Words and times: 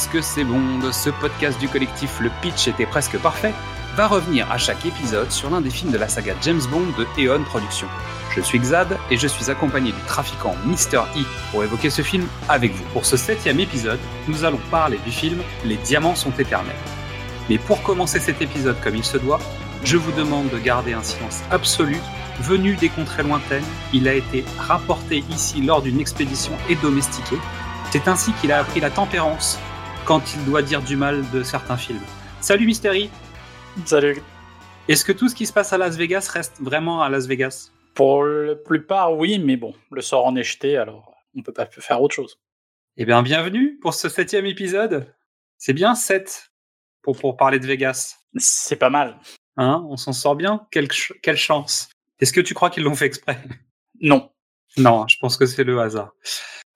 Qu'est-ce 0.00 0.12
que 0.12 0.22
c'est 0.22 0.44
bon 0.44 0.78
de 0.78 0.92
ce 0.92 1.10
podcast 1.10 1.60
du 1.60 1.68
collectif 1.68 2.20
Le 2.20 2.30
Pitch 2.40 2.68
était 2.68 2.86
presque 2.86 3.18
parfait 3.18 3.52
va 3.96 4.06
revenir 4.06 4.50
à 4.50 4.56
chaque 4.56 4.86
épisode 4.86 5.30
sur 5.30 5.50
l'un 5.50 5.60
des 5.60 5.68
films 5.68 5.92
de 5.92 5.98
la 5.98 6.08
saga 6.08 6.34
James 6.40 6.62
Bond 6.70 6.86
de 6.96 7.06
Eon 7.18 7.44
Productions. 7.44 7.86
Je 8.34 8.40
suis 8.40 8.58
Xad 8.58 8.96
et 9.10 9.18
je 9.18 9.26
suis 9.26 9.50
accompagné 9.50 9.92
du 9.92 10.00
trafiquant 10.06 10.54
Mr. 10.64 11.02
E 11.18 11.24
pour 11.50 11.64
évoquer 11.64 11.90
ce 11.90 12.00
film 12.00 12.26
avec 12.48 12.72
vous. 12.72 12.84
Pour 12.94 13.04
ce 13.04 13.18
septième 13.18 13.60
épisode, 13.60 13.98
nous 14.26 14.42
allons 14.44 14.60
parler 14.70 14.98
du 15.04 15.10
film 15.10 15.42
Les 15.66 15.76
diamants 15.76 16.14
sont 16.14 16.32
éternels. 16.38 16.72
Mais 17.50 17.58
pour 17.58 17.82
commencer 17.82 18.20
cet 18.20 18.40
épisode 18.40 18.80
comme 18.82 18.96
il 18.96 19.04
se 19.04 19.18
doit, 19.18 19.40
je 19.84 19.98
vous 19.98 20.12
demande 20.12 20.48
de 20.48 20.56
garder 20.56 20.94
un 20.94 21.02
silence 21.02 21.42
absolu. 21.50 21.98
Venu 22.40 22.74
des 22.76 22.88
contrées 22.88 23.22
lointaines, 23.22 23.64
il 23.92 24.08
a 24.08 24.14
été 24.14 24.46
rapporté 24.56 25.24
ici 25.28 25.60
lors 25.60 25.82
d'une 25.82 26.00
expédition 26.00 26.52
et 26.70 26.76
domestiqué. 26.76 27.36
C'est 27.92 28.08
ainsi 28.08 28.32
qu'il 28.40 28.50
a 28.50 28.60
appris 28.60 28.80
la 28.80 28.88
tempérance 28.88 29.58
quand 30.04 30.34
il 30.34 30.44
doit 30.44 30.62
dire 30.62 30.82
du 30.82 30.96
mal 30.96 31.28
de 31.30 31.42
certains 31.42 31.76
films. 31.76 32.00
Salut 32.40 32.66
Mystery 32.66 33.10
Salut. 33.84 34.20
Est-ce 34.88 35.04
que 35.04 35.12
tout 35.12 35.28
ce 35.28 35.34
qui 35.34 35.46
se 35.46 35.52
passe 35.52 35.72
à 35.72 35.78
Las 35.78 35.96
Vegas 35.96 36.28
reste 36.32 36.60
vraiment 36.60 37.02
à 37.02 37.08
Las 37.08 37.26
Vegas? 37.26 37.70
Pour 37.94 38.24
la 38.24 38.56
plupart, 38.56 39.16
oui, 39.16 39.38
mais 39.38 39.56
bon, 39.56 39.74
le 39.90 40.00
sort 40.00 40.26
en 40.26 40.34
est 40.36 40.42
jeté, 40.42 40.76
alors 40.76 41.14
on 41.36 41.42
peut 41.42 41.52
pas 41.52 41.66
faire 41.66 42.02
autre 42.02 42.14
chose. 42.14 42.40
Eh 42.96 43.04
bien, 43.04 43.22
bienvenue 43.22 43.78
pour 43.80 43.94
ce 43.94 44.08
septième 44.08 44.46
épisode. 44.46 45.14
C'est 45.58 45.72
bien 45.72 45.94
sept 45.94 46.50
pour, 47.02 47.16
pour 47.16 47.36
parler 47.36 47.58
de 47.58 47.66
Vegas. 47.66 48.16
C'est 48.36 48.76
pas 48.76 48.90
mal. 48.90 49.18
Hein 49.56 49.84
On 49.88 49.96
s'en 49.96 50.12
sort 50.12 50.34
bien? 50.34 50.66
Quelle, 50.70 50.90
ch- 50.90 51.12
quelle 51.22 51.36
chance. 51.36 51.88
Est-ce 52.18 52.32
que 52.32 52.40
tu 52.40 52.54
crois 52.54 52.70
qu'ils 52.70 52.82
l'ont 52.82 52.94
fait 52.94 53.06
exprès? 53.06 53.38
Non. 54.00 54.30
Non, 54.76 55.06
je 55.08 55.16
pense 55.20 55.36
que 55.36 55.46
c'est 55.46 55.64
le 55.64 55.80
hasard. 55.80 56.12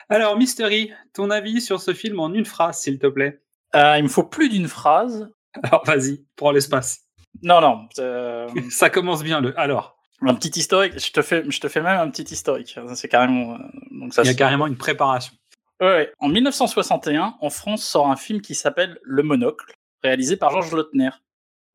Alors, 0.08 0.36
Mystery, 0.36 0.92
ton 1.12 1.30
avis 1.30 1.60
sur 1.60 1.80
ce 1.80 1.94
film 1.94 2.20
en 2.20 2.32
une 2.32 2.44
phrase, 2.44 2.78
s'il 2.80 2.98
te 2.98 3.06
plaît 3.06 3.40
Euh, 3.74 3.96
il 3.98 4.04
me 4.04 4.08
faut 4.08 4.24
plus 4.24 4.48
d'une 4.48 4.68
phrase. 4.68 5.30
Alors, 5.62 5.84
vas-y, 5.84 6.24
prends 6.36 6.50
l'espace. 6.50 7.00
Non, 7.42 7.60
non. 7.60 7.88
euh, 7.98 8.48
Ça 8.70 8.90
commence 8.90 9.22
bien, 9.22 9.40
le. 9.40 9.58
Alors, 9.58 9.96
un 10.22 10.34
petit 10.34 10.58
historique. 10.58 10.98
Je 10.98 11.10
te 11.12 11.22
fais, 11.22 11.44
je 11.50 11.60
te 11.60 11.68
fais 11.68 11.80
même 11.80 11.98
un 12.00 12.08
petit 12.10 12.22
historique. 12.32 12.78
C'est 12.94 13.08
carrément. 13.08 13.54
euh, 13.54 13.58
Donc 13.92 14.14
ça. 14.14 14.22
il 14.22 14.26
y 14.26 14.28
a 14.28 14.32
se- 14.32 14.38
carrément 14.38 14.66
une 14.66 14.76
préparation. 14.76 15.34
Ouais, 15.80 15.88
ouais. 15.88 16.12
En 16.20 16.28
1961, 16.28 17.36
en 17.40 17.50
France 17.50 17.84
sort 17.84 18.08
un 18.10 18.16
film 18.16 18.40
qui 18.40 18.54
s'appelle 18.54 18.98
Le 19.02 19.22
Monocle, 19.22 19.74
réalisé 20.02 20.36
par 20.36 20.50
Georges 20.50 20.72
Lautner. 20.72 21.10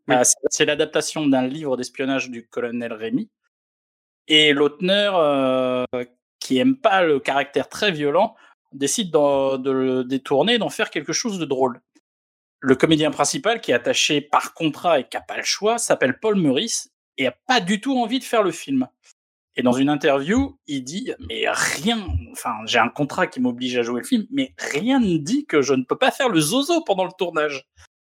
Oui. 0.07 0.15
Euh, 0.15 0.23
c'est- 0.49 0.65
l'adaptation 0.65 1.27
d'un 1.27 1.45
livre 1.45 1.75
d'espionnage 1.77 2.29
du 2.29 2.47
colonel 2.47 2.93
Rémy. 2.93 3.29
Et 4.27 4.53
Lautner, 4.53 5.11
qui 6.49 6.57
aime 6.57 6.75
pas 6.75 7.03
le 7.03 7.19
caractère 7.19 7.69
très 7.69 7.91
violent, 7.91 8.35
décide 8.73 9.11
d'en- 9.11 9.59
de 9.59 9.69
le 9.69 10.03
détourner, 10.03 10.57
d'en 10.57 10.69
faire 10.69 10.89
quelque 10.89 11.13
chose 11.13 11.37
de 11.37 11.45
drôle. 11.45 11.79
Le 12.59 12.75
comédien 12.75 13.11
principal, 13.11 13.61
qui 13.61 13.69
est 13.69 13.75
attaché 13.75 14.19
par 14.19 14.55
contrat 14.55 14.99
et 14.99 15.03
qui 15.07 15.15
n'a 15.15 15.21
pas 15.21 15.37
le 15.37 15.43
choix, 15.43 15.77
s'appelle 15.77 16.19
Paul 16.19 16.37
Meurice 16.37 16.89
et 17.19 17.27
a 17.27 17.35
pas 17.45 17.59
du 17.61 17.79
tout 17.81 17.95
envie 17.99 18.17
de 18.17 18.23
faire 18.23 18.41
le 18.41 18.49
film. 18.51 18.87
Et 19.55 19.61
dans 19.61 19.73
une 19.73 19.89
interview, 19.89 20.57
il 20.65 20.83
dit 20.83 21.13
mais 21.19 21.43
rien, 21.47 21.99
enfin 22.31 22.53
j'ai 22.65 22.79
un 22.79 22.89
contrat 22.89 23.27
qui 23.27 23.39
m'oblige 23.41 23.77
à 23.77 23.83
jouer 23.83 24.01
le 24.01 24.07
film, 24.07 24.25
mais 24.31 24.55
rien 24.57 24.99
ne 24.99 25.17
dit 25.17 25.45
que 25.45 25.61
je 25.61 25.75
ne 25.75 25.83
peux 25.83 25.97
pas 25.97 26.09
faire 26.11 26.29
le 26.29 26.39
zozo 26.39 26.81
pendant 26.83 27.05
le 27.05 27.11
tournage. 27.15 27.67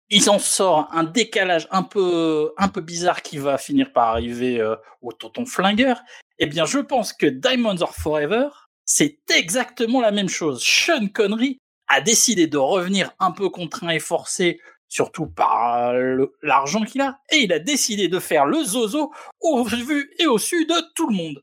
Il 0.08 0.28
en 0.30 0.38
sort 0.38 0.88
un 0.92 1.04
décalage 1.04 1.68
un 1.70 1.82
peu 1.82 2.52
un 2.56 2.68
peu 2.68 2.80
bizarre 2.80 3.20
qui 3.22 3.36
va 3.36 3.58
finir 3.58 3.92
par 3.92 4.08
arriver 4.08 4.58
euh, 4.58 4.76
au 5.02 5.12
tonton 5.12 5.44
flingueur. 5.44 6.00
Eh 6.44 6.46
bien, 6.46 6.64
je 6.64 6.80
pense 6.80 7.12
que 7.12 7.26
Diamonds 7.26 7.82
Are 7.82 7.94
Forever, 7.94 8.48
c'est 8.84 9.20
exactement 9.30 10.00
la 10.00 10.10
même 10.10 10.28
chose. 10.28 10.60
Sean 10.60 11.06
Connery 11.06 11.60
a 11.86 12.00
décidé 12.00 12.48
de 12.48 12.58
revenir 12.58 13.12
un 13.20 13.30
peu 13.30 13.48
contraint 13.48 13.90
et 13.90 14.00
forcé, 14.00 14.60
surtout 14.88 15.28
par 15.28 15.90
euh, 15.90 16.26
l'argent 16.42 16.82
qu'il 16.82 17.00
a, 17.00 17.20
et 17.30 17.44
il 17.44 17.52
a 17.52 17.60
décidé 17.60 18.08
de 18.08 18.18
faire 18.18 18.44
le 18.44 18.64
zozo 18.64 19.12
au 19.38 19.62
vu 19.62 20.10
et 20.18 20.26
au 20.26 20.36
su 20.36 20.66
de 20.66 20.74
tout 20.96 21.08
le 21.08 21.14
monde. 21.14 21.40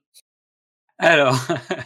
Alors, 0.98 1.38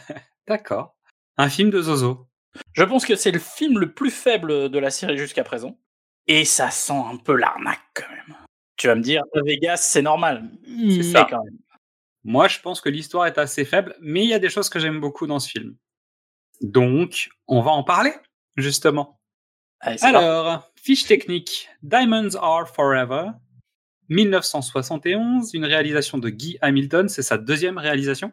d'accord. 0.48 0.96
Un 1.36 1.48
film 1.48 1.70
de 1.70 1.82
Zozo. 1.82 2.26
Je 2.72 2.82
pense 2.82 3.06
que 3.06 3.14
c'est 3.14 3.30
le 3.30 3.38
film 3.38 3.78
le 3.78 3.92
plus 3.92 4.10
faible 4.10 4.70
de 4.70 4.78
la 4.80 4.90
série 4.90 5.18
jusqu'à 5.18 5.44
présent. 5.44 5.78
Et 6.26 6.44
ça 6.44 6.72
sent 6.72 7.00
un 7.12 7.16
peu 7.18 7.36
l'arnaque 7.36 7.78
quand 7.94 8.10
même. 8.10 8.36
Tu 8.76 8.88
vas 8.88 8.96
me 8.96 9.02
dire, 9.02 9.22
Vegas, 9.36 9.76
c'est 9.76 10.02
normal. 10.02 10.50
Mais 10.66 11.04
ça. 11.04 11.28
quand 11.30 11.44
même. 11.44 11.58
Moi, 12.24 12.48
je 12.48 12.58
pense 12.60 12.80
que 12.80 12.88
l'histoire 12.88 13.26
est 13.26 13.38
assez 13.38 13.64
faible, 13.64 13.94
mais 14.00 14.24
il 14.24 14.30
y 14.30 14.34
a 14.34 14.38
des 14.38 14.48
choses 14.48 14.68
que 14.68 14.78
j'aime 14.78 15.00
beaucoup 15.00 15.26
dans 15.26 15.38
ce 15.38 15.48
film. 15.48 15.76
Donc, 16.62 17.28
on 17.46 17.60
va 17.60 17.70
en 17.70 17.84
parler, 17.84 18.12
justement. 18.56 19.20
Allez. 19.80 20.02
Alors, 20.02 20.70
fiche 20.76 21.04
technique. 21.04 21.68
Diamonds 21.82 22.34
Are 22.40 22.68
Forever. 22.68 23.32
1971, 24.08 25.54
une 25.54 25.64
réalisation 25.64 26.18
de 26.18 26.28
Guy 26.28 26.58
Hamilton, 26.60 27.08
c'est 27.08 27.22
sa 27.22 27.38
deuxième 27.38 27.78
réalisation. 27.78 28.32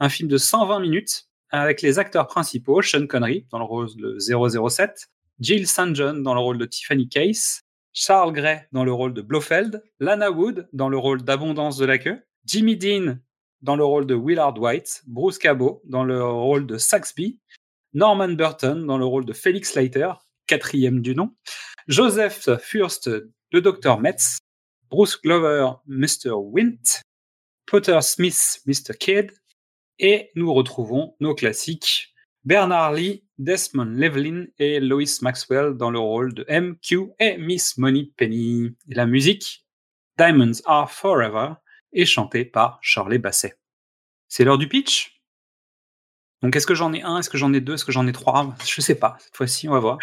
Un 0.00 0.08
film 0.08 0.28
de 0.28 0.36
120 0.36 0.80
minutes 0.80 1.28
avec 1.50 1.82
les 1.82 1.98
acteurs 1.98 2.26
principaux, 2.26 2.82
Sean 2.82 3.06
Connery 3.06 3.46
dans 3.50 3.58
le 3.58 3.64
rôle 3.64 3.88
de 3.96 4.18
007, 4.18 5.10
Jill 5.40 5.66
St. 5.66 5.94
John 5.94 6.22
dans 6.22 6.34
le 6.34 6.40
rôle 6.40 6.58
de 6.58 6.64
Tiffany 6.64 7.08
Case, 7.08 7.62
Charles 7.92 8.32
Gray 8.32 8.66
dans 8.72 8.84
le 8.84 8.92
rôle 8.92 9.14
de 9.14 9.22
Blofeld, 9.22 9.82
Lana 9.98 10.30
Wood 10.30 10.68
dans 10.72 10.88
le 10.88 10.98
rôle 10.98 11.22
d'Abondance 11.22 11.76
de 11.76 11.86
la 11.86 11.98
queue, 11.98 12.22
Jimmy 12.44 12.76
Dean 12.76 13.18
dans 13.62 13.76
le 13.76 13.84
rôle 13.84 14.06
de 14.06 14.14
Willard 14.14 14.58
White, 14.58 15.02
Bruce 15.06 15.38
Cabot 15.38 15.82
dans 15.84 16.04
le 16.04 16.24
rôle 16.24 16.66
de 16.66 16.78
Saxby, 16.78 17.38
Norman 17.92 18.30
Burton 18.30 18.86
dans 18.86 18.98
le 18.98 19.04
rôle 19.04 19.24
de 19.24 19.32
Felix 19.32 19.74
Leiter, 19.74 20.12
quatrième 20.46 21.02
du 21.02 21.14
nom, 21.14 21.34
Joseph 21.88 22.48
Furst, 22.60 23.10
le 23.52 23.60
docteur 23.60 24.00
Metz, 24.00 24.38
Bruce 24.90 25.20
Glover, 25.20 25.72
Mr. 25.86 26.32
Wint, 26.34 27.02
Potter 27.66 28.00
Smith, 28.02 28.60
Mr. 28.66 28.94
Kidd, 28.98 29.32
et 29.98 30.30
nous 30.34 30.52
retrouvons 30.52 31.14
nos 31.20 31.34
classiques 31.34 32.14
Bernard 32.44 32.94
Lee, 32.94 33.22
Desmond 33.38 33.96
Llewellyn 33.96 34.46
et 34.58 34.80
Lois 34.80 35.20
Maxwell 35.20 35.74
dans 35.74 35.90
le 35.90 35.98
rôle 35.98 36.32
de 36.32 36.46
MQ 36.48 37.10
et 37.18 37.36
Miss 37.36 37.76
Money 37.76 38.10
Penny. 38.16 38.74
Et 38.88 38.94
la 38.94 39.04
musique 39.04 39.66
Diamonds 40.16 40.60
Are 40.64 40.90
Forever 40.90 41.52
est 41.92 42.06
chantée 42.06 42.44
par 42.44 42.78
Charlie 42.82 43.18
Basset. 43.18 43.58
C'est 44.28 44.44
l'heure 44.44 44.58
du 44.58 44.68
pitch? 44.68 45.20
Donc, 46.42 46.56
est-ce 46.56 46.66
que 46.66 46.74
j'en 46.74 46.92
ai 46.92 47.02
un? 47.02 47.18
Est-ce 47.18 47.28
que 47.28 47.38
j'en 47.38 47.52
ai 47.52 47.60
deux? 47.60 47.74
Est-ce 47.74 47.84
que 47.84 47.92
j'en 47.92 48.06
ai 48.06 48.12
trois? 48.12 48.54
Je 48.64 48.80
sais 48.80 48.94
pas. 48.94 49.16
Cette 49.20 49.36
fois-ci, 49.36 49.68
on 49.68 49.72
va 49.72 49.80
voir. 49.80 49.98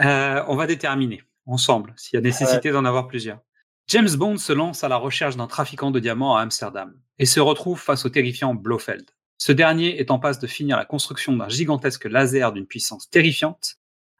Euh, 0.00 0.42
on 0.48 0.56
va 0.56 0.66
déterminer 0.66 1.22
ensemble 1.46 1.92
s'il 1.96 2.16
y 2.16 2.18
a 2.18 2.22
nécessité 2.22 2.70
d'en 2.70 2.84
avoir 2.84 3.06
plusieurs. 3.06 3.40
James 3.88 4.10
Bond 4.16 4.38
se 4.38 4.52
lance 4.52 4.82
à 4.82 4.88
la 4.88 4.96
recherche 4.96 5.36
d'un 5.36 5.46
trafiquant 5.46 5.90
de 5.90 6.00
diamants 6.00 6.36
à 6.36 6.40
Amsterdam 6.40 6.98
et 7.18 7.26
se 7.26 7.38
retrouve 7.38 7.78
face 7.78 8.06
au 8.06 8.08
terrifiant 8.08 8.54
Blofeld. 8.54 9.10
Ce 9.36 9.52
dernier 9.52 10.00
est 10.00 10.10
en 10.10 10.18
passe 10.18 10.38
de 10.38 10.46
finir 10.46 10.78
la 10.78 10.86
construction 10.86 11.36
d'un 11.36 11.48
gigantesque 11.48 12.04
laser 12.04 12.52
d'une 12.52 12.66
puissance 12.66 13.10
terrifiante 13.10 13.76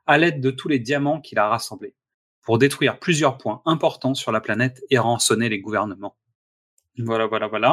à 0.06 0.18
l'aide 0.18 0.40
de 0.40 0.50
tous 0.50 0.68
les 0.68 0.78
diamants 0.78 1.20
qu'il 1.20 1.38
a 1.38 1.48
rassemblés 1.48 1.94
pour 2.42 2.58
détruire 2.58 2.98
plusieurs 2.98 3.38
points 3.38 3.62
importants 3.64 4.14
sur 4.14 4.32
la 4.32 4.40
planète 4.40 4.82
et 4.90 4.98
rançonner 4.98 5.48
les 5.48 5.60
gouvernements. 5.60 6.16
Voilà, 6.98 7.26
voilà, 7.26 7.46
voilà. 7.48 7.68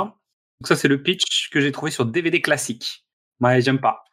Donc 0.60 0.68
ça, 0.68 0.76
c'est 0.76 0.88
le 0.88 1.02
pitch 1.02 1.50
que 1.50 1.60
j'ai 1.62 1.72
trouvé 1.72 1.92
sur 1.92 2.06
DVD 2.06 2.42
classique. 2.42 3.06
Ouais, 3.40 3.62
j'aime 3.62 3.80
pas. 3.80 4.04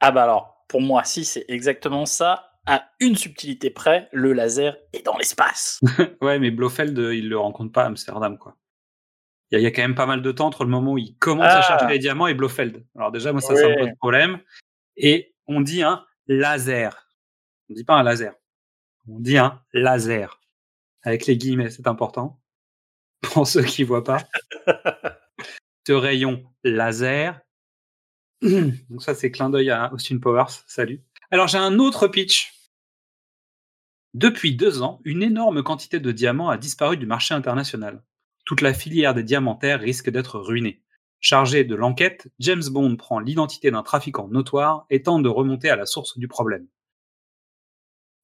Ah 0.00 0.10
bah 0.12 0.22
alors, 0.24 0.64
pour 0.68 0.80
moi, 0.80 1.04
si 1.04 1.24
c'est 1.24 1.44
exactement 1.48 2.06
ça, 2.06 2.52
à 2.66 2.90
une 3.00 3.16
subtilité 3.16 3.70
près, 3.70 4.08
le 4.12 4.32
laser 4.32 4.76
est 4.92 5.04
dans 5.04 5.16
l'espace. 5.16 5.80
Ouais, 6.20 6.38
mais 6.38 6.50
Blofeld, 6.50 6.98
euh, 6.98 7.14
il 7.14 7.28
le 7.28 7.38
rencontre 7.38 7.72
pas 7.72 7.84
à 7.84 7.86
Amsterdam, 7.86 8.38
quoi. 8.38 8.56
Il 9.50 9.54
y, 9.54 9.56
a- 9.56 9.60
il 9.60 9.64
y 9.64 9.66
a 9.66 9.70
quand 9.72 9.82
même 9.82 9.94
pas 9.96 10.06
mal 10.06 10.22
de 10.22 10.30
temps 10.32 10.46
entre 10.46 10.64
le 10.64 10.70
moment 10.70 10.92
où 10.92 10.98
il 10.98 11.16
commence 11.18 11.46
à 11.46 11.58
Ah. 11.58 11.62
chercher 11.62 11.86
les 11.88 11.98
diamants 11.98 12.28
et 12.28 12.34
Blofeld. 12.34 12.84
Alors 12.96 13.10
déjà, 13.10 13.32
moi, 13.32 13.40
ça, 13.40 13.56
ça 13.56 13.68
me 13.68 13.76
pose 13.78 13.96
problème. 13.98 14.40
Et 14.96 15.34
on 15.48 15.60
dit 15.60 15.82
un 15.82 16.04
laser. 16.28 17.08
On 17.68 17.74
dit 17.74 17.84
pas 17.84 17.94
un 17.94 18.02
laser. 18.04 18.34
On 19.08 19.18
dit 19.18 19.38
un 19.38 19.60
laser. 19.72 20.40
Avec 21.02 21.26
les 21.26 21.36
guillemets, 21.36 21.70
c'est 21.70 21.86
important. 21.88 22.39
Pour 23.32 23.46
ceux 23.46 23.62
qui 23.62 23.84
voient 23.84 24.04
pas. 24.04 24.26
Ce 25.86 25.92
rayon 25.92 26.44
laser. 26.64 27.40
Donc 28.42 29.02
ça, 29.02 29.14
c'est 29.14 29.30
clin 29.30 29.50
d'œil 29.50 29.70
à 29.70 29.92
Austin 29.92 30.18
Powers. 30.18 30.64
Salut. 30.66 31.02
Alors, 31.30 31.48
j'ai 31.48 31.58
un 31.58 31.78
autre 31.78 32.08
pitch. 32.08 32.52
Depuis 34.14 34.56
deux 34.56 34.82
ans, 34.82 35.00
une 35.04 35.22
énorme 35.22 35.62
quantité 35.62 36.00
de 36.00 36.12
diamants 36.12 36.48
a 36.48 36.58
disparu 36.58 36.96
du 36.96 37.06
marché 37.06 37.34
international. 37.34 38.02
Toute 38.44 38.60
la 38.60 38.74
filière 38.74 39.14
des 39.14 39.22
diamantaires 39.22 39.80
risque 39.80 40.10
d'être 40.10 40.40
ruinée. 40.40 40.82
Chargé 41.20 41.64
de 41.64 41.74
l'enquête, 41.74 42.28
James 42.38 42.64
Bond 42.70 42.96
prend 42.96 43.20
l'identité 43.20 43.70
d'un 43.70 43.82
trafiquant 43.82 44.26
notoire 44.28 44.86
et 44.90 45.02
tente 45.02 45.22
de 45.22 45.28
remonter 45.28 45.68
à 45.68 45.76
la 45.76 45.86
source 45.86 46.18
du 46.18 46.26
problème. 46.26 46.66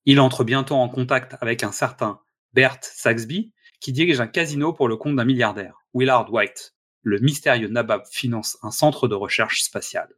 Il 0.06 0.18
entre 0.18 0.44
bientôt 0.44 0.76
en 0.76 0.88
contact 0.88 1.36
avec 1.40 1.62
un 1.62 1.72
certain 1.72 2.20
Bert 2.54 2.78
Saxby, 2.80 3.52
qui 3.80 3.92
dirige 3.92 4.20
un 4.20 4.26
casino 4.26 4.72
pour 4.72 4.88
le 4.88 4.96
compte 4.96 5.16
d'un 5.16 5.24
milliardaire, 5.24 5.78
Willard 5.94 6.32
White. 6.32 6.74
Le 7.02 7.18
mystérieux 7.20 7.68
nabab 7.68 8.02
finance 8.10 8.58
un 8.62 8.70
centre 8.70 9.06
de 9.08 9.14
recherche 9.14 9.62
spatiale. 9.62 10.12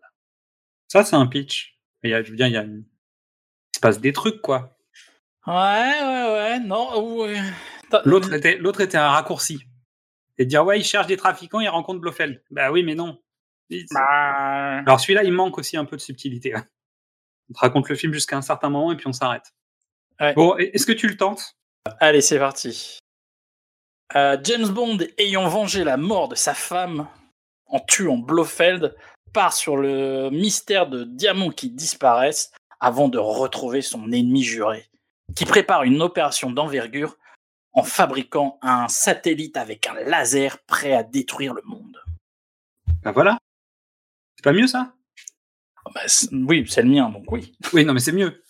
Ça, 0.88 1.04
c'est 1.04 1.16
un 1.16 1.26
pitch. 1.26 1.78
Il 2.02 2.10
y 2.10 2.14
a- 2.14 2.22
je 2.22 2.30
veux 2.30 2.36
dire, 2.36 2.46
il 2.46 2.54
y 2.54 2.56
a 2.56 2.62
une- 2.62 2.84
se 3.74 3.80
passe 3.80 4.00
des 4.00 4.12
trucs, 4.12 4.40
quoi. 4.40 4.78
Ouais, 5.46 5.52
ouais, 5.54 6.32
ouais, 6.32 6.60
non. 6.60 7.18
ouais. 7.22 7.40
T'as- 7.90 8.02
L'autre 8.04 8.32
était, 8.32 8.56
l'autre 8.56 8.80
était 8.80 8.96
un 8.96 9.08
raccourci. 9.10 9.60
Et 10.38 10.46
dire, 10.46 10.64
ouais, 10.64 10.78
il 10.78 10.84
cherche 10.84 11.06
des 11.06 11.16
trafiquants, 11.16 11.60
il 11.60 11.68
rencontre 11.68 12.00
Blofeld. 12.00 12.42
Bah 12.50 12.70
oui, 12.70 12.82
mais 12.84 12.94
non. 12.94 13.20
Il- 13.70 13.84
Bah, 13.90 14.78
Alors 14.78 15.00
celui-là, 15.00 15.24
il 15.24 15.32
manque 15.32 15.58
aussi 15.58 15.76
un 15.76 15.84
peu 15.84 15.96
de 15.96 16.00
subtilité. 16.00 16.54
hein. 16.54 16.64
On 17.50 17.54
te 17.54 17.58
raconte 17.60 17.88
le 17.88 17.96
film 17.96 18.12
jusqu'à 18.12 18.36
un 18.36 18.42
certain 18.42 18.68
moment 18.70 18.92
et 18.92 18.96
puis 18.96 19.06
on 19.08 19.12
s'arrête. 19.12 19.52
Ouais. 20.20 20.34
Bon, 20.34 20.56
est-ce 20.56 20.86
que 20.86 20.92
tu 20.92 21.06
le 21.08 21.16
tentes? 21.16 21.56
Allez, 22.00 22.20
c'est 22.20 22.38
parti. 22.38 22.98
Euh, 24.16 24.36
James 24.42 24.68
Bond, 24.68 24.98
ayant 25.18 25.48
vengé 25.48 25.84
la 25.84 25.96
mort 25.96 26.28
de 26.28 26.34
sa 26.34 26.54
femme 26.54 27.06
en 27.66 27.80
tuant 27.80 28.16
Blofeld, 28.16 28.96
part 29.34 29.52
sur 29.52 29.76
le 29.76 30.30
mystère 30.30 30.86
de 30.88 31.04
diamants 31.04 31.50
qui 31.50 31.68
disparaissent 31.70 32.50
avant 32.80 33.08
de 33.08 33.18
retrouver 33.18 33.82
son 33.82 34.10
ennemi 34.12 34.42
juré, 34.42 34.86
qui 35.34 35.44
prépare 35.44 35.82
une 35.82 36.00
opération 36.00 36.50
d'envergure 36.50 37.18
en 37.74 37.82
fabriquant 37.82 38.58
un 38.62 38.88
satellite 38.88 39.56
avec 39.58 39.86
un 39.86 39.94
laser 40.04 40.58
prêt 40.60 40.94
à 40.94 41.02
détruire 41.02 41.52
le 41.52 41.62
monde. 41.66 42.02
Ben 43.02 43.12
voilà. 43.12 43.38
C'est 44.36 44.44
pas 44.44 44.52
mieux 44.52 44.66
ça? 44.66 44.94
Ah 45.94 46.00
c'est- 46.06 46.32
oui, 46.32 46.64
c'est 46.68 46.82
le 46.82 46.88
mien, 46.88 47.10
donc 47.10 47.30
oui. 47.30 47.52
Oui, 47.72 47.84
non, 47.84 47.92
mais 47.92 48.00
c'est 48.00 48.12
mieux. 48.12 48.42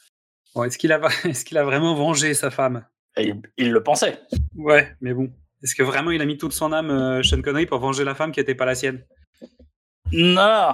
Bon, 0.55 0.63
est-ce 0.65 0.79
qu'il 0.79 0.93
a, 0.93 0.99
vraiment 1.65 1.95
vengé 1.95 2.35
sa 2.35 2.51
femme? 2.51 2.87
Il 3.17 3.73
le 3.73 3.83
pensait. 3.83 4.23
Ouais, 4.55 4.95
mais 5.01 5.13
bon. 5.13 5.33
Est-ce 5.63 5.75
que 5.75 5.83
vraiment 5.83 6.11
il 6.11 6.21
a 6.21 6.25
mis 6.25 6.39
toute 6.39 6.53
son 6.53 6.73
âme, 6.73 6.91
euh, 6.91 7.23
Sean 7.23 7.43
Connery, 7.43 7.67
pour 7.67 7.79
venger 7.79 8.05
la 8.05 8.15
femme 8.15 8.33
qui 8.33 8.41
n'était 8.41 8.55
pas 8.55 8.65
la 8.65 8.75
sienne? 8.75 9.05
Non, 10.13 10.73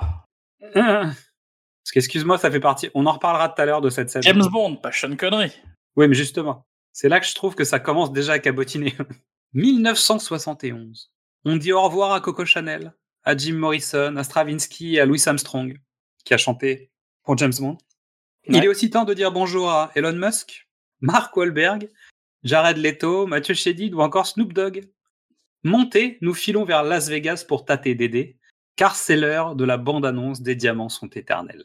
Parce 0.75 1.93
qu'excuse-moi, 1.93 2.39
ça 2.39 2.51
fait 2.51 2.61
partie. 2.61 2.91
On 2.95 3.05
en 3.07 3.13
reparlera 3.13 3.51
tout 3.51 3.61
à 3.61 3.67
l'heure 3.67 3.81
de 3.81 3.91
cette 3.91 4.09
scène. 4.09 4.23
James 4.23 4.47
Bond, 4.51 4.77
pas 4.77 4.91
Sean 4.91 5.17
Connery. 5.17 5.53
Oui, 5.97 6.09
mais 6.09 6.15
justement, 6.15 6.67
c'est 6.93 7.09
là 7.09 7.21
que 7.21 7.27
je 7.27 7.35
trouve 7.35 7.55
que 7.55 7.65
ça 7.65 7.79
commence 7.79 8.13
déjà 8.13 8.33
à 8.33 8.39
cabotiner. 8.39 8.95
1971. 9.55 11.13
On 11.45 11.57
dit 11.57 11.73
au 11.73 11.83
revoir 11.83 12.13
à 12.13 12.21
Coco 12.21 12.45
Chanel, 12.45 12.95
à 13.23 13.37
Jim 13.37 13.55
Morrison, 13.55 14.17
à 14.17 14.25
Stravinsky 14.25 14.97
et 14.97 15.01
à 15.01 15.07
Louis 15.07 15.23
Armstrong, 15.27 15.79
qui 16.25 16.35
a 16.35 16.39
chanté 16.39 16.91
pour 17.23 17.37
James 17.39 17.53
Bond. 17.59 17.79
Il 18.47 18.65
est 18.65 18.69
aussi 18.69 18.91
temps 18.91 19.05
de 19.05 19.15
dire 19.15 19.31
bonjour 19.31 19.71
à 19.71 19.91
Elon 19.95 20.13
Musk, 20.13 20.69
Mark 21.01 21.37
Wahlberg, 21.37 21.89
Jared 22.45 22.77
Leto, 22.77 23.27
Mathieu 23.27 23.55
Chédid 23.55 23.95
ou 23.95 24.01
encore 24.01 24.27
Snoop 24.27 24.53
Dogg. 24.53 24.85
Montez, 25.63 26.19
nous 26.21 26.35
filons 26.35 26.67
vers 26.67 26.83
Las 26.83 27.09
Vegas 27.09 27.43
pour 27.49 27.65
tâter 27.65 27.95
Dédé, 27.95 28.37
car 28.77 28.97
c'est 28.97 29.17
l'heure 29.17 29.57
de 29.57 29.65
la 29.65 29.79
bande-annonce 29.79 30.43
des 30.43 30.55
diamants 30.55 30.91
sont 30.91 31.09
éternels. 31.09 31.65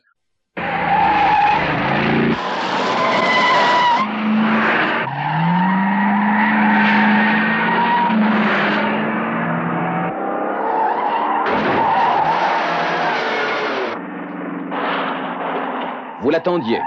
Vous 16.22 16.30
l'attendiez. 16.30 16.80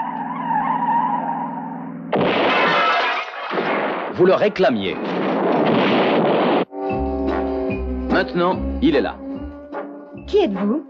Vous 4.15 4.27
le 4.27 4.35
réclamiez. 4.35 4.95
Maintenant, 8.11 8.59
il 8.83 8.95
est 8.95 9.01
là. 9.01 9.17
Qui 10.27 10.45
êtes-vous? 10.45 10.85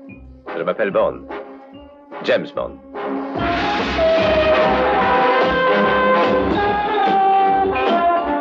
Je 0.57 0.63
m'appelle 0.63 0.91
Bond. 0.91 1.21
James 2.25 2.47
Bond. 2.55 2.79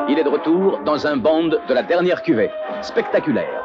Il 0.10 0.18
est 0.20 0.24
de 0.24 0.30
retour 0.30 0.80
dans 0.84 1.06
un 1.06 1.18
Bond 1.18 1.50
de 1.68 1.74
la 1.74 1.84
dernière 1.84 2.24
cuvée. 2.24 2.50
Spectaculaire. 2.82 3.61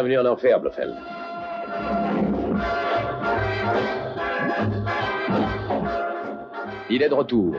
Bienvenue 0.00 0.18
en 0.20 0.26
enfer, 0.26 0.60
Blofeld. 0.60 0.94
Il 6.88 7.02
est 7.02 7.08
de 7.08 7.14
retour. 7.14 7.56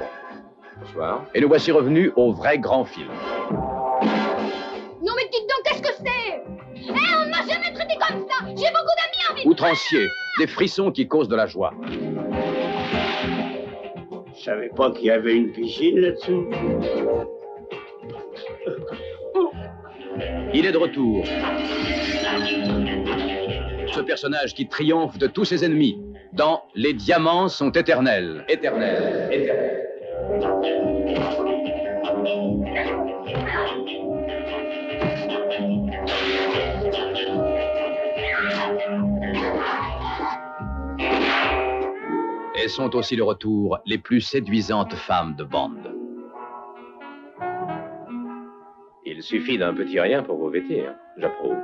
Bonsoir. 0.80 1.26
Et 1.36 1.42
nous 1.42 1.50
voici 1.50 1.74
revenus 1.74 2.14
au 2.16 2.32
vrai 2.32 2.58
grand 2.58 2.86
film. 2.86 3.10
Non 3.52 5.12
mais 5.18 5.28
dites 5.30 5.50
donc, 5.50 5.66
qu'est-ce 5.66 5.82
que 5.82 5.94
c'est? 5.98 6.42
Eh, 6.78 6.92
on 6.92 7.30
m'a 7.30 7.46
jamais 7.46 7.74
traité 7.74 7.96
comme 8.00 8.26
ça 8.26 8.46
J'ai 8.46 8.54
beaucoup 8.54 8.96
d'amis 8.96 9.30
en 9.30 9.34
vie 9.36 9.46
Outrancier, 9.46 10.08
des 10.38 10.48
frissons 10.48 10.94
qui 10.94 11.10
causent 11.10 11.28
de 11.28 11.36
la 11.36 11.46
joie. 11.46 11.74
Je 14.34 14.42
savais 14.42 14.70
pas 14.70 14.92
qu'il 14.92 15.08
y 15.08 15.12
avait 15.12 15.36
une 15.36 15.52
piscine 15.52 16.00
là-dessous. 16.00 16.50
Il 20.54 20.66
est 20.66 20.72
de 20.72 20.78
retour. 20.78 21.26
Ce 23.94 24.02
personnage 24.02 24.54
qui 24.54 24.68
triomphe 24.68 25.18
de 25.18 25.28
tous 25.28 25.46
ses 25.46 25.66
ennemis 25.66 26.00
dans 26.34 26.64
Les 26.76 26.94
diamants 26.94 27.48
sont 27.48 27.72
éternels. 27.72 28.46
Éternels. 28.48 29.30
Éternels. 29.32 29.86
Et 42.56 42.68
sont 42.68 42.96
aussi 42.96 43.16
de 43.16 43.22
retour 43.22 43.80
les 43.86 43.98
plus 43.98 44.22
séduisantes 44.22 44.94
femmes 44.94 45.36
de 45.36 45.44
bande. 45.44 45.96
Il 49.06 49.24
suffit 49.24 49.58
d'un 49.58 49.74
petit 49.74 50.00
rien 50.00 50.22
pour 50.22 50.38
vous 50.38 50.50
vêtir. 50.50 50.94
J'approuve. 51.18 51.58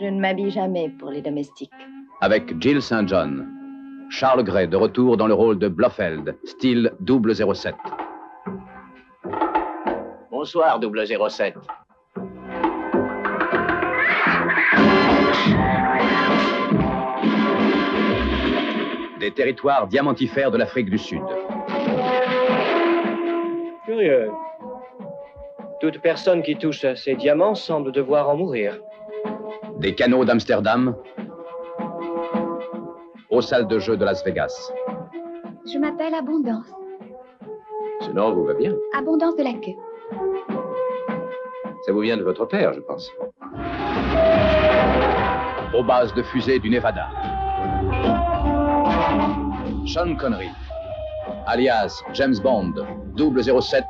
Je 0.00 0.06
ne 0.06 0.20
m'habille 0.20 0.50
jamais 0.50 0.88
pour 0.98 1.10
les 1.10 1.22
domestiques. 1.22 1.70
avec 2.20 2.60
Jill 2.60 2.80
St. 2.82 3.06
John. 3.06 3.46
Charles 4.10 4.44
Gray 4.44 4.68
de 4.68 4.76
retour 4.76 5.16
dans 5.16 5.26
le 5.26 5.34
rôle 5.34 5.58
de 5.58 5.68
Blofeld, 5.68 6.36
style 6.44 6.92
007. 7.06 7.74
Bonsoir, 10.30 10.78
007. 10.80 11.54
Des 19.20 19.30
territoires 19.30 19.86
diamantifères 19.86 20.50
de 20.50 20.58
l'Afrique 20.58 20.90
du 20.90 20.98
Sud. 20.98 21.22
Curieux. 23.86 24.30
Toute 25.80 26.00
personne 26.00 26.42
qui 26.42 26.56
touche 26.56 26.84
à 26.84 26.96
ces 26.96 27.14
diamants 27.14 27.54
semble 27.54 27.92
devoir 27.92 28.28
en 28.28 28.36
mourir. 28.36 28.78
Des 29.78 29.94
canaux 29.94 30.24
d'Amsterdam. 30.24 30.94
Aux 33.30 33.40
salles 33.40 33.66
de 33.66 33.78
jeu 33.78 33.96
de 33.96 34.04
Las 34.04 34.24
Vegas. 34.24 34.72
Je 35.72 35.78
m'appelle 35.78 36.14
Abondance. 36.14 36.66
Ce 38.00 38.10
nom 38.10 38.32
vous 38.32 38.44
va 38.44 38.54
bien. 38.54 38.74
Abondance 38.96 39.36
de 39.36 39.42
la 39.42 39.52
queue. 39.54 39.76
Ça 41.86 41.92
vous 41.92 42.00
vient 42.00 42.16
de 42.16 42.22
votre 42.22 42.46
père, 42.46 42.72
je 42.72 42.80
pense. 42.80 43.10
Aux 45.76 45.82
bases 45.82 46.14
de 46.14 46.22
fusées 46.22 46.58
du 46.58 46.70
Nevada. 46.70 47.08
Sean 49.86 50.14
Connery, 50.16 50.48
alias 51.46 52.02
James 52.14 52.36
Bond, 52.42 52.74
007, 53.16 53.84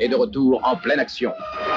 est 0.00 0.08
de 0.08 0.16
retour 0.16 0.60
en 0.64 0.76
pleine 0.76 1.00
action.– 1.00 1.32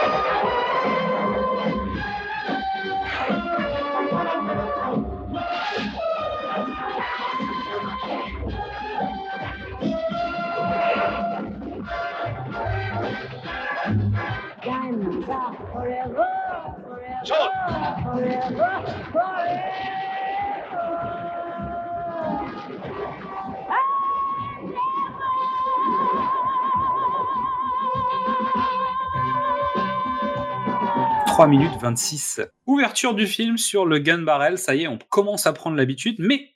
3 31.42 31.48
minutes 31.48 31.72
26. 31.82 32.42
Ouverture 32.68 33.16
du 33.16 33.26
film 33.26 33.58
sur 33.58 33.86
le 33.86 34.00
gun 34.00 34.20
barrel. 34.20 34.58
Ça 34.58 34.76
y 34.76 34.84
est, 34.84 34.88
on 34.88 34.98
commence 34.98 35.48
à 35.48 35.54
prendre 35.54 35.76
l'habitude, 35.76 36.18
mais 36.20 36.56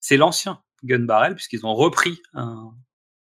c'est 0.00 0.16
l'ancien 0.16 0.62
gun 0.84 1.00
barrel, 1.00 1.34
puisqu'ils 1.34 1.66
ont 1.66 1.74
repris 1.74 2.22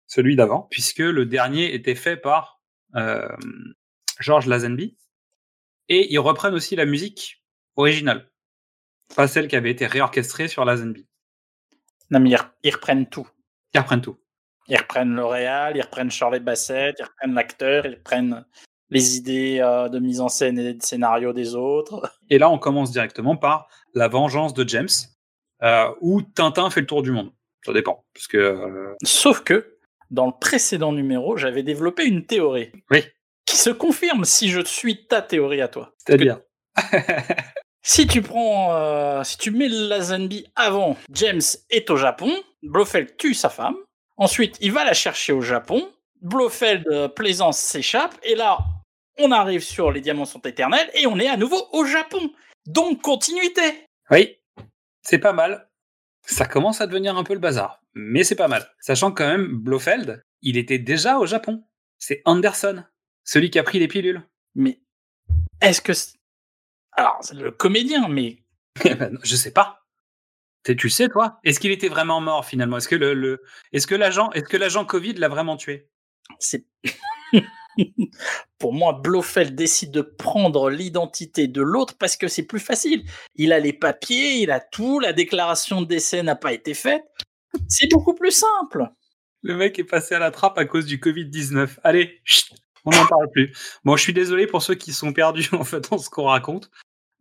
celui 0.07 0.37
d'avant, 0.37 0.69
puisque 0.71 1.01
le 1.01 1.27
dernier 1.27 1.75
était 1.75 1.95
fait 1.95 2.17
par 2.17 2.61
euh, 2.95 3.29
George 4.21 4.47
Lazenby. 4.47 4.97
Et 5.89 6.13
ils 6.13 6.19
reprennent 6.19 6.55
aussi 6.55 6.77
la 6.77 6.85
musique 6.87 7.43
originale, 7.77 8.31
pas 9.15 9.29
celle 9.29 9.49
qui 9.49 9.57
avait 9.57 9.71
été 9.71 9.87
réorchestrée 9.87 10.49
sur 10.49 10.65
Lazenby. 10.65 11.07
Non, 12.11 12.21
mais 12.21 12.31
ils, 12.31 12.37
re- 12.37 12.51
ils 12.63 12.75
reprennent 12.75 13.07
tout. 13.09 13.29
Ils 13.75 13.81
reprennent 13.81 14.01
tout. 14.01 14.17
Ils 14.69 14.77
reprennent 14.79 15.15
le 15.15 15.25
réal, 15.25 15.77
ils 15.77 15.83
reprennent 15.83 16.11
Shirley 16.11 16.41
Bassett, 16.41 16.97
ils 16.99 17.05
reprennent 17.05 17.35
l'acteur, 17.35 17.87
ils 17.87 17.95
reprennent 17.95 18.45
les 18.91 19.17
idées 19.17 19.59
euh, 19.61 19.89
de 19.89 19.99
mise 19.99 20.21
en 20.21 20.29
scène 20.29 20.59
et 20.59 20.75
de 20.75 20.83
scénario 20.83 21.33
des 21.33 21.55
autres. 21.55 22.11
Et 22.31 22.39
là, 22.39 22.51
on 22.51 22.59
commence 22.59 22.91
directement 22.91 23.37
par 23.37 23.69
la 23.95 24.09
vengeance 24.09 24.55
de 24.55 24.69
James, 24.69 24.89
euh, 25.63 25.93
où 26.01 26.23
Tintin 26.23 26.71
fait 26.71 26.81
le 26.81 26.87
tour 26.87 27.03
du 27.03 27.13
monde. 27.13 27.33
Ça 27.65 27.73
dépend, 27.73 28.05
parce 28.15 28.27
que 28.29 28.37
euh, 28.37 28.95
Sauf 29.05 29.43
que, 29.43 29.77
dans 30.11 30.27
le 30.27 30.33
précédent 30.41 30.93
numéro, 30.93 31.37
j'avais 31.37 31.63
développé 31.65 32.05
une 32.05 32.27
théorie. 32.27 32.71
Oui. 32.91 33.05
Qui 33.47 33.57
se 33.57 33.71
confirme 33.71 34.25
si 34.25 34.51
je 34.51 34.61
suis 34.61 35.07
ta 35.07 35.23
théorie 35.23 35.63
à 35.63 35.69
toi. 35.69 35.95
c'est-à-dire. 35.99 36.41
Si 37.89 38.09
tu 38.09 38.21
prends, 38.21 38.75
euh, 38.75 39.23
si 39.23 39.39
tu 39.39 39.53
mets 39.53 39.69
Lazenby 39.69 40.49
avant, 40.57 40.97
James 41.13 41.41
est 41.71 41.89
au 41.89 41.97
Japon, 41.97 42.33
Blofeld 42.65 43.17
tue 43.17 43.33
sa 43.33 43.49
femme, 43.49 43.77
ensuite 44.17 44.57
il 44.61 44.73
va 44.73 44.85
la 44.85 44.93
chercher 44.93 45.33
au 45.33 45.41
Japon, 45.41 45.89
Blofeld, 46.21 46.85
euh, 46.89 47.07
Plaisance 47.07 47.59
s'échappe, 47.59 48.17
et 48.25 48.35
là, 48.35 48.59
on 49.21 49.31
arrive 49.31 49.63
sur 49.63 49.93
Les 49.93 50.01
Diamants 50.01 50.25
sont 50.25 50.41
éternels, 50.41 50.91
et 50.95 51.07
on 51.07 51.17
est 51.21 51.29
à 51.29 51.37
nouveau 51.37 51.69
au 51.71 51.85
Japon. 51.85 52.33
Donc, 52.67 53.03
continuité. 53.03 53.87
Oui, 54.11 54.37
c'est 55.03 55.19
pas 55.19 55.33
mal. 55.33 55.69
Ça 56.23 56.45
commence 56.45 56.81
à 56.81 56.89
devenir 56.89 57.17
un 57.17 57.23
peu 57.23 57.35
le 57.35 57.39
bazar, 57.39 57.81
mais 57.95 58.25
c'est 58.25 58.35
pas 58.35 58.49
mal. 58.49 58.69
Sachant 58.81 59.13
que 59.13 59.23
quand 59.23 59.31
même, 59.31 59.59
Blofeld, 59.59 60.25
il 60.43 60.57
était 60.57 60.81
déjà 60.81 61.19
au 61.19 61.27
Japon. 61.27 61.63
C'est 62.01 62.21
Anderson, 62.25 62.83
celui 63.27 63.51
qui 63.51 63.59
a 63.59 63.63
pris 63.63 63.79
les 63.79 63.89
pilules. 63.89 64.23
Mais 64.55 64.81
est-ce 65.61 65.83
que... 65.83 65.93
c'est- 65.93 66.17
Alors, 66.93 67.19
c'est 67.21 67.35
le 67.35 67.51
comédien, 67.51 68.09
mais 68.09 68.39
Eh 68.87 68.95
ben, 68.95 69.13
non, 69.13 69.21
je 69.23 69.37
sais 69.37 69.53
pas. 69.53 69.83
T'es- 70.63 70.77
Tu 70.77 70.89
sais, 70.89 71.09
toi? 71.11 71.39
Est-ce 71.45 71.61
qu'il 71.61 71.71
était 71.73 71.89
vraiment 71.91 72.23
mort 72.23 72.47
finalement? 72.47 72.79
Est-ce 72.79 72.89
que 72.89 72.97
le, 72.97 73.13
le- 73.13 73.43
est-ce 73.73 73.87
que 73.87 73.95
l'agent, 73.95 74.31
est-ce 74.33 74.45
que 74.47 74.57
l'agent 74.57 74.87
Covid 74.87 75.13
l'a 75.15 75.29
vraiment 75.29 75.59
tué? 75.59 75.91
C'est... 76.39 76.65
Pour 78.59 78.73
moi, 78.73 78.95
Blofeld 78.95 79.55
décide 79.55 79.91
de 79.91 80.01
prendre 80.01 80.71
l'identité 80.71 81.47
de 81.47 81.61
l'autre 81.61 81.95
parce 81.99 82.17
que 82.17 82.27
c'est 82.27 82.45
plus 82.45 82.59
facile. 82.61 83.05
Il 83.35 83.53
a 83.53 83.59
les 83.59 83.75
papiers, 83.75 84.37
il 84.41 84.51
a 84.51 84.61
tout, 84.61 84.99
la 84.99 85.13
déclaration 85.13 85.83
de 85.83 85.87
décès 85.87 86.23
n'a 86.23 86.37
pas 86.37 86.55
été 86.55 86.73
faite. 86.73 87.05
C'est 87.69 87.89
beaucoup 87.91 88.15
plus 88.15 88.31
simple. 88.31 88.89
Le 89.43 89.55
mec 89.57 89.79
est 89.79 89.85
passé 89.85 90.15
à 90.15 90.19
la 90.19 90.31
trappe 90.31 90.57
à 90.59 90.65
cause 90.65 90.87
du 90.87 90.99
Covid 91.01 91.27
19. 91.27 91.79
Allez, 91.85 92.21
chut, 92.25 92.51
on 92.87 92.91
n'en 92.91 93.07
parle 93.07 93.31
plus. 93.31 93.53
Bon, 93.85 93.97
je 93.97 94.03
suis 94.03 94.13
désolé 94.13 94.47
pour 94.47 94.63
ceux 94.63 94.75
qui 94.75 94.93
sont 94.93 95.13
perdus 95.13 95.49
en 95.53 95.65
fait 95.65 95.91
dans 95.91 95.99
ce 95.99 96.09
qu'on 96.11 96.25
raconte. 96.25 96.71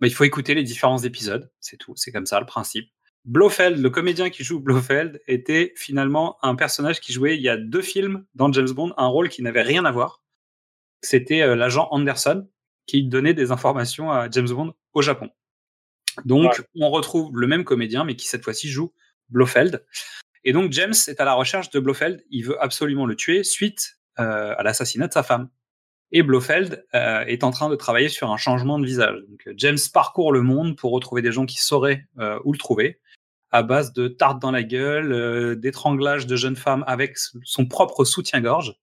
Mais 0.02 0.08
il 0.10 0.14
faut 0.14 0.24
écouter 0.26 0.54
les 0.56 0.64
différents 0.64 1.00
épisodes, 1.00 1.50
c'est 1.60 1.78
tout. 1.78 1.94
C'est 1.96 2.12
comme 2.12 2.26
ça 2.26 2.40
le 2.40 2.46
principe. 2.46 2.90
Blofeld, 3.24 3.80
le 3.80 3.90
comédien 3.90 4.30
qui 4.30 4.44
joue 4.44 4.60
Blofeld, 4.60 5.22
était 5.28 5.74
finalement 5.76 6.38
un 6.44 6.56
personnage 6.56 7.00
qui 7.00 7.12
jouait 7.14 7.36
il 7.36 7.42
y 7.42 7.50
a 7.50 7.58
deux 7.58 7.82
films 7.82 8.26
dans 8.36 8.52
James 8.52 8.70
Bond, 8.70 8.94
un 8.98 9.08
rôle 9.08 9.30
qui 9.30 9.42
n'avait 9.42 9.62
rien 9.64 9.84
à 9.86 9.92
voir. 9.92 10.22
C'était 11.02 11.42
euh, 11.42 11.56
l'agent 11.56 11.88
Anderson 11.92 12.48
qui 12.88 13.04
donnait 13.04 13.34
des 13.34 13.52
informations 13.52 14.12
à 14.12 14.30
James 14.30 14.50
Bond 14.50 14.74
au 14.94 15.02
Japon. 15.02 15.30
Donc, 16.24 16.54
Ouais. 16.60 16.66
on 16.82 16.90
retrouve 16.92 17.32
le 17.38 17.48
même 17.48 17.64
comédien, 17.64 18.04
mais 18.04 18.16
qui 18.16 18.28
cette 18.28 18.44
fois-ci 18.44 18.70
joue 18.70 18.94
Blofeld. 19.30 19.84
Et 20.44 20.54
donc, 20.54 20.72
James 20.72 20.94
est 21.08 21.20
à 21.20 21.26
la 21.26 21.34
recherche 21.34 21.72
de 21.72 21.80
Blofeld. 21.80 22.24
Il 22.30 22.46
veut 22.46 22.62
absolument 22.62 23.06
le 23.08 23.16
tuer 23.16 23.44
suite 23.44 23.98
à 24.18 24.64
l'assassinat 24.64 25.08
de 25.08 25.14
sa 25.14 25.24
femme. 25.24 25.50
Et 26.12 26.24
Blofeld 26.24 26.86
euh, 26.94 27.26
est 27.26 27.44
en 27.44 27.52
train 27.52 27.70
de 27.70 27.76
travailler 27.76 28.10
sur 28.10 28.32
un 28.32 28.38
changement 28.38 28.80
de 28.80 28.86
visage. 28.86 29.18
Donc, 29.28 29.48
euh, 29.48 29.54
James 29.58 29.78
parcourt 29.94 30.32
le 30.32 30.42
monde 30.42 30.78
pour 30.78 30.92
retrouver 30.92 31.22
des 31.22 31.32
gens 31.32 31.46
qui 31.46 31.62
sauraient 31.62 32.06
euh, 32.20 32.40
où 32.46 32.54
le 32.54 32.58
trouver, 32.58 33.00
à 33.52 33.64
base 33.64 33.94
de 33.94 34.08
tartes 34.08 34.42
dans 34.42 34.52
la 34.52 34.64
gueule, 34.64 35.12
euh, 35.12 35.56
d'étranglage 35.56 36.28
de 36.28 36.36
jeunes 36.36 36.56
femmes 36.56 36.84
avec 36.88 37.18
son 37.44 37.66
propre 37.66 38.06
soutien-gorge. 38.06 38.76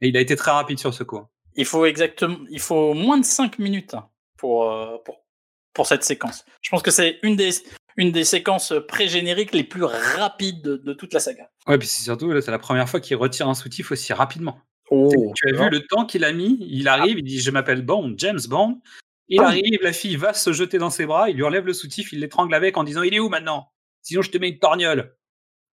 Et 0.00 0.08
il 0.08 0.16
a 0.16 0.20
été 0.20 0.36
très 0.36 0.50
rapide 0.50 0.78
sur 0.78 0.92
ce 0.92 1.04
coup. 1.04 1.20
Il 1.54 1.64
faut 1.64 1.84
exactement, 1.84 2.38
il 2.50 2.60
faut 2.60 2.94
moins 2.94 3.18
de 3.18 3.24
5 3.24 3.58
minutes 3.58 3.94
hein, 3.94 4.08
pour, 4.36 4.70
euh, 4.70 4.98
pour, 5.04 5.24
pour 5.72 5.86
cette 5.86 6.04
séquence. 6.04 6.44
Je 6.60 6.70
pense 6.70 6.82
que 6.82 6.90
c'est 6.90 7.18
une 7.22 7.36
des, 7.36 7.50
une 7.96 8.12
des 8.12 8.24
séquences 8.24 8.72
pré-génériques 8.88 9.52
les 9.52 9.64
plus 9.64 9.84
rapides 9.84 10.62
de, 10.62 10.76
de 10.76 10.92
toute 10.92 11.12
la 11.14 11.20
saga. 11.20 11.50
Ouais, 11.66 11.78
puis 11.78 11.88
c'est 11.88 12.02
surtout, 12.04 12.30
là, 12.32 12.40
c'est 12.40 12.50
la 12.50 12.58
première 12.58 12.88
fois 12.88 13.00
qu'il 13.00 13.16
retire 13.16 13.48
un 13.48 13.54
soutif 13.54 13.90
aussi 13.92 14.12
rapidement. 14.12 14.58
Oh, 14.90 15.32
tu 15.36 15.48
as 15.48 15.52
vu 15.62 15.70
le 15.70 15.80
temps 15.86 16.04
qu'il 16.04 16.24
a 16.24 16.32
mis 16.32 16.58
Il 16.60 16.86
arrive, 16.88 17.18
il 17.18 17.24
dit 17.24 17.40
Je 17.40 17.50
m'appelle 17.50 17.82
Bond, 17.82 18.14
James 18.18 18.40
Bond. 18.48 18.80
Il 19.28 19.40
Ah. 19.40 19.46
arrive, 19.46 19.78
la 19.82 19.92
fille 19.92 20.16
va 20.16 20.34
se 20.34 20.52
jeter 20.52 20.76
dans 20.78 20.90
ses 20.90 21.06
bras, 21.06 21.30
il 21.30 21.36
lui 21.36 21.44
enlève 21.44 21.64
le 21.64 21.72
soutif, 21.72 22.12
il 22.12 22.20
l'étrangle 22.20 22.54
avec 22.54 22.76
en 22.76 22.84
disant 22.84 23.02
Il 23.02 23.14
est 23.14 23.20
où 23.20 23.28
maintenant? 23.28 23.72
Sinon, 24.02 24.20
je 24.22 24.30
te 24.30 24.36
mets 24.38 24.48
une 24.50 24.58
torgnole. 24.58 25.14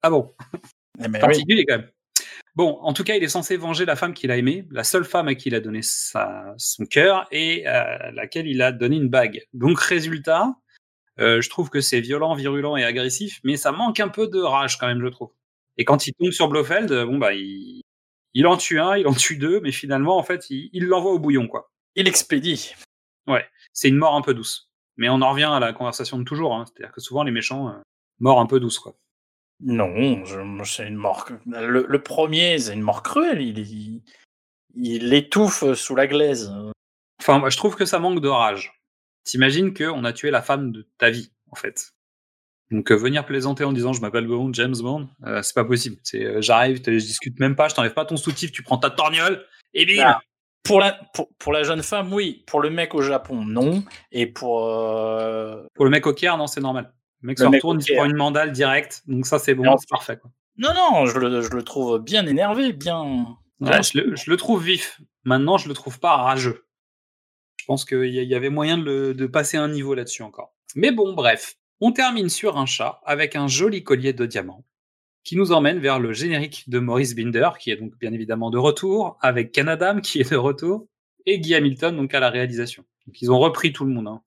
Ah 0.01 0.09
bon? 0.09 0.33
Eh 0.99 1.07
ben 1.07 1.13
oui. 1.15 1.19
Particulier 1.19 1.65
quand 1.65 1.77
même. 1.79 1.89
Bon, 2.55 2.77
en 2.81 2.93
tout 2.93 3.03
cas, 3.03 3.15
il 3.15 3.23
est 3.23 3.27
censé 3.29 3.57
venger 3.57 3.85
la 3.85 3.95
femme 3.95 4.13
qu'il 4.13 4.31
a 4.31 4.37
aimée, 4.37 4.65
la 4.71 4.83
seule 4.83 5.05
femme 5.05 5.27
à 5.27 5.35
qui 5.35 5.49
il 5.49 5.55
a 5.55 5.59
donné 5.59 5.81
sa- 5.81 6.53
son 6.57 6.85
cœur 6.85 7.27
et 7.31 7.65
à 7.65 8.11
laquelle 8.11 8.47
il 8.47 8.61
a 8.61 8.71
donné 8.71 8.97
une 8.97 9.07
bague. 9.09 9.41
Donc, 9.53 9.79
résultat, 9.79 10.53
euh, 11.19 11.41
je 11.41 11.49
trouve 11.49 11.69
que 11.69 11.81
c'est 11.81 12.01
violent, 12.01 12.33
virulent 12.33 12.77
et 12.77 12.83
agressif, 12.83 13.39
mais 13.43 13.57
ça 13.57 13.71
manque 13.71 13.99
un 13.99 14.09
peu 14.09 14.27
de 14.27 14.39
rage 14.39 14.77
quand 14.77 14.87
même, 14.87 15.01
je 15.01 15.07
trouve. 15.09 15.31
Et 15.77 15.85
quand 15.85 16.07
il 16.07 16.13
tombe 16.13 16.31
sur 16.31 16.47
Blofeld, 16.47 16.91
euh, 16.91 17.05
bon 17.05 17.17
bah 17.17 17.33
il, 17.33 17.81
il 18.33 18.47
en 18.47 18.57
tue 18.57 18.79
un, 18.79 18.95
il 18.97 19.07
en 19.07 19.13
tue 19.13 19.37
deux, 19.37 19.59
mais 19.61 19.71
finalement, 19.71 20.17
en 20.17 20.23
fait, 20.23 20.49
il 20.49 20.85
l'envoie 20.85 21.11
au 21.13 21.19
bouillon, 21.19 21.47
quoi. 21.47 21.71
Il 21.95 22.07
expédie. 22.07 22.73
C'est 23.73 23.89
une 23.89 23.97
mort 23.97 24.15
un 24.15 24.21
peu 24.21 24.33
douce. 24.33 24.69
Mais 24.97 25.09
on 25.09 25.21
en 25.21 25.31
revient 25.31 25.49
à 25.51 25.59
la 25.59 25.71
conversation 25.73 26.17
de 26.17 26.23
toujours, 26.23 26.53
hein. 26.53 26.65
c'est-à-dire 26.65 26.93
que 26.93 27.01
souvent 27.01 27.23
les 27.23 27.31
méchants, 27.31 27.69
euh, 27.69 27.79
mort 28.19 28.39
un 28.39 28.45
peu 28.45 28.59
douce, 28.59 28.79
quoi. 28.79 28.95
Non, 29.61 30.23
c'est 30.63 30.87
une 30.87 30.95
mort. 30.95 31.27
Le, 31.45 31.85
le 31.87 32.03
premier, 32.03 32.59
c'est 32.59 32.73
une 32.73 32.81
mort 32.81 33.03
cruelle. 33.03 33.41
Il, 33.41 33.59
il, 33.59 34.01
il 34.75 35.13
étouffe 35.13 35.73
sous 35.73 35.95
la 35.95 36.07
glaise. 36.07 36.53
Enfin, 37.19 37.39
moi, 37.39 37.49
je 37.49 37.57
trouve 37.57 37.75
que 37.75 37.85
ça 37.85 37.99
manque 37.99 38.21
de 38.21 38.29
rage. 38.29 38.78
T'imagines 39.23 39.73
qu'on 39.73 40.03
a 40.03 40.13
tué 40.13 40.31
la 40.31 40.41
femme 40.41 40.71
de 40.71 40.87
ta 40.97 41.09
vie, 41.09 41.31
en 41.51 41.55
fait. 41.55 41.91
Donc, 42.71 42.91
euh, 42.91 42.95
venir 42.95 43.25
plaisanter 43.25 43.63
en 43.63 43.73
disant 43.73 43.93
je 43.93 44.01
m'appelle 44.01 44.27
Bond, 44.27 44.53
James 44.53 44.75
Bond, 44.79 45.09
euh, 45.25 45.41
c'est 45.41 45.55
pas 45.55 45.65
possible. 45.65 45.97
C'est 46.03 46.23
euh, 46.23 46.41
j'arrive, 46.41 46.81
je 46.85 46.91
discute 46.91 47.39
même 47.39 47.55
pas, 47.55 47.67
je 47.67 47.75
t'enlève 47.75 47.93
pas 47.93 48.05
ton 48.05 48.17
soutif, 48.17 48.51
tu 48.51 48.61
prends 48.61 48.77
ta 48.77 48.89
torgnole 48.91 49.43
et 49.73 49.85
bim 49.85 50.03
Ah. 50.05 50.19
Pour 50.63 50.79
la, 50.79 50.91
pour, 51.13 51.29
pour 51.39 51.51
la 51.51 51.63
jeune 51.63 51.81
femme, 51.81 52.13
oui. 52.13 52.43
Pour 52.45 52.61
le 52.61 52.69
mec 52.69 52.93
au 52.93 53.01
Japon, 53.01 53.43
non. 53.43 53.83
Et 54.11 54.27
pour. 54.27 54.59
Pour 55.73 55.85
le 55.85 55.91
mec 55.91 56.05
au 56.05 56.13
Caire, 56.13 56.37
non, 56.37 56.47
c'est 56.47 56.61
normal. 56.61 56.93
Le 57.21 57.27
mec 57.27 57.39
Le 57.39 57.45
se 57.45 57.49
retourne, 57.49 57.81
il 57.87 57.95
prend 57.95 58.05
une 58.05 58.15
mandale 58.15 58.51
direct, 58.51 59.01
donc 59.07 59.25
ça 59.25 59.39
c'est 59.39 59.55
bon, 59.55 59.77
c'est 59.77 59.89
parfait. 59.89 60.17
Quoi. 60.17 60.29
Non, 60.57 60.73
non, 60.73 61.05
je 61.05 61.17
le, 61.17 61.41
je 61.41 61.49
le 61.49 61.63
trouve 61.63 61.99
bien 61.99 62.27
énervé, 62.27 62.73
bien. 62.73 63.25
Ouais, 63.61 63.81
je, 63.81 63.97
le, 63.97 64.15
je 64.15 64.29
le 64.29 64.37
trouve 64.37 64.63
vif. 64.63 65.01
Maintenant, 65.23 65.57
je 65.57 65.67
le 65.67 65.73
trouve 65.73 65.99
pas 65.99 66.17
rageux. 66.17 66.65
Je 67.69 67.73
pense 67.73 67.85
qu'il 67.85 68.07
y, 68.07 68.33
avait 68.33 68.49
moyen 68.49 68.79
de, 68.79 68.83
le- 68.83 69.13
de 69.13 69.27
passer 69.27 69.55
un 69.55 69.67
niveau 69.67 69.93
là-dessus 69.93 70.23
encore. 70.23 70.55
Mais 70.73 70.89
bon, 70.91 71.13
bref. 71.13 71.53
On 71.81 71.91
termine 71.91 72.27
sur 72.27 72.57
un 72.57 72.65
chat 72.65 72.99
avec 73.05 73.35
un 73.35 73.47
joli 73.47 73.83
collier 73.83 74.11
de 74.11 74.25
diamants 74.25 74.65
qui 75.23 75.35
nous 75.35 75.51
emmène 75.51 75.77
vers 75.77 75.99
le 75.99 76.11
générique 76.11 76.67
de 76.67 76.79
Maurice 76.79 77.13
Binder, 77.13 77.49
qui 77.59 77.69
est 77.69 77.75
donc 77.75 77.93
bien 77.99 78.11
évidemment 78.11 78.49
de 78.49 78.57
retour, 78.57 79.19
avec 79.21 79.51
Canadam 79.51 80.01
qui 80.01 80.19
est 80.19 80.31
de 80.31 80.35
retour, 80.35 80.87
et 81.27 81.39
Guy 81.39 81.53
Hamilton 81.53 81.95
donc 81.95 82.11
à 82.15 82.19
la 82.19 82.31
réalisation. 82.31 82.85
Donc 83.05 83.21
ils 83.21 83.29
ont 83.31 83.37
repris 83.37 83.71
tout 83.71 83.85
le 83.85 83.91
monde. 83.93 84.07
hein. 84.07 84.21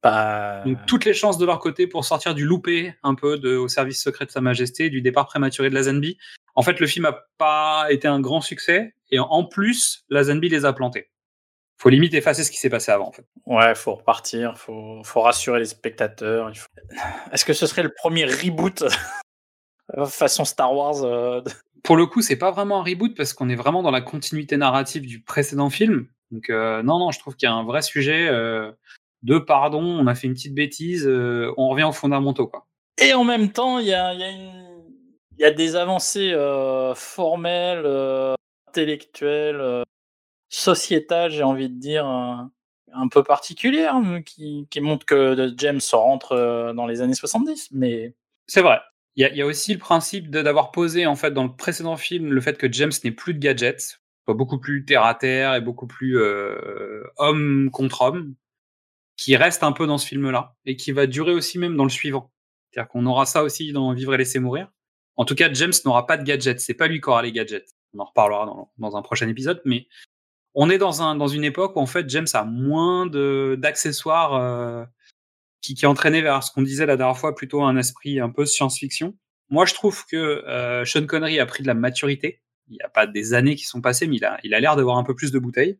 Pas... 0.00 0.64
Donc 0.66 0.78
toutes 0.88 1.04
les 1.04 1.14
chances 1.14 1.38
de 1.38 1.46
leur 1.46 1.60
côté 1.60 1.86
pour 1.86 2.04
sortir 2.04 2.34
du 2.34 2.44
loupé 2.44 2.94
un 3.04 3.14
peu 3.14 3.38
de, 3.38 3.54
au 3.54 3.68
service 3.68 4.02
secret 4.02 4.26
de 4.26 4.32
Sa 4.32 4.40
Majesté, 4.40 4.90
du 4.90 5.02
départ 5.02 5.26
prématuré 5.26 5.70
de 5.70 5.74
la 5.76 5.84
Zenby. 5.84 6.18
En 6.56 6.62
fait, 6.62 6.80
le 6.80 6.86
film 6.88 7.04
a 7.04 7.16
pas 7.38 7.86
été 7.90 8.08
un 8.08 8.18
grand 8.18 8.40
succès 8.40 8.92
et 9.12 9.20
en 9.20 9.44
plus, 9.44 10.04
la 10.08 10.24
Zenby 10.24 10.48
les 10.48 10.64
a 10.64 10.72
plantés. 10.72 11.10
Faut 11.80 11.88
limite 11.90 12.12
effacer 12.14 12.42
ce 12.44 12.50
qui 12.50 12.56
s'est 12.58 12.70
passé 12.70 12.90
avant. 12.90 13.08
En 13.08 13.12
fait. 13.12 13.24
Ouais, 13.46 13.74
faut 13.74 13.94
repartir, 13.94 14.58
faut, 14.58 15.00
faut 15.04 15.20
rassurer 15.20 15.60
les 15.60 15.64
spectateurs. 15.66 16.50
faut- 16.56 16.68
Est-ce 17.32 17.44
que 17.44 17.52
ce 17.52 17.66
serait 17.66 17.82
le 17.84 17.92
premier 17.94 18.24
reboot 18.24 18.84
façon 20.06 20.44
Star 20.44 20.74
Wars 20.74 21.02
euh, 21.04 21.40
Pour 21.84 21.96
le 21.96 22.06
coup, 22.06 22.20
c'est 22.22 22.36
pas 22.36 22.50
vraiment 22.50 22.80
un 22.80 22.82
reboot 22.84 23.16
parce 23.16 23.32
qu'on 23.32 23.48
est 23.48 23.54
vraiment 23.54 23.82
dans 23.82 23.90
la 23.92 24.00
continuité 24.00 24.56
narrative 24.56 25.06
du 25.06 25.22
précédent 25.22 25.70
film. 25.70 26.08
Donc 26.32 26.50
euh, 26.50 26.82
non, 26.82 26.98
non, 26.98 27.10
je 27.12 27.18
trouve 27.20 27.36
qu'il 27.36 27.48
y 27.48 27.52
a 27.52 27.54
un 27.54 27.64
vrai 27.64 27.80
sujet 27.82 28.28
euh, 28.28 28.72
de 29.22 29.38
pardon. 29.38 29.80
On 29.82 30.06
a 30.08 30.14
fait 30.14 30.26
une 30.26 30.34
petite 30.34 30.54
bêtise, 30.54 31.06
euh, 31.06 31.52
on 31.56 31.68
revient 31.68 31.84
aux 31.84 31.92
fondamentaux 31.92 32.48
quoi. 32.48 32.66
Et 33.00 33.14
en 33.14 33.22
même 33.24 33.52
temps, 33.52 33.78
il 33.78 33.86
y 33.86 33.94
a, 33.94 34.12
y, 34.12 34.24
a 34.24 34.28
une- 34.30 34.82
y 35.38 35.44
a 35.44 35.52
des 35.52 35.76
avancées 35.76 36.32
euh, 36.32 36.94
formelles, 36.96 37.84
euh, 37.86 38.34
intellectuelles, 38.68 39.84
euh, 40.50 40.54
sociétales, 40.54 41.30
j'ai 41.30 41.42
envie 41.42 41.68
de 41.68 41.78
dire, 41.78 42.08
euh, 42.08 42.36
un 42.92 43.08
peu 43.08 43.22
particulières, 43.22 43.96
euh, 43.96 44.20
qui, 44.20 44.80
montrent 44.80 45.06
que 45.06 45.52
James 45.56 45.80
rentre 45.92 46.32
euh, 46.32 46.72
dans 46.72 46.86
les 46.86 47.00
années 47.00 47.14
70. 47.14 47.70
Mais 47.72 48.14
C'est 48.46 48.62
vrai. 48.62 48.80
Il 49.16 49.28
y, 49.34 49.42
a, 49.42 49.46
aussi 49.46 49.72
le 49.72 49.80
principe 49.80 50.30
d'avoir 50.30 50.70
posé 50.70 51.04
en 51.04 51.16
fait 51.16 51.32
dans 51.32 51.42
le 51.42 51.52
précédent 51.52 51.96
film 51.96 52.32
le 52.32 52.40
fait 52.40 52.56
que 52.56 52.72
James 52.72 52.92
n'ait 53.02 53.10
plus 53.10 53.34
de 53.34 53.40
gadgets, 53.40 54.00
soit 54.24 54.34
beaucoup 54.34 54.60
plus 54.60 54.84
terre 54.84 55.02
à 55.02 55.16
terre 55.16 55.56
et 55.56 55.60
beaucoup 55.60 55.88
plus 55.88 56.20
euh, 56.20 57.02
homme 57.16 57.68
contre 57.72 58.02
homme, 58.02 58.36
qui 59.16 59.34
reste 59.34 59.64
un 59.64 59.72
peu 59.72 59.88
dans 59.88 59.98
ce 59.98 60.06
film-là 60.06 60.54
et 60.66 60.76
qui 60.76 60.92
va 60.92 61.08
durer 61.08 61.32
aussi 61.32 61.58
même 61.58 61.76
dans 61.76 61.82
le 61.82 61.90
suivant. 61.90 62.30
C'est-à-dire 62.70 62.88
qu'on 62.88 63.06
aura 63.06 63.26
ça 63.26 63.42
aussi 63.42 63.72
dans 63.72 63.92
Vivre 63.92 64.14
et 64.14 64.18
laisser 64.18 64.38
mourir. 64.38 64.70
En 65.16 65.24
tout 65.24 65.34
cas, 65.34 65.52
James 65.52 65.72
n'aura 65.84 66.06
pas 66.06 66.16
de 66.16 66.22
gadgets. 66.22 66.60
C'est 66.60 66.74
pas 66.74 66.86
lui 66.86 67.00
qui 67.00 67.08
aura 67.08 67.22
les 67.22 67.32
gadgets. 67.32 67.74
On 67.94 67.98
en 67.98 68.04
reparlera 68.04 68.46
dans, 68.46 68.70
dans 68.78 68.96
un 68.96 69.02
prochain 69.02 69.26
épisode, 69.26 69.60
mais 69.64 69.88
on 70.54 70.70
est 70.70 70.78
dans 70.78 71.02
un 71.02 71.14
dans 71.14 71.28
une 71.28 71.44
époque 71.44 71.76
où 71.76 71.80
en 71.80 71.86
fait 71.86 72.08
James 72.10 72.26
a 72.34 72.44
moins 72.44 73.06
d'accessoires 73.06 74.34
euh, 74.34 74.84
qui, 75.60 75.74
qui 75.74 75.86
entraînaient 75.86 76.22
vers 76.22 76.42
ce 76.42 76.50
qu'on 76.52 76.62
disait 76.62 76.86
la 76.86 76.96
dernière 76.96 77.18
fois, 77.18 77.34
plutôt 77.34 77.62
un 77.62 77.76
esprit 77.76 78.20
un 78.20 78.30
peu 78.30 78.46
science-fiction. 78.46 79.16
Moi, 79.50 79.64
je 79.66 79.74
trouve 79.74 80.04
que 80.06 80.16
euh, 80.16 80.84
Sean 80.84 81.06
Connery 81.06 81.40
a 81.40 81.46
pris 81.46 81.62
de 81.62 81.68
la 81.68 81.74
maturité. 81.74 82.42
Il 82.68 82.74
n'y 82.74 82.82
a 82.82 82.88
pas 82.88 83.06
des 83.06 83.32
années 83.34 83.56
qui 83.56 83.64
sont 83.64 83.80
passées, 83.80 84.06
mais 84.06 84.16
il 84.16 84.24
a 84.24 84.38
il 84.44 84.52
a 84.54 84.60
l'air 84.60 84.76
d'avoir 84.76 84.98
un 84.98 85.04
peu 85.04 85.14
plus 85.14 85.32
de 85.32 85.38
bouteilles. 85.38 85.78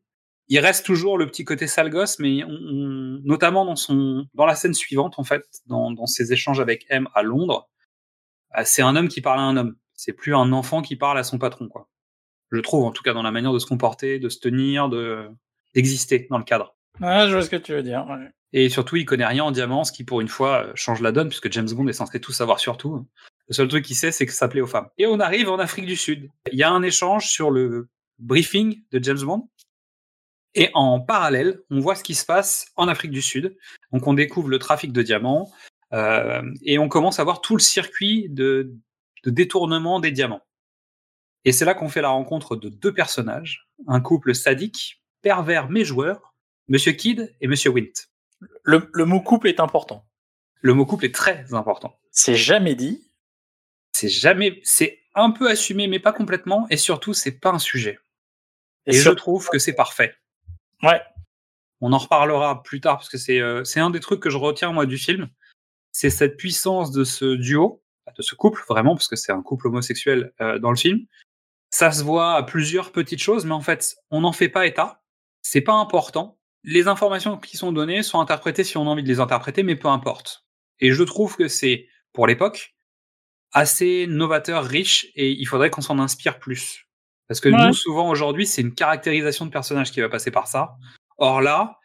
Il 0.49 0.59
reste 0.61 0.87
toujours 0.87 1.19
le 1.19 1.27
petit 1.27 1.45
côté 1.45 1.67
sale 1.67 1.91
gosse, 1.91 2.19
mais 2.19 2.43
on, 2.45 2.49
on- 2.51 3.21
notamment 3.25 3.67
dans 3.67 3.77
son 3.77 4.27
dans 4.35 4.47
la 4.47 4.55
scène 4.55 4.73
suivante 4.75 5.19
en 5.19 5.25
fait, 5.25 5.45
dans, 5.67 5.91
dans 5.91 6.07
ses 6.07 6.33
échanges 6.33 6.61
avec 6.61 6.87
M 6.89 7.07
à 7.15 7.23
Londres, 7.23 7.69
euh, 8.57 8.63
c'est 8.65 8.83
un 8.83 8.97
homme 8.97 9.09
qui 9.09 9.21
parle 9.21 9.41
à 9.41 9.43
un 9.43 9.57
homme. 9.59 9.77
C'est 9.95 10.15
plus 10.15 10.35
un 10.35 10.53
enfant 10.53 10.81
qui 10.81 10.97
parle 10.97 11.19
à 11.19 11.25
son 11.25 11.39
patron, 11.39 11.69
quoi. 11.69 11.89
Je 12.51 12.61
trouve, 12.61 12.85
en 12.85 12.93
tout 12.93 13.03
cas, 13.03 13.13
dans 13.13 13.23
la 13.23 13.31
manière 13.31 13.53
de 13.53 13.59
se 13.59 13.67
comporter, 13.67 14.19
de 14.19 14.29
se 14.29 14.39
tenir, 14.39 14.89
de 14.89 15.29
d'exister 15.75 16.27
dans 16.31 16.39
le 16.39 16.45
cadre. 16.45 16.75
Ah, 17.01 17.27
je 17.29 17.33
vois 17.33 17.43
ce 17.43 17.51
que 17.51 17.57
tu 17.57 17.73
veux 17.73 17.83
dire. 17.83 18.07
ouais. 18.09 18.31
Et 18.53 18.71
surtout, 18.71 18.97
il 18.97 19.05
connaît 19.05 19.27
rien 19.27 19.45
en 19.45 19.51
diamant, 19.51 19.85
ce 19.85 19.93
qui 19.93 20.05
pour 20.05 20.21
une 20.21 20.29
fois 20.29 20.65
euh, 20.65 20.73
change 20.75 21.03
la 21.03 21.13
donne, 21.13 21.29
puisque 21.29 21.53
James 21.53 21.69
Bond 21.71 21.87
est 21.89 21.93
censé 21.93 22.21
tout 22.21 22.33
savoir 22.33 22.59
sur 22.59 22.77
tout. 22.79 23.07
Le 23.49 23.55
seul 23.55 23.69
truc 23.69 23.85
qu'il 23.85 23.97
sait, 23.97 24.13
c'est 24.13 24.27
que 24.27 24.33
ça 24.33 24.49
plaît 24.49 24.61
aux 24.61 24.67
femmes. 24.67 24.89
Et 24.97 25.07
on 25.07 25.21
arrive 25.21 25.51
en 25.51 25.59
Afrique 25.59 25.87
du 25.87 25.97
Sud. 25.97 26.29
Il 26.51 26.59
y 26.59 26.63
a 26.63 26.71
un 26.71 26.83
échange 26.83 27.29
sur 27.29 27.51
le 27.51 27.89
briefing 28.19 28.83
de 28.91 29.03
James 29.03 29.21
Bond. 29.21 29.49
Et 30.55 30.71
en 30.75 31.01
parallèle, 31.01 31.61
on 31.71 31.81
voit 31.81 31.95
ce 31.95 32.03
qui 32.03 32.15
se 32.15 32.25
passe 32.25 32.73
en 32.77 32.89
Afrique 32.89 33.11
du 33.11 33.23
Sud. 33.23 33.57
Donc 33.93 34.07
on 34.07 34.15
découvre 34.15 34.49
le 34.49 34.59
trafic 34.59 34.93
de 34.93 35.03
diamants 35.03 35.51
euh, 35.93 36.43
et 36.63 36.79
on 36.79 36.89
commence 36.89 37.21
à 37.21 37.25
voir 37.25 37.41
tout 37.41 37.55
le 37.55 37.63
circuit 37.63 38.29
de, 38.31 38.75
de 39.25 39.31
détournement 39.31 40.01
des 40.01 40.11
diamants. 40.11 40.43
Et 41.49 41.53
c'est 41.53 41.65
là 41.65 41.73
qu'on 41.73 41.89
fait 41.89 42.03
la 42.03 42.11
rencontre 42.11 42.57
de 42.57 42.69
deux 42.69 42.93
personnages, 42.93 43.71
un 43.87 44.03
couple 44.03 44.35
sadique, 44.35 45.03
pervers 45.23 45.71
mais 45.71 45.83
joueur, 45.83 46.35
Monsieur 46.69 46.93
Kidd 46.93 47.35
et 47.41 47.49
Monsieur 47.49 47.71
Wint. 47.71 47.95
Le, 48.65 48.91
le 48.93 49.05
mot 49.07 49.23
couple 49.23 49.49
est 49.49 49.59
important. 49.59 50.07
Le 50.61 50.75
mot 50.75 50.85
couple 50.85 51.07
est 51.07 51.15
très 51.15 51.55
important. 51.55 51.99
C'est 52.11 52.35
jamais 52.35 52.75
dit. 52.75 53.11
C'est 53.93 54.11
jamais, 54.11 54.61
c'est 54.63 55.01
un 55.15 55.31
peu 55.31 55.49
assumé, 55.49 55.89
mais 55.89 55.99
pas 55.99 56.13
complètement, 56.13 56.67
et 56.69 56.77
surtout, 56.77 57.15
c'est 57.15 57.41
pas 57.41 57.49
un 57.49 57.59
sujet. 57.59 57.99
Et, 58.85 58.93
sur- 58.93 59.13
je 59.13 59.17
trouve 59.17 59.49
que 59.49 59.59
c'est 59.59 59.73
parfait. 59.73 60.15
Ouais. 60.83 61.01
On 61.81 61.95
en 61.95 61.99
reparlera 61.99 62.63
plus 62.63 62.83
tard 62.83 62.99
parce 62.99 63.09
que 63.09 63.17
c'est 63.17 63.41
euh, 63.41 63.65
c'est 63.65 63.81
un 63.81 63.89
des 63.89 64.01
trucs 64.01 64.21
que 64.21 64.29
je 64.29 64.37
retiens 64.37 64.71
moi 64.71 64.85
du 64.85 64.99
film, 64.99 65.31
c'est 65.93 66.11
cette 66.11 66.37
puissance 66.37 66.91
de 66.93 67.05
ce 67.05 67.37
duo, 67.37 67.83
de 68.19 68.21
ce 68.21 68.35
couple 68.35 68.63
vraiment 68.69 68.97
parce 68.97 69.09
que 69.09 69.17
c'est 69.17 69.33
un 69.33 69.43
couple 69.43 69.69
homosexuel 69.69 70.35
euh, 70.43 70.59
dans 70.59 70.71
le 70.71 70.77
film. 70.77 71.07
Ça 71.71 71.91
se 71.93 72.03
voit 72.03 72.35
à 72.35 72.43
plusieurs 72.43 72.93
petites 72.93 73.21
choses, 73.21 73.45
mais 73.45 73.53
en 73.53 73.61
fait, 73.61 73.97
on 74.11 74.21
n'en 74.23 74.33
fait 74.33 74.49
pas 74.49 74.67
état. 74.67 75.03
C'est 75.43 75.61
pas 75.61 75.75
important. 75.75 76.39
Les 76.65 76.89
informations 76.89 77.37
qui 77.39 77.57
sont 77.57 77.73
données 77.73 78.03
sont 78.03 78.21
interprétées 78.21 78.65
si 78.65 78.77
on 78.77 78.83
a 78.87 78.91
envie 78.91 79.03
de 79.03 79.09
les 79.09 79.21
interpréter, 79.21 79.63
mais 79.63 79.77
peu 79.77 79.89
importe. 79.89 80.45
Et 80.81 80.93
je 80.93 81.03
trouve 81.03 81.37
que 81.37 81.49
c'est 81.49 81.89
pour 82.13 82.27
l'époque 82.27 82.75
assez 83.53 84.07
novateur, 84.09 84.65
riche, 84.65 85.07
et 85.15 85.31
il 85.31 85.47
faudrait 85.47 85.71
qu'on 85.71 85.81
s'en 85.81 85.99
inspire 85.99 86.39
plus. 86.39 86.87
Parce 87.29 87.41
que 87.41 87.49
Ouais. 87.49 87.67
nous, 87.67 87.73
souvent 87.73 88.09
aujourd'hui, 88.11 88.47
c'est 88.47 88.63
une 88.63 88.75
caractérisation 88.75 89.47
de 89.47 89.51
personnage 89.51 89.91
qui 89.91 90.01
va 90.01 90.09
passer 90.09 90.31
par 90.31 90.49
ça. 90.49 90.77
Or 91.19 91.41
là, 91.41 91.79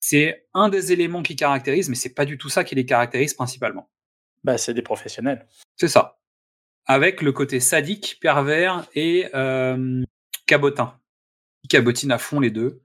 c'est 0.00 0.46
un 0.54 0.68
des 0.68 0.92
éléments 0.92 1.22
qui 1.22 1.36
caractérise, 1.36 1.88
mais 1.88 1.94
c'est 1.94 2.14
pas 2.14 2.24
du 2.24 2.38
tout 2.38 2.48
ça 2.48 2.64
qui 2.64 2.74
les 2.74 2.84
caractérise 2.86 3.34
principalement. 3.34 3.90
Bah, 4.44 4.58
c'est 4.58 4.74
des 4.74 4.82
professionnels. 4.82 5.46
C'est 5.76 5.88
ça. 5.88 6.18
Avec 6.86 7.22
le 7.22 7.32
côté 7.32 7.60
sadique, 7.60 8.18
pervers 8.20 8.86
et 8.94 9.28
euh, 9.34 10.02
cabotin. 10.46 10.98
Ils 11.62 11.68
cabotinent 11.68 12.12
à 12.12 12.18
fond 12.18 12.40
les 12.40 12.50
deux. 12.50 12.82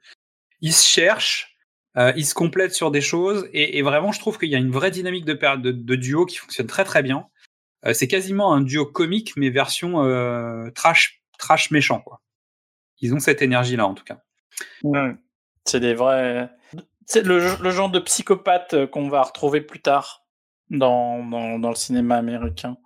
Ils 0.61 0.73
se 0.73 0.87
cherchent, 0.87 1.57
euh, 1.97 2.13
ils 2.15 2.25
se 2.25 2.35
complètent 2.35 2.75
sur 2.75 2.91
des 2.91 3.01
choses, 3.01 3.49
et, 3.53 3.77
et 3.77 3.81
vraiment, 3.81 4.11
je 4.11 4.19
trouve 4.19 4.37
qu'il 4.37 4.49
y 4.49 4.55
a 4.55 4.59
une 4.59 4.71
vraie 4.71 4.91
dynamique 4.91 5.25
de, 5.25 5.33
per- 5.33 5.57
de, 5.57 5.71
de 5.71 5.95
duo 5.95 6.25
qui 6.25 6.37
fonctionne 6.37 6.67
très 6.67 6.83
très 6.83 7.01
bien. 7.01 7.27
Euh, 7.85 7.93
c'est 7.93 8.07
quasiment 8.07 8.53
un 8.53 8.61
duo 8.61 8.85
comique, 8.85 9.33
mais 9.35 9.49
version 9.49 10.03
euh, 10.03 10.69
trash, 10.71 11.21
trash 11.37 11.71
méchant, 11.71 11.99
quoi. 11.99 12.21
Ils 13.01 13.13
ont 13.13 13.19
cette 13.19 13.41
énergie-là, 13.41 13.85
en 13.85 13.93
tout 13.93 14.03
cas. 14.03 14.23
C'est 15.65 15.79
des 15.79 15.93
vrais. 15.93 16.49
C'est 17.05 17.23
le, 17.23 17.61
le 17.61 17.71
genre 17.71 17.89
de 17.91 17.99
psychopathe 17.99 18.87
qu'on 18.87 19.09
va 19.09 19.21
retrouver 19.21 19.61
plus 19.61 19.81
tard 19.81 20.25
dans, 20.69 21.23
dans, 21.23 21.59
dans 21.59 21.69
le 21.69 21.75
cinéma 21.75 22.17
américain. 22.17 22.77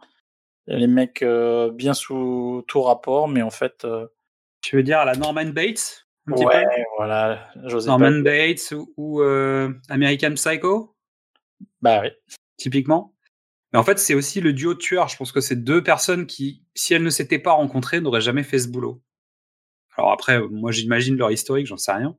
Les 0.72 0.88
mecs 0.88 1.22
euh, 1.22 1.70
bien 1.72 1.94
sous 1.94 2.64
tout 2.68 2.82
rapport, 2.82 3.28
mais 3.28 3.42
en 3.42 3.50
fait. 3.50 3.84
euh, 3.84 4.08
Tu 4.62 4.78
veux 4.78 4.84
dire 4.84 5.00
à 5.00 5.06
la 5.06 5.16
Norman 5.16 5.46
Bates 5.46 6.08
ouais, 6.28 6.66
voilà. 6.98 7.52
Norman 7.86 8.20
Bates 8.22 8.72
ou, 8.72 8.94
ou, 8.96 9.22
euh, 9.22 9.74
American 9.90 10.34
Psycho? 10.36 10.96
Bah 11.82 12.02
oui. 12.02 12.10
typiquement. 12.58 13.14
Mais 13.74 13.80
en 13.80 13.84
fait, 13.84 14.00
c'est 14.00 14.14
aussi 14.14 14.40
le 14.42 14.54
duo 14.54 14.74
de 14.74 14.80
tueurs. 14.80 15.08
Je 15.08 15.18
pense 15.18 15.32
que 15.32 15.42
c'est 15.42 15.56
deux 15.56 15.84
personnes 15.84 16.26
qui, 16.26 16.64
si 16.76 16.94
elles 16.94 17.04
ne 17.04 17.10
s'étaient 17.10 17.40
pas 17.40 17.54
rencontrées, 17.54 18.02
n'auraient 18.02 18.22
jamais 18.22 18.44
fait 18.44 18.60
ce 18.60 18.68
boulot. 18.68 19.02
Alors 19.98 20.12
après, 20.12 20.40
moi, 20.50 20.72
j'imagine 20.72 21.18
leur 21.18 21.32
historique, 21.32 21.68
j'en 21.68 21.78
sais 21.78 21.92
rien. 21.92 22.18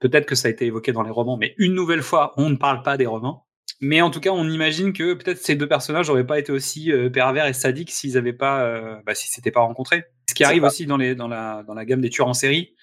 Peut-être 0.00 0.26
que 0.26 0.34
ça 0.34 0.48
a 0.48 0.50
été 0.50 0.66
évoqué 0.66 0.92
dans 0.92 1.02
les 1.02 1.10
romans, 1.10 1.36
mais 1.36 1.54
une 1.58 1.74
nouvelle 1.74 2.02
fois, 2.02 2.32
on 2.36 2.50
ne 2.50 2.56
parle 2.56 2.82
pas 2.82 2.96
des 2.96 3.06
romans. 3.06 3.46
Mais 3.84 4.00
en 4.00 4.10
tout 4.10 4.20
cas, 4.20 4.30
on 4.30 4.48
imagine 4.48 4.92
que 4.92 5.12
peut-être 5.14 5.38
ces 5.38 5.56
deux 5.56 5.66
personnages 5.66 6.08
n'auraient 6.08 6.26
pas 6.26 6.38
été 6.38 6.52
aussi 6.52 6.92
euh, 6.92 7.10
pervers 7.10 7.46
et 7.46 7.52
sadiques 7.52 7.90
s'ils 7.90 8.14
n'avaient 8.14 8.32
pas, 8.32 8.62
euh, 8.62 8.96
bah, 9.04 9.14
s'ils 9.14 9.30
s'étaient 9.32 9.50
pas 9.50 9.60
rencontrés. 9.60 10.04
Ce 10.28 10.34
qui 10.34 10.44
arrive 10.44 10.60
pas- 10.62 10.68
aussi 10.68 10.86
dans, 10.86 10.96
les, 10.96 11.16
dans, 11.16 11.26
la, 11.26 11.64
dans 11.66 11.74
la 11.74 11.84
gamme 11.84 12.00
des 12.00 12.08
tueurs 12.08 12.28
en 12.28 12.32
série. 12.32 12.76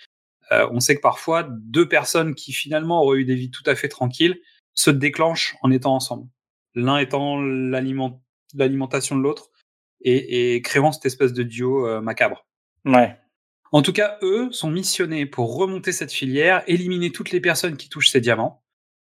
Euh, 0.52 0.68
on 0.72 0.82
sait 0.82 0.96
que 0.96 1.02
parfois, 1.02 1.48
deux 1.50 1.88
personnes 1.88 2.36
qui 2.36 2.52
finalement 2.52 3.02
auraient 3.02 3.20
eu 3.20 3.26
des 3.26 3.36
vies 3.36 3.50
tout 3.50 3.64
à 3.66 3.76
fait 3.76 3.88
tranquilles 3.88 4.42
se 4.74 4.90
déclenchent 4.92 5.56
en 5.62 5.72
étant 5.72 5.96
ensemble. 5.96 6.28
L'un 6.76 6.98
étant 6.98 7.42
l'aliment- 7.42 8.22
l'alimentation 8.54 9.16
de 9.16 9.22
l'autre 9.22 9.52
et, 10.02 10.56
et 10.56 10.62
créant 10.62 10.92
cette 10.92 11.06
espèce 11.06 11.32
de 11.32 11.44
duo 11.44 11.88
euh, 11.88 12.02
macabre. 12.02 12.46
Ouais. 12.84 13.16
En 13.72 13.82
tout 13.84 13.94
cas, 13.94 14.18
eux 14.22 14.52
sont 14.52 14.70
missionnés 14.70 15.26
pour 15.26 15.56
remonter 15.56 15.92
cette 15.94 16.12
filière, 16.12 16.64
éliminer 16.68 17.12
toutes 17.12 17.32
les 17.32 17.40
personnes 17.40 17.78
qui 17.78 17.88
touchent 17.88 18.10
ces 18.10 18.20
diamants. 18.20 18.64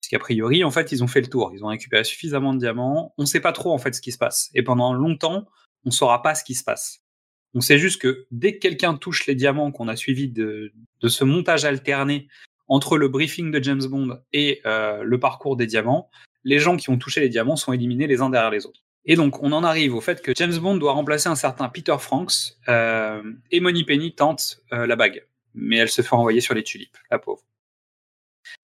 Parce 0.04 0.10
qu'a 0.10 0.20
priori, 0.20 0.66
en 0.66 0.72
fait, 0.72 0.92
ils 0.92 1.02
ont 1.02 1.08
fait 1.08 1.22
le 1.22 1.28
tour. 1.28 1.54
Ils 1.56 1.64
ont 1.64 1.70
récupéré 1.70 2.04
suffisamment 2.04 2.54
de 2.54 2.60
diamants. 2.60 3.14
On 3.18 3.22
ne 3.22 3.26
sait 3.26 3.40
pas 3.40 3.54
trop, 3.54 3.72
en 3.72 3.78
fait, 3.78 3.96
ce 3.96 4.02
qui 4.02 4.12
se 4.12 4.18
passe. 4.18 4.50
Et 4.54 4.62
pendant 4.62 4.92
longtemps, 4.92 5.48
on 5.86 5.90
ne 5.90 5.94
saura 5.94 6.22
pas 6.22 6.36
ce 6.36 6.44
qui 6.44 6.56
se 6.56 6.64
passe. 6.66 7.06
On 7.54 7.62
sait 7.62 7.78
juste 7.78 8.02
que 8.02 8.26
dès 8.30 8.56
que 8.56 8.60
quelqu'un 8.60 8.96
touche 8.96 9.26
les 9.28 9.36
diamants 9.36 9.72
qu'on 9.72 9.88
a 9.88 9.96
suivi 9.96 10.28
de, 10.28 10.74
de 11.00 11.08
ce 11.08 11.24
montage 11.24 11.64
alterné 11.64 12.28
entre 12.68 12.98
le 12.98 13.08
briefing 13.08 13.50
de 13.50 13.64
James 13.64 13.86
Bond 13.86 14.20
et 14.34 14.60
euh, 14.66 15.04
le 15.04 15.20
parcours 15.22 15.56
des 15.56 15.68
diamants, 15.68 16.10
les 16.44 16.60
gens 16.60 16.76
qui 16.76 16.90
ont 16.90 16.98
touché 16.98 17.22
les 17.22 17.30
diamants 17.30 17.56
sont 17.56 17.72
éliminés 17.72 18.06
les 18.06 18.20
uns 18.20 18.30
derrière 18.30 18.52
les 18.52 18.66
autres. 18.66 18.84
Et 19.06 19.16
donc, 19.16 19.42
on 19.42 19.54
en 19.54 19.64
arrive 19.64 19.96
au 19.96 20.02
fait 20.02 20.22
que 20.22 20.34
James 20.36 20.58
Bond 20.58 20.76
doit 20.76 20.92
remplacer 20.92 21.30
un 21.30 21.36
certain 21.36 21.70
Peter 21.70 21.96
Franks 21.98 22.58
euh, 22.68 23.24
et 23.52 23.62
Money 23.62 23.86
Penny 23.86 24.14
tente 24.14 24.60
euh, 24.74 24.86
la 24.86 24.98
bague. 24.98 25.26
Mais 25.56 25.78
elle 25.78 25.90
se 25.90 26.02
fait 26.02 26.14
envoyer 26.14 26.42
sur 26.42 26.56
les 26.56 26.64
tulipes, 26.64 26.98
la 27.10 27.20
pauvre. 27.20 27.46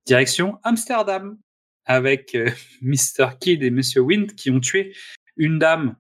Direction 0.06 0.60
Amsterdam, 0.64 1.38
avec 1.86 2.36
euh, 2.36 2.50
Mr. 2.82 3.38
Kidd 3.40 3.64
et 3.64 3.72
Monsieur 3.72 4.02
Wint 4.02 4.28
qui 4.36 4.50
ont 4.52 4.60
tué 4.60 4.96
une 5.38 5.60
dame, 5.60 5.96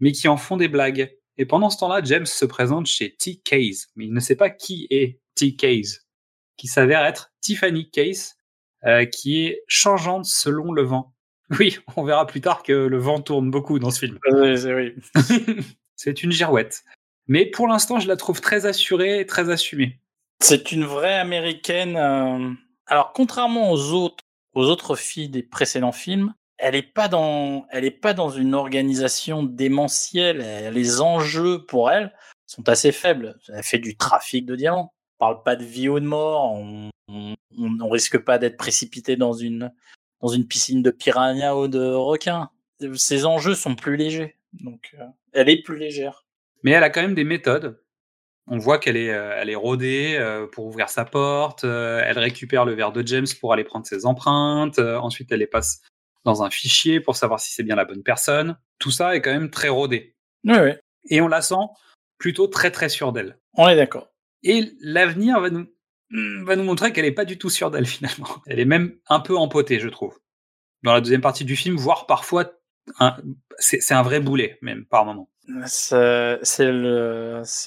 mais 0.00 0.12
qui 0.12 0.28
en 0.28 0.36
font 0.36 0.56
des 0.56 0.68
blagues. 0.68 1.14
Et 1.36 1.46
pendant 1.46 1.70
ce 1.70 1.78
temps-là, 1.78 2.00
James 2.02 2.26
se 2.26 2.44
présente 2.44 2.86
chez 2.86 3.14
T. 3.16 3.36
Case, 3.36 3.88
mais 3.96 4.06
il 4.06 4.12
ne 4.12 4.20
sait 4.20 4.36
pas 4.36 4.50
qui 4.50 4.86
est 4.90 5.20
T. 5.34 5.54
Case, 5.54 6.06
qui 6.56 6.66
s'avère 6.66 7.04
être 7.04 7.32
Tiffany 7.40 7.90
Case, 7.90 8.34
euh, 8.84 9.04
qui 9.04 9.44
est 9.44 9.62
changeante 9.68 10.24
selon 10.24 10.72
le 10.72 10.82
vent. 10.82 11.14
Oui, 11.58 11.78
on 11.96 12.04
verra 12.04 12.26
plus 12.26 12.42
tard 12.42 12.62
que 12.62 12.72
le 12.72 12.98
vent 12.98 13.20
tourne 13.22 13.50
beaucoup 13.50 13.78
dans 13.78 13.90
ce 13.90 14.00
film. 14.00 14.18
Oui, 14.32 14.58
c'est- 14.58 14.74
oui. 14.74 14.94
C'est 15.96 16.22
une 16.22 16.30
girouette. 16.30 16.84
Mais 17.26 17.46
pour 17.46 17.66
l'instant, 17.68 17.98
je 18.00 18.06
la 18.06 18.16
trouve 18.16 18.40
très 18.40 18.66
assurée 18.66 19.20
et 19.20 19.26
très 19.26 19.48
assumée. 19.50 19.98
C'est 20.40 20.70
une 20.72 20.84
vraie 20.84 21.18
américaine. 21.18 21.96
euh, 21.96 22.52
Alors, 22.88 23.12
contrairement 23.12 23.70
aux 23.70 23.92
autres, 23.92 24.24
aux 24.54 24.64
autres 24.64 24.96
filles 24.96 25.28
des 25.28 25.42
précédents 25.42 25.92
films, 25.92 26.34
elle 26.56 26.74
est 26.74 26.82
pas 26.82 27.06
dans, 27.08 27.66
elle 27.70 27.84
est 27.84 27.90
pas 27.90 28.14
dans 28.14 28.30
une 28.30 28.54
organisation 28.54 29.42
démentielle. 29.44 30.40
Elle- 30.40 30.74
Les 30.74 31.00
enjeux 31.00 31.64
pour 31.66 31.90
elle 31.90 32.12
sont 32.46 32.68
assez 32.68 32.90
faibles. 32.90 33.38
Elle 33.52 33.62
fait 33.62 33.78
du 33.78 33.96
trafic 33.96 34.44
de 34.46 34.56
diamants. 34.56 34.92
On 35.18 35.24
parle 35.26 35.42
pas 35.42 35.54
de 35.54 35.64
vie 35.64 35.88
ou 35.88 36.00
de 36.00 36.06
mort. 36.06 36.52
On, 36.52 36.90
on, 37.08 37.88
risque 37.88 38.18
pas 38.18 38.38
d'être 38.38 38.56
précipité 38.56 39.16
dans 39.16 39.32
une, 39.32 39.72
dans 40.20 40.28
une 40.28 40.46
piscine 40.46 40.82
de 40.82 40.90
piranha 40.90 41.56
ou 41.56 41.68
de 41.68 41.92
requins. 41.92 42.50
Ces 42.94 43.24
enjeux 43.26 43.54
sont 43.54 43.74
plus 43.74 43.96
légers. 43.96 44.36
Donc, 44.52 44.94
euh, 44.98 45.04
elle 45.32 45.48
est 45.48 45.62
plus 45.62 45.78
légère. 45.78 46.24
Mais 46.62 46.72
elle 46.72 46.84
a 46.84 46.90
quand 46.90 47.02
même 47.02 47.14
des 47.14 47.24
méthodes. 47.24 47.80
On 48.50 48.58
voit 48.58 48.78
qu'elle 48.78 48.96
est, 48.96 49.10
euh, 49.10 49.34
elle 49.36 49.50
est 49.50 49.54
rodée 49.54 50.16
euh, 50.18 50.46
pour 50.46 50.66
ouvrir 50.66 50.88
sa 50.88 51.04
porte. 51.04 51.64
euh, 51.64 52.02
elle 52.04 52.18
récupère 52.18 52.64
le 52.64 52.72
verre 52.72 52.92
de 52.92 53.06
James 53.06 53.26
pour 53.40 53.52
aller 53.52 53.64
prendre 53.64 53.86
ses 53.86 54.06
empreintes. 54.06 54.78
ensuite, 54.78 55.30
elle 55.32 55.40
les 55.40 55.46
passe 55.46 55.82
dans 56.24 56.42
un 56.42 56.50
fichier 56.50 57.00
pour 57.00 57.16
savoir 57.16 57.40
si 57.40 57.52
c'est 57.52 57.62
bien 57.62 57.76
la 57.76 57.84
bonne 57.84 58.02
personne. 58.02 58.58
Tout 58.78 58.90
ça 58.90 59.14
est 59.14 59.20
quand 59.20 59.32
même 59.32 59.50
très 59.50 59.68
rodé. 59.68 60.16
Oui, 60.44 60.56
oui, 60.58 60.70
Et 61.10 61.20
on 61.20 61.28
la 61.28 61.42
sent 61.42 61.54
plutôt 62.18 62.46
très 62.46 62.70
très 62.70 62.88
sûre 62.88 63.12
d'elle. 63.12 63.38
on 63.54 63.68
est 63.68 63.76
d'accord. 63.76 64.08
Et 64.42 64.72
l'avenir 64.80 65.40
va 65.40 65.50
nous, 65.50 65.66
hmm, 66.10 66.44
va 66.44 66.56
nous 66.56 66.64
montrer 66.64 66.92
qu'elle 66.92 67.04
n'est 67.04 67.12
pas 67.12 67.24
du 67.24 67.38
tout 67.38 67.50
sûre 67.50 67.70
d'elle 67.70 67.86
finalement. 67.96 68.28
Elle 68.46 68.60
est 68.60 68.64
même 68.64 68.96
un 69.08 69.20
peu 69.20 69.36
empotée, 69.36 69.78
je 69.78 69.88
trouve. 69.88 70.18
Dans 70.84 70.92
la 70.92 71.00
deuxième 71.00 71.20
partie 71.20 71.44
du 71.44 71.56
film, 71.56 71.76
voire 71.76 72.06
parfois, 72.06 72.52
c'est 73.58 73.94
un 73.94 74.02
vrai 74.02 74.20
boulet, 74.20 74.58
même 74.62 74.86
par 74.86 75.04
moment. 75.04 75.28
C'est 75.66 76.72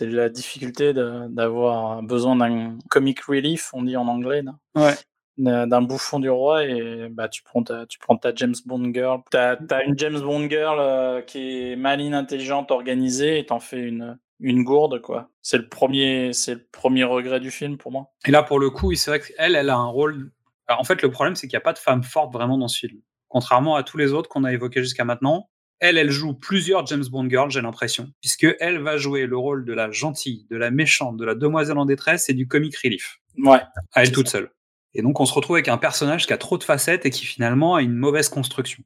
la 0.05 0.29
difficulté 0.29 0.93
d'avoir 0.93 2.03
besoin 2.03 2.35
d'un 2.35 2.77
comic 2.89 3.21
relief, 3.21 3.71
on 3.73 3.83
dit 3.83 3.97
en 3.97 4.07
anglais. 4.07 4.43
Ouais. 4.75 4.93
d'un 5.37 5.81
bouffon 5.81 6.19
du 6.19 6.29
roi 6.29 6.65
et 6.65 7.07
bah 7.09 7.27
tu 7.27 7.41
prends 7.43 7.63
ta 7.63 7.85
tu 7.85 7.97
prends 7.99 8.17
ta 8.17 8.33
James 8.35 8.55
Bond 8.65 8.91
girl 8.93 9.21
t'as 9.31 9.55
as 9.71 9.83
une 9.83 9.97
James 9.97 10.19
Bond 10.19 10.47
girl 10.49 10.77
euh, 10.79 11.21
qui 11.21 11.71
est 11.71 11.75
maline 11.75 12.13
intelligente 12.13 12.69
organisée 12.69 13.39
et 13.39 13.45
t'en 13.45 13.59
fais 13.59 13.79
une 13.79 14.19
une 14.39 14.63
gourde 14.63 15.01
quoi 15.01 15.29
c'est 15.41 15.57
le 15.57 15.67
premier 15.67 16.33
c'est 16.33 16.53
le 16.55 16.67
premier 16.71 17.03
regret 17.03 17.39
du 17.39 17.49
film 17.51 17.77
pour 17.77 17.91
moi 17.91 18.11
Et 18.25 18.31
là, 18.31 18.43
pour 18.43 18.59
le 18.59 18.69
coup, 18.69 18.93
c'est 18.95 19.09
vrai 19.11 19.19
qu'elle, 19.19 19.55
elle 19.55 19.69
a 19.69 19.75
un 19.77 19.87
rôle. 19.87 20.31
Alors, 20.67 20.79
en 20.79 20.83
fait, 20.83 21.01
le 21.01 21.11
problème, 21.11 21.35
c'est 21.35 21.47
qu'il 21.47 21.55
n'y 21.55 21.61
a 21.61 21.63
pas 21.63 21.73
de 21.73 21.79
femme 21.79 22.03
forte 22.03 22.31
vraiment 22.33 22.57
dans 22.57 22.67
ce 22.67 22.79
film. 22.79 22.99
Contrairement 23.27 23.75
à 23.75 23.83
tous 23.83 23.97
les 23.97 24.13
autres 24.13 24.29
qu'on 24.29 24.43
a 24.43 24.51
évoqués 24.53 24.81
jusqu'à 24.81 25.03
maintenant, 25.05 25.49
elle, 25.81 25.97
elle 25.97 26.11
joue 26.11 26.33
plusieurs 26.33 26.85
James 26.85 27.03
Bond 27.09 27.27
girls, 27.27 27.49
j'ai 27.49 27.61
l'impression, 27.61 28.13
puisque 28.21 28.47
elle 28.59 28.79
va 28.79 28.97
jouer 28.97 29.25
le 29.25 29.35
rôle 29.35 29.65
de 29.65 29.73
la 29.73 29.91
gentille, 29.91 30.45
de 30.49 30.55
la 30.55 30.69
méchante, 30.69 31.17
de 31.17 31.25
la 31.25 31.33
demoiselle 31.33 31.79
en 31.79 31.85
détresse 31.85 32.29
et 32.29 32.33
du 32.33 32.47
comic 32.47 32.77
relief. 32.77 33.19
ouais 33.39 33.61
à 33.93 34.03
elle 34.03 34.11
toute 34.11 34.29
seule. 34.29 34.51
Et 34.93 35.01
donc, 35.01 35.19
on 35.19 35.25
se 35.25 35.33
retrouve 35.33 35.55
avec 35.55 35.69
un 35.69 35.79
personnage 35.79 36.27
qui 36.27 36.33
a 36.33 36.37
trop 36.37 36.57
de 36.57 36.63
facettes 36.63 37.05
et 37.05 37.09
qui 37.09 37.25
finalement 37.25 37.75
a 37.75 37.81
une 37.81 37.95
mauvaise 37.95 38.29
construction. 38.29 38.83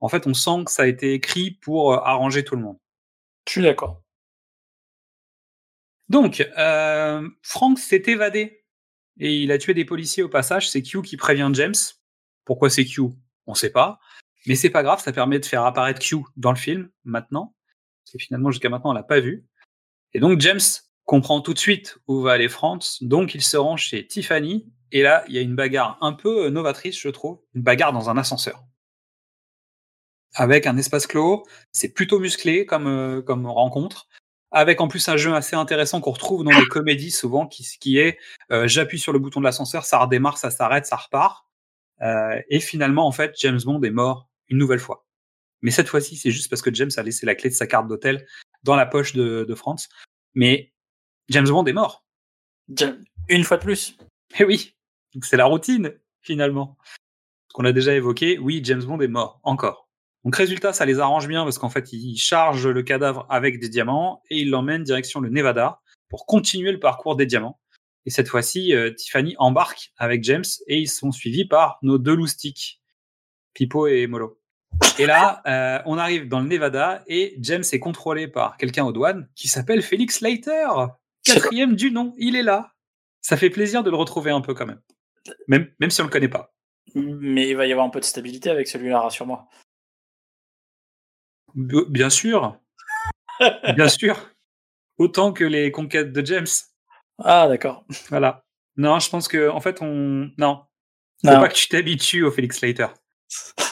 En 0.00 0.08
fait, 0.08 0.26
on 0.26 0.34
sent 0.34 0.64
que 0.66 0.70
ça 0.70 0.84
a 0.84 0.86
été 0.86 1.14
écrit 1.14 1.50
pour 1.50 1.92
euh, 1.92 1.98
arranger 1.98 2.44
tout 2.44 2.56
le 2.56 2.62
monde. 2.62 2.78
je 3.46 3.52
suis 3.52 3.62
d'accord 3.62 4.02
Donc, 6.08 6.46
euh, 6.56 7.28
Frank 7.42 7.78
s'est 7.78 8.02
évadé 8.06 8.64
et 9.18 9.34
il 9.34 9.50
a 9.50 9.58
tué 9.58 9.74
des 9.74 9.84
policiers 9.84 10.22
au 10.22 10.28
passage. 10.28 10.70
C'est 10.70 10.82
Q 10.82 11.02
qui 11.02 11.16
prévient 11.16 11.50
James. 11.54 11.74
Pourquoi 12.44 12.70
c'est 12.70 12.84
Q? 12.84 13.02
On 13.46 13.54
sait 13.54 13.70
pas. 13.70 13.98
Mais 14.46 14.54
c'est 14.54 14.70
pas 14.70 14.82
grave, 14.82 15.00
ça 15.00 15.12
permet 15.12 15.38
de 15.38 15.46
faire 15.46 15.64
apparaître 15.64 16.00
Q 16.00 16.16
dans 16.36 16.52
le 16.52 16.58
film 16.58 16.88
maintenant. 17.04 17.54
Parce 18.04 18.12
que 18.12 18.18
finalement, 18.18 18.50
jusqu'à 18.50 18.68
maintenant, 18.68 18.90
on 18.90 18.94
l'a 18.94 19.02
pas 19.02 19.20
vu. 19.20 19.44
Et 20.12 20.20
donc, 20.20 20.40
James 20.40 20.60
comprend 21.04 21.40
tout 21.40 21.54
de 21.54 21.58
suite 21.58 21.98
où 22.08 22.20
va 22.22 22.32
aller 22.32 22.48
Frank. 22.48 22.82
Donc, 23.00 23.34
il 23.34 23.42
se 23.42 23.56
rend 23.56 23.76
chez 23.76 24.06
Tiffany. 24.06 24.66
Et 24.92 25.02
là, 25.02 25.24
il 25.28 25.34
y 25.34 25.38
a 25.38 25.42
une 25.42 25.54
bagarre 25.54 25.98
un 26.00 26.12
peu 26.12 26.46
euh, 26.46 26.50
novatrice, 26.50 26.98
je 26.98 27.08
trouve. 27.08 27.40
Une 27.54 27.62
bagarre 27.62 27.92
dans 27.92 28.10
un 28.10 28.16
ascenseur. 28.16 28.64
Avec 30.34 30.66
un 30.66 30.76
espace 30.76 31.06
clos. 31.06 31.44
C'est 31.70 31.92
plutôt 31.92 32.18
musclé 32.18 32.66
comme, 32.66 32.86
euh, 32.86 33.22
comme 33.22 33.46
rencontre 33.46 34.08
avec 34.52 34.80
en 34.80 34.88
plus 34.88 35.08
un 35.08 35.16
jeu 35.16 35.34
assez 35.34 35.56
intéressant 35.56 36.00
qu'on 36.00 36.10
retrouve 36.12 36.44
dans 36.44 36.50
les 36.50 36.66
comédies 36.68 37.10
souvent, 37.10 37.46
qui, 37.46 37.64
qui 37.80 37.98
est 37.98 38.18
euh, 38.50 38.66
j'appuie 38.66 38.98
sur 38.98 39.12
le 39.12 39.18
bouton 39.18 39.40
de 39.40 39.44
l'ascenseur, 39.44 39.84
ça 39.84 39.98
redémarre, 39.98 40.38
ça 40.38 40.50
s'arrête, 40.50 40.86
ça 40.86 40.96
repart. 40.96 41.46
Euh, 42.02 42.40
et 42.48 42.60
finalement, 42.60 43.06
en 43.06 43.12
fait, 43.12 43.34
James 43.38 43.60
Bond 43.64 43.82
est 43.82 43.90
mort 43.90 44.28
une 44.50 44.58
nouvelle 44.58 44.78
fois. 44.78 45.06
Mais 45.62 45.70
cette 45.70 45.88
fois-ci, 45.88 46.16
c'est 46.16 46.30
juste 46.30 46.48
parce 46.48 46.62
que 46.62 46.72
James 46.72 46.90
a 46.96 47.02
laissé 47.02 47.26
la 47.26 47.34
clé 47.34 47.50
de 47.50 47.54
sa 47.54 47.66
carte 47.66 47.88
d'hôtel 47.88 48.26
dans 48.62 48.76
la 48.76 48.86
poche 48.86 49.14
de, 49.14 49.44
de 49.48 49.54
France. 49.54 49.88
Mais 50.34 50.72
James 51.28 51.48
Bond 51.48 51.64
est 51.66 51.72
mort. 51.72 52.04
Une 53.28 53.44
fois 53.44 53.56
de 53.56 53.62
plus 53.62 53.96
Eh 54.38 54.44
oui, 54.44 54.76
donc 55.14 55.24
c'est 55.24 55.36
la 55.36 55.46
routine 55.46 55.94
finalement. 56.20 56.76
Ce 57.48 57.54
qu'on 57.54 57.64
a 57.64 57.72
déjà 57.72 57.94
évoqué, 57.94 58.38
oui, 58.38 58.60
James 58.64 58.84
Bond 58.84 59.00
est 59.00 59.08
mort 59.08 59.40
encore. 59.42 59.88
Donc 60.24 60.36
résultat, 60.36 60.72
ça 60.72 60.84
les 60.84 61.00
arrange 61.00 61.26
bien 61.26 61.44
parce 61.44 61.58
qu'en 61.58 61.70
fait, 61.70 61.92
ils 61.92 62.18
chargent 62.18 62.68
le 62.68 62.82
cadavre 62.82 63.26
avec 63.30 63.58
des 63.58 63.68
diamants 63.68 64.22
et 64.30 64.40
ils 64.40 64.50
l'emmènent 64.50 64.84
direction 64.84 65.20
le 65.20 65.30
Nevada 65.30 65.80
pour 66.08 66.26
continuer 66.26 66.72
le 66.72 66.80
parcours 66.80 67.16
des 67.16 67.26
diamants. 67.26 67.58
Et 68.06 68.10
cette 68.10 68.28
fois-ci, 68.28 68.74
euh, 68.74 68.92
Tiffany 68.92 69.34
embarque 69.38 69.92
avec 69.96 70.24
James 70.24 70.44
et 70.66 70.78
ils 70.78 70.88
sont 70.88 71.12
suivis 71.12 71.44
par 71.44 71.78
nos 71.82 71.98
deux 71.98 72.14
loustiques, 72.14 72.80
Pipo 73.54 73.86
et 73.86 74.06
Molo. 74.06 74.39
Et 74.98 75.06
là, 75.06 75.42
euh, 75.46 75.82
on 75.86 75.98
arrive 75.98 76.28
dans 76.28 76.40
le 76.40 76.46
Nevada 76.46 77.02
et 77.06 77.34
James 77.40 77.62
est 77.72 77.78
contrôlé 77.78 78.28
par 78.28 78.56
quelqu'un 78.56 78.84
aux 78.84 78.92
douanes 78.92 79.28
qui 79.34 79.48
s'appelle 79.48 79.82
Félix 79.82 80.20
Leiter, 80.20 80.66
quatrième 81.24 81.74
du 81.76 81.90
nom. 81.90 82.14
Il 82.18 82.36
est 82.36 82.42
là. 82.42 82.72
Ça 83.20 83.36
fait 83.36 83.50
plaisir 83.50 83.82
de 83.82 83.90
le 83.90 83.96
retrouver 83.96 84.30
un 84.30 84.40
peu 84.40 84.54
quand 84.54 84.66
même, 84.66 84.80
même, 85.48 85.70
même 85.78 85.90
si 85.90 86.00
on 86.00 86.04
le 86.04 86.10
connaît 86.10 86.28
pas. 86.28 86.52
mais 86.94 87.48
il 87.50 87.56
va 87.56 87.66
y 87.66 87.72
avoir 87.72 87.86
un 87.86 87.90
peu 87.90 88.00
de 88.00 88.04
stabilité 88.04 88.48
avec 88.50 88.66
celui-là 88.68 89.00
rassure-moi 89.00 89.46
Bien 91.54 92.10
sûr, 92.10 92.56
bien 93.74 93.88
sûr, 93.88 94.30
autant 94.98 95.32
que 95.32 95.44
les 95.44 95.72
conquêtes 95.72 96.12
de 96.12 96.24
James. 96.24 96.46
ah 97.18 97.48
d'accord 97.48 97.84
Voilà. 98.08 98.44
Non, 98.76 98.98
je 99.00 99.10
pense 99.10 99.26
que 99.28 99.48
en 99.50 99.60
fait, 99.60 99.82
on 99.82 100.30
non, 100.38 100.62
faut 101.24 101.30
Non. 101.32 101.40
pas 101.40 101.48
que 101.48 101.54
tu 101.54 101.68
t'habitues 101.68 102.22
au 102.24 102.30
Félix 102.30 102.60
Leiter. 102.60 102.86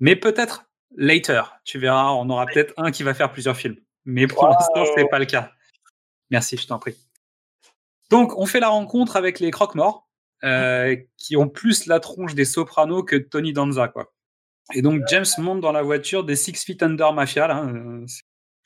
Mais 0.00 0.16
peut-être 0.16 0.64
later. 0.96 1.42
Tu 1.64 1.78
verras, 1.78 2.10
on 2.12 2.28
aura 2.30 2.46
peut-être 2.46 2.72
un 2.76 2.90
qui 2.90 3.02
va 3.02 3.14
faire 3.14 3.32
plusieurs 3.32 3.56
films. 3.56 3.76
Mais 4.04 4.26
pour 4.26 4.42
Wow. 4.44 4.50
l'instant, 4.50 4.84
c'est 4.96 5.08
pas 5.08 5.18
le 5.18 5.24
cas. 5.24 5.50
Merci, 6.30 6.56
je 6.56 6.66
t'en 6.66 6.78
prie. 6.78 6.96
Donc, 8.10 8.36
on 8.38 8.46
fait 8.46 8.60
la 8.60 8.68
rencontre 8.68 9.16
avec 9.16 9.40
les 9.40 9.50
croque-morts, 9.50 10.08
euh, 10.44 10.96
qui 11.16 11.36
ont 11.36 11.48
plus 11.48 11.86
la 11.86 12.00
tronche 12.00 12.34
des 12.34 12.44
sopranos 12.44 13.02
que 13.02 13.16
Tony 13.16 13.52
Danza, 13.52 13.88
quoi. 13.88 14.12
Et 14.74 14.82
donc, 14.82 15.02
James 15.08 15.24
monte 15.38 15.60
dans 15.60 15.72
la 15.72 15.82
voiture 15.82 16.24
des 16.24 16.36
Six 16.36 16.64
Feet 16.64 16.82
Under 16.82 17.12
Mafia, 17.12 17.46
là. 17.46 17.64
euh, 17.64 18.04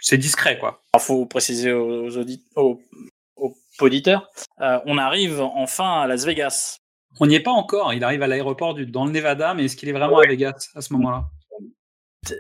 c'est- 0.00 0.16
discret, 0.18 0.58
quoi. 0.58 0.82
Il 0.94 1.00
faut 1.00 1.26
préciser 1.26 1.72
aux 1.72 2.16
auditeurs, 2.16 2.78
euh, 4.60 4.80
on 4.86 4.98
arrive 4.98 5.40
enfin 5.40 6.02
à 6.02 6.06
Las 6.06 6.24
Vegas. 6.24 6.78
On 7.20 7.26
n'y 7.26 7.34
est 7.34 7.40
pas 7.42 7.50
encore. 7.50 7.92
Il 7.94 8.04
arrive 8.04 8.22
à 8.22 8.26
l'aéroport 8.26 8.74
du- 8.74 8.86
dans 8.86 9.04
le 9.04 9.12
Nevada, 9.12 9.54
mais 9.54 9.64
est-ce 9.64 9.76
qu'il 9.76 9.88
est 9.88 9.92
vraiment 9.92 10.18
à 10.18 10.26
Vegas 10.26 10.70
à 10.74 10.80
ce 10.80 10.92
moment-là? 10.94 11.24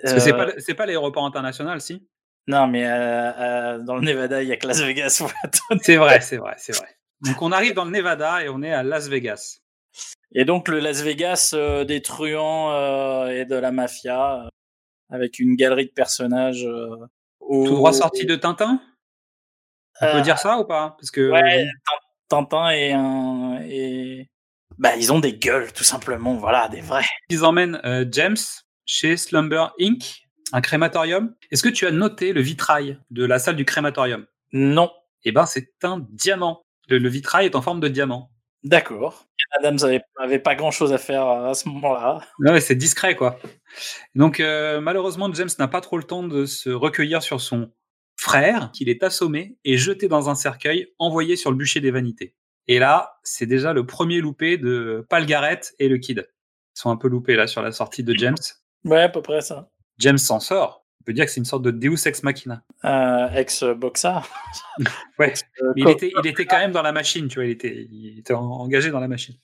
Parce 0.02 0.14
que 0.14 0.20
c'est 0.20 0.32
Euh, 0.34 0.46
pas, 0.46 0.52
c'est 0.58 0.74
pas 0.74 0.86
l'aéroport 0.86 1.24
international, 1.24 1.80
si? 1.80 2.06
Non, 2.46 2.66
mais 2.66 2.86
euh, 2.86 3.32
euh, 3.32 3.78
dans 3.78 3.96
le 3.96 4.02
Nevada, 4.02 4.42
il 4.42 4.48
y 4.48 4.52
a 4.52 4.56
que 4.56 4.66
Las 4.66 4.80
Vegas. 4.80 5.22
C'est 5.82 5.96
vrai, 5.96 6.20
c'est 6.20 6.38
vrai, 6.38 6.54
c'est 6.56 6.74
vrai. 6.76 6.88
Donc 7.22 7.42
on 7.42 7.52
arrive 7.52 7.74
dans 7.74 7.84
le 7.84 7.90
Nevada 7.90 8.42
et 8.44 8.48
on 8.48 8.62
est 8.62 8.72
à 8.72 8.82
Las 8.82 9.08
Vegas. 9.08 9.58
Et 10.32 10.44
donc 10.44 10.68
le 10.68 10.78
Las 10.78 11.02
Vegas 11.02 11.50
euh, 11.54 11.84
des 11.84 12.00
truands 12.02 13.26
et 13.28 13.44
de 13.44 13.54
la 13.56 13.70
mafia, 13.70 14.48
avec 15.10 15.38
une 15.38 15.56
galerie 15.56 15.86
de 15.86 15.92
personnages. 15.92 16.66
au- 17.40 17.66
Tout 17.66 17.74
droit 17.74 17.92
sorti 17.92 18.24
de 18.26 18.36
Tintin? 18.36 18.80
On 20.00 20.12
peut 20.12 20.20
dire 20.22 20.38
ça 20.38 20.58
ou 20.58 20.64
pas? 20.64 20.96
Parce 20.98 21.10
que 21.10 21.30
Ouais, 21.30 21.66
Tintin 22.28 22.70
et 22.70 22.92
un 22.92 23.60
et 23.62 24.28
bah 24.78 24.96
ils 24.96 25.12
ont 25.12 25.18
des 25.18 25.34
gueules 25.34 25.72
tout 25.72 25.84
simplement, 25.84 26.34
voilà, 26.34 26.68
des 26.68 26.80
vrais. 26.80 27.04
ils 27.30 27.44
emmènent 27.44 27.80
euh, 27.84 28.04
James 28.10 28.36
chez 28.86 29.16
Slumber 29.16 29.72
Inc., 29.80 30.22
un 30.52 30.60
crématorium. 30.60 31.34
Est-ce 31.50 31.62
que 31.62 31.68
tu 31.68 31.86
as 31.86 31.90
noté 31.90 32.32
le 32.32 32.40
vitrail 32.40 32.98
de 33.10 33.24
la 33.24 33.38
salle 33.38 33.56
du 33.56 33.64
crématorium? 33.66 34.26
Non, 34.52 34.90
Eh 35.24 35.32
ben, 35.32 35.44
c'est 35.46 35.68
un 35.82 36.06
diamant. 36.10 36.64
Le, 36.88 36.98
le 36.98 37.08
vitrail 37.10 37.44
est 37.46 37.54
en 37.56 37.60
forme 37.62 37.80
de 37.80 37.88
diamant. 37.88 38.30
d'accord. 38.64 39.26
Adams 39.58 39.78
avait, 39.82 40.02
avait 40.18 40.38
pas 40.38 40.54
grand 40.54 40.70
chose 40.70 40.92
à 40.92 40.98
faire 40.98 41.26
à 41.26 41.54
ce 41.54 41.68
moment-là. 41.70 42.20
Ouais, 42.38 42.50
ouais, 42.52 42.60
c'est 42.60 42.74
discret, 42.74 43.16
quoi. 43.16 43.38
Donc, 44.14 44.40
euh, 44.40 44.78
malheureusement, 44.80 45.32
James 45.32 45.48
n'a 45.58 45.68
pas 45.68 45.80
trop 45.80 45.96
le 45.96 46.04
temps 46.04 46.22
de 46.22 46.44
se 46.44 46.68
recueillir 46.68 47.22
sur 47.22 47.40
son 47.40 47.72
frère, 48.16 48.70
qu'il 48.72 48.88
est 48.90 49.02
assommé 49.02 49.56
et 49.64 49.78
jeté 49.78 50.06
dans 50.08 50.28
un 50.28 50.34
cercueil, 50.34 50.88
envoyé 50.98 51.36
sur 51.36 51.50
le 51.50 51.56
bûcher 51.56 51.80
des 51.80 51.90
vanités. 51.90 52.34
Et 52.68 52.78
là, 52.78 53.18
c'est 53.22 53.46
déjà 53.46 53.72
le 53.72 53.86
premier 53.86 54.20
loupé 54.20 54.58
de 54.58 55.04
Palgaret 55.08 55.60
et 55.78 55.88
le 55.88 55.98
Kid. 55.98 56.28
Ils 56.28 56.80
sont 56.80 56.90
un 56.90 56.96
peu 56.96 57.08
loupés 57.08 57.34
là 57.34 57.46
sur 57.46 57.62
la 57.62 57.72
sortie 57.72 58.04
de 58.04 58.14
James. 58.14 58.36
Ouais, 58.84 59.02
à 59.02 59.08
peu 59.08 59.22
près 59.22 59.40
ça. 59.40 59.70
James 59.98 60.18
s'en 60.18 60.38
sort. 60.38 60.84
On 61.00 61.04
peut 61.04 61.12
dire 61.14 61.24
que 61.24 61.30
c'est 61.30 61.40
une 61.40 61.46
sorte 61.46 61.62
de 61.62 61.70
Deus 61.70 62.06
ex 62.06 62.22
machina. 62.22 62.62
Euh, 62.84 63.28
ex 63.32 63.64
boxa. 63.64 64.22
Ouais. 65.18 65.32
Mais 65.74 65.82
il 65.82 65.88
était, 65.88 66.12
il 66.22 66.26
était 66.28 66.44
quand 66.46 66.58
même 66.58 66.72
dans 66.72 66.82
la 66.82 66.92
machine, 66.92 67.26
tu 67.28 67.36
vois. 67.36 67.46
Il 67.46 67.50
était, 67.50 67.88
il 67.90 68.18
était 68.18 68.34
en- 68.34 68.44
engagé 68.44 68.90
dans 68.90 69.00
la 69.00 69.08
machine. 69.08 69.34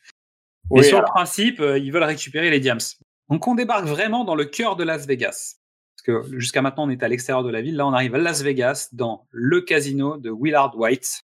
Mais 0.71 0.81
Oui, 0.81 0.85
sur 0.85 0.99
alors, 0.99 1.09
le 1.11 1.15
principe, 1.15 1.61
euh, 1.61 1.79
ils 1.79 1.91
veulent 1.93 2.05
récupérer 2.05 2.51
les 2.51 2.61
diams. 2.61 2.79
Donc 3.31 3.49
on 3.49 3.55
débarque 3.55 3.87
vraiment 3.87 4.25
dans 4.25 4.35
le 4.35 4.45
cœur 4.45 4.77
de 4.77 4.85
Las 4.85 5.07
Vegas. 5.07 5.57
Parce 5.97 6.23
que 6.23 6.39
jusqu'à 6.39 6.61
maintenant, 6.63 6.87
on 6.87 6.91
est 6.91 7.03
à 7.03 7.09
l'extérieur 7.09 7.43
de 7.43 7.51
la 7.51 7.63
ville. 7.63 7.77
Là, 7.77 7.87
on 7.87 7.93
arrive 7.95 8.15
à 8.15 8.19
Las 8.19 8.43
Vegas, 8.43 8.91
dans 8.93 9.27
le 9.31 9.63
casino 9.63 10.19
de 10.19 10.31
Willard 10.31 10.77
White. 10.79 11.23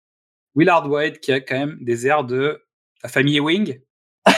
Willard 0.55 0.89
White 0.89 1.21
qui 1.21 1.33
a 1.33 1.41
quand 1.41 1.59
même 1.59 1.79
des 1.81 2.07
airs 2.07 2.25
de 2.25 2.63
la 3.03 3.09
famille 3.09 3.39
Ewing. 3.39 3.81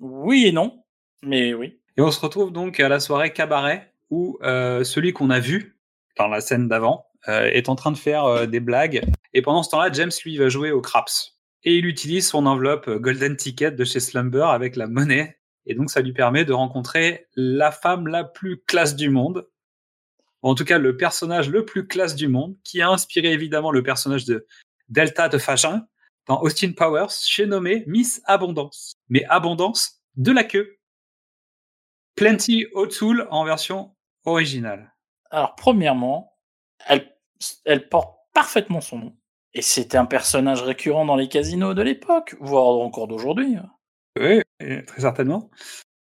oui 0.00 0.46
et 0.46 0.52
non, 0.52 0.84
mais 1.22 1.54
oui. 1.54 1.80
Et 1.96 2.00
on 2.00 2.10
se 2.10 2.20
retrouve 2.20 2.52
donc 2.52 2.78
à 2.80 2.88
la 2.88 3.00
soirée 3.00 3.32
cabaret 3.32 3.92
où 4.10 4.38
euh, 4.42 4.84
celui 4.84 5.12
qu'on 5.12 5.30
a 5.30 5.40
vu 5.40 5.78
dans 6.16 6.28
la 6.28 6.40
scène 6.40 6.68
d'avant 6.68 7.06
euh, 7.28 7.46
est 7.46 7.68
en 7.68 7.74
train 7.74 7.92
de 7.92 7.96
faire 7.96 8.24
euh, 8.24 8.46
des 8.46 8.60
blagues. 8.60 9.02
Et 9.34 9.42
pendant 9.42 9.62
ce 9.62 9.70
temps-là, 9.70 9.90
James, 9.92 10.10
lui, 10.24 10.36
va 10.36 10.48
jouer 10.48 10.70
au 10.70 10.80
craps. 10.80 11.38
Et 11.64 11.76
il 11.76 11.86
utilise 11.86 12.28
son 12.28 12.46
enveloppe 12.46 12.88
Golden 12.88 13.36
Ticket 13.36 13.72
de 13.72 13.84
chez 13.84 14.00
Slumber 14.00 14.48
avec 14.48 14.76
la 14.76 14.86
monnaie. 14.86 15.38
Et 15.66 15.74
donc, 15.74 15.90
ça 15.90 16.00
lui 16.00 16.12
permet 16.12 16.44
de 16.44 16.52
rencontrer 16.52 17.26
la 17.34 17.70
femme 17.70 18.06
la 18.06 18.24
plus 18.24 18.62
classe 18.62 18.96
du 18.96 19.10
monde. 19.10 19.46
En 20.42 20.54
tout 20.54 20.64
cas, 20.64 20.78
le 20.78 20.96
personnage 20.96 21.48
le 21.48 21.64
plus 21.64 21.86
classe 21.86 22.14
du 22.14 22.28
monde, 22.28 22.56
qui 22.64 22.80
a 22.80 22.88
inspiré 22.88 23.32
évidemment 23.32 23.72
le 23.72 23.82
personnage 23.82 24.24
de 24.24 24.46
Delta 24.88 25.28
de 25.28 25.38
Fachin 25.38 25.86
dans 26.26 26.40
Austin 26.42 26.72
Powers, 26.72 27.10
chez 27.10 27.46
nommé 27.46 27.84
Miss 27.86 28.22
Abondance. 28.24 28.92
Mais 29.08 29.24
Abondance 29.24 30.02
de 30.16 30.32
la 30.32 30.44
queue. 30.44 30.78
Plenty 32.16 32.66
O'Toole 32.72 33.26
en 33.30 33.44
version 33.44 33.94
originale. 34.24 34.94
Alors, 35.30 35.54
premièrement, 35.54 36.36
elle, 36.86 37.16
elle 37.64 37.88
porte 37.88 38.18
parfaitement 38.34 38.80
son 38.80 38.98
nom. 38.98 39.16
Et 39.54 39.62
c'était 39.62 39.96
un 39.96 40.06
personnage 40.06 40.62
récurrent 40.62 41.06
dans 41.06 41.16
les 41.16 41.28
casinos 41.28 41.74
de 41.74 41.82
l'époque, 41.82 42.36
voire 42.40 42.66
encore 42.66 43.08
d'aujourd'hui. 43.08 43.56
Oui, 44.18 44.42
très 44.86 45.00
certainement. 45.00 45.50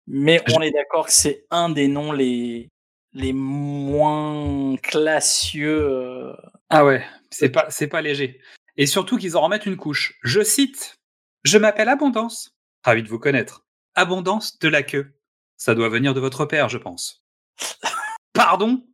Mais 0.07 0.43
on 0.55 0.61
est 0.61 0.71
d'accord 0.71 1.07
que 1.07 1.13
c'est 1.13 1.47
un 1.51 1.69
des 1.69 1.89
noms 1.89 2.13
les, 2.13 2.71
les 3.17 3.33
moins 3.33 4.77
classieux. 4.77 5.81
euh, 5.81 6.33
Ah 6.69 6.85
ouais, 6.85 7.05
c'est 7.31 7.49
pas, 7.49 7.67
c'est 7.71 7.87
pas 7.89 8.03
léger. 8.03 8.41
Et 8.77 8.85
surtout 8.87 9.17
qu'ils 9.17 9.37
en 9.39 9.41
remettent 9.41 9.65
une 9.67 9.79
couche. 9.79 10.19
Je 10.23 10.43
cite 10.43 10.99
Je 11.45 11.57
m'appelle 11.57 11.89
Abondance. 11.89 12.55
Ravi 12.85 13.03
de 13.03 13.09
vous 13.09 13.19
connaître. 13.19 13.65
Abondance 13.95 14.59
de 14.59 14.69
la 14.69 14.83
queue. 14.83 15.15
Ça 15.57 15.75
doit 15.75 15.89
venir 15.89 16.13
de 16.13 16.21
votre 16.21 16.45
père, 16.45 16.69
je 16.69 16.77
pense. 16.77 17.25
Pardon? 18.35 18.87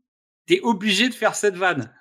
T'es 0.47 0.61
obligé 0.63 1.09
de 1.09 1.15
faire 1.15 1.35
cette 1.35 1.57
vanne. 1.57 1.93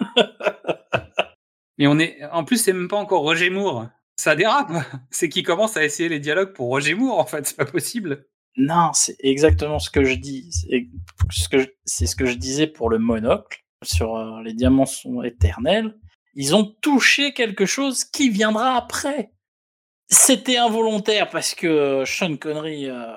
Et 1.78 1.88
on 1.88 1.98
est. 1.98 2.24
En 2.30 2.44
plus, 2.44 2.58
c'est 2.58 2.72
même 2.72 2.86
pas 2.88 2.96
encore 2.96 3.22
Roger 3.22 3.50
Moore. 3.50 3.88
Ça 4.16 4.36
dérape. 4.36 4.70
C'est 5.10 5.28
qui 5.28 5.42
commence 5.42 5.76
à 5.76 5.84
essayer 5.84 6.08
les 6.08 6.20
dialogues 6.20 6.52
pour 6.52 6.68
Roger 6.68 6.94
Moore, 6.94 7.18
en 7.18 7.26
fait. 7.26 7.44
C'est 7.46 7.56
pas 7.56 7.64
possible. 7.64 8.28
Non, 8.56 8.92
c'est 8.92 9.16
exactement 9.20 9.78
ce 9.78 9.90
que 9.90 10.04
je 10.04 10.14
dis. 10.14 10.48
C'est 10.52 10.88
ce 11.30 11.48
que 11.48 11.58
je, 11.58 11.66
c'est 11.84 12.06
ce 12.06 12.16
que 12.16 12.26
je 12.26 12.34
disais 12.34 12.66
pour 12.66 12.88
le 12.88 12.98
monocle 12.98 13.64
sur 13.82 14.16
euh, 14.16 14.42
les 14.42 14.54
diamants 14.54 14.86
sont 14.86 15.22
éternels. 15.22 15.96
Ils 16.34 16.54
ont 16.54 16.64
touché 16.64 17.32
quelque 17.32 17.66
chose 17.66 18.04
qui 18.04 18.30
viendra 18.30 18.76
après. 18.76 19.32
C'était 20.08 20.56
involontaire 20.56 21.30
parce 21.30 21.54
que 21.54 22.04
Sean 22.06 22.36
Connery 22.36 22.88
euh, 22.88 23.16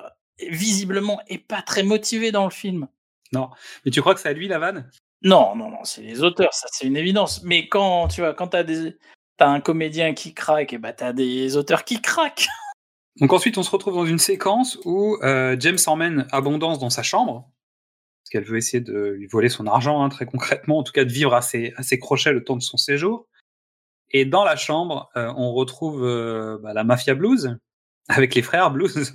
visiblement 0.50 1.20
est 1.28 1.38
pas 1.38 1.62
très 1.62 1.82
motivé 1.82 2.32
dans 2.32 2.44
le 2.44 2.50
film. 2.50 2.88
Mais 3.32 3.90
tu 3.90 4.00
crois 4.00 4.14
que 4.14 4.20
c'est 4.20 4.28
à 4.28 4.32
lui 4.32 4.48
la 4.48 4.58
vanne? 4.58 4.90
Non, 5.22 5.54
non, 5.56 5.70
non, 5.70 5.84
c'est 5.84 6.02
les 6.02 6.22
auteurs, 6.22 6.54
ça 6.54 6.68
c'est 6.72 6.86
une 6.86 6.96
évidence. 6.96 7.42
Mais 7.42 7.68
quand 7.68 8.08
tu 8.08 8.20
vois, 8.20 8.34
quand 8.34 8.48
t'as 8.48 8.62
des 8.62 8.96
t'as 9.36 9.48
un 9.48 9.60
comédien 9.60 10.14
qui 10.14 10.34
craque, 10.34 10.72
et 10.72 10.78
bah 10.78 10.92
t'as 10.92 11.12
des 11.12 11.56
auteurs 11.56 11.84
qui 11.84 12.00
craquent. 12.00 12.48
Donc 13.20 13.32
ensuite, 13.32 13.58
on 13.58 13.62
se 13.62 13.70
retrouve 13.70 13.94
dans 13.94 14.06
une 14.06 14.18
séquence 14.18 14.78
où 14.84 15.16
euh, 15.22 15.56
James 15.58 15.78
emmène 15.86 16.26
Abondance 16.30 16.78
dans 16.78 16.90
sa 16.90 17.02
chambre, 17.02 17.50
parce 18.22 18.30
qu'elle 18.30 18.44
veut 18.44 18.58
essayer 18.58 18.80
de 18.80 19.08
lui 19.10 19.26
voler 19.26 19.48
son 19.48 19.66
argent, 19.66 20.02
hein, 20.02 20.08
très 20.08 20.26
concrètement, 20.26 20.78
en 20.78 20.82
tout 20.82 20.92
cas 20.92 21.04
de 21.04 21.12
vivre 21.12 21.34
à 21.34 21.42
ses, 21.42 21.72
à 21.76 21.82
ses 21.82 21.98
crochets 21.98 22.32
le 22.32 22.44
temps 22.44 22.56
de 22.56 22.62
son 22.62 22.76
séjour. 22.76 23.26
Et 24.10 24.24
dans 24.24 24.44
la 24.44 24.56
chambre, 24.56 25.10
euh, 25.16 25.32
on 25.36 25.52
retrouve 25.52 26.04
euh, 26.04 26.58
bah, 26.62 26.72
la 26.72 26.84
Mafia 26.84 27.14
Blues, 27.14 27.58
avec 28.08 28.34
les 28.34 28.42
frères 28.42 28.70
Blues, 28.70 29.14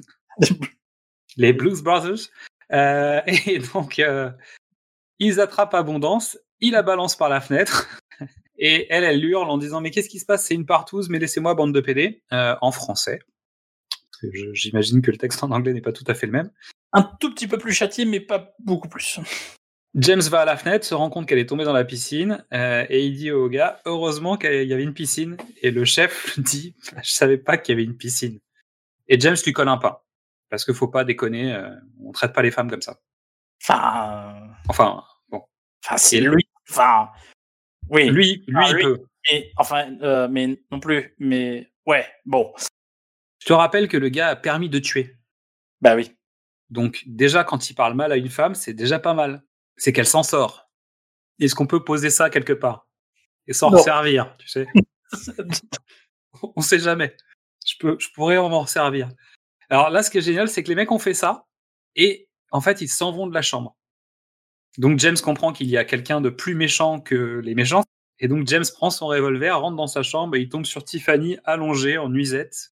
les 1.38 1.54
Blues 1.54 1.82
Brothers. 1.84 2.30
Euh, 2.72 3.22
et 3.46 3.60
donc, 3.60 4.00
euh, 4.00 4.32
ils 5.20 5.40
attrapent 5.40 5.74
Abondance, 5.74 6.38
ils 6.60 6.72
la 6.72 6.82
balancent 6.82 7.16
par 7.16 7.30
la 7.30 7.42
fenêtre, 7.42 7.88
et 8.58 8.88
elle, 8.90 9.04
elle 9.04 9.24
hurle 9.24 9.50
en 9.50 9.58
disant 9.58 9.82
Mais 9.82 9.92
qu'est-ce 9.92 10.10
qui 10.10 10.20
se 10.20 10.26
passe? 10.26 10.46
C'est 10.46 10.56
une 10.56 10.66
partouze, 10.66 11.10
mais 11.10 11.20
laissez-moi, 11.20 11.56
bande 11.56 11.74
de 11.74 11.82
PD, 11.82 12.22
euh, 12.32 12.56
en 12.62 12.72
français. 12.72 13.20
Que 14.32 14.54
j'imagine 14.54 15.02
que 15.02 15.12
le 15.12 15.18
texte 15.18 15.44
en 15.44 15.52
anglais 15.52 15.74
n'est 15.74 15.82
pas 15.82 15.92
tout 15.92 16.04
à 16.08 16.14
fait 16.14 16.26
le 16.26 16.32
même. 16.32 16.52
Un 16.94 17.04
tout 17.20 17.34
petit 17.34 17.48
peu 17.48 17.58
plus 17.58 17.74
châtié, 17.74 18.06
mais 18.06 18.20
pas 18.20 18.54
beaucoup 18.60 18.88
plus. 18.90 19.20
James 19.96 20.22
va 20.22 20.42
à 20.42 20.46
la 20.46 20.58
fenêtre, 20.58 20.86
se 20.86 20.96
rend 20.96 21.10
compte 21.10 21.28
qu'elle 21.28 21.38
est 21.40 21.46
tombée 21.46 21.66
dans 21.66 21.74
la 21.74 21.86
piscine, 21.86 22.44
euh, 22.54 22.86
et 22.90 23.06
il 23.06 23.16
dit 23.16 23.32
au 23.32 23.48
gars 23.50 23.80
Heureusement 23.86 24.38
qu'il 24.38 24.64
y 24.68 24.74
avait 24.74 24.84
une 24.84 24.94
piscine. 24.94 25.38
Et 25.62 25.70
le 25.72 25.86
chef 25.86 26.40
dit 26.40 26.76
Je 27.04 27.12
savais 27.12 27.38
pas 27.38 27.58
qu'il 27.58 27.74
y 27.74 27.76
avait 27.76 27.84
une 27.84 27.98
piscine. 27.98 28.40
Et 29.08 29.20
James 29.20 29.36
lui 29.46 29.54
colle 29.54 29.68
un 29.68 29.78
pain. 29.78 29.98
Parce 30.50 30.66
qu'il 30.66 30.74
faut 30.76 30.88
pas 30.88 31.04
déconner, 31.04 31.54
euh, 31.54 31.70
on 32.04 32.12
traite 32.12 32.34
pas 32.34 32.42
les 32.44 32.52
femmes 32.52 32.70
comme 32.70 32.82
ça. 32.82 33.00
Enfin, 33.62 34.36
euh, 34.36 34.48
Enfin, 34.70 35.04
bon. 35.30 35.44
enfin 35.84 35.98
c'est 35.98 36.22
lui. 36.22 36.48
Enfin, 36.70 37.10
oui. 37.90 38.10
Lui, 38.10 38.44
lui, 38.48 38.56
Ah, 38.58 38.68
il 38.70 38.76
lui. 38.76 38.84
peut. 38.84 39.06
Mais, 39.32 39.52
enfin, 39.58 39.98
euh, 40.02 40.28
mais 40.30 40.60
non 40.72 40.80
plus. 40.80 41.16
Mais 41.20 41.72
ouais, 41.86 42.06
bon. 42.26 42.54
Je 43.44 43.48
te 43.50 43.52
rappelle 43.52 43.90
que 43.90 43.98
le 43.98 44.08
gars 44.08 44.30
a 44.30 44.38
permis 44.38 44.70
de 44.70 44.80
tuer. 44.80 45.18
Bah 45.82 45.98
oui. 45.98 46.16
Donc, 46.70 47.04
déjà, 47.06 47.44
quand 47.44 47.70
il 47.70 47.74
parle 47.74 47.94
mal 47.94 48.14
à 48.14 48.16
une 48.16 48.30
femme, 48.30 48.56
c'est 48.56 48.74
déjà 48.74 49.00
pas 49.00 49.14
mal. 49.14 49.44
C'est 49.76 49.92
qu'elle 49.92 50.08
s'en 50.08 50.24
sort. 50.24 50.72
Est-ce 51.42 51.54
qu'on 51.54 51.68
peut 51.68 51.84
poser 51.84 52.10
ça 52.10 52.30
quelque 52.30 52.54
part? 52.54 52.88
Et 53.48 53.52
s'en 53.52 53.78
servir, 53.80 54.34
tu 54.40 54.48
sais? 54.48 54.66
On 56.56 56.62
sait 56.62 56.80
jamais. 56.80 57.18
Je, 57.66 57.74
peux, 57.82 57.98
je 58.00 58.08
pourrais 58.16 58.38
en 58.38 58.48
m'en 58.48 58.66
servir. 58.66 59.10
Alors 59.70 59.90
là, 59.90 60.04
ce 60.04 60.10
qui 60.10 60.20
est 60.20 60.22
génial, 60.22 60.48
c'est 60.48 60.64
que 60.64 60.70
les 60.70 60.76
mecs 60.76 60.94
ont 60.94 60.98
fait 60.98 61.14
ça 61.14 61.46
et 61.98 62.30
en 62.52 62.62
fait, 62.62 62.80
ils 62.80 62.88
s'en 62.88 63.12
vont 63.12 63.28
de 63.28 63.34
la 63.34 63.42
chambre. 63.42 63.76
Donc 64.78 65.00
James 65.00 65.18
comprend 65.18 65.52
qu'il 65.52 65.68
y 65.68 65.76
a 65.76 65.84
quelqu'un 65.84 66.22
de 66.22 66.30
plus 66.30 66.56
méchant 66.56 67.02
que 67.02 67.42
les 67.44 67.56
méchants. 67.56 67.84
Et 68.20 68.30
donc 68.30 68.48
James 68.48 68.64
prend 68.74 68.90
son 68.90 69.08
revolver, 69.08 69.60
rentre 69.60 69.76
dans 69.76 69.88
sa 69.88 70.02
chambre 70.02 70.38
et 70.38 70.40
il 70.40 70.48
tombe 70.48 70.66
sur 70.66 70.86
Tiffany 70.86 71.40
allongée 71.44 71.98
en 71.98 72.08
nuisette, 72.08 72.73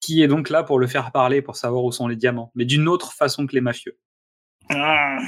qui 0.00 0.22
est 0.22 0.28
donc 0.28 0.48
là 0.48 0.62
pour 0.62 0.78
le 0.78 0.86
faire 0.86 1.12
parler, 1.12 1.42
pour 1.42 1.56
savoir 1.56 1.84
où 1.84 1.92
sont 1.92 2.08
les 2.08 2.16
diamants, 2.16 2.50
mais 2.54 2.64
d'une 2.64 2.88
autre 2.88 3.12
façon 3.12 3.46
que 3.46 3.54
les 3.54 3.60
mafieux. 3.60 3.98
Ah. 4.70 5.18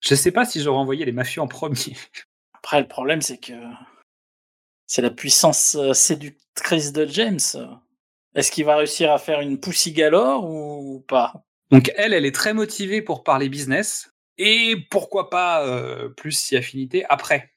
Je 0.00 0.14
sais 0.14 0.32
pas 0.32 0.44
si 0.44 0.60
j'aurais 0.60 0.78
envoyé 0.78 1.04
les 1.04 1.12
mafieux 1.12 1.42
en 1.42 1.48
premier. 1.48 1.96
Après, 2.54 2.80
le 2.80 2.88
problème, 2.88 3.22
c'est 3.22 3.38
que 3.38 3.52
c'est 4.86 5.02
la 5.02 5.10
puissance 5.10 5.76
euh, 5.76 5.92
séductrice 5.92 6.92
de 6.92 7.06
James. 7.06 7.38
Est-ce 8.34 8.50
qu'il 8.50 8.64
va 8.64 8.76
réussir 8.76 9.10
à 9.12 9.18
faire 9.18 9.40
une 9.40 9.58
Pussy 9.58 9.92
Galore 9.92 10.48
ou 10.48 11.04
pas? 11.06 11.44
Donc 11.70 11.92
elle, 11.96 12.12
elle 12.12 12.26
est 12.26 12.34
très 12.34 12.54
motivée 12.54 13.00
pour 13.00 13.22
parler 13.22 13.48
business 13.48 14.10
et 14.38 14.76
pourquoi 14.90 15.30
pas 15.30 15.66
euh, 15.66 16.08
plus 16.08 16.32
si 16.32 16.56
affinité 16.56 17.04
après. 17.08 17.52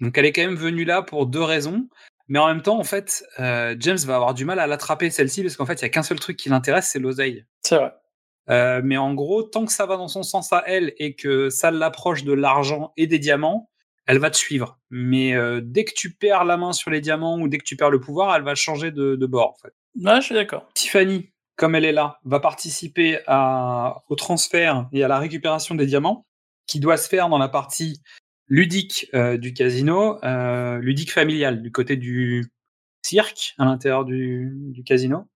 Donc 0.00 0.16
elle 0.16 0.26
est 0.26 0.32
quand 0.32 0.44
même 0.44 0.54
venue 0.54 0.84
là 0.84 1.02
pour 1.02 1.26
deux 1.26 1.42
raisons, 1.42 1.88
mais 2.30 2.38
en 2.38 2.46
même 2.46 2.62
temps, 2.62 2.78
en 2.78 2.84
fait, 2.84 3.24
euh, 3.40 3.74
James 3.80 3.98
va 4.06 4.14
avoir 4.14 4.34
du 4.34 4.44
mal 4.44 4.60
à 4.60 4.68
l'attraper 4.68 5.10
celle-ci 5.10 5.42
parce 5.42 5.56
qu'en 5.56 5.66
fait, 5.66 5.74
il 5.74 5.82
y 5.82 5.84
a 5.84 5.88
qu'un 5.88 6.04
seul 6.04 6.20
truc 6.20 6.36
qui 6.36 6.48
l'intéresse, 6.48 6.88
c'est 6.92 7.00
l'oseille. 7.00 7.44
C'est 7.62 7.76
vrai. 7.76 7.92
Euh, 8.48 8.80
mais 8.84 8.96
en 8.96 9.14
gros, 9.14 9.42
tant 9.42 9.66
que 9.66 9.72
ça 9.72 9.84
va 9.84 9.96
dans 9.96 10.06
son 10.06 10.22
sens 10.22 10.52
à 10.52 10.62
elle 10.64 10.94
et 10.98 11.16
que 11.16 11.50
ça 11.50 11.72
l'approche 11.72 12.22
de 12.22 12.32
l'argent 12.32 12.92
et 12.96 13.08
des 13.08 13.18
diamants, 13.18 13.68
elle 14.06 14.18
va 14.18 14.30
te 14.30 14.36
suivre. 14.36 14.78
Mais 14.90 15.34
euh, 15.34 15.60
dès 15.60 15.84
que 15.84 15.92
tu 15.92 16.14
perds 16.14 16.44
la 16.44 16.56
main 16.56 16.72
sur 16.72 16.92
les 16.92 17.00
diamants 17.00 17.36
ou 17.36 17.48
dès 17.48 17.58
que 17.58 17.64
tu 17.64 17.76
perds 17.76 17.90
le 17.90 17.98
pouvoir, 17.98 18.34
elle 18.36 18.44
va 18.44 18.54
changer 18.54 18.92
de, 18.92 19.16
de 19.16 19.26
bord. 19.26 19.56
En 19.56 19.58
fait. 19.62 19.74
Ouais, 19.96 20.20
je 20.20 20.26
suis 20.26 20.34
d'accord. 20.34 20.68
Tiffany, 20.74 21.32
comme 21.56 21.74
elle 21.74 21.84
est 21.84 21.92
là, 21.92 22.20
va 22.24 22.38
participer 22.38 23.18
à, 23.26 24.02
au 24.08 24.14
transfert 24.14 24.88
et 24.92 25.02
à 25.02 25.08
la 25.08 25.18
récupération 25.18 25.74
des 25.74 25.86
diamants, 25.86 26.26
qui 26.68 26.78
doit 26.78 26.96
se 26.96 27.08
faire 27.08 27.28
dans 27.28 27.38
la 27.38 27.48
partie 27.48 28.00
ludique 28.50 29.08
euh, 29.14 29.38
du 29.38 29.54
casino, 29.54 30.22
euh, 30.24 30.78
ludique 30.78 31.12
familial, 31.12 31.62
du 31.62 31.72
côté 31.72 31.96
du 31.96 32.44
cirque 33.02 33.54
à 33.58 33.64
l'intérieur 33.64 34.04
du, 34.04 34.52
du 34.54 34.84
casino. 34.84 35.26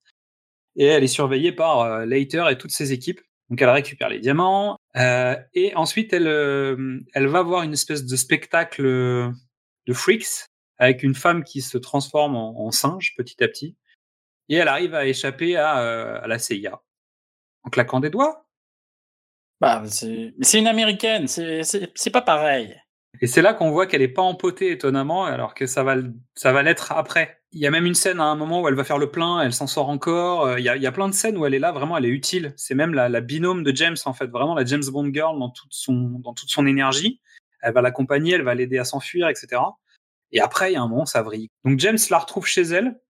Et 0.77 0.85
elle 0.87 1.05
est 1.05 1.09
surveillée 1.09 1.53
par 1.53 1.81
euh, 1.81 2.05
Leiter 2.05 2.45
et 2.51 2.59
toutes 2.59 2.73
ses 2.73 2.93
équipes. 2.93 3.21
Donc 3.49 3.63
elle 3.63 3.71
récupère 3.71 4.09
les 4.09 4.21
diamants. 4.21 4.79
euh, 4.97 5.37
et 5.55 5.75
ensuite, 5.77 6.13
elle, 6.13 6.27
euh, 6.27 7.01
elle 7.15 7.27
va 7.29 7.43
voir 7.43 7.63
une 7.63 7.73
espèce 7.73 8.05
de 8.05 8.17
spectacle 8.17 8.83
de 8.83 9.93
freaks 9.93 10.49
avec 10.79 11.03
une 11.03 11.15
femme 11.15 11.45
qui 11.45 11.63
se 11.63 11.79
transforme 11.79 12.35
en, 12.37 12.71
singe 12.71 13.15
petit 13.17 13.43
à 13.43 13.49
petit. 13.49 13.77
Et 14.49 14.57
elle 14.57 14.69
arrive 14.69 14.95
à 14.95 15.07
échapper 15.07 15.57
à, 15.57 15.81
euh, 15.81 16.21
à 16.21 16.27
la 16.27 16.39
CIA 16.39 16.83
en 17.63 17.71
claquant 17.71 18.01
des 18.01 18.11
doigts. 18.11 18.47
Bah, 19.61 19.85
c'est 19.87 20.59
une 20.59 20.67
américaine, 20.67 21.29
c'est 21.29 22.11
pas 22.13 22.21
pareil. 22.23 22.77
Et 23.21 23.27
c'est 23.27 23.43
là 23.43 23.55
qu'on 23.55 23.71
voit 23.71 23.87
qu'elle 23.87 24.03
est 24.03 24.09
pas 24.09 24.23
empotée 24.23 24.71
étonnamment, 24.73 25.25
alors 25.25 25.55
que 25.55 25.67
ça 25.67 25.83
va, 25.85 25.97
ça 26.35 26.53
va 26.53 26.63
l'être 26.63 26.93
après. 26.93 27.39
Il 27.53 27.61
y 27.61 27.67
a 27.67 27.71
même 27.71 27.87
une 27.87 27.95
scène 27.95 28.21
à 28.21 28.25
un 28.25 28.35
moment 28.35 28.61
où 28.61 28.69
elle 28.69 28.75
va 28.75 28.85
faire 28.85 28.99
le 28.99 29.11
plein, 29.11 29.41
elle 29.41 29.53
s'en 29.53 29.67
sort 29.69 29.89
encore. 29.89 30.47
Euh, 30.47 30.59
Il 30.59 30.65
y, 30.65 30.69
a, 30.69 30.77
il 30.77 30.83
y 30.83 30.87
a 30.87 30.93
plein 30.93 31.09
de 31.09 31.15
scènes 31.15 31.37
où 31.39 31.47
elle 31.47 31.55
est 31.55 31.61
là, 31.61 31.71
vraiment, 31.73 31.97
elle 31.97 32.05
est 32.07 32.11
utile. 32.11 32.53
C'est 32.57 32.75
même 32.75 32.93
la, 32.93 33.09
la 33.09 33.21
binôme 33.21 33.63
de 33.63 33.75
James, 33.75 33.97
en 34.05 34.13
fait, 34.13 34.27
vraiment 34.27 34.55
la 34.55 34.65
James 34.65 34.83
Bond 34.93 35.11
girl 35.13 35.39
dans 35.39 35.51
toute 35.51 35.73
son, 35.73 36.19
dans 36.25 36.35
toute 36.35 36.51
son 36.51 36.67
énergie. 36.67 37.21
Elle 37.63 37.73
va 37.73 37.83
l'accompagner, 37.83 38.35
elle 38.35 38.43
va 38.43 38.55
l'aider 38.55 38.79
à 38.79 38.85
s'enfuir, 38.85 39.29
etc. 39.29 39.63
Et 40.33 40.41
après, 40.41 40.73
il 40.73 40.75
y 40.75 40.77
a 40.77 40.83
un 40.83 40.89
moment, 40.89 41.07
ça 41.07 41.23
vrille. 41.23 41.49
Donc 41.65 41.79
James 41.79 41.99
la 42.11 42.19
retrouve 42.19 42.47
chez 42.47 42.63
elle, 42.63 43.01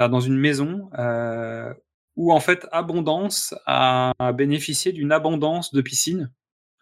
euh, 0.00 0.08
dans 0.08 0.20
une 0.20 0.38
maison, 0.38 0.90
euh, 0.98 1.72
où 2.16 2.32
en 2.32 2.40
fait 2.40 2.66
Abondance 2.72 3.54
a, 3.66 4.12
a 4.18 4.32
bénéficié 4.32 4.92
d'une 4.92 5.12
abondance 5.12 5.72
de 5.72 5.80
piscines 5.82 6.32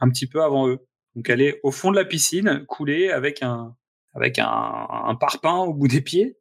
un 0.00 0.08
petit 0.08 0.28
peu 0.28 0.42
avant 0.42 0.68
eux. 0.68 0.86
Donc 1.18 1.28
elle 1.30 1.40
est 1.40 1.58
au 1.64 1.72
fond 1.72 1.90
de 1.90 1.96
la 1.96 2.04
piscine, 2.04 2.64
coulée 2.68 3.10
avec 3.10 3.42
un, 3.42 3.74
avec 4.14 4.38
un, 4.38 4.46
un 4.48 5.16
parpaing 5.16 5.64
au 5.64 5.74
bout 5.74 5.88
des 5.88 6.00
pieds. 6.00 6.38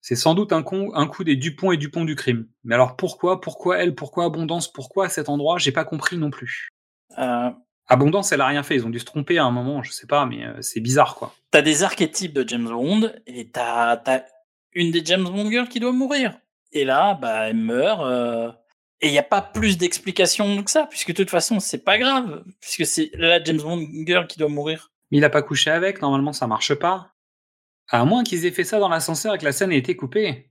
C'est 0.00 0.14
sans 0.14 0.34
doute 0.34 0.52
un, 0.52 0.62
con, 0.62 0.92
un 0.94 1.08
coup 1.08 1.24
des 1.24 1.34
Dupont 1.34 1.72
et 1.72 1.76
Dupont 1.76 2.04
du 2.04 2.14
crime. 2.14 2.46
Mais 2.62 2.76
alors 2.76 2.94
pourquoi, 2.94 3.40
pourquoi 3.40 3.78
elle, 3.78 3.96
pourquoi 3.96 4.26
Abondance, 4.26 4.72
pourquoi 4.72 5.06
à 5.06 5.08
cet 5.08 5.28
endroit? 5.28 5.58
J'ai 5.58 5.72
pas 5.72 5.84
compris 5.84 6.18
non 6.18 6.30
plus. 6.30 6.68
Euh, 7.18 7.50
Abondance, 7.88 8.30
elle 8.30 8.40
a 8.42 8.46
rien 8.46 8.62
fait. 8.62 8.76
Ils 8.76 8.86
ont 8.86 8.90
dû 8.90 9.00
se 9.00 9.04
tromper 9.04 9.38
à 9.38 9.44
un 9.44 9.50
moment, 9.50 9.82
je 9.82 9.90
sais 9.90 10.06
pas, 10.06 10.24
mais 10.24 10.44
euh, 10.44 10.54
c'est 10.60 10.78
bizarre 10.78 11.16
quoi. 11.16 11.34
t'as 11.50 11.62
des 11.62 11.82
archétypes 11.82 12.32
de 12.32 12.48
James 12.48 12.68
Bond 12.68 13.10
et 13.26 13.50
t'as 13.50 14.00
as 14.06 14.24
une 14.72 14.92
des 14.92 15.04
James 15.04 15.24
Bond 15.24 15.50
girls 15.50 15.68
qui 15.68 15.80
doit 15.80 15.90
mourir. 15.90 16.38
Et 16.70 16.84
là, 16.84 17.18
bah, 17.20 17.48
elle 17.48 17.56
meurt. 17.56 18.02
euh, 18.02 18.52
et 19.02 19.08
il 19.08 19.12
n'y 19.12 19.18
a 19.18 19.22
pas 19.24 19.42
plus 19.42 19.76
d'explication 19.78 20.62
que 20.62 20.70
ça, 20.70 20.86
puisque 20.86 21.08
de 21.08 21.14
toute 21.16 21.30
façon, 21.30 21.60
c'est 21.60 21.84
pas 21.84 21.98
grave, 21.98 22.44
puisque 22.60 22.86
c'est 22.86 23.10
la 23.14 23.42
James 23.42 23.60
Bond 23.60 23.86
girl 24.06 24.26
qui 24.26 24.38
doit 24.38 24.48
mourir. 24.48 24.90
Mais 25.10 25.18
il 25.18 25.24
a 25.24 25.30
pas 25.30 25.42
couché 25.42 25.70
avec, 25.70 26.00
normalement 26.00 26.32
ça 26.32 26.46
marche 26.46 26.74
pas. 26.74 27.12
À 27.88 28.04
moins 28.06 28.22
qu'ils 28.24 28.46
aient 28.46 28.50
fait 28.52 28.64
ça 28.64 28.78
dans 28.78 28.88
l'ascenseur 28.88 29.34
et 29.34 29.38
que 29.38 29.44
la 29.44 29.52
scène 29.52 29.72
ait 29.72 29.76
été 29.78 29.96
coupée. 29.96 30.48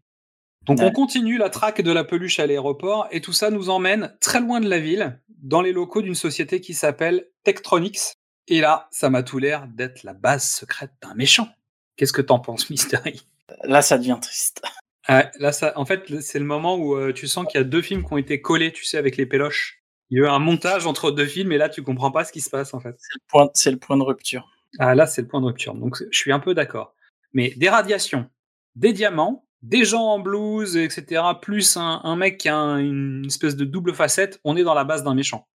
Donc 0.65 0.77
Ouais. 0.79 0.85
on 0.85 0.91
continue 0.91 1.37
la 1.39 1.49
traque 1.49 1.81
de 1.81 1.91
la 1.91 2.03
peluche 2.03 2.39
à 2.39 2.45
l'aéroport 2.45 3.07
et 3.09 3.21
tout 3.21 3.33
ça 3.33 3.49
nous 3.49 3.69
emmène 3.69 4.15
très 4.19 4.39
loin 4.39 4.59
de 4.59 4.69
la 4.69 4.77
ville, 4.77 5.19
dans 5.41 5.61
les 5.61 5.71
locaux 5.71 6.03
d'une 6.03 6.13
société 6.13 6.61
qui 6.61 6.75
s'appelle 6.75 7.25
Tektronix. 7.43 8.17
Et 8.47 8.61
là, 8.61 8.87
ça 8.91 9.09
m'a 9.09 9.23
tout 9.23 9.39
l'air 9.39 9.65
d'être 9.67 10.03
la 10.03 10.13
base 10.13 10.47
secrète 10.47 10.91
d'un 11.01 11.15
méchant. 11.15 11.47
Qu'est-ce 11.95 12.13
que 12.13 12.21
t'en 12.21 12.37
penses, 12.39 12.69
Mystery? 12.69 13.21
Là, 13.63 13.81
ça 13.81 13.97
devient 13.97 14.17
triste. 14.21 14.61
Ah, 15.07 15.31
Là, 15.39 15.51
ça, 15.51 15.73
en 15.77 15.85
fait, 15.85 16.21
c'est 16.21 16.39
le 16.39 16.45
moment 16.45 16.75
où 16.77 16.95
euh, 16.95 17.11
tu 17.13 17.27
sens 17.27 17.45
qu'il 17.47 17.59
y 17.59 17.61
a 17.61 17.63
deux 17.65 17.81
films 17.81 18.05
qui 18.05 18.13
ont 18.13 18.17
été 18.17 18.41
collés, 18.41 18.71
tu 18.71 18.85
sais, 18.85 18.97
avec 18.97 19.17
les 19.17 19.25
péloches. 19.25 19.81
Il 20.09 20.17
y 20.17 20.21
a 20.21 20.25
eu 20.25 20.27
un 20.27 20.39
montage 20.39 20.85
entre 20.85 21.11
deux 21.11 21.25
films 21.25 21.51
et 21.51 21.57
là, 21.57 21.69
tu 21.69 21.83
comprends 21.83 22.11
pas 22.11 22.23
ce 22.25 22.31
qui 22.31 22.41
se 22.41 22.49
passe, 22.49 22.73
en 22.73 22.79
fait. 22.79 22.95
C'est 22.99 23.13
le 23.15 23.21
point, 23.27 23.49
c'est 23.53 23.71
le 23.71 23.77
point 23.77 23.97
de 23.97 24.03
rupture. 24.03 24.47
Ah 24.79 24.93
là, 24.95 25.07
c'est 25.07 25.21
le 25.21 25.27
point 25.27 25.41
de 25.41 25.45
rupture. 25.45 25.73
Donc, 25.73 25.97
je 26.11 26.17
suis 26.17 26.31
un 26.31 26.39
peu 26.39 26.53
d'accord. 26.53 26.93
Mais 27.33 27.51
des 27.57 27.69
radiations, 27.69 28.29
des 28.75 28.93
diamants, 28.93 29.47
des 29.61 29.85
gens 29.85 30.03
en 30.03 30.19
blouse, 30.19 30.75
etc., 30.77 31.21
plus 31.41 31.77
un, 31.77 32.01
un 32.03 32.15
mec 32.15 32.37
qui 32.37 32.49
a 32.49 32.55
un- 32.57 32.77
une 32.79 33.25
espèce 33.25 33.55
de 33.55 33.65
double 33.65 33.93
facette, 33.93 34.39
on 34.43 34.55
est 34.57 34.63
dans 34.63 34.73
la 34.73 34.83
base 34.83 35.03
d'un 35.03 35.13
méchant. 35.15 35.47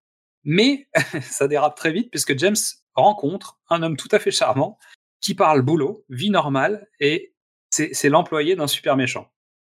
Mais 0.44 0.88
ça 1.22 1.48
dérape 1.48 1.76
très 1.76 1.92
vite 1.92 2.10
puisque 2.10 2.38
James 2.38 2.56
rencontre 2.94 3.58
un 3.68 3.82
homme 3.82 3.96
tout 3.96 4.08
à 4.12 4.18
fait 4.18 4.30
charmant 4.30 4.78
qui 5.20 5.34
parle 5.34 5.62
boulot, 5.62 6.04
vie 6.08 6.30
normale, 6.30 6.88
et 7.00 7.34
c'est 7.70 8.08
l'employé 8.08 8.54
d'un 8.56 8.66
super 8.68 8.96
méchant. 8.96 9.28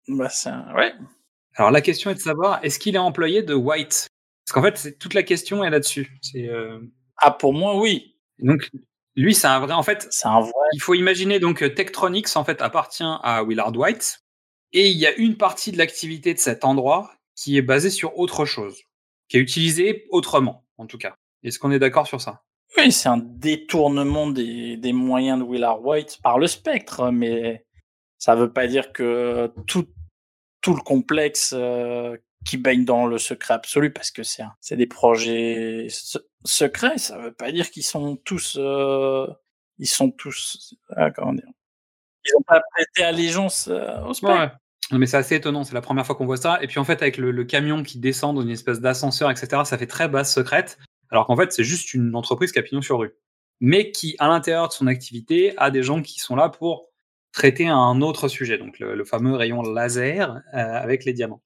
Bah, 0.08 0.30
c'est 0.30 0.50
un- 0.50 0.74
ouais. 0.76 0.94
Alors 1.56 1.72
la 1.72 1.82
question 1.82 2.10
est 2.10 2.16
de 2.16 2.20
savoir, 2.20 2.60
est-ce 2.64 2.80
qu'il 2.80 2.96
est 2.96 3.00
employé 3.00 3.44
de 3.44 3.54
White? 3.54 4.08
Parce 4.46 4.54
qu'en 4.54 4.62
fait, 4.64 4.98
toute 5.00 5.14
la 5.14 5.24
question 5.24 5.64
est 5.64 5.70
là-dessus. 5.70 6.20
Euh, 6.36 6.80
Ah, 7.18 7.32
pour 7.32 7.54
moi, 7.54 7.78
oui. 7.80 8.16
Donc, 8.40 8.70
lui, 9.16 9.36
c'est 9.36 9.46
un 9.48 9.60
vrai... 9.60 9.74
En 9.74 9.84
fait, 9.84 10.08
C'est 10.10 10.28
un 10.28 10.40
vrai. 10.40 10.52
Il 10.74 10.80
faut 10.82 10.96
imaginer 10.96 11.40
donc 11.40 11.58
que 11.58 11.66
Tektronix 11.66 12.36
en 12.36 12.44
fait 12.44 12.62
appartient 12.62 13.04
à 13.06 13.44
Willard 13.44 13.76
White 13.78 14.22
et 14.74 14.90
il 14.90 14.98
y 14.98 15.06
a 15.06 15.14
une 15.18 15.38
partie 15.38 15.72
de 15.72 15.78
l'activité 15.78 16.34
de 16.34 16.40
cet 16.40 16.66
endroit 16.66 17.12
qui 17.36 17.58
est 17.58 17.62
basée 17.62 17.90
sur 17.92 18.18
autre 18.18 18.46
chose, 18.46 18.82
qui 19.28 19.38
est 19.38 19.42
utilisée 19.42 20.08
autrement 20.10 20.66
en 20.78 20.88
tout 20.88 20.98
cas. 20.98 21.14
Est-ce 21.44 21.60
qu'on 21.60 21.72
est 21.72 21.80
d'accord 21.80 22.08
sur 22.08 22.22
ça? 22.22 22.42
Oui, 22.78 22.92
c'est 22.92 23.10
un 23.10 23.18
détournement 23.18 24.28
des, 24.32 24.78
des 24.78 24.94
moyens 24.94 25.40
de 25.40 25.44
Willard 25.44 25.86
White 25.86 26.20
par 26.24 26.40
le 26.40 26.48
spectre, 26.48 27.12
mais 27.12 27.66
ça 28.22 28.36
veut 28.36 28.54
pas 28.54 28.68
dire 28.68 28.94
que 28.94 29.52
tout, 29.66 29.88
tout 30.62 30.76
le 30.76 30.82
complexe 30.82 31.56
euh, 31.58 32.16
qui 32.46 32.58
baigne 32.58 32.86
dans 32.86 33.08
le 33.08 33.18
secret 33.18 33.56
absolu, 33.56 33.92
parce 33.92 34.12
que 34.12 34.22
c'est 34.22 34.78
des 34.78 34.86
projets 34.86 35.88
se- 35.90 36.20
secrets, 36.46 37.00
ça 37.00 37.18
veut 37.18 37.34
pas 37.34 37.52
dire 37.52 37.72
qu'ils 37.72 37.84
sont 37.84 38.16
tous, 38.18 38.58
euh, 38.60 39.26
ils 39.80 39.88
sont 39.88 40.12
tous, 40.12 40.76
ah, 40.96 41.10
comment 41.10 41.34
dire, 41.34 41.48
ils 42.24 42.36
ont 42.38 42.44
pas 42.44 42.62
prêté 42.76 43.04
allégeance 43.04 43.68
euh, 43.68 44.00
au 44.04 44.14
spectre. 44.14 44.56
Non, 44.92 45.00
mais 45.00 45.08
c'est 45.08 45.18
assez 45.18 45.36
étonnant, 45.36 45.64
c'est 45.64 45.74
la 45.74 45.82
première 45.82 46.06
fois 46.06 46.14
qu'on 46.14 46.28
voit 46.28 46.38
ça. 46.38 46.62
Et 46.62 46.68
puis 46.68 46.78
en 46.78 46.84
fait, 46.84 47.02
avec 47.02 47.18
le, 47.18 47.44
camion 47.44 47.82
qui 47.82 47.98
descend 47.98 48.36
dans 48.36 48.44
une 48.44 48.52
espèce 48.52 48.82
d'ascenseur, 48.82 49.32
etc., 49.32 49.64
ça 49.66 49.80
fait 49.80 49.88
très 49.88 50.08
base 50.08 50.32
secrète, 50.32 50.78
alors 51.10 51.26
qu'en 51.26 51.36
fait, 51.36 51.52
c'est 51.52 51.64
juste 51.64 51.96
une 51.96 52.16
entreprise 52.16 52.52
qui 52.52 52.60
a 52.60 52.62
pignon 52.62 52.84
sur 52.84 53.00
rue. 53.00 53.16
Mais 53.62 53.92
qui, 53.92 54.16
à 54.20 54.28
l'intérieur 54.28 54.68
de 54.68 54.74
son 54.74 54.86
activité, 54.86 55.58
a 55.58 55.72
des 55.72 55.82
gens 55.82 56.04
qui 56.04 56.20
sont 56.20 56.36
là 56.36 56.50
pour 56.50 56.91
traiter 57.32 57.68
un 57.68 58.02
autre 58.02 58.28
sujet, 58.28 58.58
donc 58.58 58.80
le, 58.80 58.96
le 58.96 59.06
fameux 59.06 59.36
rayon 59.36 59.62
laser 59.62 60.32
euh, 60.54 60.58
avec 60.58 61.06
les 61.06 61.14
diamants. 61.14 61.42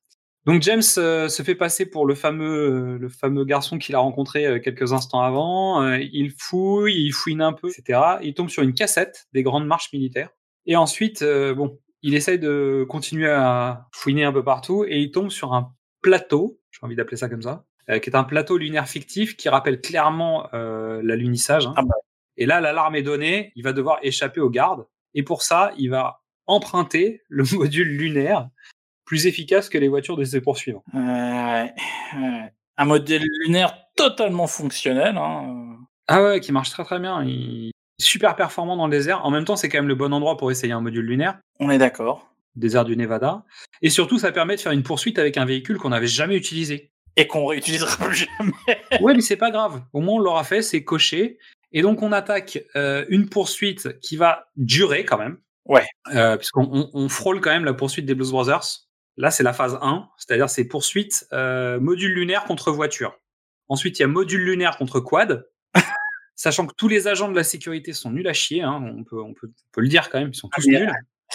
Donc 0.46 0.62
James 0.62 0.84
euh, 1.00 1.28
se 1.28 1.42
fait 1.42 1.56
passer 1.56 1.88
pour 1.88 2.06
le 2.06 2.14
fameux, 2.14 2.98
le 2.98 3.10
fameux 3.10 3.46
garçon 3.46 3.80
qu'il 3.80 3.96
a 3.96 4.00
rencontré 4.00 4.46
euh, 4.46 4.60
quelques 4.60 4.94
instants 4.94 5.22
avant. 5.22 5.82
Euh, 5.82 5.98
il 6.00 6.32
fouille, 6.38 6.94
il 6.96 7.12
fouine 7.12 7.42
un 7.42 7.54
peu, 7.54 7.70
etc. 7.70 8.00
Il 8.22 8.36
tombe 8.36 8.50
sur 8.50 8.62
une 8.62 8.74
cassette 8.76 9.26
des 9.34 9.42
grandes 9.42 9.66
marches 9.66 9.92
militaires. 9.92 10.30
Et 10.68 10.76
ensuite, 10.76 11.24
euh, 11.24 11.56
bon, 11.56 11.80
il 12.04 12.14
essaye 12.14 12.38
de 12.38 12.86
continuer 12.88 13.30
à 13.30 13.88
fouiner 13.92 14.24
un 14.24 14.32
peu 14.32 14.44
partout 14.44 14.86
et 14.88 15.00
il 15.00 15.10
tombe 15.12 15.32
sur 15.32 15.54
un 15.54 15.74
plateau, 16.02 16.60
j'ai 16.70 16.80
envie 16.84 16.96
d'appeler 16.96 17.18
ça 17.18 17.28
comme 17.28 17.42
ça, 17.42 17.66
euh, 17.90 17.98
qui 17.98 18.12
est 18.12 18.16
un 18.16 18.24
plateau 18.24 18.58
lunaire 18.60 18.88
fictif 18.88 19.36
qui 19.38 19.50
rappelle 19.50 19.82
clairement 19.82 20.48
euh, 20.54 21.02
l'alunissage. 21.04 21.66
hein. 21.66 21.74
Ah 21.76 21.82
bah. 21.82 21.96
Et 22.38 22.46
là, 22.46 22.62
l'alarme 22.62 22.96
est 22.96 23.02
donnée, 23.02 23.52
il 23.56 23.64
va 23.64 23.74
devoir 23.74 23.98
échapper 24.04 24.42
aux 24.42 24.50
gardes. 24.52 24.86
Et 25.16 25.24
pour 25.24 25.42
ça, 25.42 25.72
il 25.78 25.90
va 25.90 26.22
emprunter 26.46 27.24
le 27.28 27.44
module 27.56 27.88
lunaire 27.88 28.50
plus 29.06 29.28
efficace 29.28 29.70
que 29.70 29.78
les 29.78 29.88
voitures 29.88 30.18
de 30.18 30.24
ses 30.24 30.42
poursuivants. 30.42 30.84
Euh. 30.94 31.66
Un 32.78 32.86
modèle 32.86 33.24
lunaire 33.44 33.78
totalement 33.96 34.48
fonctionnel. 34.48 35.18
Hein. 35.18 35.78
Ah 36.08 36.22
ouais, 36.24 36.40
qui 36.40 36.52
marche 36.52 36.72
très 36.72 36.84
très 36.84 37.00
bien. 37.00 37.24
Il 37.24 37.72
super 38.00 38.36
performant 38.36 38.76
dans 38.76 38.88
le 38.88 38.92
désert. 38.92 39.26
En 39.26 39.32
même 39.32 39.46
temps, 39.46 39.56
c'est 39.56 39.70
quand 39.70 39.78
même 39.78 39.88
le 39.88 39.96
bon 39.96 40.14
endroit 40.14 40.38
pour 40.38 40.52
essayer 40.52 40.74
un 40.74 40.82
module 40.82 41.06
lunaire, 41.06 41.40
On 41.60 41.70
est 41.70 41.78
d'accord. 41.78 42.30
désert 42.56 42.86
du 42.86 42.98
Nevada. 42.98 43.44
Et 43.82 43.90
surtout, 43.90 44.18
ça 44.18 44.32
permet 44.32 44.56
de 44.56 44.62
faire 44.62 44.72
une 44.72 44.84
poursuite 44.84 45.20
avec 45.20 45.38
un 45.38 45.46
véhicule 45.46 45.78
qu'on 45.78 45.90
n'avait 45.90 46.08
jamais 46.08 46.36
utilisé. 46.36 46.92
Et 47.18 47.28
qu'on 47.28 47.46
réutilisera 47.46 47.96
plus 48.06 48.28
jamais. 48.40 49.02
Ouais, 49.02 49.14
mais 49.14 49.22
c'est 49.22 49.38
pas 49.38 49.52
grave. 49.52 49.82
Au 49.94 50.02
moins, 50.02 50.16
on 50.16 50.20
l'aura 50.20 50.44
fait, 50.44 50.62
c'est 50.62 50.84
coché. 50.84 51.38
Et 51.76 51.82
donc, 51.82 52.02
on 52.02 52.14
attaque 52.14 52.64
euh, 52.78 53.06
une 53.10 53.28
poursuite 53.28 54.00
qui 54.00 54.16
va 54.16 54.48
durer 54.56 55.04
quand 55.04 55.18
même. 55.18 55.38
Ouais. 55.66 55.86
Euh, 56.16 56.38
puisqu'on 56.38 56.70
on, 56.72 56.90
on 56.94 57.10
frôle 57.10 57.42
quand 57.42 57.50
même 57.52 57.66
la 57.66 57.74
poursuite 57.74 58.06
des 58.06 58.16
Blues 58.16 58.32
Brothers. 58.32 58.64
Là, 59.18 59.30
c'est 59.30 59.44
la 59.44 59.52
phase 59.52 59.78
1, 59.82 60.08
c'est-à-dire 60.18 60.50
c'est 60.50 60.66
poursuite 60.66 61.28
euh, 61.34 61.80
module 61.82 62.14
lunaire 62.14 62.46
contre 62.46 62.72
voiture. 62.72 63.20
Ensuite, 63.68 64.00
il 64.00 64.04
y 64.04 64.06
a 64.06 64.08
module 64.08 64.46
lunaire 64.46 64.78
contre 64.78 65.02
quad. 65.02 65.50
Sachant 66.36 66.66
que 66.66 66.74
tous 66.78 66.88
les 66.88 67.08
agents 67.10 67.30
de 67.30 67.36
la 67.36 67.44
sécurité 67.44 67.92
sont 67.92 68.12
nuls 68.12 68.28
à 68.28 68.34
chier, 68.34 68.62
hein, 68.62 68.82
on, 68.82 69.04
peut, 69.04 69.22
on, 69.22 69.34
peut, 69.34 69.48
on 69.48 69.72
peut 69.74 69.82
le 69.82 69.90
dire 69.90 70.10
quand 70.10 70.20
même, 70.20 70.30
ils 70.30 70.36
sont 70.36 70.50
tous 70.50 70.68
nuls. 70.68 70.92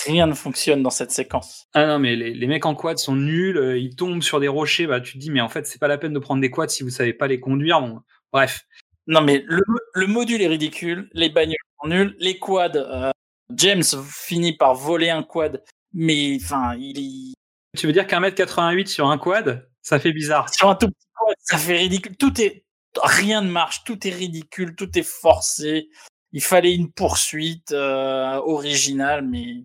Rien 0.06 0.26
ne 0.26 0.34
fonctionne 0.34 0.82
dans 0.82 0.90
cette 0.90 1.10
séquence. 1.10 1.66
Ah 1.74 1.86
non, 1.86 1.98
mais 1.98 2.16
les, 2.16 2.32
les 2.32 2.46
mecs 2.46 2.64
en 2.64 2.74
quad 2.74 2.96
sont 2.96 3.16
nuls, 3.16 3.76
ils 3.76 3.94
tombent 3.94 4.22
sur 4.22 4.40
des 4.40 4.48
rochers, 4.48 4.86
bah 4.86 5.00
tu 5.00 5.14
te 5.14 5.18
dis, 5.18 5.30
mais 5.30 5.40
en 5.42 5.48
fait, 5.50 5.66
c'est 5.66 5.80
pas 5.80 5.88
la 5.88 5.98
peine 5.98 6.14
de 6.14 6.18
prendre 6.18 6.40
des 6.40 6.50
quads 6.50 6.68
si 6.68 6.82
vous 6.82 6.90
savez 6.90 7.12
pas 7.12 7.26
les 7.26 7.40
conduire. 7.40 7.80
Bon, 7.80 8.00
bref. 8.32 8.64
Non, 9.10 9.20
mais 9.22 9.42
le, 9.46 9.62
le 9.94 10.06
module 10.06 10.40
est 10.40 10.46
ridicule, 10.46 11.10
les 11.14 11.28
bagnoles 11.30 11.56
sont 11.82 11.88
nuls, 11.88 12.16
les 12.20 12.38
quads. 12.38 12.76
euh, 12.76 13.10
James 13.52 13.82
finit 14.08 14.56
par 14.56 14.74
voler 14.74 15.10
un 15.10 15.24
quad, 15.24 15.64
mais 15.92 16.38
enfin, 16.40 16.76
il 16.78 16.98
est. 16.98 17.34
Tu 17.78 17.86
veux 17.86 17.92
dire 17.92 18.06
qu'un 18.06 18.20
mètre 18.20 18.36
88 18.36 18.88
sur 18.88 19.08
un 19.08 19.18
quad, 19.18 19.68
ça 19.82 19.98
fait 19.98 20.12
bizarre. 20.12 20.48
Sur 20.54 20.68
un 20.70 20.76
tout 20.76 20.86
petit 20.88 21.08
quad, 21.14 21.34
ça 21.40 21.58
fait 21.58 21.76
ridicule. 21.76 22.16
Tout 22.16 22.40
est. 22.40 22.64
Rien 23.02 23.40
ne 23.42 23.50
marche, 23.50 23.84
tout 23.84 24.06
est 24.06 24.10
ridicule, 24.10 24.74
tout 24.76 24.96
est 24.98 25.02
forcé. 25.02 25.88
Il 26.32 26.42
fallait 26.42 26.74
une 26.74 26.92
poursuite 26.92 27.72
euh, 27.72 28.36
originale, 28.44 29.26
mais. 29.26 29.62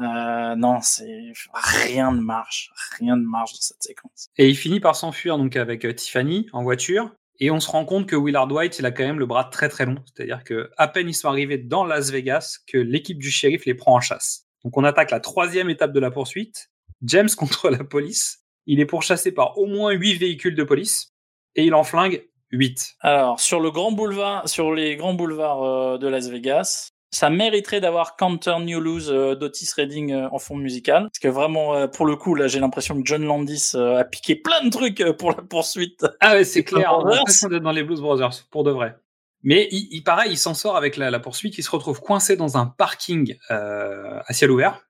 euh, 0.00 0.56
non, 0.56 0.80
c'est. 0.80 1.32
Rien 1.52 2.12
ne 2.12 2.20
marche. 2.20 2.70
Rien 2.98 3.16
ne 3.16 3.24
marche 3.26 3.52
dans 3.52 3.60
cette 3.60 3.82
séquence. 3.82 4.28
Et 4.38 4.48
il 4.48 4.56
finit 4.56 4.80
par 4.80 4.96
s'enfuir 4.96 5.36
donc 5.38 5.56
avec 5.56 5.86
Tiffany 5.96 6.48
en 6.54 6.62
voiture. 6.62 7.12
Et 7.40 7.50
on 7.50 7.60
se 7.60 7.68
rend 7.68 7.84
compte 7.84 8.06
que 8.06 8.16
Willard 8.16 8.50
White, 8.50 8.78
il 8.78 8.86
a 8.86 8.92
quand 8.92 9.04
même 9.04 9.18
le 9.18 9.26
bras 9.26 9.44
très 9.44 9.68
très 9.68 9.86
long. 9.86 9.96
C'est-à-dire 10.06 10.44
que 10.44 10.70
à 10.76 10.88
peine 10.88 11.08
ils 11.08 11.14
sont 11.14 11.28
arrivés 11.28 11.58
dans 11.58 11.84
Las 11.84 12.10
Vegas 12.10 12.58
que 12.66 12.78
l'équipe 12.78 13.18
du 13.18 13.30
shérif 13.30 13.64
les 13.64 13.74
prend 13.74 13.94
en 13.94 14.00
chasse. 14.00 14.46
Donc 14.64 14.76
on 14.76 14.84
attaque 14.84 15.10
la 15.10 15.20
troisième 15.20 15.70
étape 15.70 15.92
de 15.92 16.00
la 16.00 16.10
poursuite. 16.10 16.70
James 17.02 17.28
contre 17.36 17.70
la 17.70 17.84
police. 17.84 18.40
Il 18.66 18.80
est 18.80 18.86
pourchassé 18.86 19.32
par 19.32 19.58
au 19.58 19.66
moins 19.66 19.92
huit 19.92 20.14
véhicules 20.14 20.54
de 20.54 20.64
police. 20.64 21.12
Et 21.56 21.64
il 21.64 21.74
en 21.74 21.84
flingue 21.84 22.26
8. 22.50 22.96
Alors, 23.00 23.40
sur 23.40 23.60
le 23.60 23.70
grand 23.70 23.92
boulevard, 23.92 24.48
sur 24.48 24.72
les 24.72 24.96
grands 24.96 25.14
boulevards 25.14 25.62
euh, 25.62 25.98
de 25.98 26.08
Las 26.08 26.28
Vegas, 26.28 26.90
ça 27.14 27.30
mériterait 27.30 27.80
d'avoir 27.80 28.16
Counter 28.16 28.56
New 28.60 28.80
Lose 28.80 29.10
euh, 29.10 29.34
d'Otis 29.34 29.70
Redding 29.76 30.12
euh, 30.12 30.28
en 30.32 30.38
fond 30.38 30.56
musical. 30.56 31.04
Parce 31.04 31.18
que 31.20 31.28
vraiment, 31.28 31.74
euh, 31.74 31.86
pour 31.86 32.06
le 32.06 32.16
coup, 32.16 32.34
là, 32.34 32.46
j'ai 32.48 32.60
l'impression 32.60 32.94
que 33.00 33.06
John 33.06 33.24
Landis 33.24 33.72
a 33.74 34.04
piqué 34.04 34.34
plein 34.36 34.64
de 34.64 34.70
trucs 34.70 35.02
pour 35.18 35.30
la 35.30 35.42
poursuite. 35.42 36.04
Ah 36.20 36.34
ouais, 36.34 36.44
c'est 36.44 36.64
clair. 36.64 36.92
On 36.98 37.58
dans 37.60 37.72
les 37.72 37.82
Blues 37.84 38.00
Brothers, 38.00 38.44
pour 38.50 38.64
de 38.64 38.70
vrai. 38.70 38.96
Mais 39.42 39.68
il, 39.70 39.88
il- 39.90 40.02
pareil, 40.02 40.32
il 40.32 40.38
s'en 40.38 40.54
sort 40.54 40.76
avec 40.76 40.96
la, 40.96 41.10
la 41.10 41.20
poursuite. 41.20 41.56
Il 41.58 41.62
se 41.62 41.70
retrouve 41.70 42.00
coincé 42.00 42.36
dans 42.36 42.56
un 42.56 42.66
parking 42.66 43.36
euh, 43.50 44.18
à 44.26 44.32
ciel 44.32 44.50
ouvert, 44.50 44.80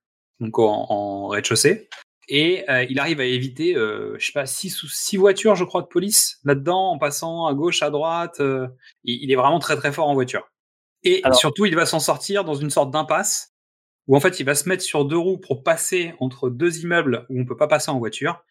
donc 0.41 0.59
en, 0.59 0.87
en 0.89 1.27
rez-de-chaussée. 1.29 1.89
Et 2.29 2.65
euh, 2.71 2.87
il 2.89 2.99
arrive 3.01 3.21
à 3.21 3.25
éviter, 3.25 3.77
euh, 3.77 4.17
je 4.19 4.27
sais 4.27 4.33
pas, 4.33 4.47
six, 4.47 4.83
ou 4.83 4.89
six 4.89 5.19
voitures, 5.19 5.57
je 5.57 5.65
crois, 5.65 5.83
de 5.83 5.89
police 5.89 6.39
là-dedans, 6.45 6.93
en 6.93 6.99
passant 6.99 7.47
à 7.47 7.53
gauche, 7.53 7.83
à 7.83 7.91
droite. 7.91 8.37
euh, 8.41 8.67
il, 9.03 9.25
il 9.25 9.31
est 9.33 9.37
vraiment 9.37 9.59
très 9.59 9.77
très 9.77 9.93
fort 9.93 10.09
en 10.09 10.15
voiture. 10.15 10.49
Et 11.05 11.21
Alors- 11.25 11.39
surtout, 11.39 11.67
il 11.67 11.75
va 11.77 11.87
s'en 11.87 12.01
sortir 12.01 12.45
dans 12.45 12.55
une 12.55 12.71
sorte 12.71 12.91
d'impasse 12.91 13.53
où 14.07 14.17
en 14.17 14.21
fait, 14.21 14.39
il 14.41 14.45
va 14.45 14.55
se 14.55 14.69
mettre 14.69 14.83
sur 14.83 15.05
deux 15.05 15.17
roues 15.19 15.39
pour 15.39 15.63
passer 15.63 16.15
entre 16.21 16.51
deux 16.51 16.81
immeubles 16.83 17.25
où 17.31 17.41
on 17.41 17.45
peut 17.45 17.57
pas 17.57 17.69
passer 17.69 17.91
en 17.91 17.99
voiture. 17.99 18.43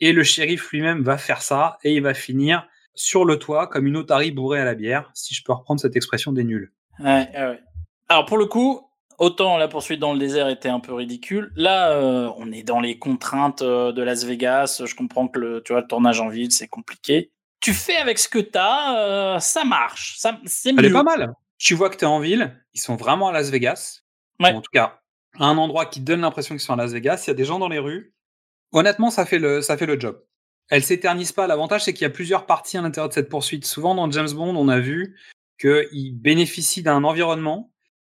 Et 0.00 0.12
le 0.12 0.22
shérif 0.24 0.70
lui-même 0.72 1.02
va 1.02 1.18
faire 1.18 1.42
ça 1.42 1.78
et 1.84 1.94
il 1.94 2.02
va 2.02 2.14
finir 2.14 2.66
sur 2.94 3.24
le 3.24 3.38
toit 3.38 3.66
comme 3.66 3.86
une 3.86 3.96
otarie 3.96 4.30
bourrée 4.30 4.60
à 4.60 4.64
la 4.64 4.74
bière, 4.74 5.10
si 5.14 5.34
je 5.34 5.42
peux 5.44 5.52
reprendre 5.52 5.80
cette 5.80 5.96
expression 5.96 6.32
des 6.32 6.44
nuls. 6.44 6.72
Ouais, 7.00 7.28
ouais, 7.34 7.46
ouais. 7.48 7.60
Alors 8.08 8.24
pour 8.24 8.38
le 8.38 8.46
coup, 8.46 8.88
autant 9.18 9.56
la 9.58 9.68
poursuite 9.68 10.00
dans 10.00 10.12
le 10.12 10.18
désert 10.18 10.48
était 10.48 10.68
un 10.68 10.80
peu 10.80 10.94
ridicule, 10.94 11.52
là 11.56 11.90
euh, 11.92 12.30
on 12.38 12.50
est 12.52 12.62
dans 12.62 12.80
les 12.80 12.98
contraintes 12.98 13.62
euh, 13.62 13.92
de 13.92 14.02
Las 14.02 14.24
Vegas. 14.24 14.82
Je 14.84 14.94
comprends 14.94 15.28
que 15.28 15.38
le, 15.38 15.62
tu 15.64 15.72
vois, 15.72 15.80
le 15.82 15.86
tournage 15.86 16.20
en 16.20 16.28
ville 16.28 16.50
c'est 16.52 16.68
compliqué. 16.68 17.30
Tu 17.60 17.72
fais 17.72 17.96
avec 17.96 18.18
ce 18.18 18.28
que 18.28 18.38
t'as, 18.38 18.96
euh, 18.98 19.38
ça 19.38 19.64
marche, 19.64 20.16
ça 20.18 20.38
c'est 20.44 20.70
Elle 20.70 20.84
est 20.84 20.88
mieux. 20.88 20.94
pas 20.94 21.02
mal. 21.02 21.32
Tu 21.58 21.74
vois 21.74 21.90
que 21.90 21.96
tu 21.96 22.04
es 22.04 22.08
en 22.08 22.20
ville, 22.20 22.60
ils 22.72 22.80
sont 22.80 22.96
vraiment 22.96 23.28
à 23.28 23.32
Las 23.32 23.50
Vegas. 23.50 24.02
Ouais. 24.40 24.52
Ou 24.52 24.56
En 24.56 24.60
tout 24.60 24.70
cas, 24.72 25.00
à 25.38 25.46
un 25.46 25.56
endroit 25.56 25.86
qui 25.86 26.00
donne 26.00 26.20
l'impression 26.20 26.54
qu'ils 26.54 26.62
sont 26.62 26.72
à 26.72 26.76
Las 26.76 26.92
Vegas. 26.92 27.24
Il 27.26 27.28
y 27.28 27.32
a 27.32 27.34
des 27.34 27.44
gens 27.44 27.58
dans 27.58 27.68
les 27.68 27.78
rues. 27.78 28.14
Honnêtement, 28.72 29.10
ça 29.10 29.24
fait 29.24 29.38
le, 29.38 29.62
ça 29.62 29.76
fait 29.76 29.86
le 29.86 29.98
job. 29.98 30.22
Elle 30.70 30.82
s'éternise 30.82 31.32
pas. 31.32 31.46
L'avantage, 31.46 31.84
c'est 31.84 31.92
qu'il 31.92 32.02
y 32.02 32.06
a 32.06 32.10
plusieurs 32.10 32.46
parties 32.46 32.78
à 32.78 32.82
l'intérieur 32.82 33.08
de 33.08 33.14
cette 33.14 33.28
poursuite. 33.28 33.66
Souvent, 33.66 33.94
dans 33.94 34.10
James 34.10 34.30
Bond, 34.32 34.56
on 34.56 34.68
a 34.68 34.80
vu 34.80 35.16
qu'ils 35.60 36.16
bénéficient 36.16 36.82
d'un 36.82 37.04
environnement. 37.04 37.70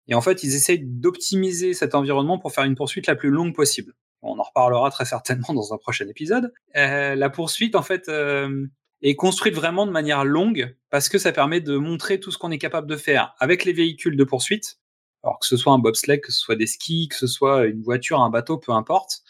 Et 0.07 0.15
en 0.15 0.21
fait, 0.21 0.43
ils 0.43 0.55
essayent 0.55 0.83
d'optimiser 0.83 1.73
cet 1.73 1.95
environnement 1.95 2.37
pour 2.37 2.51
faire 2.51 2.65
une 2.65 2.75
poursuite 2.75 3.07
la 3.07 3.15
plus 3.15 3.29
longue 3.29 3.55
possible. 3.55 3.93
On 4.21 4.37
en 4.37 4.43
reparlera 4.43 4.91
très 4.91 5.05
certainement 5.05 5.53
dans 5.53 5.73
un 5.73 5.77
prochain 5.77 6.07
épisode. 6.07 6.53
Euh, 6.75 7.15
la 7.15 7.29
poursuite, 7.29 7.75
en 7.75 7.81
fait, 7.81 8.09
euh, 8.09 8.67
est 9.01 9.15
construite 9.15 9.55
vraiment 9.55 9.85
de 9.85 9.91
manière 9.91 10.23
longue 10.23 10.75
parce 10.89 11.09
que 11.09 11.17
ça 11.17 11.31
permet 11.31 11.61
de 11.61 11.77
montrer 11.77 12.19
tout 12.19 12.31
ce 12.31 12.37
qu'on 12.37 12.51
est 12.51 12.57
capable 12.57 12.87
de 12.87 12.95
faire 12.95 13.35
avec 13.39 13.65
les 13.65 13.73
véhicules 13.73 14.15
de 14.15 14.23
poursuite. 14.23 14.79
Alors 15.23 15.39
que 15.39 15.45
ce 15.45 15.57
soit 15.57 15.73
un 15.73 15.79
bobsleigh, 15.79 16.19
que 16.19 16.31
ce 16.31 16.39
soit 16.39 16.55
des 16.55 16.67
skis, 16.67 17.07
que 17.09 17.15
ce 17.15 17.27
soit 17.27 17.65
une 17.65 17.81
voiture, 17.81 18.21
un 18.21 18.29
bateau, 18.29 18.57
peu 18.57 18.71
importe. 18.71 19.23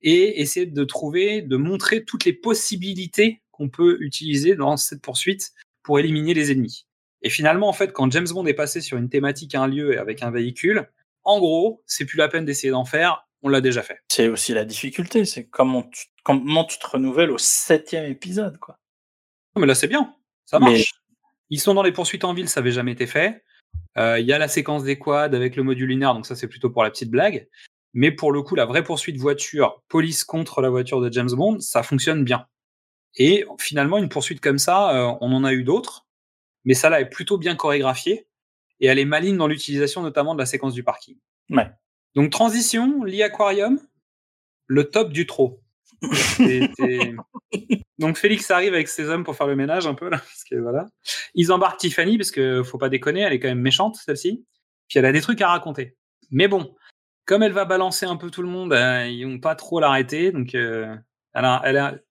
Et 0.00 0.40
essayer 0.40 0.66
de 0.66 0.84
trouver, 0.84 1.42
de 1.42 1.56
montrer 1.56 2.04
toutes 2.04 2.24
les 2.24 2.32
possibilités 2.32 3.42
qu'on 3.50 3.68
peut 3.68 3.98
utiliser 4.00 4.56
dans 4.56 4.76
cette 4.76 5.02
poursuite 5.02 5.52
pour 5.82 5.98
éliminer 5.98 6.34
les 6.34 6.50
ennemis. 6.50 6.86
Et 7.22 7.30
finalement, 7.30 7.68
en 7.68 7.72
fait, 7.72 7.92
quand 7.92 8.10
James 8.10 8.26
Bond 8.28 8.46
est 8.46 8.54
passé 8.54 8.80
sur 8.80 8.98
une 8.98 9.08
thématique, 9.08 9.54
un 9.54 9.68
lieu 9.68 9.98
avec 10.00 10.22
un 10.22 10.30
véhicule, 10.30 10.88
en 11.24 11.38
gros, 11.38 11.82
c'est 11.86 12.04
plus 12.04 12.16
la 12.16 12.28
peine 12.28 12.44
d'essayer 12.44 12.72
d'en 12.72 12.84
faire, 12.84 13.28
on 13.42 13.48
l'a 13.48 13.60
déjà 13.60 13.82
fait. 13.82 13.98
C'est 14.08 14.28
aussi 14.28 14.54
la 14.54 14.64
difficulté, 14.64 15.24
c'est 15.24 15.46
comment 15.46 15.84
tu, 15.84 16.06
comment 16.24 16.64
tu 16.64 16.78
te 16.78 16.86
renouvelles 16.86 17.30
au 17.30 17.38
septième 17.38 18.10
épisode, 18.10 18.58
quoi. 18.58 18.78
Non, 19.56 19.60
Mais 19.60 19.66
là, 19.66 19.74
c'est 19.74 19.88
bien, 19.88 20.14
ça 20.44 20.58
Mais- 20.58 20.70
marche. 20.72 20.94
Ils 21.50 21.60
sont 21.60 21.74
dans 21.74 21.82
les 21.82 21.92
poursuites 21.92 22.24
en 22.24 22.32
ville, 22.32 22.48
ça 22.48 22.60
avait 22.60 22.72
jamais 22.72 22.92
été 22.92 23.06
fait. 23.06 23.44
Euh, 23.98 24.18
Il 24.18 24.26
y 24.26 24.32
a 24.32 24.38
la 24.38 24.48
séquence 24.48 24.84
des 24.84 24.98
quads 24.98 25.24
avec 25.34 25.54
le 25.56 25.62
module 25.62 25.88
lunaire, 25.88 26.14
donc 26.14 26.24
ça 26.26 26.34
c'est 26.34 26.48
plutôt 26.48 26.70
pour 26.70 26.82
la 26.82 26.90
petite 26.90 27.10
blague. 27.10 27.46
Mais 27.92 28.10
pour 28.10 28.32
le 28.32 28.40
coup, 28.40 28.54
la 28.54 28.64
vraie 28.64 28.82
poursuite 28.82 29.18
voiture, 29.18 29.82
police 29.88 30.24
contre 30.24 30.62
la 30.62 30.70
voiture 30.70 31.02
de 31.02 31.12
James 31.12 31.30
Bond, 31.30 31.60
ça 31.60 31.82
fonctionne 31.82 32.24
bien. 32.24 32.46
Et 33.16 33.44
finalement, 33.58 33.98
une 33.98 34.08
poursuite 34.08 34.40
comme 34.40 34.56
ça, 34.58 34.96
euh, 34.96 35.14
on 35.20 35.30
en 35.34 35.44
a 35.44 35.52
eu 35.52 35.62
d'autres, 35.62 36.06
mais 36.64 36.72
ça 36.72 36.88
là 36.88 37.00
est 37.02 37.10
plutôt 37.10 37.36
bien 37.36 37.54
chorégraphiée 37.54 38.26
et 38.80 38.86
elle 38.86 38.98
est 38.98 39.04
maligne 39.04 39.36
dans 39.36 39.46
l'utilisation 39.46 40.00
notamment 40.00 40.32
de 40.34 40.38
la 40.38 40.46
séquence 40.46 40.72
du 40.72 40.82
parking. 40.82 41.18
Ouais. 41.50 41.70
Donc 42.14 42.30
transition, 42.30 43.04
lit 43.04 43.22
aquarium, 43.22 43.78
le 44.68 44.84
top 44.88 45.12
du 45.12 45.26
trop. 45.26 45.60
Donc 48.02 48.16
Félix 48.16 48.50
arrive 48.50 48.74
avec 48.74 48.88
ses 48.88 49.08
hommes 49.08 49.22
pour 49.22 49.36
faire 49.36 49.46
le 49.46 49.54
ménage 49.54 49.86
un 49.86 49.94
peu 49.94 50.08
là, 50.08 50.18
parce 50.18 50.42
que 50.42 50.56
voilà. 50.56 50.88
Ils 51.34 51.52
embarquent 51.52 51.78
Tiffany 51.78 52.18
parce 52.18 52.32
que 52.32 52.62
faut 52.64 52.76
pas 52.76 52.88
déconner, 52.88 53.20
elle 53.20 53.32
est 53.32 53.38
quand 53.38 53.48
même 53.48 53.60
méchante 53.60 53.94
celle-ci. 53.94 54.44
Puis 54.88 54.98
elle 54.98 55.06
a 55.06 55.12
des 55.12 55.20
trucs 55.20 55.40
à 55.40 55.48
raconter. 55.48 55.96
Mais 56.30 56.48
bon, 56.48 56.74
comme 57.26 57.44
elle 57.44 57.52
va 57.52 57.64
balancer 57.64 58.04
un 58.04 58.16
peu 58.16 58.28
tout 58.28 58.42
le 58.42 58.48
monde, 58.48 58.72
euh, 58.72 59.06
ils 59.06 59.24
vont 59.24 59.38
pas 59.38 59.54
trop 59.54 59.78
l'arrêter. 59.78 60.32
Donc 60.32 60.56
euh, 60.56 60.96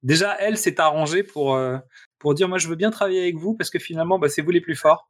déjà 0.02 0.38
elle 0.40 0.58
s'est 0.58 0.80
arrangée 0.80 1.24
pour 1.24 1.56
euh, 1.56 1.78
pour 2.20 2.36
dire 2.36 2.48
moi 2.48 2.58
je 2.58 2.70
veux 2.70 2.78
bien 2.78 2.90
travailler 2.90 3.22
avec 3.22 3.36
vous 3.36 3.54
parce 3.54 3.70
que 3.70 3.78
finalement 3.78 4.18
bah, 4.18 4.30
c'est 4.30 4.42
vous 4.42 4.52
les 4.52 4.62
plus 4.62 4.78
forts. 4.78 5.10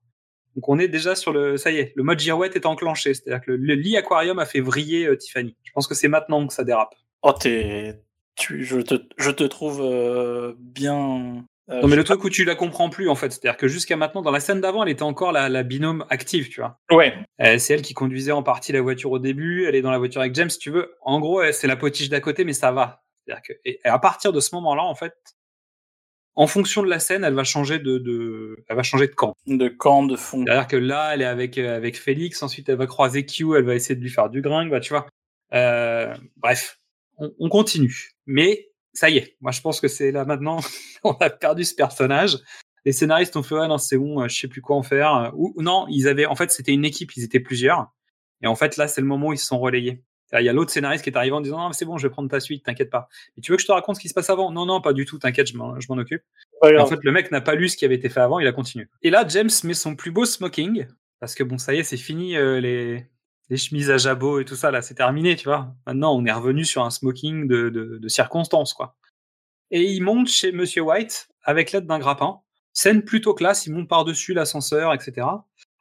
Donc 0.55 0.67
on 0.67 0.79
est 0.79 0.87
déjà 0.87 1.13
sur 1.13 1.31
le 1.31 1.57
ça 1.57 1.69
y 1.69 1.77
est, 1.77 1.93
le 1.95 2.01
mode 2.01 2.19
girouette 2.19 2.55
est 2.55 2.65
enclenché, 2.65 3.13
c'est-à-dire 3.13 3.45
que 3.45 3.51
le, 3.51 3.57
le 3.57 3.75
lit 3.75 3.97
aquarium 3.97 4.39
a 4.39 4.47
fait 4.47 4.61
vriller 4.61 5.15
Tiffany. 5.15 5.55
Je 5.61 5.71
pense 5.73 5.85
que 5.85 5.93
c'est 5.93 6.07
maintenant 6.07 6.47
que 6.47 6.53
ça 6.53 6.63
dérape. 6.63 6.95
Oh, 7.21 7.33
t'es, 7.33 8.01
tu, 8.35 8.63
je 8.63 8.79
te, 8.79 8.95
je 9.17 9.31
te 9.31 9.43
trouve 9.43 9.81
euh, 9.81 10.53
bien. 10.57 11.45
euh, 11.69 11.81
Non, 11.81 11.87
mais 11.87 11.95
le 11.95 12.03
truc 12.03 12.23
où 12.23 12.29
tu 12.29 12.43
la 12.45 12.55
comprends 12.55 12.89
plus, 12.89 13.09
en 13.09 13.15
fait. 13.15 13.31
C'est-à-dire 13.31 13.57
que 13.57 13.67
jusqu'à 13.67 13.95
maintenant, 13.97 14.21
dans 14.21 14.31
la 14.31 14.39
scène 14.39 14.61
d'avant, 14.61 14.83
elle 14.83 14.89
était 14.89 15.03
encore 15.03 15.31
la, 15.31 15.49
la 15.49 15.63
binôme 15.63 16.05
active, 16.09 16.49
tu 16.49 16.61
vois. 16.61 16.79
Ouais. 16.91 17.13
Euh, 17.41 17.57
c'est 17.57 17.73
elle 17.73 17.81
qui 17.81 17.93
conduisait 17.93 18.31
en 18.31 18.43
partie 18.43 18.71
la 18.71 18.81
voiture 18.81 19.11
au 19.11 19.19
début. 19.19 19.65
Elle 19.65 19.75
est 19.75 19.81
dans 19.81 19.91
la 19.91 19.97
voiture 19.99 20.21
avec 20.21 20.33
James, 20.35 20.49
si 20.49 20.59
tu 20.59 20.71
veux. 20.71 20.93
En 21.01 21.19
gros, 21.19 21.41
c'est 21.51 21.67
la 21.67 21.75
potiche 21.75 22.09
d'à 22.09 22.19
côté, 22.19 22.43
mais 22.45 22.53
ça 22.53 22.71
va. 22.71 23.03
C'est-à-dire 23.25 23.43
que, 23.47 23.53
et, 23.65 23.79
à 23.83 23.99
partir 23.99 24.33
de 24.33 24.39
ce 24.39 24.55
moment-là, 24.55 24.83
en 24.83 24.95
fait, 24.95 25.13
en 26.35 26.47
fonction 26.47 26.81
de 26.81 26.89
la 26.89 26.99
scène, 26.99 27.23
elle 27.25 27.33
va 27.33 27.43
changer 27.43 27.77
de, 27.77 27.97
de, 27.97 28.63
elle 28.69 28.75
va 28.77 28.83
changer 28.83 29.07
de 29.07 29.13
camp. 29.13 29.35
De 29.47 29.67
camp, 29.67 30.03
de 30.03 30.15
fond. 30.15 30.43
C'est-à-dire 30.45 30.67
que 30.67 30.77
là, 30.77 31.11
elle 31.13 31.21
est 31.21 31.25
avec, 31.25 31.57
avec 31.57 31.99
Félix. 31.99 32.41
Ensuite, 32.41 32.69
elle 32.69 32.77
va 32.77 32.87
croiser 32.87 33.25
Q. 33.25 33.55
Elle 33.57 33.65
va 33.65 33.75
essayer 33.75 33.95
de 33.95 34.01
lui 34.01 34.09
faire 34.09 34.29
du 34.29 34.41
gringue, 34.41 34.71
bah, 34.71 34.79
tu 34.79 34.89
vois. 34.93 35.05
Euh, 35.53 36.15
bref, 36.37 36.79
on, 37.21 37.33
on 37.39 37.49
continue. 37.49 38.11
Mais 38.25 38.71
ça 38.93 39.09
y 39.09 39.17
est, 39.17 39.37
moi 39.39 39.51
je 39.51 39.61
pense 39.61 39.79
que 39.79 39.87
c'est 39.87 40.11
là 40.11 40.25
maintenant, 40.25 40.59
on 41.03 41.13
a 41.13 41.29
perdu 41.29 41.63
ce 41.63 41.75
personnage. 41.75 42.37
Les 42.83 42.91
scénaristes 42.91 43.35
ont 43.37 43.43
fait 43.43 43.55
ouais 43.55 43.67
non 43.67 43.77
c'est 43.77 43.97
bon, 43.97 44.21
euh, 44.21 44.27
je 44.27 44.37
sais 44.37 44.47
plus 44.47 44.61
quoi 44.61 44.75
en 44.75 44.83
faire. 44.83 45.31
Ou 45.35 45.53
ou 45.55 45.61
non, 45.61 45.85
ils 45.89 46.07
avaient 46.07 46.25
en 46.25 46.35
fait 46.35 46.51
c'était 46.51 46.73
une 46.73 46.85
équipe, 46.85 47.15
ils 47.15 47.23
étaient 47.23 47.39
plusieurs. 47.39 47.93
Et 48.41 48.47
en 48.47 48.55
fait 48.55 48.77
là 48.77 48.87
c'est 48.87 49.01
le 49.01 49.07
moment 49.07 49.27
où 49.27 49.33
ils 49.33 49.37
se 49.37 49.45
sont 49.45 49.59
relayés. 49.59 50.03
Il 50.33 50.45
y 50.45 50.49
a 50.49 50.53
l'autre 50.53 50.71
scénariste 50.71 51.03
qui 51.03 51.09
est 51.09 51.17
arrivé 51.17 51.35
en 51.35 51.41
disant 51.41 51.57
non 51.57 51.73
c'est 51.73 51.85
bon, 51.85 51.97
je 51.97 52.07
vais 52.07 52.11
prendre 52.11 52.29
ta 52.29 52.39
suite, 52.39 52.63
t'inquiète 52.65 52.89
pas. 52.89 53.09
Mais 53.35 53.41
tu 53.41 53.51
veux 53.51 53.57
que 53.57 53.61
je 53.61 53.67
te 53.67 53.71
raconte 53.71 53.97
ce 53.97 54.01
qui 54.01 54.07
se 54.07 54.13
passe 54.13 54.29
avant? 54.29 54.51
Non 54.51 54.65
non 54.65 54.81
pas 54.81 54.93
du 54.93 55.05
tout, 55.05 55.19
t'inquiète, 55.19 55.47
je 55.47 55.57
m'en 55.57 55.97
occupe. 55.97 56.23
En 56.61 56.85
fait 56.85 56.99
le 57.03 57.11
mec 57.11 57.31
n'a 57.31 57.41
pas 57.41 57.55
lu 57.55 57.69
ce 57.69 57.77
qui 57.77 57.85
avait 57.85 57.95
été 57.95 58.09
fait 58.09 58.21
avant, 58.21 58.39
il 58.39 58.47
a 58.47 58.51
continué. 58.51 58.87
Et 59.03 59.09
là 59.09 59.25
James 59.27 59.49
met 59.63 59.73
son 59.73 59.95
plus 59.95 60.11
beau 60.11 60.25
smoking 60.25 60.87
parce 61.19 61.35
que 61.35 61.43
bon 61.43 61.57
ça 61.57 61.73
y 61.73 61.79
est 61.79 61.83
c'est 61.83 61.97
fini 61.97 62.35
euh, 62.35 62.59
les 62.59 63.05
les 63.51 63.57
chemises 63.57 63.91
à 63.91 63.97
jabot 63.97 64.39
et 64.39 64.45
tout 64.45 64.55
ça, 64.55 64.71
là, 64.71 64.81
c'est 64.81 64.95
terminé, 64.95 65.35
tu 65.35 65.43
vois. 65.43 65.75
Maintenant, 65.85 66.15
on 66.15 66.25
est 66.25 66.31
revenu 66.31 66.63
sur 66.63 66.85
un 66.85 66.89
smoking 66.89 67.49
de, 67.49 67.67
de, 67.67 67.97
de 67.97 68.07
circonstance, 68.07 68.73
quoi. 68.73 68.95
Et 69.71 69.83
il 69.83 70.01
monte 70.01 70.29
chez 70.29 70.53
Monsieur 70.53 70.83
White 70.83 71.27
avec 71.43 71.73
l'aide 71.73 71.85
d'un 71.85 71.99
grappin. 71.99 72.39
Scène 72.71 73.03
plutôt 73.03 73.33
classe, 73.33 73.65
il 73.65 73.73
monte 73.73 73.89
par-dessus 73.89 74.33
l'ascenseur, 74.33 74.93
etc. 74.93 75.27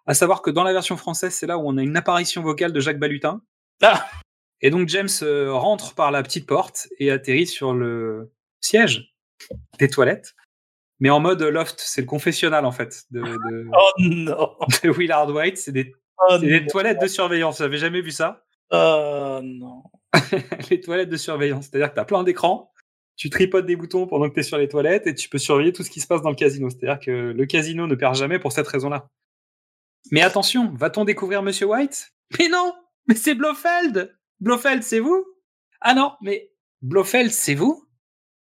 À 0.05 0.15
savoir 0.15 0.43
que 0.43 0.51
dans 0.51 0.65
la 0.65 0.73
version 0.73 0.97
française, 0.97 1.33
c'est 1.33 1.47
là 1.47 1.59
où 1.59 1.63
on 1.65 1.77
a 1.77 1.83
une 1.83 1.97
apparition 1.97 2.43
vocale 2.43 2.73
de 2.73 2.81
Jacques 2.81 2.99
Balutin. 2.99 3.41
Ah 3.83 4.05
Et 4.61 4.71
donc 4.71 4.89
James 4.89 5.09
euh, 5.23 5.53
rentre 5.53 5.95
par 5.95 6.11
la 6.11 6.25
petite 6.25 6.47
porte 6.47 6.89
et 6.99 7.13
atterrit 7.13 7.47
sur 7.47 7.73
le 7.73 8.33
siège 8.61 9.15
des 9.79 9.89
toilettes. 9.89 10.35
Mais 10.99 11.11
en 11.11 11.21
mode 11.21 11.41
loft, 11.41 11.77
c'est 11.79 12.01
le 12.01 12.09
confessionnal 12.09 12.65
en 12.65 12.73
fait 12.73 13.05
de, 13.13 13.23
de, 13.23 13.69
Oh 13.73 13.91
non. 14.01 14.57
de 14.83 14.91
Willard 14.91 15.31
White. 15.31 15.57
C'est 15.57 15.73
des, 15.73 15.95
Oh 16.29 16.39
des 16.39 16.61
non. 16.61 16.67
toilettes 16.67 17.01
de 17.01 17.07
surveillance. 17.07 17.59
J'avais 17.59 17.79
jamais 17.79 18.03
vu 18.03 18.11
ça? 18.11 18.45
Oh 18.71 19.41
non. 19.43 19.83
les 20.71 20.81
toilettes 20.81 21.09
de 21.09 21.17
surveillance. 21.17 21.67
C'est-à-dire 21.67 21.91
que 21.91 21.95
tu 21.95 22.01
as 22.01 22.05
plein 22.05 22.23
d'écrans, 22.25 22.73
tu 23.17 23.31
tripotes 23.31 23.67
des 23.67 23.77
boutons 23.77 24.07
pendant 24.07 24.29
que 24.29 24.35
tu 24.35 24.41
es 24.41 24.45
sur 24.45 24.59
les 24.59 24.69
toilettes 24.69 25.07
et 25.07 25.15
tu 25.15 25.29
peux 25.29 25.39
surveiller 25.39 25.73
tout 25.73 25.83
ce 25.83 25.91
qui 25.91 26.01
se 26.01 26.07
passe 26.07 26.23
dans 26.23 26.31
le 26.31 26.37
casino. 26.37 26.69
C'est-à-dire 26.71 27.01
que 27.01 27.11
le 27.11 27.47
casino 27.47 27.87
ne 27.87 27.95
perd 27.95 28.15
jamais 28.15 28.39
pour 28.39 28.53
cette 28.53 28.69
raison-là. 28.69 29.09
Mais 30.11 30.23
attention, 30.23 30.73
va-t-on 30.75 31.05
découvrir 31.05 31.43
Monsieur 31.43 31.67
White? 31.67 32.13
Mais 32.39 32.49
non 32.49 32.75
Mais 33.07 33.15
c'est 33.15 33.35
Blofeld 33.35 34.17
Blofeld, 34.41 34.83
c'est 34.83 35.01
vous? 35.01 35.27
Ah 35.83 35.95
non, 35.95 36.15
mais 36.23 36.51
Blofeld, 36.83 37.31
c'est 37.31 37.55
vous? 37.55 37.87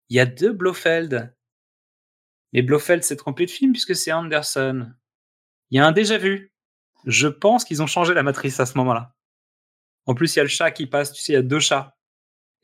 Il 0.08 0.16
y 0.16 0.20
a 0.20 0.26
deux 0.26 0.52
Blofeld. 0.52 1.34
Mais 2.52 2.62
Blofeld 2.62 3.02
s'est 3.02 3.16
trompé 3.16 3.46
de 3.46 3.50
film 3.50 3.72
puisque 3.72 3.94
c'est 3.94 4.12
Anderson. 4.12 4.90
Il 5.70 5.78
y 5.78 5.80
a 5.80 5.86
un 5.86 5.92
déjà 5.92 6.18
vu. 6.18 6.51
Je 7.06 7.28
pense 7.28 7.64
qu'ils 7.64 7.82
ont 7.82 7.86
changé 7.86 8.14
la 8.14 8.22
matrice 8.22 8.60
à 8.60 8.66
ce 8.66 8.76
moment-là. 8.78 9.14
En 10.06 10.14
plus, 10.14 10.34
il 10.34 10.38
y 10.38 10.40
a 10.40 10.44
le 10.44 10.48
chat 10.48 10.70
qui 10.70 10.86
passe, 10.86 11.12
tu 11.12 11.20
sais, 11.22 11.32
il 11.32 11.36
y 11.36 11.38
a 11.38 11.42
deux 11.42 11.60
chats. 11.60 11.96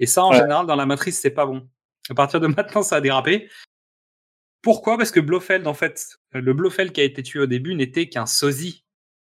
Et 0.01 0.07
ça, 0.07 0.25
en 0.25 0.31
Ouais. 0.31 0.39
général, 0.39 0.67
dans 0.67 0.77
la 0.77 0.87
matrice, 0.87 1.21
c'est 1.21 1.31
pas 1.31 1.47
bon. 1.47 1.69
À 2.11 2.15
partir 2.15 2.41
de 2.41 2.47
maintenant, 2.79 2.83
ça 2.83 2.97
a 2.97 3.01
dérapé. 3.01 3.49
Pourquoi? 4.63 4.97
Parce 4.99 5.11
que 5.11 5.21
Blofeld, 5.21 5.67
en 5.67 5.75
fait, 5.75 6.19
le 6.33 6.53
Blofeld 6.53 6.93
qui 6.93 7.01
a 7.01 7.05
été 7.05 7.23
tué 7.23 7.41
au 7.41 7.47
début 7.47 7.75
n'était 7.75 8.09
qu'un 8.09 8.27
sosie. 8.27 8.85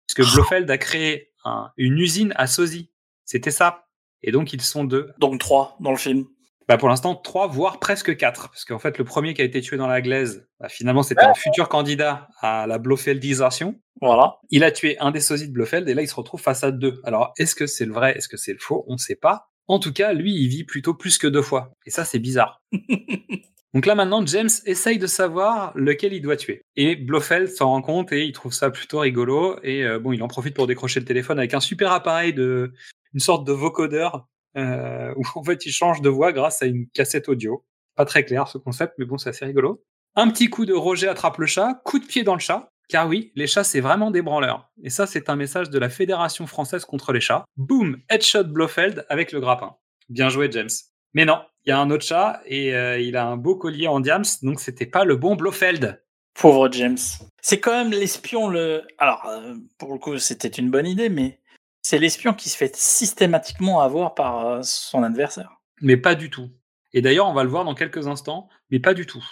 Parce 0.07 0.15
que 0.29 0.35
Blofeld 0.35 0.69
a 0.69 0.77
créé 0.77 1.31
un- 1.45 1.71
une 1.77 1.97
usine 1.97 2.33
à 2.35 2.47
sosie. 2.47 2.91
C'était 3.25 3.51
ça. 3.51 3.87
Et 4.21 4.31
donc, 4.31 4.51
ils 4.53 4.61
sont 4.61 4.83
deux. 4.83 5.11
Donc 5.17 5.39
trois 5.39 5.77
dans 5.79 5.91
le 5.91 5.97
film. 5.97 6.25
Bah 6.67 6.77
pour 6.77 6.87
l'instant, 6.89 7.15
trois, 7.15 7.47
voire 7.47 7.79
presque 7.79 8.15
quatre. 8.15 8.49
Parce 8.49 8.63
qu'en 8.65 8.79
fait, 8.79 8.97
le 8.97 9.03
premier 9.03 9.33
qui 9.33 9.41
a 9.41 9.45
été 9.45 9.59
tué 9.61 9.75
dans 9.77 9.87
la 9.87 10.01
glaise, 10.01 10.47
bah, 10.59 10.69
finalement, 10.69 11.03
c'était 11.03 11.23
un 11.25 11.33
futur 11.33 11.67
candidat 11.67 12.27
à 12.39 12.67
la 12.67 12.77
Blofeldisation. 12.77 13.81
Voilà. 14.03 14.39
Il 14.49 14.63
a 14.63 14.71
tué 14.71 14.97
un 14.99 15.11
des 15.11 15.21
sosies 15.21 15.47
de 15.47 15.53
Blofeld 15.53 15.87
et 15.87 15.93
là, 15.93 16.01
il 16.01 16.07
se 16.07 16.15
retrouve 16.15 16.41
face 16.41 16.63
à 16.63 16.71
deux. 16.71 16.99
Alors, 17.05 17.33
est-ce 17.37 17.55
que 17.55 17.67
c'est 17.67 17.85
le 17.85 17.93
vrai 17.93 18.17
Est-ce 18.17 18.27
que 18.27 18.37
c'est 18.37 18.51
le 18.51 18.59
faux? 18.59 18.83
On 18.87 18.93
ne 18.93 18.97
sait 18.97 19.15
pas. 19.15 19.47
En 19.67 19.79
tout 19.79 19.93
cas, 19.93 20.11
lui, 20.13 20.35
il 20.35 20.49
vit 20.49 20.65
plutôt 20.65 20.93
plus 20.93 21.17
que 21.17 21.27
deux 21.27 21.41
fois. 21.41 21.71
Et 21.85 21.89
ça, 21.89 22.03
c'est 22.03 22.19
bizarre. 22.19 22.61
Donc 23.73 23.87
là 23.87 23.95
maintenant, 23.95 24.23
James 24.25 24.49
essaye 24.65 24.99
de 24.99 25.07
savoir 25.07 25.71
lequel 25.73 26.13
il 26.13 26.21
doit 26.21 26.35
tuer. 26.37 26.61
Et 26.75 26.95
Blofeld 26.95 27.47
s'en 27.47 27.69
rend 27.69 27.81
compte 27.81 28.11
et 28.11 28.23
il 28.23 28.31
trouve 28.31 28.53
ça 28.53 28.69
plutôt 28.69 28.99
rigolo. 28.99 29.57
Et 29.63 29.83
euh, 29.83 29.97
bon, 29.97 30.11
il 30.11 30.21
en 30.21 30.27
profite 30.27 30.53
pour 30.53 30.67
décrocher 30.67 30.99
le 30.99 31.07
téléphone 31.07 31.39
avec 31.39 31.55
un 31.55 31.59
super 31.59 31.91
appareil 31.91 32.33
de 32.33 32.71
une 33.13 33.19
sorte 33.19 33.47
de 33.47 33.51
vocodeur 33.51 34.27
euh, 34.57 35.11
où 35.15 35.23
en 35.35 35.43
fait 35.43 35.65
il 35.65 35.71
change 35.71 36.01
de 36.01 36.09
voix 36.09 36.31
grâce 36.33 36.61
à 36.61 36.67
une 36.67 36.87
cassette 36.89 37.29
audio. 37.29 37.65
Pas 37.95 38.05
très 38.05 38.23
clair 38.23 38.47
ce 38.47 38.59
concept, 38.59 38.93
mais 38.99 39.05
bon, 39.05 39.17
c'est 39.17 39.29
assez 39.29 39.45
rigolo. 39.45 39.83
Un 40.15 40.29
petit 40.29 40.49
coup 40.49 40.67
de 40.67 40.73
Roger 40.73 41.07
attrape 41.07 41.39
le 41.39 41.47
chat, 41.47 41.81
coup 41.83 41.97
de 41.97 42.05
pied 42.05 42.23
dans 42.23 42.35
le 42.35 42.39
chat. 42.39 42.69
Car 42.93 43.07
oui, 43.07 43.31
les 43.33 43.47
chats, 43.47 43.63
c'est 43.63 43.79
vraiment 43.79 44.11
des 44.11 44.21
branleurs. 44.21 44.69
Et 44.83 44.91
ça, 44.91 45.07
c'est 45.07 45.27
un 45.27 45.35
message 45.35 45.71
de 45.71 45.79
la 45.79 45.89
Fédération 45.89 46.45
française 46.45 46.85
contre 46.85 47.11
les 47.11 47.21
chats. 47.21 47.43
Boum, 47.57 47.97
headshot 48.07 48.43
Blofeld 48.43 49.03
avec 49.09 49.31
le 49.31 49.39
grappin. 49.39 49.77
Bien 50.09 50.29
joué, 50.29 50.47
James. 50.51 50.69
Mais 51.15 51.25
non, 51.25 51.41
il 51.65 51.69
y 51.69 51.71
a 51.71 51.79
un 51.79 51.89
autre 51.89 52.05
chat 52.05 52.39
et 52.45 52.75
euh, 52.75 52.99
il 52.99 53.17
a 53.17 53.25
un 53.25 53.35
beau 53.35 53.55
collier 53.55 53.87
en 53.87 53.99
diams, 53.99 54.25
donc 54.43 54.59
c'était 54.59 54.85
pas 54.85 55.05
le 55.05 55.15
bon 55.15 55.35
Blofeld. 55.35 56.03
Pauvre 56.35 56.71
James. 56.71 56.99
C'est 57.41 57.59
quand 57.59 57.71
même 57.71 57.89
l'espion 57.89 58.47
le. 58.47 58.83
Alors, 58.99 59.25
euh, 59.25 59.55
pour 59.79 59.91
le 59.93 59.97
coup, 59.97 60.19
c'était 60.19 60.47
une 60.47 60.69
bonne 60.69 60.85
idée, 60.85 61.09
mais 61.09 61.41
c'est 61.81 61.97
l'espion 61.97 62.35
qui 62.35 62.49
se 62.49 62.57
fait 62.57 62.75
systématiquement 62.75 63.81
avoir 63.81 64.13
par 64.13 64.45
euh, 64.45 64.59
son 64.61 65.01
adversaire. 65.01 65.49
Mais 65.81 65.97
pas 65.97 66.13
du 66.13 66.29
tout. 66.29 66.51
Et 66.93 67.01
d'ailleurs, 67.01 67.25
on 67.27 67.33
va 67.33 67.43
le 67.43 67.49
voir 67.49 67.65
dans 67.65 67.73
quelques 67.73 68.05
instants, 68.05 68.49
mais 68.69 68.79
pas 68.79 68.93
du 68.93 69.07
tout. 69.07 69.25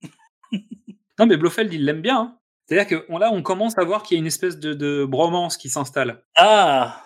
non, 1.18 1.26
mais 1.26 1.36
Blofeld, 1.36 1.70
il 1.70 1.84
l'aime 1.84 2.00
bien. 2.00 2.18
hein. 2.18 2.38
C'est-à-dire 2.66 2.86
que 2.88 3.04
on- 3.08 3.18
là, 3.18 3.30
on 3.32 3.42
commence 3.42 3.76
à 3.78 3.84
voir 3.84 4.02
qu'il 4.02 4.16
y 4.16 4.18
a 4.18 4.20
une 4.20 4.26
espèce 4.26 4.58
de, 4.58 4.72
de 4.74 5.04
bromance 5.04 5.56
qui 5.56 5.68
s'installe. 5.68 6.22
Ah, 6.36 7.02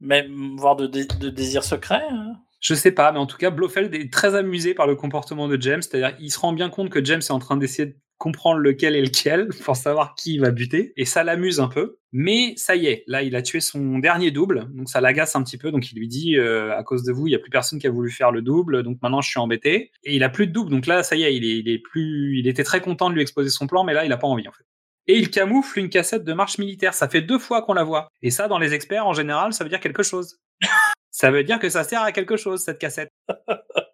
même 0.00 0.56
voire 0.56 0.76
de, 0.76 0.86
dé- 0.86 1.06
de 1.20 1.28
désir 1.28 1.64
secret. 1.64 2.02
hein. 2.10 2.34
Je 2.60 2.74
sais 2.74 2.92
pas, 2.92 3.10
mais 3.10 3.18
en 3.18 3.26
tout 3.26 3.36
cas, 3.38 3.50
Blofeld 3.50 3.92
est 3.94 4.12
très 4.12 4.36
amusé 4.36 4.72
par 4.72 4.86
le 4.86 4.94
comportement 4.94 5.48
de 5.48 5.60
James. 5.60 5.82
C'est-à-dire 5.82 6.16
qu'il 6.16 6.30
se 6.30 6.38
rend 6.38 6.52
bien 6.52 6.70
compte 6.70 6.90
que 6.90 7.04
James 7.04 7.20
est 7.20 7.32
en 7.32 7.40
train 7.40 7.56
d'essayer 7.56 7.86
de 7.86 7.96
comprendre 8.18 8.60
lequel 8.60 8.94
est 8.94 9.00
lequel 9.02 9.48
pour 9.64 9.74
savoir 9.74 10.14
qui 10.14 10.34
il 10.34 10.40
va 10.40 10.52
buter. 10.52 10.92
Et 10.96 11.04
ça 11.04 11.24
l'amuse 11.24 11.58
un 11.58 11.66
peu. 11.66 11.96
Mais 12.12 12.52
ça 12.56 12.76
y 12.76 12.86
est, 12.86 13.02
là, 13.08 13.22
il 13.24 13.34
a 13.34 13.42
tué 13.42 13.58
son 13.58 13.98
dernier 13.98 14.30
double. 14.30 14.68
Donc 14.74 14.88
ça 14.88 15.00
l'agace 15.00 15.34
un 15.34 15.42
petit 15.42 15.58
peu. 15.58 15.72
Donc 15.72 15.90
il 15.90 15.98
lui 15.98 16.06
dit, 16.06 16.36
euh, 16.36 16.76
à 16.78 16.84
cause 16.84 17.02
de 17.02 17.10
vous, 17.12 17.26
il 17.26 17.32
y 17.32 17.34
a 17.34 17.40
plus 17.40 17.50
personne 17.50 17.80
qui 17.80 17.88
a 17.88 17.90
voulu 17.90 18.12
faire 18.12 18.30
le 18.30 18.42
double. 18.42 18.84
Donc 18.84 18.98
maintenant, 19.02 19.22
je 19.22 19.28
suis 19.28 19.40
embêté. 19.40 19.90
Et 20.04 20.14
il 20.14 20.22
a 20.22 20.28
plus 20.28 20.46
de 20.46 20.52
double. 20.52 20.70
Donc 20.70 20.86
là, 20.86 21.02
ça 21.02 21.16
y 21.16 21.24
est, 21.24 21.34
il 21.34 21.44
est, 21.44 21.58
il 21.58 21.68
est 21.68 21.78
plus, 21.80 22.38
il 22.38 22.46
était 22.46 22.62
très 22.64 22.80
content 22.80 23.10
de 23.10 23.14
lui 23.14 23.22
exposer 23.22 23.50
son 23.50 23.66
plan, 23.66 23.82
mais 23.82 23.92
là, 23.92 24.04
il 24.04 24.12
a 24.12 24.16
pas 24.18 24.28
envie, 24.28 24.46
en 24.46 24.52
fait. 24.52 24.62
Et 25.08 25.18
il 25.18 25.30
camoufle 25.30 25.78
une 25.78 25.88
cassette 25.90 26.24
de 26.24 26.32
marche 26.32 26.58
militaire. 26.58 26.94
Ça 26.94 27.08
fait 27.08 27.22
deux 27.22 27.38
fois 27.38 27.62
qu'on 27.62 27.74
la 27.74 27.84
voit. 27.84 28.08
Et 28.22 28.30
ça, 28.30 28.48
dans 28.48 28.58
les 28.58 28.72
experts, 28.74 29.06
en 29.06 29.12
général, 29.14 29.52
ça 29.52 29.64
veut 29.64 29.70
dire 29.70 29.80
quelque 29.80 30.02
chose. 30.02 30.38
Ça 31.14 31.30
veut 31.30 31.44
dire 31.44 31.58
que 31.58 31.68
ça 31.68 31.84
sert 31.84 32.00
à 32.00 32.10
quelque 32.10 32.38
chose, 32.38 32.62
cette 32.64 32.78
cassette. 32.78 33.10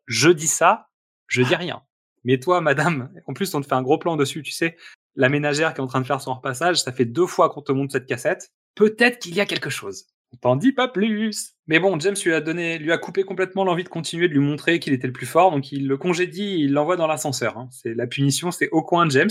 Je 0.07 0.31
dis 0.31 0.47
ça, 0.47 0.87
je 1.27 1.43
dis 1.43 1.57
rien. 1.57 1.83
Mais 2.23 2.39
toi, 2.39 2.61
madame, 2.61 3.11
en 3.27 3.35
plus, 3.35 3.53
on 3.55 3.61
te 3.61 3.67
fait 3.67 3.75
un 3.75 3.83
gros 3.83 3.99
plan 3.99 4.17
dessus, 4.17 4.43
tu 4.43 4.53
sais, 4.53 4.77
la 5.17 5.29
ménagère 5.29 5.75
qui 5.75 5.81
est 5.81 5.85
en 5.85 5.89
train 5.89 6.01
de 6.01 6.07
faire 6.07 6.21
son 6.21 6.35
repassage, 6.35 6.77
ça 6.81 6.93
fait 6.93 7.05
deux 7.05 7.27
fois 7.27 7.51
qu'on 7.51 7.61
te 7.61 7.73
montre 7.73 7.93
cette 7.93 8.07
cassette. 8.07 8.51
Peut-être 8.77 9.19
qu'il 9.19 9.35
y 9.35 9.41
a 9.41 9.47
quelque 9.47 9.69
chose. 9.69 10.07
On 10.33 10.37
t'en 10.37 10.57
dit 10.57 10.73
pas 10.73 10.87
plus. 10.87 11.55
Mais 11.67 11.81
bon, 11.81 11.99
James 11.99 12.15
lui 12.25 12.33
a 12.33 12.41
donné, 12.41 12.79
lui 12.79 12.93
a 12.93 12.99
coupé 12.99 13.25
complètement 13.25 13.65
l'envie 13.65 13.85
de 13.85 13.89
continuer 13.89 14.29
de 14.29 14.35
lui 14.35 14.41
montrer 14.41 14.79
qu'il 14.79 14.93
était 14.93 15.09
le 15.09 15.13
plus 15.13 15.27
fort, 15.27 15.51
donc 15.51 15.73
il 15.73 15.89
le 15.89 15.97
congédie, 15.97 16.61
il 16.61 16.73
l'envoie 16.73 16.97
dans 16.97 17.09
l'ascenseur. 17.09 17.59
hein. 17.59 17.69
C'est 17.73 17.95
la 17.95 18.07
punition, 18.07 18.53
c'est 18.53 18.69
au 18.71 18.83
coin 18.83 19.07
de 19.07 19.11
James. 19.11 19.31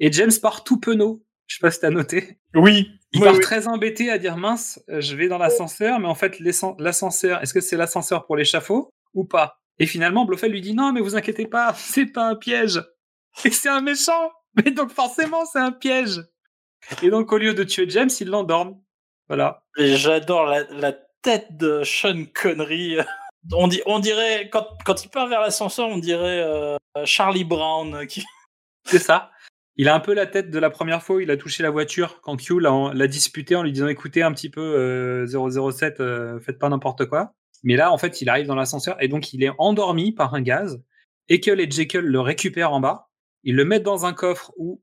Et 0.00 0.10
James 0.12 0.30
part 0.42 0.64
tout 0.64 0.78
penaud. 0.80 1.22
Je 1.46 1.56
sais 1.56 1.60
pas 1.60 1.70
si 1.70 1.80
t'as 1.80 1.90
noté. 1.90 2.38
Oui. 2.54 2.90
Il 3.12 3.20
Oui, 3.20 3.26
part 3.26 3.34
oui. 3.34 3.40
très 3.40 3.68
embêté 3.68 4.10
à 4.10 4.18
dire 4.18 4.36
mince, 4.36 4.80
euh, 4.88 5.00
je 5.00 5.14
vais 5.14 5.28
dans 5.28 5.38
l'ascenseur, 5.38 6.00
mais 6.00 6.08
en 6.08 6.14
fait 6.14 6.40
l'ascen- 6.40 6.74
l'ascenseur, 6.80 7.42
est-ce 7.42 7.52
que 7.54 7.60
c'est 7.60 7.76
l'ascenseur 7.76 8.26
pour 8.26 8.36
l'échafaud 8.36 8.90
ou 9.12 9.24
pas? 9.24 9.58
Et 9.78 9.86
finalement, 9.86 10.24
Blofeld 10.24 10.52
lui 10.52 10.60
dit 10.60 10.74
non, 10.74 10.92
mais 10.92 11.00
vous 11.00 11.14
inquiétez 11.16 11.46
pas, 11.46 11.74
c'est 11.76 12.06
pas 12.06 12.24
un 12.26 12.34
piège. 12.36 12.82
Et 13.44 13.50
c'est 13.50 13.68
un 13.68 13.80
méchant. 13.82 14.32
Mais 14.56 14.70
donc 14.70 14.90
forcément, 14.92 15.44
c'est 15.46 15.58
un 15.58 15.72
piège. 15.72 16.20
Et 17.02 17.10
donc 17.10 17.32
au 17.32 17.38
lieu 17.38 17.54
de 17.54 17.62
tuer 17.64 17.88
James, 17.88 18.10
il 18.20 18.28
l'endorme. 18.28 18.80
Voilà. 19.28 19.64
Et 19.78 19.96
J'adore 19.96 20.46
la, 20.46 20.64
la 20.70 20.92
tête 21.22 21.56
de 21.56 21.82
Sean 21.84 22.24
Connery. 22.34 22.96
On, 23.52 23.68
dit, 23.68 23.82
on 23.84 23.98
dirait, 23.98 24.48
quand, 24.50 24.66
quand 24.86 25.04
il 25.04 25.10
part 25.10 25.26
vers 25.28 25.42
l'ascenseur, 25.42 25.86
on 25.88 25.98
dirait 25.98 26.40
euh, 26.40 26.78
Charlie 27.04 27.44
Brown. 27.44 28.06
Qui... 28.06 28.24
C'est 28.86 28.98
ça. 28.98 29.30
Il 29.76 29.88
a 29.88 29.94
un 29.94 30.00
peu 30.00 30.14
la 30.14 30.26
tête 30.26 30.50
de 30.50 30.58
la 30.58 30.70
première 30.70 31.02
fois 31.02 31.16
où 31.16 31.20
il 31.20 31.30
a 31.32 31.36
touché 31.36 31.64
la 31.64 31.70
voiture 31.70 32.20
quand 32.20 32.36
Q 32.36 32.60
l'a 32.60 33.06
disputé 33.08 33.56
en 33.56 33.62
lui 33.64 33.72
disant 33.72 33.88
écoutez 33.88 34.22
un 34.22 34.32
petit 34.32 34.48
peu 34.48 34.60
euh, 34.60 35.26
007, 35.26 35.98
euh, 35.98 36.38
faites 36.38 36.58
pas 36.60 36.68
n'importe 36.68 37.06
quoi. 37.06 37.34
Mais 37.64 37.74
là, 37.76 37.90
en 37.90 37.98
fait, 37.98 38.20
il 38.20 38.28
arrive 38.28 38.46
dans 38.46 38.54
l'ascenseur 38.54 38.96
et 39.02 39.08
donc 39.08 39.32
il 39.32 39.42
est 39.42 39.50
endormi 39.58 40.12
par 40.12 40.34
un 40.34 40.42
gaz. 40.42 40.80
Ekel 41.28 41.60
et 41.60 41.68
Jekyll 41.68 42.02
le 42.02 42.20
récupèrent 42.20 42.72
en 42.72 42.80
bas. 42.80 43.08
Ils 43.42 43.56
le 43.56 43.64
mettent 43.64 43.82
dans 43.82 44.06
un 44.06 44.12
coffre 44.12 44.52
où, 44.56 44.80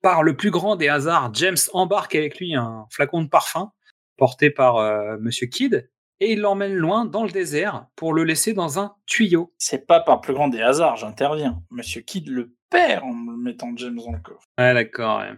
par 0.00 0.22
le 0.22 0.36
plus 0.36 0.50
grand 0.50 0.76
des 0.76 0.88
hasards, 0.88 1.34
James 1.34 1.56
embarque 1.74 2.14
avec 2.14 2.38
lui 2.38 2.54
un 2.54 2.86
flacon 2.90 3.22
de 3.22 3.28
parfum 3.28 3.72
porté 4.16 4.50
par 4.50 4.76
euh, 4.76 5.18
Monsieur 5.20 5.48
Kidd 5.48 5.90
et 6.20 6.32
il 6.32 6.40
l'emmène 6.40 6.74
loin 6.74 7.04
dans 7.04 7.24
le 7.24 7.30
désert 7.30 7.86
pour 7.96 8.12
le 8.12 8.24
laisser 8.24 8.52
dans 8.52 8.78
un 8.78 8.94
tuyau. 9.06 9.52
C'est 9.58 9.86
pas 9.86 10.00
par 10.00 10.20
plus 10.20 10.34
grand 10.34 10.48
des 10.48 10.60
hasards, 10.60 10.96
j'interviens. 10.96 11.62
Monsieur 11.70 12.02
Kidd 12.02 12.28
le 12.28 12.54
perd 12.70 13.02
en 13.04 13.12
me 13.12 13.36
mettant 13.36 13.70
James 13.76 13.96
dans 13.96 14.12
le 14.12 14.18
coffre. 14.18 14.46
Ah 14.56 14.72
d'accord. 14.74 15.20
ouais. 15.20 15.32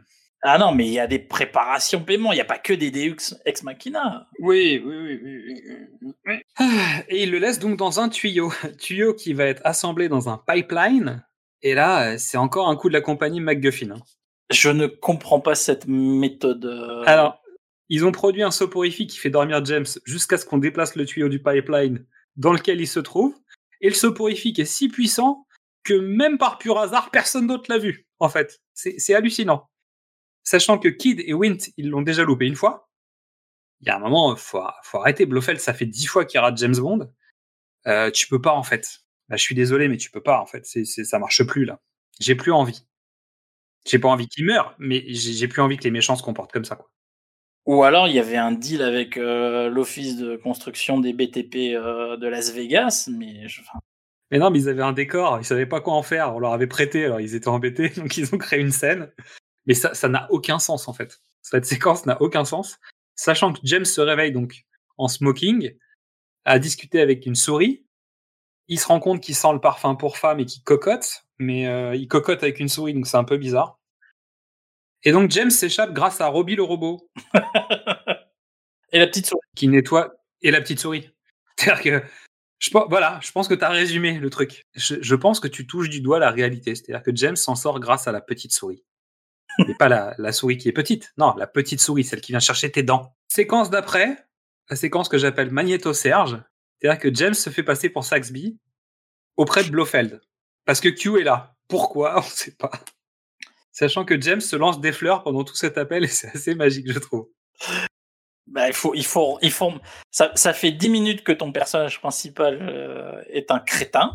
Ah 0.45 0.59
non, 0.59 0.73
mais 0.75 0.87
il 0.87 0.93
y 0.93 0.99
a 0.99 1.07
des 1.07 1.21
préparations 1.21 2.03
paiement, 2.03 2.33
il 2.33 2.35
n'y 2.35 2.41
a 2.41 2.45
pas 2.45 2.59
que 2.59 2.73
des 2.73 2.91
Deux 2.91 3.15
ex 3.45 3.63
machina. 3.63 4.29
Oui, 4.41 4.83
oui, 4.85 4.97
oui, 4.97 5.21
oui, 5.23 5.43
oui, 5.47 5.63
oui, 6.03 6.13
oui. 6.27 6.35
Ah, 6.59 7.03
Et 7.09 7.23
il 7.23 7.31
le 7.31 7.39
laisse 7.39 7.61
donc 7.61 7.77
dans 7.77 8.01
un 8.01 8.09
tuyau, 8.09 8.53
tuyau 8.81 9.15
qui 9.15 9.35
va 9.35 9.45
être 9.45 9.63
assemblé 9.65 10.09
dans 10.09 10.29
un 10.29 10.39
pipeline. 10.39 11.25
Et 11.63 11.75
là, 11.75 12.19
c'est 12.19 12.39
encore 12.39 12.69
un 12.69 12.75
coup 12.77 12.89
de 12.89 12.93
la 12.95 13.01
compagnie 13.01 13.41
McGuffin. 13.41 13.93
hein. 13.93 14.01
Je 14.51 14.69
ne 14.69 14.87
comprends 14.89 15.39
pas 15.41 15.55
cette 15.55 15.87
méthode. 15.87 16.65
euh, 16.65 17.05
Alors, 17.07 17.41
ils 17.89 18.05
ont 18.05 18.11
produit 18.13 18.43
un 18.43 18.51
soporifique 18.51 19.11
qui 19.11 19.19
fait 19.19 19.31
dormir 19.31 19.65
James 19.65 19.87
jusqu'à 20.05 20.39
ce 20.39 20.45
qu'on 20.45 20.59
déplace 20.59 20.97
le 20.97 21.05
tuyau 21.07 21.29
du 21.29 21.41
pipeline 21.41 22.05
dans 22.37 22.53
lequel 22.53 22.81
il 22.81 22.89
se 22.89 22.99
trouve. 22.99 23.33
Et 23.81 23.89
le 23.89 23.95
soporifique 23.95 24.59
est 24.59 24.65
si 24.65 24.89
puissant 24.89 25.47
que 25.85 25.95
même 25.95 26.39
par 26.39 26.59
pur 26.59 26.79
hasard, 26.79 27.11
personne 27.11 27.47
d'autre 27.47 27.71
l'a 27.71 27.79
vu. 27.79 28.07
En 28.19 28.29
fait, 28.29 28.61
c'est 28.75 29.15
hallucinant. 29.15 29.69
Sachant 30.45 30.79
que 30.79 30.89
Kid 30.89 31.21
et 31.25 31.35
Wint, 31.35 31.59
ils 31.77 31.89
l'ont 31.89 32.03
déjà 32.03 32.25
loupé 32.25 32.47
une 32.47 32.57
fois. 32.57 32.89
Il 33.81 33.89
y 33.89 33.91
a 33.91 33.97
un 33.97 34.01
moment, 34.01 34.35
faut, 34.37 34.63
faut 34.83 34.99
arrêter. 34.99 35.27
Blofeld, 35.27 35.61
ça 35.61 35.75
fait 35.75 35.87
dix 35.87 36.07
fois 36.07 36.25
qu'il 36.25 36.41
rate 36.41 36.57
James 36.59 36.77
Bond. 36.77 37.13
Euh, 37.87 38.11
tu 38.11 38.29
peux 38.29 38.41
pas 38.41 38.53
en 38.53 38.63
fait. 38.63 39.01
Bah, 39.29 39.37
je 39.37 39.43
suis 39.43 39.55
désolé, 39.55 39.89
mais 39.89 39.97
tu 39.97 40.11
peux 40.11 40.23
pas 40.23 40.41
en 40.41 40.47
fait. 40.47 40.65
C'est, 40.67 40.85
ça 40.85 41.19
marche 41.19 41.45
plus 41.45 41.65
là. 41.65 41.81
J'ai 42.21 42.35
plus 42.35 42.53
envie. 42.53 42.85
J'ai 43.85 43.99
pas 43.99 44.09
envie 44.09 44.29
qu'il 44.29 44.45
meure, 44.45 44.77
mais 44.79 45.05
j'ai, 45.09 45.49
plus 45.49 45.61
envie 45.61 45.77
que 45.77 45.85
les 45.85 45.91
méchants 45.91 46.15
se 46.15 46.23
comportent 46.23 46.53
comme 46.53 46.65
ça. 46.65 46.77
Quoi. 46.77 46.89
Ou 47.67 47.83
alors 47.83 48.07
il 48.07 48.15
y 48.15 48.21
avait 48.21 48.37
un 48.37 48.53
deal 48.53 48.83
avec 48.83 49.17
euh, 49.17 49.69
l'office 49.69 50.17
de 50.17 50.37
construction 50.37 51.01
des 51.01 51.13
BTP 51.13 51.75
euh, 51.75 52.17
de 52.17 52.27
Las 52.29 52.53
Vegas, 52.53 53.09
mais 53.13 53.49
je- 53.49 53.63
Mais 54.33 54.39
non, 54.39 54.51
mais 54.51 54.61
ils 54.61 54.69
avaient 54.71 54.83
un 54.83 54.93
décor, 54.93 55.39
ils 55.39 55.45
savaient 55.45 55.67
pas 55.67 55.83
quoi 55.83 55.93
en 55.93 56.03
faire. 56.03 56.35
On 56.35 56.39
leur 56.39 56.55
avait 56.55 56.67
prêté, 56.67 57.05
alors 57.05 57.21
ils 57.21 57.35
étaient 57.35 57.49
embêtés, 57.49 57.91
donc 57.97 58.17
ils 58.17 58.35
ont 58.35 58.39
créé 58.39 58.61
une 58.61 58.73
scène. 58.73 59.13
Mais 59.67 59.75
ça, 59.75 59.95
ça 59.95 60.09
n'a 60.09 60.27
aucun 60.31 60.59
sens 60.59 60.89
en 60.89 60.95
fait. 60.95 61.21
Cette 61.43 61.67
séquence 61.67 62.07
n'a 62.07 62.21
aucun 62.23 62.47
sens. 62.47 62.81
Sachant 63.15 63.53
que 63.53 63.61
James 63.65 63.85
se 63.85 64.01
réveille 64.01 64.33
donc 64.33 64.65
en 64.97 65.07
smoking, 65.07 65.77
à 66.47 66.59
discuter 66.59 67.01
avec 67.01 67.27
une 67.27 67.35
souris. 67.35 67.85
Il 68.69 68.81
se 68.81 68.87
rend 68.87 69.01
compte 69.01 69.21
qu'il 69.21 69.35
sent 69.35 69.53
le 69.53 69.61
parfum 69.61 69.95
pour 69.97 70.17
femme 70.17 70.41
et 70.41 70.47
qu'il 70.47 70.63
cocotte, 70.63 71.27
mais 71.39 71.67
euh, 71.67 71.95
il 71.95 72.09
cocotte 72.09 72.43
avec 72.43 72.59
une 72.59 72.69
souris, 72.69 72.95
donc 72.95 73.07
c'est 73.07 73.19
un 73.19 73.25
peu 73.25 73.37
bizarre. 73.37 73.79
Et 75.05 75.13
donc 75.13 75.31
James 75.31 75.51
s'échappe 75.51 75.93
grâce 75.93 76.23
à 76.23 76.29
Robbie 76.29 76.57
le 76.57 76.63
robot, 76.63 77.07
Et 78.93 78.99
la 78.99 79.07
petite 79.07 79.27
souris. 79.27 79.41
qui 79.55 79.69
nettoie 79.69 80.15
et 80.41 80.51
la 80.51 80.61
petite 80.61 80.81
souris. 80.81 81.11
C'est-à-dire 81.59 81.83
que 81.83 82.07
je 82.63 82.71
pense, 82.71 82.87
voilà, 82.89 83.19
je 83.21 83.33
pense 83.33 83.49
que 83.49 83.55
tu 83.55 83.65
as 83.65 83.71
résumé 83.71 84.21
le 84.21 84.31
truc. 84.31 84.63
Je, 84.77 84.95
je 85.01 85.15
pense 85.17 85.41
que 85.41 85.49
tu 85.49 85.67
touches 85.67 85.89
du 85.89 86.01
doigt 86.01 86.21
la 86.21 86.31
réalité. 86.31 86.77
C'est-à-dire 86.77 87.03
que 87.03 87.11
James 87.15 87.35
s'en 87.35 87.57
sort 87.57 87.81
grâce 87.81 88.07
à 88.07 88.13
la 88.13 88.21
petite 88.21 88.53
souris. 88.53 88.85
Et 89.69 89.75
pas 89.75 89.89
la, 89.89 90.15
la 90.19 90.31
souris 90.31 90.59
qui 90.59 90.69
est 90.69 90.73
petite. 90.73 91.13
Non, 91.19 91.35
la 91.37 91.49
petite 91.49 91.81
souris, 91.81 92.05
celle 92.05 92.21
qui 92.21 92.31
vient 92.31 92.39
chercher 92.39 92.71
tes 92.71 92.85
dents. 92.85 93.17
Séquence 93.27 93.69
d'après, 93.69 94.17
la 94.71 94.77
séquence 94.77 95.09
que 95.09 95.19
j'appelle 95.19 95.51
Magnéto 95.51 95.93
Serge. 95.93 96.41
C'est-à-dire 96.79 97.01
que 97.01 97.13
James 97.13 97.35
se 97.35 97.51
fait 97.51 97.65
passer 97.65 97.89
pour 97.89 98.05
Saxby 98.05 98.61
auprès 99.37 99.65
de 99.65 99.71
Blofeld. 99.71 100.21
Parce 100.65 100.81
que 100.81 100.89
Q 100.89 101.21
est 101.21 101.25
là. 101.25 101.57
Pourquoi? 101.67 102.15
On 102.19 102.25
ne 102.25 102.31
sait 102.31 102.55
pas. 102.55 102.71
Sachant 103.73 104.05
que 104.05 104.21
James 104.21 104.41
se 104.41 104.55
lance 104.55 104.81
des 104.81 104.93
fleurs 104.93 105.25
pendant 105.25 105.43
tout 105.43 105.57
cet 105.57 105.79
appel 105.79 106.05
et 106.05 106.09
c'est 106.09 106.29
assez 106.29 106.55
magique, 106.55 106.93
je 106.93 106.99
trouve. 107.01 107.29
Bah, 108.47 108.69
il 108.69 108.75
faut, 108.75 108.95
il 108.95 109.05
faut, 109.05 109.39
il 109.43 109.51
faut. 109.51 109.73
Ça, 110.11 110.33
ça 110.35 110.53
fait 110.53 110.73
10 110.73 110.89
minutes 110.89 111.25
que 111.25 111.33
ton 111.33 111.53
personnage 111.53 112.01
principal 112.01 112.59
euh, 112.61 113.23
est 113.29 113.51
un 113.51 113.61
crétin. 113.61 114.13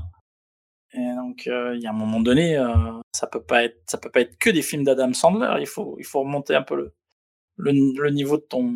Et 0.94 1.16
donc, 1.16 1.48
euh, 1.48 1.76
il 1.76 1.82
y 1.82 1.88
a 1.88 1.90
un 1.90 1.94
moment 1.94 2.20
donné, 2.20 2.58
euh, 2.58 2.68
ça 3.12 3.28
peut 3.28 3.44
pas 3.44 3.64
être, 3.64 3.82
ça 3.88 3.98
peut 3.98 4.10
pas 4.10 4.22
être 4.22 4.38
que 4.38 4.50
des 4.50 4.62
films 4.62 4.84
d'Adam 4.84 5.14
Sandler. 5.14 5.56
Il 5.60 5.68
faut, 5.68 5.96
il 6.00 6.06
faut 6.06 6.22
remonter 6.22 6.56
un 6.56 6.62
peu 6.62 6.76
le, 6.76 6.94
le, 7.58 7.72
le 7.72 8.10
niveau 8.10 8.38
de 8.38 8.44
ton, 8.44 8.74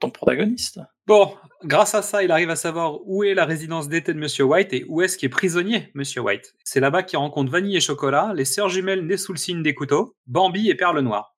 ton 0.00 0.10
protagoniste. 0.10 0.80
Bon, 1.06 1.34
grâce 1.62 1.94
à 1.94 2.02
ça, 2.02 2.22
il 2.22 2.30
arrive 2.30 2.50
à 2.50 2.56
savoir 2.56 3.00
où 3.06 3.24
est 3.24 3.34
la 3.34 3.44
résidence 3.44 3.88
d'été 3.88 4.14
de 4.14 4.18
Monsieur 4.18 4.44
White 4.44 4.72
et 4.72 4.84
où 4.88 5.02
est-ce 5.02 5.18
qu'il 5.18 5.26
est 5.26 5.30
prisonnier, 5.30 5.90
Monsieur 5.94 6.22
White. 6.22 6.54
C'est 6.64 6.80
là-bas 6.80 7.02
qu'il 7.02 7.18
rencontre 7.18 7.50
Vanille 7.50 7.76
et 7.76 7.80
Chocolat, 7.80 8.32
les 8.34 8.44
sœurs 8.44 8.68
jumelles 8.68 9.06
nées 9.06 9.16
sous 9.16 9.32
le 9.32 9.38
signe 9.38 9.62
des 9.62 9.74
couteaux, 9.74 10.16
Bambi 10.26 10.70
et 10.70 10.74
Perle 10.74 11.00
Noire. 11.00 11.34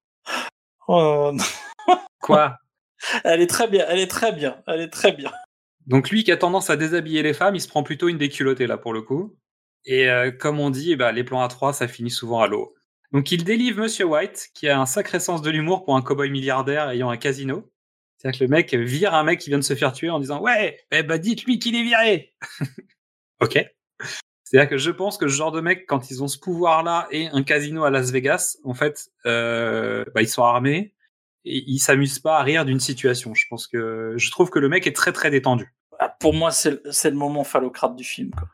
Oh. 0.88 1.32
Quoi? 2.20 2.56
Elle 3.24 3.40
est 3.40 3.46
très 3.46 3.68
bien, 3.68 3.84
elle 3.88 3.98
est 3.98 4.10
très 4.10 4.32
bien, 4.32 4.62
elle 4.66 4.80
est 4.80 4.88
très 4.88 5.12
bien. 5.12 5.32
Donc 5.86 6.10
lui 6.10 6.24
qui 6.24 6.32
a 6.32 6.36
tendance 6.36 6.70
à 6.70 6.76
déshabiller 6.76 7.22
les 7.22 7.34
femmes, 7.34 7.54
il 7.54 7.60
se 7.60 7.68
prend 7.68 7.82
plutôt 7.82 8.08
une 8.08 8.18
déculottée 8.18 8.66
là 8.66 8.76
pour 8.76 8.92
le 8.92 9.02
coup. 9.02 9.36
Et 9.84 10.10
euh, 10.10 10.32
comme 10.32 10.58
on 10.58 10.70
dit, 10.70 10.92
eh 10.92 10.96
ben, 10.96 11.12
les 11.12 11.22
plans 11.22 11.46
A3, 11.46 11.72
ça 11.72 11.86
finit 11.86 12.10
souvent 12.10 12.40
à 12.40 12.48
l'eau. 12.48 12.74
Donc 13.12 13.30
il 13.30 13.44
délivre 13.44 13.80
Monsieur 13.80 14.04
White, 14.04 14.48
qui 14.52 14.68
a 14.68 14.80
un 14.80 14.86
sacré 14.86 15.20
sens 15.20 15.42
de 15.42 15.50
l'humour 15.50 15.84
pour 15.84 15.96
un 15.96 16.02
cowboy 16.02 16.28
milliardaire 16.28 16.90
ayant 16.90 17.08
un 17.08 17.16
casino. 17.16 17.70
C'est-à-dire 18.18 18.40
que 18.40 18.44
le 18.44 18.50
mec 18.50 18.74
vire 18.74 19.14
un 19.14 19.22
mec 19.22 19.38
qui 19.38 19.50
vient 19.50 19.58
de 19.58 19.64
se 19.64 19.74
faire 19.74 19.92
tuer 19.92 20.10
en 20.10 20.18
disant 20.18 20.40
Ouais, 20.40 20.80
eh 20.90 21.02
ben 21.04 21.18
dites-lui 21.18 21.60
qu'il 21.60 21.76
est 21.76 21.84
viré 21.84 22.34
Ok. 23.40 23.64
C'est-à-dire 24.42 24.70
que 24.70 24.78
je 24.78 24.90
pense 24.90 25.18
que 25.18 25.28
ce 25.28 25.34
genre 25.34 25.52
de 25.52 25.60
mec, 25.60 25.86
quand 25.86 26.10
ils 26.10 26.22
ont 26.22 26.28
ce 26.28 26.38
pouvoir-là 26.38 27.08
et 27.10 27.28
un 27.28 27.42
casino 27.42 27.84
à 27.84 27.90
Las 27.90 28.10
Vegas, 28.10 28.56
en 28.64 28.74
fait, 28.74 29.08
euh, 29.26 30.04
bah, 30.14 30.22
ils 30.22 30.28
sont 30.28 30.44
armés 30.44 30.94
et 31.46 31.64
ils 31.66 31.78
s'amusent 31.78 32.18
pas 32.18 32.38
à 32.38 32.42
rire 32.42 32.64
d'une 32.64 32.80
situation. 32.80 33.34
Je 33.34 33.44
pense 33.48 33.66
que 33.66 34.14
je 34.16 34.30
trouve 34.30 34.50
que 34.50 34.58
le 34.58 34.68
mec 34.68 34.86
est 34.86 34.94
très 34.94 35.12
très 35.12 35.30
détendu. 35.30 35.72
Ah, 35.98 36.14
Pour 36.20 36.34
moi, 36.34 36.50
c'est 36.50 36.80
le 36.82 37.16
moment 37.16 37.44
phallocrate 37.44 37.96
du 37.96 38.04
film. 38.04 38.30
Quoi. 38.30 38.48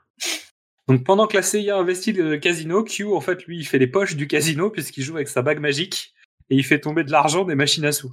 Donc 0.88 1.04
pendant 1.04 1.26
que 1.26 1.36
la 1.36 1.42
CIA 1.42 1.76
investit 1.76 2.12
le 2.12 2.36
casino, 2.36 2.84
Q 2.84 3.06
en 3.06 3.20
fait 3.20 3.44
lui 3.46 3.58
il 3.58 3.64
fait 3.64 3.78
les 3.78 3.86
poches 3.86 4.16
du 4.16 4.26
casino 4.26 4.68
puisqu'il 4.68 5.02
joue 5.02 5.16
avec 5.16 5.28
sa 5.28 5.42
bague 5.42 5.60
magique 5.60 6.12
et 6.50 6.56
il 6.56 6.64
fait 6.64 6.80
tomber 6.80 7.04
de 7.04 7.10
l'argent 7.10 7.44
des 7.44 7.54
machines 7.54 7.84
à 7.84 7.92
sous. 7.92 8.12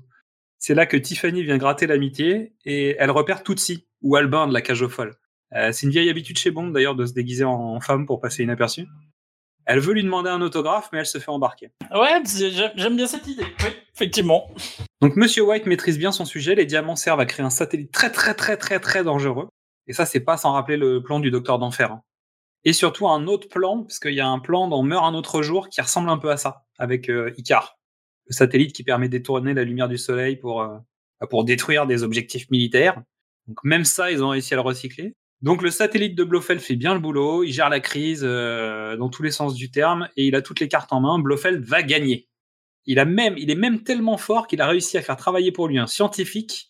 C'est 0.59 0.75
là 0.75 0.85
que 0.85 0.97
Tiffany 0.97 1.43
vient 1.43 1.57
gratter 1.57 1.87
l'amitié 1.87 2.53
et 2.65 2.95
elle 2.99 3.11
repère 3.11 3.43
Tootsie 3.43 3.87
ou 4.01 4.15
Albin 4.15 4.47
de 4.47 4.53
la 4.53 4.61
cage 4.61 4.81
aux 4.81 4.89
folles. 4.89 5.15
Euh, 5.55 5.71
c'est 5.71 5.87
une 5.87 5.91
vieille 5.91 6.09
habitude 6.09 6.37
chez 6.37 6.51
Bond 6.51 6.67
d'ailleurs 6.69 6.95
de 6.95 7.05
se 7.05 7.13
déguiser 7.13 7.43
en 7.43 7.79
femme 7.79 8.05
pour 8.05 8.21
passer 8.21 8.43
inaperçue. 8.43 8.85
Elle 9.71 9.79
veut 9.79 9.93
lui 9.93 10.03
demander 10.03 10.31
un 10.31 10.41
autographe 10.41 10.89
mais 10.91 10.99
elle 10.99 11.05
se 11.05 11.19
fait 11.19 11.29
embarquer. 11.29 11.69
Ouais, 11.93 12.21
j'aime 12.25 12.71
j'aime 12.75 12.95
bien 12.95 13.05
cette 13.05 13.27
idée. 13.27 13.45
Oui, 13.63 13.69
effectivement. 13.93 14.49
Donc 14.99 15.15
Monsieur 15.15 15.43
White 15.43 15.67
maîtrise 15.67 15.99
bien 15.99 16.11
son 16.11 16.25
sujet, 16.25 16.55
les 16.55 16.65
diamants 16.65 16.95
servent 16.95 17.19
à 17.19 17.27
créer 17.27 17.45
un 17.45 17.51
satellite 17.51 17.91
très 17.91 18.11
très 18.11 18.33
très 18.33 18.57
très 18.57 18.79
très 18.79 19.03
dangereux. 19.03 19.47
Et 19.85 19.93
ça 19.93 20.07
c'est 20.07 20.21
pas 20.21 20.37
sans 20.37 20.53
rappeler 20.53 20.75
le 20.75 21.03
plan 21.03 21.19
du 21.19 21.29
docteur 21.29 21.59
d'enfer. 21.59 21.91
hein. 21.91 22.01
Et 22.65 22.73
surtout 22.73 23.07
un 23.07 23.27
autre 23.27 23.47
plan, 23.47 23.83
parce 23.83 23.99
qu'il 23.99 24.13
y 24.15 24.19
a 24.19 24.27
un 24.27 24.39
plan 24.39 24.67
dans 24.67 24.81
Meurt 24.81 25.05
un 25.05 25.13
autre 25.13 25.43
jour 25.43 25.69
qui 25.69 25.81
ressemble 25.81 26.09
un 26.09 26.17
peu 26.17 26.31
à 26.31 26.37
ça, 26.37 26.65
avec 26.79 27.07
euh, 27.09 27.31
Icar, 27.37 27.77
le 28.25 28.33
satellite 28.33 28.73
qui 28.73 28.83
permet 28.83 29.07
de 29.07 29.17
détourner 29.17 29.53
la 29.53 29.63
lumière 29.63 29.87
du 29.87 29.97
soleil 29.99 30.35
pour, 30.35 30.61
euh, 30.63 30.77
pour 31.29 31.45
détruire 31.45 31.85
des 31.85 32.01
objectifs 32.03 32.49
militaires. 32.49 33.01
Donc 33.47 33.63
même 33.63 33.85
ça, 33.85 34.11
ils 34.11 34.23
ont 34.23 34.29
réussi 34.29 34.53
à 34.55 34.57
le 34.57 34.61
recycler. 34.61 35.13
Donc 35.41 35.61
le 35.61 35.71
satellite 35.71 36.15
de 36.15 36.23
Blofeld 36.23 36.59
fait 36.59 36.75
bien 36.75 36.93
le 36.93 36.99
boulot, 36.99 37.43
il 37.43 37.53
gère 37.53 37.69
la 37.69 37.79
crise 37.79 38.21
euh, 38.23 38.97
dans 38.97 39.09
tous 39.09 39.23
les 39.23 39.31
sens 39.31 39.55
du 39.55 39.71
terme, 39.71 40.09
et 40.17 40.27
il 40.27 40.35
a 40.35 40.41
toutes 40.41 40.59
les 40.59 40.67
cartes 40.67 40.91
en 40.91 40.99
main. 40.99 41.17
Blofeld 41.19 41.63
va 41.63 41.81
gagner. 41.81 42.27
Il 42.85 42.99
a 42.99 43.05
même, 43.05 43.37
il 43.37 43.49
est 43.49 43.55
même 43.55 43.83
tellement 43.83 44.17
fort 44.17 44.47
qu'il 44.47 44.61
a 44.61 44.67
réussi 44.67 44.97
à 44.97 45.01
faire 45.01 45.15
travailler 45.15 45.51
pour 45.51 45.67
lui 45.67 45.77
un 45.77 45.87
scientifique 45.87 46.67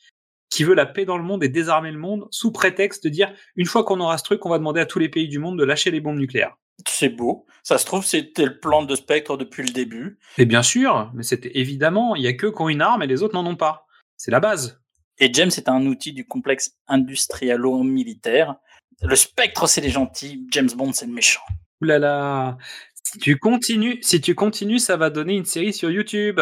qui 0.49 0.63
veut 0.63 0.73
la 0.73 0.85
paix 0.85 1.05
dans 1.05 1.17
le 1.17 1.23
monde 1.23 1.43
et 1.43 1.49
désarmer 1.49 1.91
le 1.91 1.97
monde 1.97 2.27
sous 2.31 2.51
prétexte 2.51 3.03
de 3.03 3.09
dire 3.09 3.33
une 3.55 3.65
fois 3.65 3.83
qu'on 3.83 3.99
aura 3.99 4.17
ce 4.17 4.23
truc, 4.23 4.45
on 4.45 4.49
va 4.49 4.57
demander 4.57 4.81
à 4.81 4.85
tous 4.85 4.99
les 4.99 5.09
pays 5.09 5.27
du 5.27 5.39
monde 5.39 5.57
de 5.57 5.63
lâcher 5.63 5.91
les 5.91 6.01
bombes 6.01 6.17
nucléaires. 6.17 6.55
C'est 6.87 7.09
beau. 7.09 7.45
Ça 7.63 7.77
se 7.77 7.85
trouve, 7.85 8.05
c'était 8.05 8.45
le 8.45 8.59
plan 8.59 8.83
de 8.83 8.95
Spectre 8.95 9.37
depuis 9.37 9.63
le 9.63 9.71
début. 9.71 10.17
Et 10.37 10.45
bien 10.45 10.63
sûr, 10.63 11.11
mais 11.13 11.23
c'était 11.23 11.57
évidemment, 11.57 12.15
il 12.15 12.23
y 12.23 12.27
a 12.27 12.33
que 12.33 12.47
qui 12.47 12.61
ont 12.61 12.69
une 12.69 12.81
arme 12.81 13.03
et 13.03 13.07
les 13.07 13.21
autres 13.21 13.35
n'en 13.35 13.45
ont 13.45 13.55
pas. 13.55 13.85
C'est 14.17 14.31
la 14.31 14.39
base. 14.39 14.78
Et 15.19 15.31
James 15.33 15.51
est 15.55 15.67
un 15.69 15.85
outil 15.85 16.13
du 16.13 16.25
complexe 16.25 16.77
industrialo-militaire. 16.87 18.55
Le 19.01 19.15
Spectre, 19.15 19.67
c'est 19.67 19.81
les 19.81 19.89
gentils. 19.89 20.45
James 20.51 20.69
Bond, 20.75 20.93
c'est 20.93 21.05
le 21.05 21.13
méchant. 21.13 21.41
Ouh 21.81 21.85
là 21.85 21.99
là. 21.99 22.57
Si 23.03 23.19
tu 23.19 23.37
continues, 23.37 23.99
si 24.01 24.21
tu 24.21 24.35
continues, 24.35 24.79
ça 24.79 24.97
va 24.97 25.09
donner 25.09 25.35
une 25.35 25.45
série 25.45 25.73
sur 25.73 25.89
YouTube. 25.89 26.39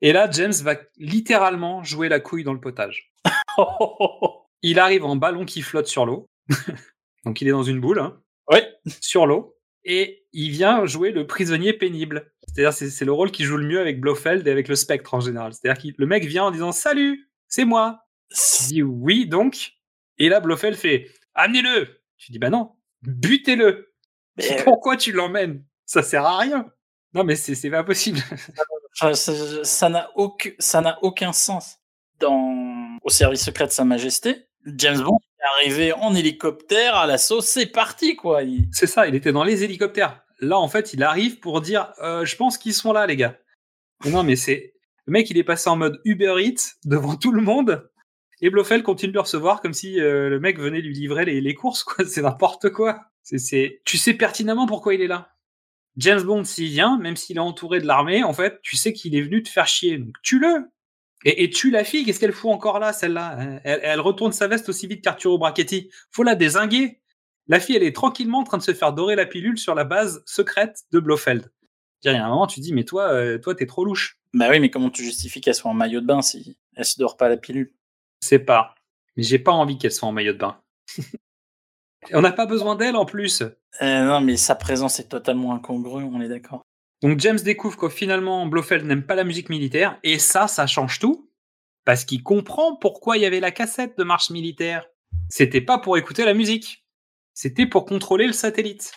et 0.00 0.12
là, 0.12 0.28
James 0.30 0.52
va 0.62 0.76
littéralement 0.96 1.82
jouer 1.82 2.08
la 2.08 2.20
couille 2.20 2.44
dans 2.44 2.52
le 2.54 2.60
potage. 2.60 3.12
Il 4.62 4.78
arrive 4.78 5.04
en 5.04 5.16
ballon 5.16 5.44
qui 5.44 5.62
flotte 5.62 5.86
sur 5.86 6.06
l'eau. 6.06 6.30
Donc 7.24 7.40
il 7.40 7.48
est 7.48 7.52
dans 7.52 7.62
une 7.62 7.80
boule. 7.80 7.98
hein. 8.00 8.20
Ouais. 8.50 8.66
sur 9.00 9.26
l'eau 9.26 9.56
et 9.84 10.24
il 10.32 10.50
vient 10.50 10.84
jouer 10.86 11.10
le 11.10 11.26
prisonnier 11.26 11.72
pénible. 11.74 12.32
C'est-à-dire 12.46 12.72
c'est 12.72 12.88
c'est 12.90 13.04
le 13.04 13.12
rôle 13.12 13.30
qu'il 13.30 13.44
joue 13.46 13.56
le 13.58 13.66
mieux 13.66 13.80
avec 13.80 14.00
Blofeld 14.00 14.46
et 14.46 14.50
avec 14.50 14.68
le 14.68 14.74
Spectre 14.74 15.12
en 15.14 15.20
général. 15.20 15.52
C'est-à-dire 15.52 15.82
que 15.82 15.88
le 15.96 16.06
mec 16.06 16.24
vient 16.24 16.44
en 16.44 16.50
disant 16.50 16.72
salut, 16.72 17.30
c'est 17.54 17.64
moi. 17.64 18.00
Tu 18.30 18.66
dis 18.68 18.82
oui 18.82 19.26
donc 19.26 19.72
et 20.18 20.28
là 20.28 20.40
Blofeld 20.40 20.76
fait 20.76 21.08
amenez-le. 21.34 22.00
Tu 22.16 22.32
dis 22.32 22.38
bah 22.38 22.50
non, 22.50 22.72
butez-le. 23.02 23.92
Mais- 24.36 24.62
Pourquoi 24.64 24.96
tu 24.96 25.12
l'emmènes? 25.12 25.64
Ça 25.84 26.02
sert 26.02 26.24
à 26.24 26.38
rien. 26.38 26.72
Non 27.12 27.22
mais 27.24 27.36
c'est 27.36 27.70
pas 27.70 27.84
possible. 27.84 28.18
Ça 29.64 29.88
n'a 29.90 30.10
aucun, 30.14 31.32
sens. 31.32 31.78
Dans 32.20 32.98
au 33.02 33.08
service 33.08 33.44
secret 33.44 33.66
de 33.66 33.72
Sa 33.72 33.84
Majesté, 33.84 34.46
James 34.66 35.00
Bond 35.02 35.18
est 35.40 35.44
arrivé 35.66 35.92
en 35.92 36.14
hélicoptère 36.14 36.94
à 36.96 37.06
l'assaut. 37.06 37.40
C'est 37.40 37.66
parti, 37.66 38.14
quoi. 38.16 38.42
Il- 38.44 38.68
C'est 38.72 38.86
ça, 38.86 39.06
il 39.08 39.14
était 39.14 39.32
dans 39.32 39.44
les 39.44 39.64
hélicoptères. 39.64 40.22
Là, 40.40 40.58
en 40.58 40.68
fait, 40.68 40.92
il 40.94 41.02
arrive 41.02 41.38
pour 41.40 41.60
dire 41.60 41.92
euh, 42.02 42.24
Je 42.24 42.36
pense 42.36 42.56
qu'ils 42.58 42.74
sont 42.74 42.92
là, 42.92 43.06
les 43.06 43.16
gars. 43.16 43.36
Non, 44.06 44.22
mais 44.22 44.36
c'est. 44.36 44.73
Le 45.06 45.12
mec, 45.12 45.30
il 45.30 45.38
est 45.38 45.44
passé 45.44 45.68
en 45.68 45.76
mode 45.76 46.00
Uber 46.04 46.34
Eats 46.38 46.76
devant 46.84 47.16
tout 47.16 47.32
le 47.32 47.42
monde. 47.42 47.88
Et 48.40 48.50
Blofeld 48.50 48.82
continue 48.82 49.12
de 49.12 49.16
le 49.16 49.20
recevoir 49.20 49.60
comme 49.60 49.72
si 49.72 50.00
euh, 50.00 50.28
le 50.28 50.40
mec 50.40 50.58
venait 50.58 50.80
lui 50.80 50.94
livrer 50.94 51.24
les, 51.24 51.54
courses, 51.54 51.84
quoi. 51.84 52.04
C'est 52.06 52.22
n'importe 52.22 52.70
quoi. 52.70 53.00
C'est. 53.22 53.80
Tu 53.84 53.96
sais 53.96 54.14
pertinemment 54.14 54.66
pourquoi 54.66 54.94
il 54.94 55.00
est 55.00 55.06
là. 55.06 55.30
James 55.96 56.22
Bond, 56.22 56.44
s'il 56.44 56.68
vient, 56.70 56.98
même 56.98 57.16
s'il 57.16 57.36
est 57.36 57.40
entouré 57.40 57.80
de 57.80 57.86
l'armée, 57.86 58.24
en 58.24 58.32
fait, 58.32 58.60
tu 58.62 58.76
sais 58.76 58.92
qu'il 58.92 59.14
est 59.14 59.22
venu 59.22 59.42
te 59.42 59.48
faire 59.48 59.66
chier. 59.66 59.98
Donc, 59.98 60.14
tue-le. 60.22 60.66
Et, 61.26 61.48
tue 61.48 61.70
la 61.70 61.84
fille. 61.84 62.04
Qu'est-ce 62.04 62.20
qu'elle 62.20 62.32
fout 62.32 62.50
encore 62.50 62.78
là, 62.78 62.92
celle-là? 62.92 63.60
Elle, 63.64 63.80
elle 63.82 64.00
retourne 64.00 64.32
sa 64.32 64.46
veste 64.46 64.68
aussi 64.68 64.86
vite 64.86 65.02
qu'Arturo 65.02 65.38
Brachetti. 65.38 65.88
Faut 66.10 66.22
la 66.22 66.34
désinguer. 66.34 67.00
La 67.46 67.60
fille, 67.60 67.76
elle 67.76 67.82
est 67.82 67.94
tranquillement 67.94 68.40
en 68.40 68.44
train 68.44 68.58
de 68.58 68.62
se 68.62 68.74
faire 68.74 68.92
dorer 68.92 69.16
la 69.16 69.24
pilule 69.24 69.56
sur 69.56 69.74
la 69.74 69.84
base 69.84 70.22
secrète 70.26 70.80
de 70.92 70.98
Blofeld. 70.98 71.50
Il 72.12 72.16
y 72.16 72.16
a 72.16 72.24
un 72.26 72.28
moment, 72.28 72.46
tu 72.46 72.60
dis, 72.60 72.72
mais 72.72 72.84
toi, 72.84 73.12
euh, 73.12 73.38
toi, 73.38 73.54
t'es 73.54 73.66
trop 73.66 73.84
louche. 73.84 74.18
Bah 74.34 74.48
oui, 74.50 74.60
mais 74.60 74.70
comment 74.70 74.90
tu 74.90 75.02
justifies 75.04 75.40
qu'elle 75.40 75.54
soit 75.54 75.70
en 75.70 75.74
maillot 75.74 76.00
de 76.00 76.06
bain 76.06 76.22
si 76.22 76.56
elle 76.76 76.84
se 76.84 76.98
dort 76.98 77.16
pas 77.16 77.28
la 77.28 77.36
pilule? 77.36 77.72
C'est 78.20 78.38
pas. 78.40 78.74
Mais 79.16 79.22
j'ai 79.22 79.38
pas 79.38 79.52
envie 79.52 79.78
qu'elle 79.78 79.92
soit 79.92 80.08
en 80.08 80.12
maillot 80.12 80.32
de 80.32 80.38
bain. 80.38 80.60
On 82.12 82.20
n'a 82.20 82.32
pas 82.32 82.46
besoin 82.46 82.76
d'elle 82.76 82.96
en 82.96 83.06
plus. 83.06 83.42
Euh, 83.42 84.04
Non, 84.04 84.20
mais 84.20 84.36
sa 84.36 84.54
présence 84.54 85.00
est 85.00 85.08
totalement 85.08 85.54
incongrue, 85.54 86.04
on 86.04 86.20
est 86.20 86.28
d'accord. 86.28 86.62
Donc 87.02 87.18
James 87.20 87.38
découvre 87.38 87.76
que 87.76 87.88
finalement 87.88 88.46
Blofeld 88.46 88.84
n'aime 88.86 89.04
pas 89.04 89.14
la 89.14 89.24
musique 89.24 89.48
militaire 89.48 89.98
et 90.02 90.18
ça, 90.18 90.48
ça 90.48 90.66
change 90.66 90.98
tout 90.98 91.30
parce 91.84 92.04
qu'il 92.04 92.22
comprend 92.22 92.76
pourquoi 92.76 93.16
il 93.16 93.22
y 93.22 93.26
avait 93.26 93.40
la 93.40 93.50
cassette 93.50 93.96
de 93.98 94.04
marche 94.04 94.30
militaire. 94.30 94.86
C'était 95.28 95.60
pas 95.60 95.78
pour 95.78 95.96
écouter 95.96 96.24
la 96.24 96.34
musique, 96.34 96.84
c'était 97.32 97.66
pour 97.66 97.84
contrôler 97.84 98.26
le 98.26 98.32
satellite. 98.32 98.92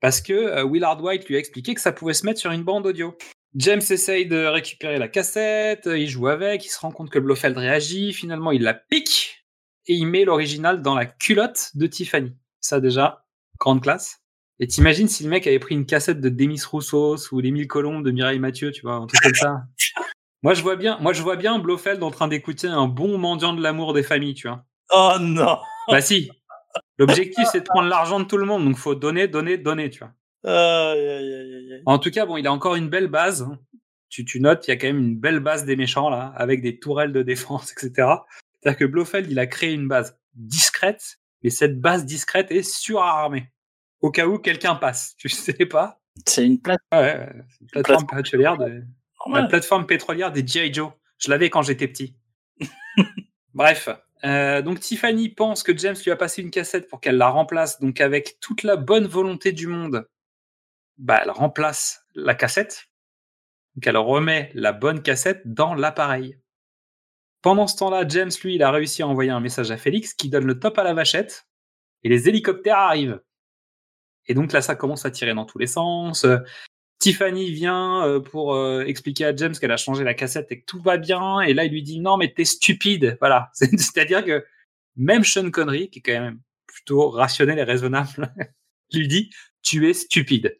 Parce 0.00 0.20
que 0.20 0.32
euh, 0.32 0.64
Willard 0.64 1.02
White 1.02 1.26
lui 1.26 1.36
a 1.36 1.38
expliqué 1.38 1.74
que 1.74 1.80
ça 1.80 1.92
pouvait 1.92 2.14
se 2.14 2.24
mettre 2.24 2.40
sur 2.40 2.50
une 2.50 2.62
bande 2.62 2.86
audio. 2.86 3.16
James 3.54 3.82
essaye 3.90 4.26
de 4.26 4.44
récupérer 4.44 4.98
la 4.98 5.08
cassette, 5.08 5.86
euh, 5.86 5.98
il 5.98 6.08
joue 6.08 6.28
avec, 6.28 6.64
il 6.64 6.68
se 6.68 6.78
rend 6.78 6.92
compte 6.92 7.10
que 7.10 7.18
Blofeld 7.18 7.56
réagit, 7.56 8.12
finalement 8.12 8.52
il 8.52 8.62
la 8.62 8.74
pique 8.74 9.44
et 9.86 9.94
il 9.94 10.06
met 10.06 10.24
l'original 10.24 10.82
dans 10.82 10.94
la 10.94 11.06
culotte 11.06 11.70
de 11.74 11.86
Tiffany. 11.86 12.36
Ça 12.60 12.80
déjà, 12.80 13.24
grande 13.58 13.82
classe. 13.82 14.20
Et 14.60 14.66
t'imagines 14.66 15.08
si 15.08 15.24
le 15.24 15.30
mec 15.30 15.46
avait 15.46 15.58
pris 15.58 15.74
une 15.74 15.86
cassette 15.86 16.20
de 16.20 16.28
Demis 16.28 16.60
Roussos 16.62 17.32
ou 17.32 17.40
Les 17.40 17.50
Mille 17.50 17.68
Colombes 17.68 18.04
de 18.04 18.10
Mireille 18.10 18.38
Mathieu, 18.40 18.70
tu 18.70 18.82
vois, 18.82 18.94
un 18.94 19.06
truc 19.06 19.20
comme 19.22 19.34
ça. 19.34 19.62
Moi 20.42 20.54
je 20.54 20.62
vois 20.62 20.76
bien, 20.76 20.98
moi 21.00 21.12
je 21.12 21.20
vois 21.20 21.34
bien 21.34 21.58
Blofeld 21.58 22.00
en 22.00 22.12
train 22.12 22.28
d'écouter 22.28 22.68
un 22.68 22.86
bon 22.86 23.18
mendiant 23.18 23.54
de 23.54 23.60
l'amour 23.60 23.92
des 23.92 24.04
familles, 24.04 24.34
tu 24.34 24.46
vois. 24.46 24.64
Oh 24.90 25.16
non 25.20 25.58
Bah 25.88 26.00
si. 26.00 26.30
L'objectif 26.98 27.46
c'est 27.50 27.60
de 27.60 27.64
prendre 27.64 27.88
l'argent 27.88 28.20
de 28.20 28.24
tout 28.24 28.36
le 28.36 28.46
monde, 28.46 28.64
donc 28.64 28.76
faut 28.76 28.94
donner, 28.94 29.28
donner, 29.28 29.56
donner, 29.56 29.90
tu 29.90 30.00
vois. 30.00 30.12
Aïe, 30.44 30.98
aïe, 30.98 31.08
aïe, 31.08 31.54
aïe, 31.54 31.72
aïe. 31.74 31.82
En 31.86 31.98
tout 31.98 32.10
cas, 32.10 32.26
bon, 32.26 32.36
il 32.36 32.46
a 32.46 32.52
encore 32.52 32.76
une 32.76 32.88
belle 32.88 33.08
base. 33.08 33.48
Tu, 34.08 34.24
tu 34.24 34.40
notes, 34.40 34.66
il 34.66 34.70
y 34.70 34.72
a 34.72 34.76
quand 34.76 34.86
même 34.86 34.98
une 34.98 35.18
belle 35.18 35.40
base 35.40 35.64
des 35.64 35.76
méchants 35.76 36.08
là, 36.08 36.32
avec 36.36 36.62
des 36.62 36.78
tourelles 36.78 37.12
de 37.12 37.22
défense, 37.22 37.72
etc. 37.72 38.08
C'est-à-dire 38.60 38.78
que 38.78 38.84
Blofeld, 38.84 39.30
il 39.30 39.38
a 39.38 39.46
créé 39.46 39.72
une 39.72 39.88
base 39.88 40.18
discrète, 40.34 41.18
mais 41.42 41.50
cette 41.50 41.80
base 41.80 42.04
discrète 42.04 42.50
est 42.50 42.62
surarmée. 42.62 43.52
Au 44.00 44.10
cas 44.10 44.26
où 44.26 44.38
quelqu'un 44.38 44.74
passe, 44.74 45.16
tu 45.18 45.28
sais 45.28 45.66
pas. 45.66 46.00
C'est 46.26 46.44
une 46.44 46.60
ouais, 46.92 47.28
plateforme 47.70 48.06
pétrolière, 48.06 48.56
de, 48.56 48.82
la 49.32 49.46
plateforme 49.46 49.86
pétrolière 49.86 50.32
des 50.32 50.44
G.I. 50.44 50.74
Joe. 50.74 50.90
Je 51.18 51.30
l'avais 51.30 51.48
quand 51.48 51.62
j'étais 51.62 51.86
petit. 51.86 52.16
Bref. 53.54 53.88
Euh, 54.24 54.62
donc 54.62 54.80
Tiffany 54.80 55.28
pense 55.28 55.62
que 55.62 55.76
James 55.76 55.96
lui 56.04 56.10
a 56.10 56.16
passé 56.16 56.42
une 56.42 56.50
cassette 56.50 56.88
pour 56.88 57.00
qu'elle 57.00 57.16
la 57.16 57.28
remplace. 57.28 57.80
Donc 57.80 58.00
avec 58.00 58.38
toute 58.40 58.62
la 58.62 58.76
bonne 58.76 59.06
volonté 59.06 59.52
du 59.52 59.66
monde, 59.66 60.08
bah 60.96 61.20
elle 61.22 61.30
remplace 61.30 62.04
la 62.14 62.34
cassette. 62.34 62.88
Donc 63.76 63.86
elle 63.86 63.96
remet 63.96 64.50
la 64.54 64.72
bonne 64.72 65.02
cassette 65.02 65.42
dans 65.44 65.74
l'appareil. 65.74 66.38
Pendant 67.42 67.68
ce 67.68 67.76
temps-là, 67.76 68.06
James, 68.08 68.30
lui, 68.42 68.56
il 68.56 68.62
a 68.62 68.70
réussi 68.72 69.02
à 69.02 69.06
envoyer 69.06 69.30
un 69.30 69.40
message 69.40 69.70
à 69.70 69.76
Félix 69.76 70.12
qui 70.12 70.28
donne 70.28 70.44
le 70.44 70.58
top 70.58 70.76
à 70.78 70.82
la 70.82 70.92
vachette 70.94 71.46
et 72.02 72.08
les 72.08 72.28
hélicoptères 72.28 72.78
arrivent. 72.78 73.20
Et 74.26 74.34
donc 74.34 74.52
là, 74.52 74.60
ça 74.60 74.74
commence 74.74 75.06
à 75.06 75.10
tirer 75.10 75.34
dans 75.34 75.46
tous 75.46 75.58
les 75.58 75.68
sens. 75.68 76.26
Tiffany 76.98 77.50
vient 77.52 78.04
euh, 78.06 78.20
pour 78.20 78.54
euh, 78.54 78.82
expliquer 78.84 79.24
à 79.26 79.36
James 79.36 79.52
qu'elle 79.54 79.70
a 79.72 79.76
changé 79.76 80.04
la 80.04 80.14
cassette 80.14 80.50
et 80.50 80.60
que 80.60 80.64
tout 80.66 80.80
va 80.82 80.96
bien. 80.96 81.40
Et 81.40 81.54
là, 81.54 81.64
il 81.64 81.72
lui 81.72 81.82
dit 81.82 82.00
non, 82.00 82.16
mais 82.16 82.32
t'es 82.32 82.44
stupide. 82.44 83.16
Voilà. 83.20 83.50
C'est- 83.54 83.76
C'est-à-dire 83.78 84.24
que 84.24 84.44
même 84.96 85.24
Sean 85.24 85.50
Connery, 85.50 85.90
qui 85.90 86.00
est 86.00 86.02
quand 86.02 86.20
même 86.20 86.40
plutôt 86.66 87.10
rationnel 87.10 87.58
et 87.58 87.62
raisonnable, 87.64 88.32
lui 88.92 89.08
dit 89.08 89.30
tu 89.62 89.88
es 89.88 89.94
stupide. 89.94 90.58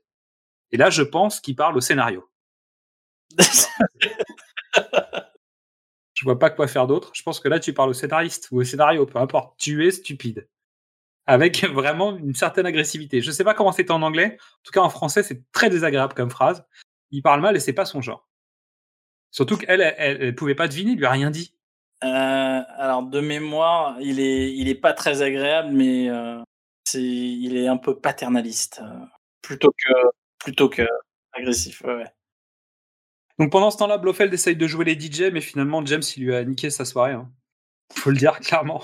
Et 0.72 0.76
là, 0.76 0.90
je 0.90 1.02
pense 1.02 1.40
qu'il 1.40 1.56
parle 1.56 1.76
au 1.76 1.80
scénario. 1.80 2.28
Je 6.14 6.24
vois 6.24 6.38
pas 6.38 6.50
quoi 6.50 6.66
faire 6.68 6.86
d'autre. 6.86 7.12
Je 7.14 7.22
pense 7.22 7.40
que 7.40 7.48
là, 7.48 7.60
tu 7.60 7.72
parles 7.72 7.90
au 7.90 7.94
scénariste 7.94 8.48
ou 8.50 8.60
au 8.60 8.64
scénario, 8.64 9.06
peu 9.06 9.18
importe. 9.18 9.54
Tu 9.58 9.86
es 9.86 9.90
stupide. 9.90 10.48
Avec 11.28 11.62
vraiment 11.72 12.16
une 12.16 12.34
certaine 12.34 12.66
agressivité. 12.66 13.20
Je 13.20 13.30
sais 13.30 13.44
pas 13.44 13.54
comment 13.54 13.70
c'était 13.70 13.92
en 13.92 14.02
anglais. 14.02 14.38
En 14.40 14.62
tout 14.64 14.72
cas, 14.72 14.80
en 14.80 14.90
français, 14.90 15.22
c'est 15.22 15.42
très 15.52 15.70
désagréable 15.70 16.14
comme 16.14 16.30
phrase. 16.30 16.64
Il 17.10 17.22
parle 17.22 17.40
mal 17.40 17.54
et 17.54 17.60
c'est 17.60 17.72
pas 17.72 17.84
son 17.84 18.00
genre. 18.00 18.28
Surtout 19.30 19.58
qu'elle, 19.58 19.80
elle, 19.80 20.22
elle 20.22 20.34
pouvait 20.34 20.54
pas 20.54 20.68
deviner, 20.68 20.92
il 20.92 20.98
lui 20.98 21.06
a 21.06 21.10
rien 21.10 21.30
dit. 21.30 21.54
Euh, 22.04 22.62
alors 22.76 23.02
de 23.02 23.20
mémoire, 23.20 23.96
il 24.00 24.20
est, 24.20 24.54
il 24.54 24.68
est 24.68 24.74
pas 24.74 24.92
très 24.92 25.22
agréable, 25.22 25.70
mais 25.72 26.08
euh, 26.08 26.40
c'est, 26.84 27.02
il 27.02 27.56
est 27.56 27.66
un 27.66 27.76
peu 27.76 27.98
paternaliste, 27.98 28.80
euh, 28.82 29.04
plutôt 29.42 29.72
que, 29.72 29.92
plutôt 30.38 30.68
que 30.68 30.86
agressif. 31.32 31.82
Ouais, 31.82 31.96
ouais. 31.96 32.10
Donc 33.38 33.52
pendant 33.52 33.70
ce 33.70 33.78
temps-là, 33.78 33.98
Blofeld 33.98 34.32
essaye 34.32 34.56
de 34.56 34.66
jouer 34.66 34.84
les 34.84 34.98
DJ, 34.98 35.32
mais 35.32 35.40
finalement, 35.40 35.84
James, 35.84 36.02
il 36.16 36.24
lui 36.24 36.34
a 36.34 36.44
niqué 36.44 36.70
sa 36.70 36.84
soirée. 36.84 37.12
Hein. 37.12 37.30
Faut 37.92 38.10
le 38.10 38.16
dire 38.16 38.38
clairement. 38.40 38.82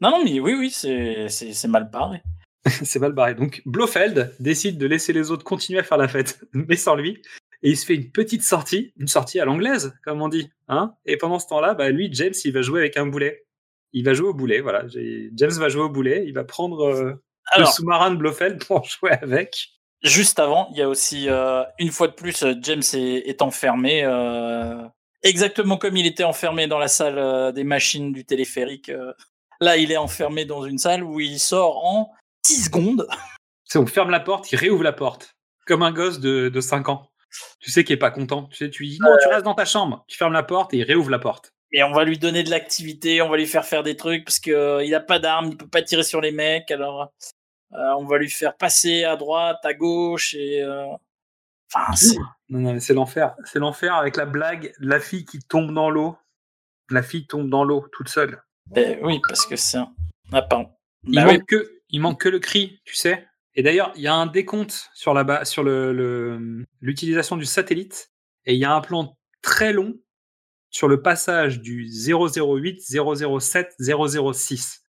Non, 0.00 0.10
non, 0.10 0.24
mais 0.24 0.40
oui, 0.40 0.54
oui, 0.54 0.70
c'est, 0.70 1.68
mal 1.68 1.90
barré. 1.90 2.22
c'est 2.66 2.98
mal 2.98 3.12
barré. 3.12 3.34
Donc 3.34 3.62
Blofeld 3.66 4.34
décide 4.40 4.78
de 4.78 4.86
laisser 4.86 5.12
les 5.12 5.30
autres 5.30 5.44
continuer 5.44 5.80
à 5.80 5.84
faire 5.84 5.98
la 5.98 6.08
fête, 6.08 6.40
mais 6.52 6.76
sans 6.76 6.94
lui. 6.94 7.22
Et 7.62 7.70
il 7.70 7.76
se 7.76 7.86
fait 7.86 7.94
une 7.94 8.10
petite 8.10 8.42
sortie, 8.42 8.92
une 8.96 9.08
sortie 9.08 9.40
à 9.40 9.44
l'anglaise, 9.44 9.94
comme 10.04 10.22
on 10.22 10.28
dit. 10.28 10.48
Hein 10.68 10.94
et 11.06 11.16
pendant 11.16 11.38
ce 11.40 11.48
temps-là, 11.48 11.74
bah, 11.74 11.90
lui, 11.90 12.08
James, 12.12 12.34
il 12.44 12.52
va 12.52 12.62
jouer 12.62 12.80
avec 12.80 12.96
un 12.96 13.06
boulet. 13.06 13.46
Il 13.92 14.04
va 14.04 14.14
jouer 14.14 14.28
au 14.28 14.34
boulet, 14.34 14.60
voilà. 14.60 14.84
James 14.88 15.50
va 15.50 15.68
jouer 15.68 15.82
au 15.82 15.88
boulet, 15.88 16.24
il 16.26 16.34
va 16.34 16.44
prendre 16.44 16.84
euh, 16.86 17.14
le 17.56 17.64
sous-marin 17.64 18.10
de 18.10 18.16
Blofeld 18.16 18.64
pour 18.66 18.84
jouer 18.84 19.12
avec. 19.12 19.70
juste 20.02 20.38
avant, 20.38 20.68
il 20.72 20.78
y 20.78 20.82
a 20.82 20.88
aussi, 20.88 21.28
euh, 21.28 21.64
une 21.78 21.90
fois 21.90 22.08
de 22.08 22.12
plus, 22.12 22.42
euh, 22.42 22.54
James 22.62 22.82
est, 22.92 23.28
est 23.28 23.42
enfermé, 23.42 24.04
euh, 24.04 24.86
exactement 25.22 25.78
comme 25.78 25.96
il 25.96 26.06
était 26.06 26.24
enfermé 26.24 26.66
dans 26.66 26.78
la 26.78 26.88
salle 26.88 27.52
des 27.52 27.64
machines 27.64 28.12
du 28.12 28.24
téléphérique. 28.24 28.92
Euh. 29.60 29.64
Là, 29.64 29.76
il 29.76 29.92
est 29.92 29.96
enfermé 29.96 30.44
dans 30.44 30.64
une 30.64 30.78
salle 30.78 31.02
où 31.04 31.20
il 31.20 31.38
sort 31.38 31.84
en 31.84 32.12
10 32.44 32.64
secondes. 32.66 33.06
On 33.74 33.86
ferme 33.86 34.10
la 34.10 34.20
porte, 34.20 34.50
il 34.52 34.56
réouvre 34.56 34.82
la 34.82 34.92
porte. 34.92 35.34
Comme 35.66 35.82
un 35.82 35.92
gosse 35.92 36.20
de, 36.20 36.48
de 36.48 36.60
5 36.60 36.88
ans. 36.88 37.10
Tu 37.60 37.70
sais 37.70 37.84
qu'il 37.84 37.92
est 37.94 37.98
pas 37.98 38.10
content. 38.10 38.44
Tu 38.44 38.56
sais, 38.56 38.70
tu 38.70 38.86
dis 38.86 38.98
non, 39.00 39.10
tu 39.20 39.28
restes 39.28 39.44
dans 39.44 39.54
ta 39.54 39.66
chambre. 39.66 40.04
Tu 40.08 40.16
fermes 40.16 40.32
la 40.32 40.42
porte 40.42 40.72
et 40.72 40.78
il 40.78 40.82
réouvre 40.84 41.10
la 41.10 41.18
porte. 41.18 41.52
Et 41.72 41.82
on 41.82 41.92
va 41.92 42.04
lui 42.04 42.16
donner 42.18 42.42
de 42.42 42.48
l'activité, 42.50 43.20
on 43.20 43.28
va 43.28 43.36
lui 43.36 43.46
faire 43.46 43.66
faire 43.66 43.82
des 43.82 43.94
trucs 43.94 44.24
parce 44.24 44.40
que 44.40 44.50
euh, 44.50 44.82
il 44.84 44.94
a 44.94 45.00
pas 45.00 45.18
d'armes, 45.18 45.48
il 45.50 45.56
peut 45.58 45.68
pas 45.68 45.82
tirer 45.82 46.02
sur 46.02 46.22
les 46.22 46.32
mecs. 46.32 46.70
Alors, 46.70 47.12
euh, 47.74 47.92
on 47.98 48.06
va 48.06 48.16
lui 48.16 48.30
faire 48.30 48.56
passer 48.56 49.04
à 49.04 49.16
droite, 49.16 49.58
à 49.64 49.74
gauche 49.74 50.32
et. 50.34 50.62
euh, 50.62 50.86
Enfin, 51.70 51.92
c'est- 51.94 52.16
Non, 52.48 52.60
non, 52.60 52.72
mais 52.72 52.80
c'est 52.80 52.94
l'enfer. 52.94 53.34
C'est 53.44 53.58
l'enfer 53.58 53.94
avec 53.94 54.16
la 54.16 54.24
blague 54.24 54.72
de 54.80 54.88
la 54.88 54.98
fille 55.00 55.26
qui 55.26 55.38
tombe 55.40 55.74
dans 55.74 55.90
l'eau. 55.90 56.16
La 56.88 57.02
fille 57.02 57.26
tombe 57.26 57.50
dans 57.50 57.64
l'eau 57.64 57.86
toute 57.92 58.08
seule. 58.08 58.40
Ben 58.70 58.98
oui, 59.02 59.20
parce 59.26 59.46
que 59.46 59.56
c'est 59.56 59.78
un. 59.78 59.92
Ah, 60.32 60.42
pardon. 60.42 60.70
Il, 61.04 61.20
manque 61.20 61.30
oui. 61.30 61.44
que, 61.46 61.80
il 61.90 62.00
manque 62.00 62.20
que 62.20 62.28
le 62.28 62.38
cri, 62.38 62.80
tu 62.84 62.94
sais. 62.94 63.26
Et 63.54 63.62
d'ailleurs, 63.62 63.92
il 63.96 64.02
y 64.02 64.06
a 64.08 64.14
un 64.14 64.26
décompte 64.26 64.90
sur 64.94 65.14
la 65.14 65.24
ba- 65.24 65.44
sur 65.44 65.62
le- 65.62 65.92
le- 65.92 66.64
l'utilisation 66.80 67.36
du 67.36 67.44
satellite. 67.46 68.12
Et 68.46 68.54
il 68.54 68.60
y 68.60 68.64
a 68.64 68.72
un 68.74 68.80
plan 68.80 69.16
très 69.42 69.72
long 69.72 69.94
sur 70.70 70.86
le 70.88 71.00
passage 71.02 71.60
du 71.60 71.88
008, 71.88 72.80
007, 72.82 73.74
006. 73.78 74.82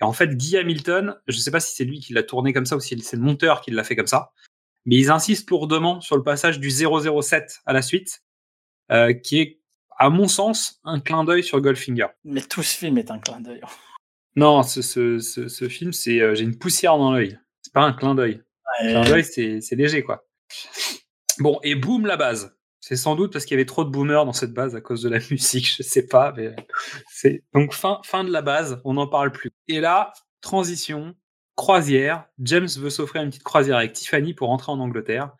Et 0.00 0.04
en 0.04 0.12
fait, 0.12 0.36
Guy 0.36 0.56
Hamilton, 0.56 1.16
je 1.26 1.36
ne 1.36 1.40
sais 1.40 1.50
pas 1.50 1.60
si 1.60 1.74
c'est 1.74 1.84
lui 1.84 2.00
qui 2.00 2.12
l'a 2.12 2.22
tourné 2.22 2.52
comme 2.52 2.66
ça 2.66 2.76
ou 2.76 2.80
si 2.80 2.98
c'est 3.00 3.16
le 3.16 3.22
monteur 3.22 3.60
qui 3.60 3.70
l'a 3.70 3.84
fait 3.84 3.96
comme 3.96 4.06
ça, 4.06 4.30
mais 4.86 4.96
ils 4.96 5.10
insistent 5.10 5.50
lourdement 5.50 6.00
sur 6.00 6.16
le 6.16 6.22
passage 6.22 6.60
du 6.60 6.70
007 6.70 7.60
à 7.66 7.72
la 7.72 7.82
suite, 7.82 8.22
euh, 8.90 9.12
qui 9.12 9.40
est, 9.40 9.60
à 9.98 10.10
mon 10.10 10.28
sens, 10.28 10.80
un 10.84 11.00
clin 11.00 11.24
d'œil 11.24 11.42
sur 11.42 11.60
Goldfinger. 11.60 12.06
Mais 12.24 12.40
tout 12.40 12.62
ce 12.62 12.76
film 12.76 12.98
est 12.98 13.10
un 13.10 13.18
clin 13.18 13.40
d'œil. 13.40 13.60
Non, 14.36 14.62
ce, 14.62 14.82
ce, 14.82 15.18
ce, 15.18 15.48
ce 15.48 15.68
film, 15.68 15.92
c'est 15.92 16.20
euh, 16.20 16.34
j'ai 16.34 16.44
une 16.44 16.56
poussière 16.56 16.96
dans 16.96 17.12
l'œil. 17.12 17.38
C'est 17.62 17.72
pas 17.72 17.82
un 17.82 17.92
clin 17.92 18.14
d'œil. 18.14 18.42
Clin 18.80 19.04
d'œil, 19.04 19.24
c'est 19.24 19.60
c'est 19.60 19.74
léger, 19.76 20.02
quoi. 20.02 20.26
Bon, 21.38 21.58
et 21.62 21.74
boum, 21.74 22.06
la 22.06 22.16
base. 22.16 22.54
C'est 22.80 22.96
sans 22.96 23.16
doute 23.16 23.32
parce 23.32 23.44
qu'il 23.44 23.54
y 23.54 23.58
avait 23.58 23.66
trop 23.66 23.84
de 23.84 23.90
boomers 23.90 24.24
dans 24.24 24.32
cette 24.32 24.54
base 24.54 24.74
à 24.74 24.80
cause 24.80 25.02
de 25.02 25.08
la 25.08 25.18
musique, 25.30 25.70
je 25.76 25.82
sais 25.82 26.06
pas, 26.06 26.32
mais 26.36 26.54
c'est 27.10 27.44
donc 27.52 27.74
fin, 27.74 28.00
fin 28.04 28.24
de 28.24 28.30
la 28.30 28.40
base, 28.40 28.80
on 28.84 28.94
n'en 28.94 29.06
parle 29.06 29.32
plus. 29.32 29.50
Et 29.66 29.80
là, 29.80 30.12
transition, 30.40 31.14
croisière. 31.56 32.24
James 32.38 32.68
veut 32.78 32.88
s'offrir 32.88 33.22
une 33.22 33.30
petite 33.30 33.42
croisière 33.42 33.76
avec 33.76 33.92
Tiffany 33.92 34.32
pour 34.32 34.48
rentrer 34.48 34.70
en 34.72 34.78
Angleterre, 34.78 35.32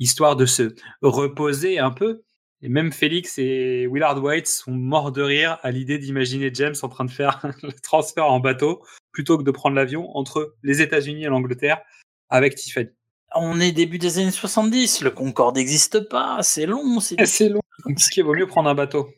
histoire 0.00 0.36
de 0.36 0.44
se 0.44 0.74
reposer 1.00 1.78
un 1.78 1.92
peu. 1.92 2.24
Et 2.62 2.68
même 2.68 2.92
Félix 2.92 3.38
et 3.38 3.88
Willard 3.90 4.22
White 4.22 4.46
sont 4.46 4.70
morts 4.70 5.10
de 5.10 5.20
rire 5.20 5.58
à 5.62 5.72
l'idée 5.72 5.98
d'imaginer 5.98 6.50
James 6.54 6.74
en 6.82 6.88
train 6.88 7.04
de 7.04 7.10
faire 7.10 7.40
le 7.62 7.72
transfert 7.72 8.26
en 8.26 8.38
bateau 8.38 8.82
plutôt 9.10 9.36
que 9.36 9.42
de 9.42 9.50
prendre 9.50 9.74
l'avion 9.74 10.16
entre 10.16 10.54
les 10.62 10.80
États-Unis 10.80 11.24
et 11.24 11.28
l'Angleterre 11.28 11.82
avec 12.30 12.54
Tiffany. 12.54 12.90
On 13.34 13.60
est 13.60 13.72
début 13.72 13.98
des 13.98 14.18
années 14.18 14.30
70, 14.30 15.02
le 15.02 15.10
Concorde 15.10 15.56
n'existe 15.56 16.08
pas, 16.08 16.38
c'est 16.42 16.66
long. 16.66 17.00
C'est... 17.00 17.16
Long. 17.48 17.60
Donc, 17.84 17.98
il 18.16 18.22
vaut 18.22 18.34
mieux 18.34 18.46
prendre 18.46 18.68
un 18.68 18.74
bateau. 18.74 19.08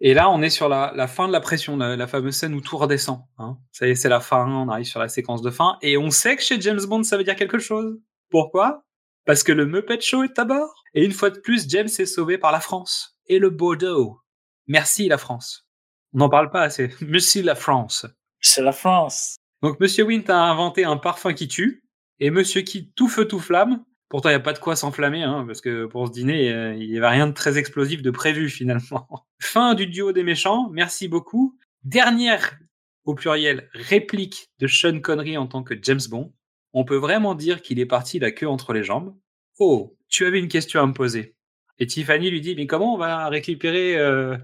Et 0.00 0.14
là, 0.14 0.30
on 0.30 0.42
est 0.42 0.50
sur 0.50 0.68
la, 0.68 0.92
la 0.94 1.08
fin 1.08 1.26
de 1.26 1.32
la 1.32 1.40
pression, 1.40 1.76
la, 1.76 1.96
la 1.96 2.06
fameuse 2.06 2.36
scène 2.36 2.54
où 2.54 2.60
tout 2.60 2.76
redescend. 2.76 3.24
Hein. 3.38 3.58
Ça 3.72 3.86
y 3.86 3.90
est, 3.90 3.94
c'est 3.94 4.08
la 4.08 4.20
fin, 4.20 4.46
on 4.46 4.68
arrive 4.68 4.86
sur 4.86 5.00
la 5.00 5.08
séquence 5.08 5.42
de 5.42 5.50
fin. 5.50 5.78
Et 5.82 5.96
on 5.96 6.10
sait 6.10 6.36
que 6.36 6.42
chez 6.42 6.60
James 6.60 6.84
Bond, 6.86 7.02
ça 7.02 7.16
veut 7.16 7.24
dire 7.24 7.36
quelque 7.36 7.58
chose. 7.58 7.98
Pourquoi? 8.30 8.84
Parce 9.24 9.42
que 9.42 9.52
le 9.52 9.66
Muppet 9.66 10.00
Show 10.00 10.22
est 10.22 10.38
à 10.38 10.44
bord. 10.44 10.75
Et 10.96 11.04
une 11.04 11.12
fois 11.12 11.28
de 11.28 11.38
plus, 11.38 11.68
James 11.68 11.90
est 11.98 12.06
sauvé 12.06 12.38
par 12.38 12.50
la 12.52 12.60
France. 12.60 13.18
Et 13.26 13.38
le 13.38 13.50
Bordeaux. 13.50 14.18
Merci 14.66 15.08
la 15.08 15.18
France. 15.18 15.68
On 16.14 16.18
n'en 16.18 16.30
parle 16.30 16.50
pas 16.50 16.62
assez. 16.62 16.90
Merci 17.02 17.42
la 17.42 17.54
France. 17.54 18.06
C'est 18.40 18.62
la 18.62 18.72
France. 18.72 19.36
Donc 19.62 19.78
Monsieur 19.78 20.04
Wint 20.04 20.24
a 20.28 20.50
inventé 20.50 20.84
un 20.84 20.96
parfum 20.96 21.34
qui 21.34 21.48
tue. 21.48 21.84
Et 22.18 22.30
Monsieur 22.30 22.62
qui 22.62 22.92
tout 22.92 23.08
feu 23.08 23.28
tout 23.28 23.40
flamme. 23.40 23.84
Pourtant, 24.08 24.30
il 24.30 24.32
n'y 24.32 24.36
a 24.36 24.40
pas 24.40 24.54
de 24.54 24.58
quoi 24.58 24.74
s'enflammer, 24.74 25.22
hein, 25.22 25.44
parce 25.46 25.60
que 25.60 25.84
pour 25.84 26.06
ce 26.06 26.12
dîner, 26.12 26.50
euh, 26.50 26.74
il 26.74 26.90
n'y 26.90 26.96
avait 26.96 27.08
rien 27.08 27.26
de 27.26 27.32
très 27.32 27.58
explosif 27.58 28.00
de 28.00 28.10
prévu 28.10 28.48
finalement. 28.50 29.26
Fin 29.38 29.74
du 29.74 29.88
duo 29.88 30.12
des 30.12 30.22
méchants, 30.22 30.70
merci 30.70 31.08
beaucoup. 31.08 31.58
Dernière, 31.82 32.56
au 33.04 33.14
pluriel, 33.14 33.68
réplique 33.72 34.48
de 34.60 34.66
Sean 34.66 35.00
Connery 35.00 35.36
en 35.36 35.46
tant 35.46 35.62
que 35.62 35.74
James 35.82 36.00
Bond. 36.08 36.32
On 36.72 36.84
peut 36.84 36.96
vraiment 36.96 37.34
dire 37.34 37.60
qu'il 37.60 37.80
est 37.80 37.86
parti 37.86 38.18
la 38.18 38.30
queue 38.30 38.48
entre 38.48 38.72
les 38.72 38.84
jambes. 38.84 39.14
Oh, 39.58 39.96
tu 40.08 40.26
avais 40.26 40.38
une 40.38 40.48
question 40.48 40.82
à 40.82 40.86
me 40.86 40.92
poser. 40.92 41.34
Et 41.78 41.86
Tiffany 41.86 42.30
lui 42.30 42.40
dit, 42.40 42.54
mais 42.56 42.66
comment 42.66 42.94
on 42.94 42.98
va 42.98 43.28
récupérer 43.28 43.96
euh, 43.96 44.36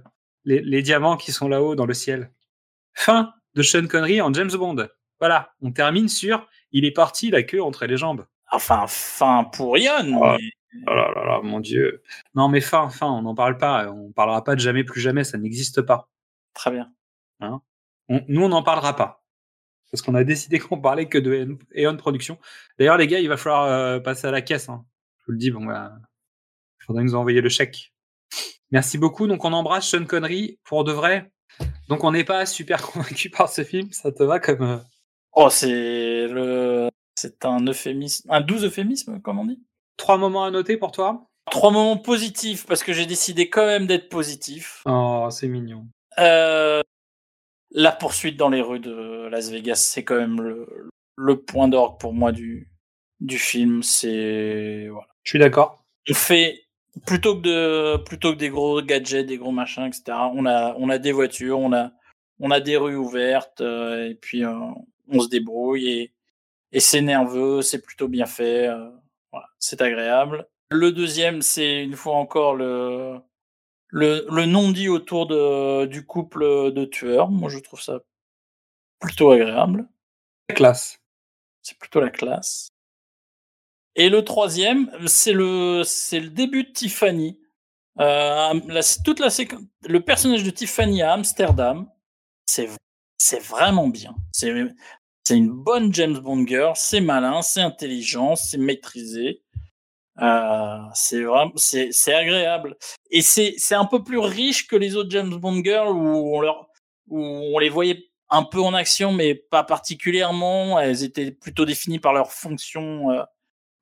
les, 0.44 0.60
les 0.60 0.82
diamants 0.82 1.16
qui 1.16 1.32
sont 1.32 1.48
là-haut 1.48 1.74
dans 1.74 1.86
le 1.86 1.94
ciel? 1.94 2.30
Fin 2.94 3.32
de 3.54 3.62
Sean 3.62 3.86
Connery 3.86 4.20
en 4.20 4.32
James 4.32 4.50
Bond. 4.52 4.86
Voilà, 5.18 5.52
on 5.60 5.72
termine 5.72 6.08
sur 6.08 6.46
il 6.72 6.84
est 6.84 6.90
parti 6.92 7.30
la 7.30 7.42
queue 7.42 7.62
entre 7.62 7.86
les 7.86 7.96
jambes. 7.96 8.26
Enfin, 8.50 8.86
fin 8.88 9.44
pour 9.44 9.78
Ian. 9.78 10.06
Oh. 10.20 10.36
mais- 10.38 10.50
Oh 10.86 10.94
là 10.94 11.12
là 11.14 11.24
là, 11.26 11.40
mon 11.42 11.60
Dieu. 11.60 12.02
Non, 12.34 12.48
mais 12.48 12.62
fin, 12.62 12.88
fin, 12.88 13.06
on 13.06 13.20
n'en 13.20 13.34
parle 13.34 13.58
pas. 13.58 13.90
On 13.90 14.10
parlera 14.10 14.42
pas 14.42 14.54
de 14.54 14.60
jamais 14.60 14.84
plus 14.84 15.02
jamais, 15.02 15.22
ça 15.22 15.36
n'existe 15.36 15.82
pas. 15.82 16.08
Très 16.54 16.70
bien. 16.70 16.90
On- 18.08 18.24
nous, 18.28 18.42
on 18.42 18.48
n'en 18.48 18.62
parlera 18.62 18.96
pas. 18.96 19.22
Parce 19.90 20.00
qu'on 20.00 20.14
a 20.14 20.24
décidé 20.24 20.58
qu'on 20.60 20.80
parlait 20.80 21.10
que 21.10 21.18
de 21.18 21.58
Eon 21.76 21.96
Production. 21.98 22.38
D'ailleurs, 22.78 22.96
les 22.96 23.06
gars, 23.06 23.20
il 23.20 23.28
va 23.28 23.36
falloir 23.36 23.64
euh, 23.64 24.00
passer 24.00 24.26
à 24.26 24.30
la 24.30 24.40
caisse. 24.40 24.70
hein. 24.70 24.86
Je 25.22 25.26
vous 25.26 25.32
le 25.32 25.38
dis, 25.38 25.50
bon, 25.50 25.64
bah, 25.64 25.92
il 26.80 26.84
faudrait 26.84 27.04
nous 27.04 27.14
envoyer 27.14 27.40
le 27.40 27.48
chèque. 27.48 27.92
Merci 28.70 28.98
beaucoup. 28.98 29.26
Donc, 29.26 29.44
on 29.44 29.52
embrasse 29.52 29.88
Sean 29.88 30.04
Connery 30.04 30.58
pour 30.64 30.84
de 30.84 30.92
vrai. 30.92 31.30
Donc, 31.88 32.02
on 32.04 32.12
n'est 32.12 32.24
pas 32.24 32.46
super 32.46 32.82
convaincu 32.86 33.30
par 33.30 33.48
ce 33.48 33.62
film. 33.64 33.90
Ça 33.92 34.10
te 34.12 34.22
va 34.22 34.40
comme. 34.40 34.62
euh, 34.62 34.78
Oh, 35.34 35.48
c'est 35.50 36.26
le. 36.28 36.88
C'est 37.16 37.44
un 37.44 37.64
euphémisme. 37.66 38.30
Un 38.30 38.40
doux 38.40 38.64
euphémisme, 38.64 39.20
comme 39.20 39.38
on 39.38 39.44
dit 39.46 39.62
Trois 39.96 40.18
moments 40.18 40.44
à 40.44 40.50
noter 40.50 40.76
pour 40.76 40.92
toi 40.92 41.26
Trois 41.50 41.70
moments 41.70 41.98
positifs, 41.98 42.66
parce 42.66 42.82
que 42.82 42.92
j'ai 42.92 43.04
décidé 43.06 43.50
quand 43.50 43.66
même 43.66 43.86
d'être 43.86 44.08
positif. 44.08 44.82
Oh, 44.86 45.28
c'est 45.30 45.48
mignon. 45.48 45.86
Euh, 46.18 46.80
la 47.70 47.92
poursuite 47.92 48.36
dans 48.36 48.48
les 48.48 48.60
rues 48.62 48.80
de 48.80 49.28
Las 49.30 49.50
Vegas, 49.50 49.76
c'est 49.76 50.04
quand 50.04 50.16
même 50.16 50.40
le, 50.40 50.66
le 51.16 51.40
point 51.42 51.68
d'orgue 51.68 51.98
pour 51.98 52.12
moi 52.14 52.32
du, 52.32 52.70
du 53.22 53.38
film. 53.38 53.82
C'est 53.82 54.88
voilà. 54.90 55.08
Je 55.22 55.30
suis 55.30 55.38
d'accord. 55.38 55.84
On 56.10 56.14
fait 56.14 56.62
plutôt 57.06 57.36
que 57.36 57.42
de 57.42 57.96
plutôt 58.04 58.32
que 58.32 58.38
des 58.38 58.50
gros 58.50 58.82
gadgets, 58.82 59.26
des 59.26 59.38
gros 59.38 59.52
machins, 59.52 59.86
etc. 59.86 60.02
On 60.34 60.46
a 60.46 60.74
on 60.78 60.90
a 60.90 60.98
des 60.98 61.12
voitures, 61.12 61.58
on 61.58 61.72
a 61.72 61.92
on 62.40 62.50
a 62.50 62.60
des 62.60 62.76
rues 62.76 62.96
ouvertes 62.96 63.60
euh, 63.60 64.08
et 64.10 64.14
puis 64.14 64.44
euh, 64.44 64.52
on 65.08 65.20
se 65.20 65.28
débrouille 65.28 65.88
et 65.88 66.12
et 66.74 66.80
c'est 66.80 67.02
nerveux, 67.02 67.60
c'est 67.60 67.82
plutôt 67.82 68.08
bien 68.08 68.24
fait, 68.24 68.66
euh, 68.68 68.90
voilà, 69.30 69.46
c'est 69.58 69.82
agréable. 69.82 70.48
Le 70.70 70.90
deuxième, 70.90 71.42
c'est 71.42 71.82
une 71.84 71.96
fois 71.96 72.16
encore 72.16 72.54
le 72.56 73.18
le, 73.88 74.26
le 74.30 74.46
non 74.46 74.70
dit 74.72 74.88
autour 74.88 75.26
de 75.26 75.86
du 75.86 76.06
couple 76.06 76.72
de 76.72 76.84
tueurs. 76.86 77.30
Moi, 77.30 77.50
je 77.50 77.58
trouve 77.58 77.80
ça 77.80 78.00
plutôt 79.00 79.32
agréable. 79.32 79.86
Classe. 80.48 80.98
C'est 81.62 81.78
plutôt 81.78 82.00
la 82.00 82.10
classe. 82.10 82.71
Et 83.94 84.08
le 84.08 84.24
troisième, 84.24 84.90
c'est 85.06 85.32
le, 85.32 85.82
c'est 85.84 86.20
le 86.20 86.30
début 86.30 86.64
de 86.64 86.70
Tiffany. 86.70 87.38
Euh, 88.00 88.60
toute 89.04 89.20
la 89.20 89.28
séquence, 89.28 89.60
le 89.86 90.00
personnage 90.00 90.44
de 90.44 90.50
Tiffany 90.50 91.02
à 91.02 91.12
Amsterdam, 91.12 91.88
c'est, 92.46 92.70
c'est 93.18 93.42
vraiment 93.42 93.88
bien. 93.88 94.14
C'est, 94.32 94.52
c'est 95.24 95.36
une 95.36 95.50
bonne 95.50 95.92
James 95.92 96.18
Bond 96.18 96.46
girl. 96.46 96.72
C'est 96.74 97.00
malin, 97.00 97.42
c'est 97.42 97.60
intelligent, 97.60 98.34
c'est 98.34 98.58
maîtrisé. 98.58 99.42
Euh, 100.20 100.78
c'est 100.94 101.22
vraiment, 101.22 101.52
c'est, 101.56 101.88
c'est 101.92 102.14
agréable. 102.14 102.76
Et 103.10 103.22
c'est, 103.22 103.54
c'est 103.58 103.74
un 103.74 103.86
peu 103.86 104.02
plus 104.02 104.18
riche 104.18 104.66
que 104.66 104.76
les 104.76 104.96
autres 104.96 105.10
James 105.10 105.34
Bond 105.34 105.62
girls 105.62 105.90
où 105.90 106.36
on 106.36 106.40
leur, 106.40 106.68
où 107.08 107.20
on 107.20 107.58
les 107.58 107.68
voyait 107.68 108.10
un 108.30 108.44
peu 108.44 108.60
en 108.60 108.72
action, 108.72 109.12
mais 109.12 109.34
pas 109.34 109.64
particulièrement. 109.64 110.80
Elles 110.80 111.04
étaient 111.04 111.30
plutôt 111.30 111.66
définies 111.66 111.98
par 111.98 112.14
leur 112.14 112.32
fonction. 112.32 113.10
Euh, 113.10 113.22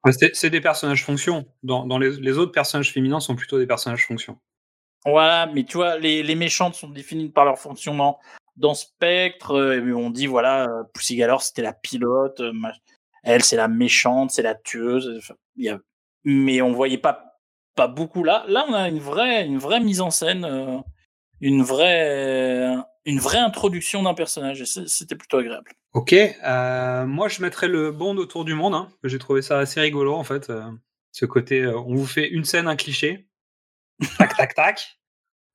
C'est 0.09 0.51
des 0.51 0.61
personnages 0.61 1.05
fonction. 1.05 1.47
Dans, 1.63 1.99
les, 1.99 2.39
autres 2.39 2.53
personnages 2.53 2.93
féminins 2.93 3.21
sont 3.21 3.37
plutôt 3.37 3.59
des 3.59 3.67
personnages 3.67 4.07
fonction. 4.07 4.39
Voilà, 5.05 5.47
mais 5.47 5.65
tu 5.65 5.77
vois, 5.77 5.99
les, 5.99 6.35
méchantes 6.35 6.75
sont 6.75 6.89
définies 6.89 7.29
par 7.29 7.45
leur 7.45 7.59
fonction 7.59 8.19
dans, 8.57 8.75
Spectre. 8.75 9.55
euh, 9.57 9.93
on 9.95 10.11
dit, 10.11 10.27
voilà, 10.27 10.65
euh, 10.65 10.85
Pussy 10.95 11.17
Galore, 11.17 11.43
c'était 11.43 11.63
la 11.63 11.73
pilote. 11.73 12.41
euh, 12.41 12.53
Elle, 13.23 13.43
c'est 13.43 13.57
la 13.57 13.69
méchante, 13.69 14.31
c'est 14.31 14.43
la 14.43 14.55
tueuse. 14.55 15.17
enfin, 15.19 15.35
y 15.57 15.69
a... 15.69 15.79
Mais 16.25 16.61
on 16.61 16.73
voyait 16.73 16.99
pas, 16.99 17.39
pas 17.75 17.89
beaucoup 17.89 18.25
là. 18.25 18.45
Là, 18.49 18.67
on 18.69 18.75
a 18.75 18.89
une 18.89 18.99
vraie, 18.99 19.47
une 19.47 19.59
vraie 19.59 19.81
mise 19.81 20.03
en 20.03 20.11
scène, 20.11 20.83
une, 21.41 21.63
vraie, 21.63 22.77
une 23.05 23.19
vraie 23.19 23.39
introduction 23.39 24.03
d'un 24.03 24.15
personnage. 24.15 24.61
Et 24.63 24.67
c'était 24.67 25.17
plutôt 25.17 25.39
agréable. 25.39 25.73
Ok, 25.93 26.13
euh, 26.13 27.07
moi 27.07 27.29
je 27.29 27.43
mettrais 27.43 27.69
le 27.69 27.91
Bond 27.93 28.17
autour 28.17 28.45
du 28.45 28.55
monde. 28.55 28.75
Hein, 28.75 28.89
J'ai 29.05 29.19
trouvé 29.19 29.43
ça 29.43 29.59
assez 29.59 29.81
rigolo 29.81 30.15
en 30.15 30.25
fait. 30.25 30.51
euh, 30.51 30.71
ce 31.13 31.27
côté, 31.27 31.63
euh, 31.63 31.77
on 31.79 31.95
vous 31.97 32.07
fait 32.07 32.29
une 32.29 32.45
scène, 32.45 32.69
un 32.69 32.77
cliché. 32.77 33.27
Tac, 34.19 34.37
tac, 34.37 34.55
tac. 34.55 34.99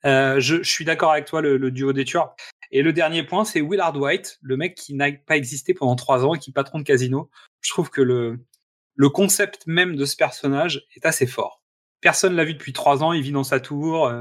Je, 0.03 0.39
je 0.39 0.69
suis 0.69 0.85
d'accord 0.85 1.11
avec 1.11 1.25
toi, 1.25 1.41
le, 1.41 1.57
le 1.57 1.71
duo 1.71 1.93
des 1.93 2.05
tueurs. 2.05 2.35
Et 2.71 2.81
le 2.83 2.93
dernier 2.93 3.23
point, 3.23 3.45
c'est 3.45 3.61
Willard 3.61 3.95
White, 3.97 4.37
le 4.41 4.57
mec 4.57 4.75
qui 4.75 4.93
n'a 4.93 5.11
pas 5.11 5.37
existé 5.37 5.73
pendant 5.73 5.95
trois 5.95 6.25
ans 6.25 6.35
et 6.35 6.39
qui 6.39 6.51
est 6.51 6.53
patron 6.53 6.77
de 6.79 6.83
casino. 6.83 7.29
Je 7.61 7.71
trouve 7.71 7.89
que 7.89 8.01
le, 8.01 8.39
le 8.95 9.09
concept 9.09 9.65
même 9.65 9.95
de 9.95 10.05
ce 10.05 10.15
personnage 10.15 10.85
est 10.95 11.05
assez 11.05 11.25
fort. 11.25 11.63
Personne 12.01 12.35
l'a 12.35 12.43
vu 12.43 12.53
depuis 12.53 12.73
trois 12.73 13.01
ans, 13.03 13.13
il 13.13 13.21
vit 13.23 13.31
dans 13.31 13.43
sa 13.43 13.59
tour. 13.59 14.11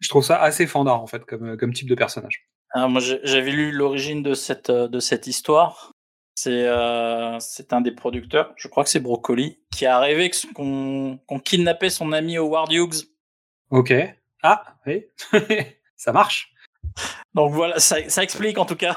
je 0.00 0.08
trouve 0.08 0.22
ça 0.24 0.40
assez 0.40 0.66
fandard 0.66 1.00
en 1.02 1.06
fait 1.08 1.24
comme, 1.24 1.56
comme 1.56 1.72
type 1.72 1.88
de 1.88 1.94
personnage. 1.96 2.46
Alors, 2.76 2.90
moi, 2.90 3.00
j'avais 3.00 3.50
lu 3.52 3.72
l'origine 3.72 4.22
de 4.22 4.34
cette, 4.34 4.68
euh, 4.68 4.86
de 4.86 5.00
cette 5.00 5.26
histoire. 5.26 5.92
C'est 6.34 6.68
euh, 6.68 7.38
un 7.70 7.80
des 7.80 7.92
producteurs, 7.92 8.52
je 8.56 8.68
crois 8.68 8.84
que 8.84 8.90
c'est 8.90 9.00
Broccoli, 9.00 9.58
qui 9.72 9.86
a 9.86 9.98
rêvé 9.98 10.30
qu'on 10.54 11.18
qu'on 11.26 11.38
kidnappait 11.40 11.88
son 11.88 12.12
ami 12.12 12.36
Howard 12.36 12.70
Hughes. 12.70 13.08
Ok. 13.70 13.94
Ah, 14.42 14.76
oui. 14.86 15.06
ça 15.96 16.12
marche. 16.12 16.52
Donc 17.32 17.52
voilà, 17.54 17.78
ça, 17.78 18.06
ça 18.10 18.22
explique 18.22 18.58
en 18.58 18.66
tout 18.66 18.76
cas. 18.76 18.94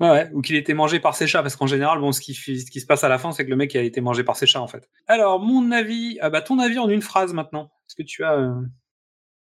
Ouais, 0.00 0.08
ouais, 0.10 0.30
ou 0.32 0.40
qu'il 0.40 0.56
ait 0.56 0.60
été 0.60 0.72
mangé 0.72 1.00
par 1.00 1.14
ses 1.14 1.26
chats, 1.26 1.42
parce 1.42 1.54
qu'en 1.56 1.66
général, 1.66 1.98
bon, 2.00 2.12
ce 2.12 2.22
qui, 2.22 2.34
fi- 2.34 2.60
ce 2.62 2.70
qui 2.70 2.80
se 2.80 2.86
passe 2.86 3.04
à 3.04 3.08
la 3.10 3.18
fin, 3.18 3.30
c'est 3.32 3.44
que 3.44 3.50
le 3.50 3.56
mec 3.56 3.76
a 3.76 3.82
été 3.82 4.00
mangé 4.00 4.24
par 4.24 4.36
ses 4.36 4.46
chats, 4.46 4.62
en 4.62 4.66
fait. 4.66 4.88
Alors, 5.06 5.40
mon 5.40 5.70
avis, 5.70 6.16
ah 6.22 6.30
bah, 6.30 6.40
ton 6.40 6.58
avis 6.58 6.78
en 6.78 6.88
une 6.88 7.02
phrase 7.02 7.34
maintenant. 7.34 7.70
Est-ce 7.86 7.94
que 7.94 8.02
tu 8.02 8.24
as 8.24 8.32
euh, 8.32 8.54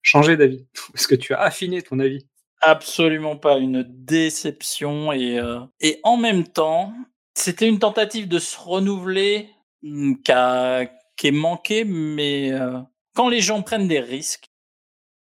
changé 0.01 0.37
d'avis? 0.37 0.65
Est-ce 0.95 1.09
que 1.09 1.15
tu 1.15 1.33
as 1.33 1.41
affiné 1.41 1.81
ton 1.81 1.99
avis? 1.99 2.25
Absolument 2.61 3.37
pas 3.37 3.57
une 3.57 3.83
déception 3.83 5.11
et, 5.11 5.39
euh, 5.39 5.59
et 5.79 5.99
en 6.03 6.15
même 6.17 6.43
temps, 6.47 6.93
c'était 7.33 7.67
une 7.67 7.79
tentative 7.79 8.27
de 8.27 8.37
se 8.37 8.57
renouveler 8.59 9.49
hum, 9.83 10.21
qui, 10.21 10.31
a- 10.31 10.83
est 11.23 11.31
manquée, 11.31 11.83
mais 11.85 12.51
euh, 12.51 12.79
quand 13.15 13.29
les 13.29 13.41
gens 13.41 13.61
prennent 13.63 13.87
des 13.87 13.99
risques, 13.99 14.45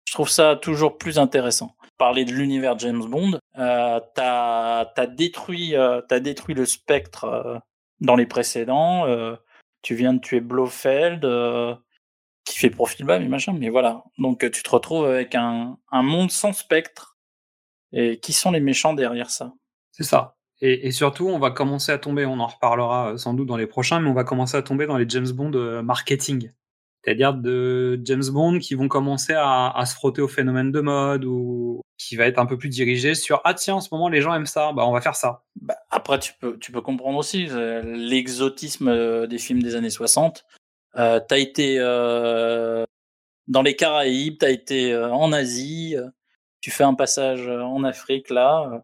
je 0.09 0.15
trouve 0.15 0.29
ça 0.31 0.57
toujours 0.57 0.99
plus 0.99 1.19
intéressant. 1.19 1.77
Parler 1.99 2.25
de 2.25 2.33
l'univers 2.33 2.79
James 2.79 3.05
Bond, 3.05 3.39
euh, 3.59 4.01
t'as 4.15 4.87
as 4.97 5.07
détruit, 5.09 5.77
euh, 5.77 6.01
détruit 6.21 6.55
le 6.55 6.67
spectre 6.67 7.25
euh, 7.25 7.59
dans 8.01 8.17
les 8.17 8.27
précédents. 8.27 9.07
euh, 9.07 9.37
tu 9.83 9.95
viens 9.95 10.15
de 10.15 10.21
tuer 10.21 10.41
Blofeld, 10.41 11.25
euh, 11.25 11.75
qui 12.45 12.59
fait 12.59 12.71
profil 12.71 13.07
bas, 13.07 13.19
mais 13.19 13.29
machin. 13.29 13.53
Mais 13.59 13.69
voilà, 13.71 14.05
donc 14.19 14.51
tu 14.51 14.63
te 14.63 14.71
retrouves 14.71 15.07
avec 15.07 15.35
un, 15.35 15.79
un 15.93 16.03
monde 16.03 16.31
sans 16.31 16.53
spectre. 16.53 17.10
Et 17.93 18.19
qui 18.21 18.33
sont 18.33 18.51
les 18.51 18.61
méchants 18.61 18.95
derrière 18.95 19.31
ça? 19.31 19.53
C'est 19.91 20.05
ça. 20.05 20.37
Et, 20.61 20.87
et 20.87 20.93
surtout, 20.93 21.29
on 21.29 21.39
va 21.39 21.51
commencer 21.51 21.91
à 21.93 21.99
tomber, 21.99 22.27
on 22.27 22.39
en 22.39 22.47
reparlera 22.47 23.13
euh, 23.13 23.17
sans 23.17 23.35
doute 23.35 23.49
dans 23.49 23.57
les 23.57 23.67
prochains, 23.67 24.01
mais 24.01 24.11
on 24.11 24.15
va 24.15 24.25
commencer 24.25 24.57
à 24.57 24.63
tomber 24.63 24.87
dans 24.87 24.99
les 24.99 25.09
James 25.09 25.31
Bond 25.31 25.53
euh, 25.55 25.83
marketing. 25.83 26.53
C'est-à-dire 27.03 27.33
de 27.33 27.99
James 28.05 28.29
Bond 28.31 28.59
qui 28.59 28.75
vont 28.75 28.89
commencer 28.89 29.33
à, 29.33 29.71
à 29.71 29.87
se 29.87 29.95
frotter 29.95 30.21
au 30.21 30.29
phénomène 30.29 30.71
de 30.71 30.81
mode 30.81 31.25
ou 31.25 31.81
qui 31.97 32.17
va 32.17 32.27
être 32.27 32.39
un 32.39 32.47
peu 32.47 32.59
plus 32.59 32.69
dirigé 32.69 33.15
sur 33.15 33.41
ah 33.45 33.55
tiens 33.55 33.77
en 33.77 33.81
ce 33.81 33.89
moment 33.93 34.09
les 34.09 34.21
gens 34.21 34.35
aiment 34.35 34.47
ça 34.47 34.73
bah 34.73 34.87
on 34.87 34.93
va 34.93 35.01
faire 35.01 35.17
ça 35.17 35.45
Bah, 35.61 35.77
après, 35.91 36.19
tu 36.19 36.33
peux, 36.39 36.59
tu 36.59 36.73
peux 36.73 36.83
comprendre 36.83 37.19
aussi 37.19 37.47
euh, 37.51 37.83
l'exotisme 37.83 39.27
des 39.27 39.39
films 39.39 39.63
des 39.63 39.77
années 39.77 39.91
60. 39.91 40.45
Euh, 40.97 41.21
t'as 41.27 41.39
été 41.39 41.77
euh, 41.79 42.85
dans 43.49 43.63
les 43.63 43.77
Caraïbes, 43.77 44.39
t'as 44.39 44.51
été 44.51 44.95
en 44.97 45.33
Asie, 45.33 45.97
tu 46.61 46.71
fais 46.71 46.85
un 46.85 46.95
passage 46.95 47.47
euh, 47.49 47.63
en 47.63 47.85
Afrique 47.85 48.31
là. 48.31 48.71
euh. 48.73 48.79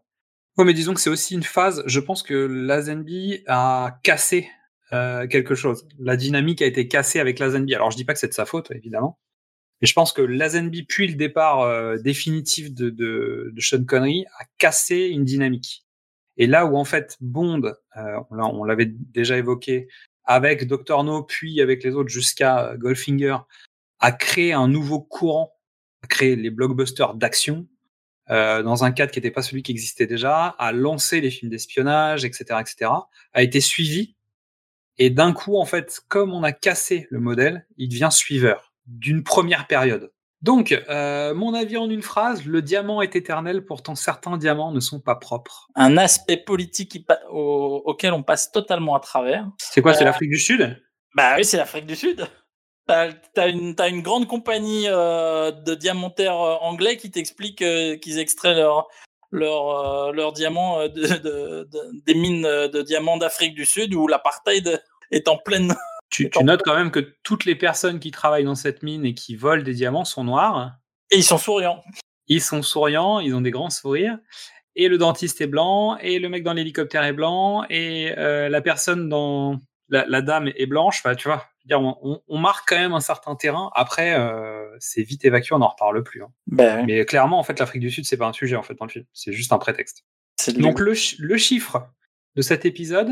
Ouais, 0.56 0.64
mais 0.64 0.74
disons 0.74 0.94
que 0.94 1.00
c'est 1.00 1.10
aussi 1.10 1.34
une 1.34 1.42
phase. 1.42 1.82
Je 1.86 2.00
pense 2.00 2.22
que 2.22 2.34
Lazenby 2.34 3.42
a 3.46 3.98
cassé 4.02 4.48
euh, 4.92 5.26
quelque 5.26 5.54
chose. 5.54 5.86
La 5.98 6.16
dynamique 6.16 6.62
a 6.62 6.66
été 6.66 6.88
cassée 6.88 7.20
avec 7.20 7.38
Lazenby. 7.38 7.74
Alors, 7.74 7.90
je 7.90 7.96
dis 7.96 8.04
pas 8.06 8.14
que 8.14 8.18
c'est 8.18 8.28
de 8.28 8.32
sa 8.32 8.46
faute, 8.46 8.70
évidemment. 8.70 9.18
Mais 9.82 9.86
je 9.86 9.92
pense 9.92 10.14
que 10.14 10.22
Lazenby, 10.22 10.84
puis 10.84 11.08
le 11.08 11.14
départ 11.16 11.98
définitif 11.98 12.72
de, 12.72 13.52
Sean 13.58 13.84
Connery, 13.84 14.24
a 14.38 14.44
cassé 14.56 15.08
une 15.08 15.24
dynamique. 15.24 15.84
Et 16.38 16.46
là 16.46 16.64
où, 16.64 16.76
en 16.78 16.84
fait, 16.86 17.18
Bond, 17.20 17.62
euh, 17.64 18.20
on 18.30 18.34
l'a- 18.36 18.46
on 18.46 18.64
l'avait 18.64 18.86
déjà 18.86 19.36
évoqué, 19.36 19.88
avec 20.24 20.66
Dr. 20.66 21.04
No, 21.04 21.22
puis 21.22 21.60
avec 21.60 21.84
les 21.84 21.94
autres 21.94 22.08
jusqu'à 22.08 22.74
Goldfinger, 22.78 23.36
a 24.00 24.12
créé 24.12 24.54
un 24.54 24.68
nouveau 24.68 25.00
courant, 25.00 25.52
créé 26.06 26.36
les 26.36 26.50
blockbusters 26.50 27.14
d'action, 27.14 27.66
euh, 28.30 28.62
dans 28.62 28.84
un 28.84 28.90
cadre 28.92 29.12
qui 29.12 29.18
n'était 29.18 29.30
pas 29.30 29.42
celui 29.42 29.62
qui 29.62 29.72
existait 29.72 30.06
déjà, 30.06 30.46
a 30.58 30.72
lancé 30.72 31.20
les 31.20 31.30
films 31.30 31.50
d'espionnage, 31.50 32.24
etc., 32.24 32.44
etc., 32.60 32.90
a 33.32 33.42
été 33.42 33.60
suivi. 33.60 34.16
Et 34.98 35.10
d'un 35.10 35.32
coup, 35.32 35.56
en 35.58 35.64
fait, 35.66 36.00
comme 36.08 36.32
on 36.32 36.42
a 36.42 36.52
cassé 36.52 37.06
le 37.10 37.20
modèle, 37.20 37.66
il 37.76 37.88
devient 37.88 38.08
suiveur 38.10 38.72
d'une 38.86 39.22
première 39.22 39.66
période. 39.66 40.10
Donc, 40.42 40.72
euh, 40.88 41.34
mon 41.34 41.54
avis 41.54 41.76
en 41.76 41.88
une 41.90 42.02
phrase, 42.02 42.44
le 42.46 42.62
diamant 42.62 43.02
est 43.02 43.16
éternel, 43.16 43.64
pourtant 43.64 43.94
certains 43.94 44.36
diamants 44.38 44.70
ne 44.72 44.80
sont 44.80 45.00
pas 45.00 45.14
propres. 45.16 45.68
Un 45.74 45.96
aspect 45.96 46.36
politique 46.36 47.04
au- 47.30 47.82
auquel 47.84 48.12
on 48.12 48.22
passe 48.22 48.52
totalement 48.52 48.94
à 48.94 49.00
travers. 49.00 49.48
C'est 49.58 49.82
quoi, 49.82 49.92
c'est 49.94 50.02
Euh, 50.02 50.06
l'Afrique 50.06 50.30
du 50.30 50.38
Sud? 50.38 50.80
Bah 51.14 51.34
oui, 51.36 51.44
c'est 51.44 51.56
l'Afrique 51.56 51.86
du 51.86 51.96
Sud. 51.96 52.26
T'as 52.86 53.10
as 53.36 53.48
une, 53.48 54.02
grande 54.02 54.28
compagnie 54.28 54.84
euh, 54.86 55.50
de 55.50 55.74
diamantaires 55.74 56.40
euh, 56.40 56.54
anglais 56.60 56.96
qui 56.96 57.10
t'explique 57.10 57.60
euh, 57.62 57.96
qu'ils 57.96 58.20
extraient 58.20 58.54
leur, 58.54 58.86
leur, 59.32 59.70
euh, 59.70 60.12
leur 60.12 60.32
diamant 60.32 60.86
de, 60.86 60.88
de- 60.88 61.64
de- 61.64 62.02
des 62.04 62.14
mines 62.14 62.42
de 62.42 62.82
diamants 62.82 63.16
d'Afrique 63.16 63.54
du 63.54 63.64
Sud 63.64 63.92
où 63.94 64.06
l'apartheid 64.06 64.80
est 65.10 65.26
en 65.26 65.36
pleine. 65.36 65.74
tu, 66.10 66.30
tu 66.30 66.44
notes 66.44 66.62
quand 66.64 66.76
même 66.76 66.92
que 66.92 67.14
toutes 67.24 67.44
les 67.44 67.56
personnes 67.56 67.98
qui 67.98 68.12
travaillent 68.12 68.44
dans 68.44 68.54
cette 68.54 68.84
mine 68.84 69.04
et 69.04 69.14
qui 69.14 69.34
volent 69.34 69.64
des 69.64 69.74
diamants 69.74 70.04
sont 70.04 70.22
noires. 70.22 70.72
Et 71.10 71.16
ils 71.16 71.24
sont 71.24 71.38
souriants. 71.38 71.82
Ils 72.28 72.42
sont 72.42 72.62
souriants, 72.62 73.18
ils 73.18 73.34
ont 73.34 73.40
des 73.40 73.50
grands 73.50 73.70
sourires. 73.70 74.18
Et 74.76 74.86
le 74.88 74.98
dentiste 74.98 75.40
est 75.40 75.46
blanc, 75.46 75.96
et 75.98 76.18
le 76.20 76.28
mec 76.28 76.44
dans 76.44 76.52
l'hélicoptère 76.52 77.02
est 77.04 77.12
blanc, 77.14 77.64
et 77.70 78.12
la 78.16 78.60
personne 78.60 79.08
dans 79.08 79.58
la, 79.88 80.04
la 80.06 80.20
dame 80.20 80.50
est 80.54 80.66
blanche. 80.66 80.98
Enfin, 80.98 81.14
tu 81.14 81.28
vois, 81.28 81.46
dire, 81.66 81.80
on, 81.80 81.96
on- 82.02 82.22
on 82.28 82.38
marque 82.38 82.68
quand 82.68 82.76
même 82.78 82.92
un 82.92 83.00
certain 83.00 83.34
terrain. 83.36 83.70
Après, 83.74 84.14
euh, 84.18 84.64
c'est 84.78 85.02
vite 85.02 85.24
évacué, 85.24 85.54
on 85.54 85.58
n'en 85.58 85.68
reparle 85.68 86.02
plus. 86.02 86.22
hein. 86.22 86.32
Ben, 86.46 86.80
oui, 86.80 86.86
Mais 86.86 87.04
clairement, 87.04 87.38
en 87.38 87.42
fait, 87.42 87.58
l'Afrique 87.58 87.80
du 87.82 87.90
Sud, 87.90 88.04
c'est 88.06 88.16
pas 88.16 88.26
un 88.26 88.32
sujet 88.32 88.56
en 88.56 88.62
fait 88.62 88.74
dans 88.74 88.84
le 88.86 88.90
film. 88.90 89.04
C'est 89.12 89.32
juste 89.32 89.52
un 89.52 89.58
prétexte. 89.58 90.04
Donc 90.58 90.80
le, 90.80 90.92
le 91.18 91.36
chiffre 91.36 91.88
de 92.36 92.42
cet 92.42 92.64
épisode, 92.66 93.10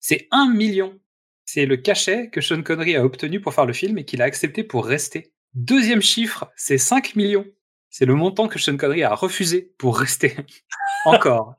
c'est 0.00 0.28
un 0.30 0.48
million. 0.48 0.98
C'est 1.44 1.66
le 1.66 1.76
cachet 1.76 2.30
que 2.30 2.40
Sean 2.40 2.62
Connery 2.62 2.96
a 2.96 3.04
obtenu 3.04 3.40
pour 3.40 3.54
faire 3.54 3.66
le 3.66 3.72
film 3.72 3.98
et 3.98 4.04
qu'il 4.04 4.20
a 4.22 4.24
accepté 4.24 4.64
pour 4.64 4.84
rester. 4.86 5.32
Deuxième 5.54 6.02
chiffre, 6.02 6.50
c'est 6.56 6.78
5 6.78 7.14
millions. 7.16 7.46
C'est 7.90 8.04
le 8.04 8.14
montant 8.14 8.46
que 8.48 8.58
Sean 8.58 8.76
Connery 8.76 9.04
a 9.04 9.14
refusé 9.14 9.72
pour 9.78 9.98
rester. 9.98 10.34
Encore. 11.06 11.54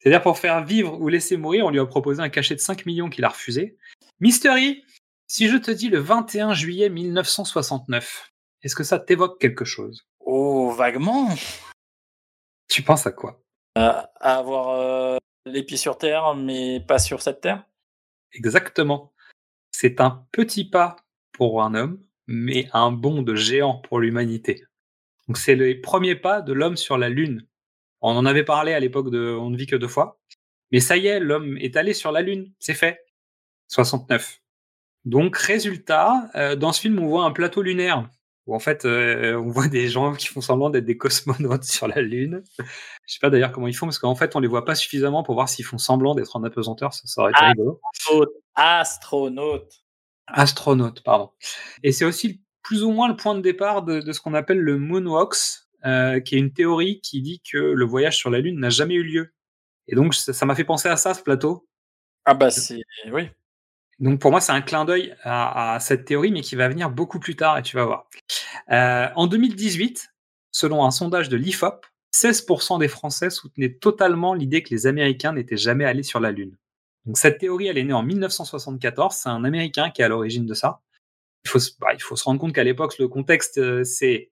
C'est-à-dire 0.00 0.22
pour 0.22 0.38
faire 0.38 0.64
vivre 0.64 0.98
ou 1.00 1.08
laisser 1.08 1.36
mourir, 1.36 1.66
on 1.66 1.70
lui 1.70 1.80
a 1.80 1.86
proposé 1.86 2.22
un 2.22 2.28
cachet 2.28 2.54
de 2.54 2.60
5 2.60 2.86
millions 2.86 3.10
qu'il 3.10 3.24
a 3.24 3.28
refusé. 3.28 3.76
Mystery, 4.20 4.84
si 5.28 5.48
je 5.48 5.58
te 5.58 5.70
dis 5.70 5.90
le 5.90 5.98
21 5.98 6.54
juillet 6.54 6.88
1969, 6.88 8.32
est-ce 8.62 8.74
que 8.74 8.82
ça 8.82 8.98
t'évoque 8.98 9.38
quelque 9.38 9.64
chose? 9.64 10.06
Oh, 10.20 10.70
vaguement. 10.70 11.28
Tu 12.68 12.82
penses 12.82 13.06
à 13.06 13.12
quoi? 13.12 13.42
Euh, 13.76 13.92
à 14.20 14.38
avoir 14.38 14.70
euh, 14.70 15.18
les 15.44 15.62
pieds 15.62 15.76
sur 15.76 15.98
terre, 15.98 16.34
mais 16.34 16.80
pas 16.80 16.98
sur 16.98 17.22
cette 17.22 17.42
terre? 17.42 17.64
Exactement. 18.32 19.12
C'est 19.70 20.00
un 20.00 20.26
petit 20.32 20.64
pas 20.64 20.96
pour 21.32 21.62
un 21.62 21.74
homme, 21.74 22.02
mais 22.26 22.68
un 22.72 22.90
bond 22.90 23.22
de 23.22 23.34
géant 23.34 23.74
pour 23.74 24.00
l'humanité. 24.00 24.64
Donc 25.28 25.36
c'est 25.36 25.54
les 25.54 25.74
premiers 25.74 26.16
pas 26.16 26.40
de 26.40 26.52
l'homme 26.52 26.76
sur 26.76 26.96
la 26.98 27.10
Lune. 27.10 27.46
On 28.00 28.16
en 28.16 28.26
avait 28.26 28.44
parlé 28.44 28.72
à 28.72 28.80
l'époque 28.80 29.10
de 29.10 29.36
On 29.38 29.50
ne 29.50 29.56
vit 29.56 29.66
que 29.66 29.76
deux 29.76 29.88
fois. 29.88 30.18
Mais 30.72 30.80
ça 30.80 30.96
y 30.96 31.06
est, 31.06 31.20
l'homme 31.20 31.56
est 31.58 31.76
allé 31.76 31.94
sur 31.94 32.12
la 32.12 32.22
Lune. 32.22 32.52
C'est 32.58 32.74
fait. 32.74 33.06
69. 33.68 34.40
Donc, 35.08 35.38
résultat, 35.38 36.28
euh, 36.34 36.54
dans 36.54 36.70
ce 36.70 36.82
film, 36.82 36.98
on 36.98 37.08
voit 37.08 37.24
un 37.24 37.30
plateau 37.30 37.62
lunaire. 37.62 38.06
Où 38.46 38.54
en 38.54 38.58
fait, 38.58 38.84
euh, 38.84 39.36
on 39.36 39.48
voit 39.48 39.68
des 39.68 39.88
gens 39.88 40.14
qui 40.14 40.26
font 40.26 40.42
semblant 40.42 40.68
d'être 40.68 40.84
des 40.84 40.98
cosmonautes 40.98 41.64
sur 41.64 41.88
la 41.88 42.02
Lune. 42.02 42.42
Je 42.58 43.14
sais 43.14 43.18
pas 43.18 43.30
d'ailleurs 43.30 43.50
comment 43.50 43.68
ils 43.68 43.74
font, 43.74 43.86
parce 43.86 43.98
qu'en 43.98 44.14
fait, 44.14 44.36
on 44.36 44.40
les 44.40 44.48
voit 44.48 44.66
pas 44.66 44.74
suffisamment 44.74 45.22
pour 45.22 45.34
voir 45.34 45.48
s'ils 45.48 45.64
font 45.64 45.78
semblant 45.78 46.14
d'être 46.14 46.36
en 46.36 46.44
apesanteur. 46.44 46.92
Ça, 46.92 47.00
ça 47.06 47.22
aurait 47.22 47.30
été 47.30 47.42
rigolo. 47.42 47.80
Astronaute. 48.54 49.72
Astronaute. 50.26 51.02
Pardon. 51.02 51.30
Et 51.82 51.92
c'est 51.92 52.04
aussi 52.04 52.42
plus 52.62 52.82
ou 52.82 52.90
moins 52.90 53.08
le 53.08 53.16
point 53.16 53.34
de 53.34 53.40
départ 53.40 53.82
de, 53.84 54.00
de 54.00 54.12
ce 54.12 54.20
qu'on 54.20 54.34
appelle 54.34 54.60
le 54.60 54.76
moonwalks, 54.76 55.64
euh, 55.86 56.20
qui 56.20 56.34
est 56.34 56.38
une 56.38 56.52
théorie 56.52 57.00
qui 57.00 57.22
dit 57.22 57.40
que 57.50 57.56
le 57.56 57.84
voyage 57.86 58.18
sur 58.18 58.28
la 58.28 58.40
Lune 58.40 58.60
n'a 58.60 58.68
jamais 58.68 58.94
eu 58.94 59.04
lieu. 59.04 59.32
Et 59.86 59.94
donc, 59.94 60.14
ça 60.14 60.44
m'a 60.44 60.54
fait 60.54 60.64
penser 60.64 60.90
à 60.90 60.98
ça, 60.98 61.14
ce 61.14 61.22
plateau. 61.22 61.66
Ah 62.26 62.34
bah 62.34 62.50
c'est 62.50 62.82
oui. 63.10 63.30
Donc, 64.00 64.20
pour 64.20 64.30
moi, 64.30 64.40
c'est 64.40 64.52
un 64.52 64.60
clin 64.60 64.84
d'œil 64.84 65.14
à, 65.24 65.78
cette 65.80 66.04
théorie, 66.04 66.30
mais 66.30 66.40
qui 66.40 66.54
va 66.54 66.68
venir 66.68 66.90
beaucoup 66.90 67.18
plus 67.18 67.34
tard, 67.34 67.58
et 67.58 67.62
tu 67.62 67.76
vas 67.76 67.84
voir. 67.84 68.08
Euh, 68.70 69.08
en 69.16 69.26
2018, 69.26 70.14
selon 70.52 70.84
un 70.84 70.90
sondage 70.90 71.28
de 71.28 71.36
l'IFOP, 71.36 71.84
16% 72.14 72.78
des 72.78 72.88
Français 72.88 73.30
soutenaient 73.30 73.72
totalement 73.74 74.34
l'idée 74.34 74.62
que 74.62 74.70
les 74.70 74.86
Américains 74.86 75.32
n'étaient 75.32 75.56
jamais 75.56 75.84
allés 75.84 76.04
sur 76.04 76.20
la 76.20 76.30
Lune. 76.30 76.56
Donc, 77.06 77.18
cette 77.18 77.38
théorie, 77.38 77.66
elle 77.66 77.78
est 77.78 77.84
née 77.84 77.92
en 77.92 78.02
1974. 78.02 79.14
C'est 79.14 79.28
un 79.28 79.44
Américain 79.44 79.90
qui 79.90 80.02
est 80.02 80.04
à 80.04 80.08
l'origine 80.08 80.46
de 80.46 80.54
ça. 80.54 80.80
Il 81.44 81.50
faut, 81.50 81.58
se- 81.58 81.72
bah, 81.80 81.88
rendre 82.24 82.40
compte 82.40 82.54
qu'à 82.54 82.64
l'époque, 82.64 82.98
le 82.98 83.08
contexte, 83.08 83.58
euh, 83.58 83.82
c'est. 83.84 84.30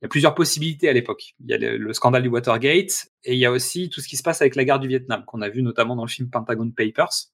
Il 0.00 0.04
y 0.04 0.06
a 0.06 0.08
plusieurs 0.08 0.34
possibilités 0.36 0.88
à 0.88 0.92
l'époque. 0.92 1.34
Il 1.40 1.50
y 1.50 1.54
a 1.54 1.58
le, 1.58 1.76
le 1.76 1.92
scandale 1.92 2.22
du 2.22 2.28
Watergate 2.28 3.08
et 3.24 3.32
il 3.32 3.38
y 3.38 3.46
a 3.46 3.50
aussi 3.50 3.90
tout 3.90 4.00
ce 4.00 4.06
qui 4.06 4.16
se 4.16 4.22
passe 4.22 4.40
avec 4.40 4.54
la 4.54 4.62
guerre 4.64 4.78
du 4.78 4.86
Vietnam, 4.86 5.24
qu'on 5.26 5.42
a 5.42 5.48
vu 5.48 5.60
notamment 5.60 5.96
dans 5.96 6.04
le 6.04 6.08
film 6.08 6.30
Pentagon 6.30 6.70
Papers. 6.70 7.32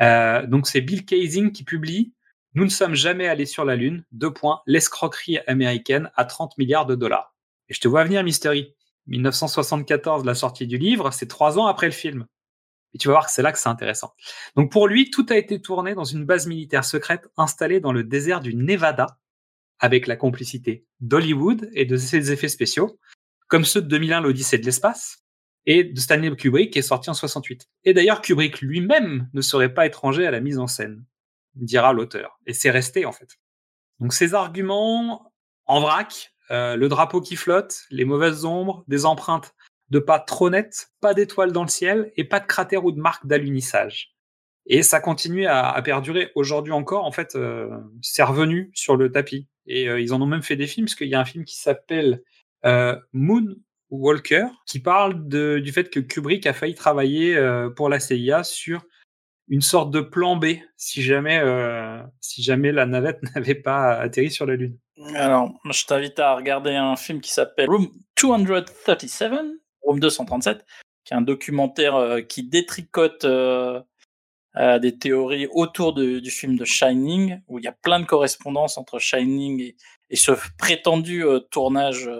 Euh, 0.00 0.46
donc 0.46 0.66
c'est 0.66 0.80
Bill 0.80 1.04
Kaysing 1.04 1.52
qui 1.52 1.64
publie 1.64 2.12
Nous 2.54 2.64
ne 2.64 2.70
sommes 2.70 2.94
jamais 2.94 3.28
allés 3.28 3.46
sur 3.46 3.64
la 3.64 3.76
Lune, 3.76 4.04
deux 4.12 4.32
points, 4.32 4.62
l'escroquerie 4.66 5.38
américaine 5.46 6.10
à 6.16 6.24
30 6.24 6.58
milliards 6.58 6.86
de 6.86 6.94
dollars. 6.94 7.34
Et 7.68 7.74
je 7.74 7.80
te 7.80 7.88
vois 7.88 8.04
venir, 8.04 8.24
Mystery. 8.24 8.74
1974, 9.06 10.24
la 10.24 10.34
sortie 10.34 10.66
du 10.66 10.78
livre, 10.78 11.10
c'est 11.10 11.26
trois 11.26 11.58
ans 11.58 11.66
après 11.66 11.86
le 11.86 11.92
film. 11.92 12.26
Et 12.94 12.98
tu 12.98 13.08
vas 13.08 13.14
voir 13.14 13.26
que 13.26 13.32
c'est 13.32 13.42
là 13.42 13.52
que 13.52 13.58
c'est 13.58 13.68
intéressant. 13.68 14.14
Donc 14.56 14.70
pour 14.70 14.88
lui, 14.88 15.10
tout 15.10 15.26
a 15.30 15.36
été 15.36 15.60
tourné 15.60 15.94
dans 15.94 16.04
une 16.04 16.24
base 16.24 16.46
militaire 16.46 16.84
secrète 16.84 17.28
installée 17.36 17.80
dans 17.80 17.92
le 17.92 18.04
désert 18.04 18.40
du 18.40 18.54
Nevada, 18.54 19.18
avec 19.78 20.06
la 20.06 20.16
complicité 20.16 20.84
d'Hollywood 21.00 21.70
et 21.72 21.86
de 21.86 21.96
ses 21.96 22.32
effets 22.32 22.48
spéciaux, 22.48 22.98
comme 23.48 23.64
ceux 23.64 23.82
de 23.82 23.88
2001, 23.88 24.20
l'Odyssée 24.20 24.58
de 24.58 24.66
l'espace, 24.66 25.24
et 25.72 25.84
de 25.84 26.00
Stanley 26.00 26.34
Kubrick, 26.34 26.72
qui 26.72 26.80
est 26.80 26.82
sorti 26.82 27.10
en 27.10 27.14
68. 27.14 27.68
Et 27.84 27.94
d'ailleurs, 27.94 28.22
Kubrick 28.22 28.60
lui-même 28.60 29.30
ne 29.32 29.40
serait 29.40 29.72
pas 29.72 29.86
étranger 29.86 30.26
à 30.26 30.32
la 30.32 30.40
mise 30.40 30.58
en 30.58 30.66
scène, 30.66 31.04
dira 31.54 31.92
l'auteur. 31.92 32.40
Et 32.44 32.54
c'est 32.54 32.70
resté, 32.72 33.06
en 33.06 33.12
fait. 33.12 33.38
Donc 34.00 34.12
ces 34.12 34.34
arguments, 34.34 35.32
en 35.66 35.80
vrac, 35.80 36.34
euh, 36.50 36.74
le 36.74 36.88
drapeau 36.88 37.20
qui 37.20 37.36
flotte, 37.36 37.82
les 37.90 38.04
mauvaises 38.04 38.44
ombres, 38.44 38.82
des 38.88 39.06
empreintes 39.06 39.54
de 39.90 40.00
pas 40.00 40.18
trop 40.18 40.50
nettes, 40.50 40.90
pas 41.00 41.14
d'étoiles 41.14 41.52
dans 41.52 41.62
le 41.62 41.68
ciel 41.68 42.10
et 42.16 42.24
pas 42.24 42.40
de 42.40 42.46
cratères 42.46 42.84
ou 42.84 42.90
de 42.90 43.00
marques 43.00 43.26
d'alunissage. 43.26 44.16
Et 44.66 44.82
ça 44.82 44.98
continue 44.98 45.46
à, 45.46 45.80
perdurer 45.82 46.32
aujourd'hui 46.34 46.72
encore. 46.72 47.04
En 47.04 47.12
fait, 47.12 47.36
euh, 47.36 47.68
c'est 48.02 48.24
revenu 48.24 48.72
sur 48.74 48.96
le 48.96 49.12
tapis. 49.12 49.46
Et 49.66 49.88
euh, 49.88 50.00
ils 50.00 50.12
en 50.12 50.20
ont 50.20 50.26
même 50.26 50.42
fait 50.42 50.56
des 50.56 50.66
films, 50.66 50.86
parce 50.86 50.96
qu'il 50.96 51.08
y 51.08 51.14
a 51.14 51.20
un 51.20 51.24
film 51.24 51.44
qui 51.44 51.60
s'appelle 51.60 52.24
Moon 53.12 53.54
Walker, 53.90 54.46
qui 54.66 54.78
parle 54.80 55.28
du 55.28 55.72
fait 55.72 55.90
que 55.90 56.00
Kubrick 56.00 56.46
a 56.46 56.52
failli 56.52 56.74
travailler 56.74 57.36
euh, 57.36 57.70
pour 57.70 57.88
la 57.88 57.98
CIA 57.98 58.44
sur 58.44 58.82
une 59.48 59.62
sorte 59.62 59.90
de 59.90 60.00
plan 60.00 60.36
B 60.36 60.46
si 60.76 61.02
jamais, 61.02 61.40
euh, 61.42 62.00
si 62.20 62.42
jamais 62.42 62.70
la 62.70 62.86
navette 62.86 63.20
n'avait 63.34 63.56
pas 63.56 63.94
atterri 63.94 64.30
sur 64.30 64.46
la 64.46 64.54
Lune. 64.54 64.78
Alors, 65.14 65.52
je 65.70 65.84
t'invite 65.86 66.18
à 66.18 66.36
regarder 66.36 66.74
un 66.74 66.94
film 66.96 67.20
qui 67.20 67.32
s'appelle 67.32 67.68
Room 67.68 67.88
237, 68.22 69.32
Room 69.82 69.98
237, 69.98 70.64
qui 71.04 71.14
est 71.14 71.16
un 71.16 71.22
documentaire 71.22 71.96
euh, 71.96 72.20
qui 72.20 72.44
détricote 72.44 73.26
des 74.82 74.98
théories 74.98 75.46
autour 75.52 75.94
du 75.94 76.30
film 76.30 76.56
de 76.56 76.64
Shining, 76.64 77.40
où 77.46 77.60
il 77.60 77.64
y 77.64 77.68
a 77.68 77.72
plein 77.72 78.00
de 78.00 78.04
correspondances 78.04 78.78
entre 78.78 78.98
Shining 78.98 79.72
et, 80.10 80.16
ce 80.16 80.32
prétendu 80.58 81.24
tournage 81.52 82.10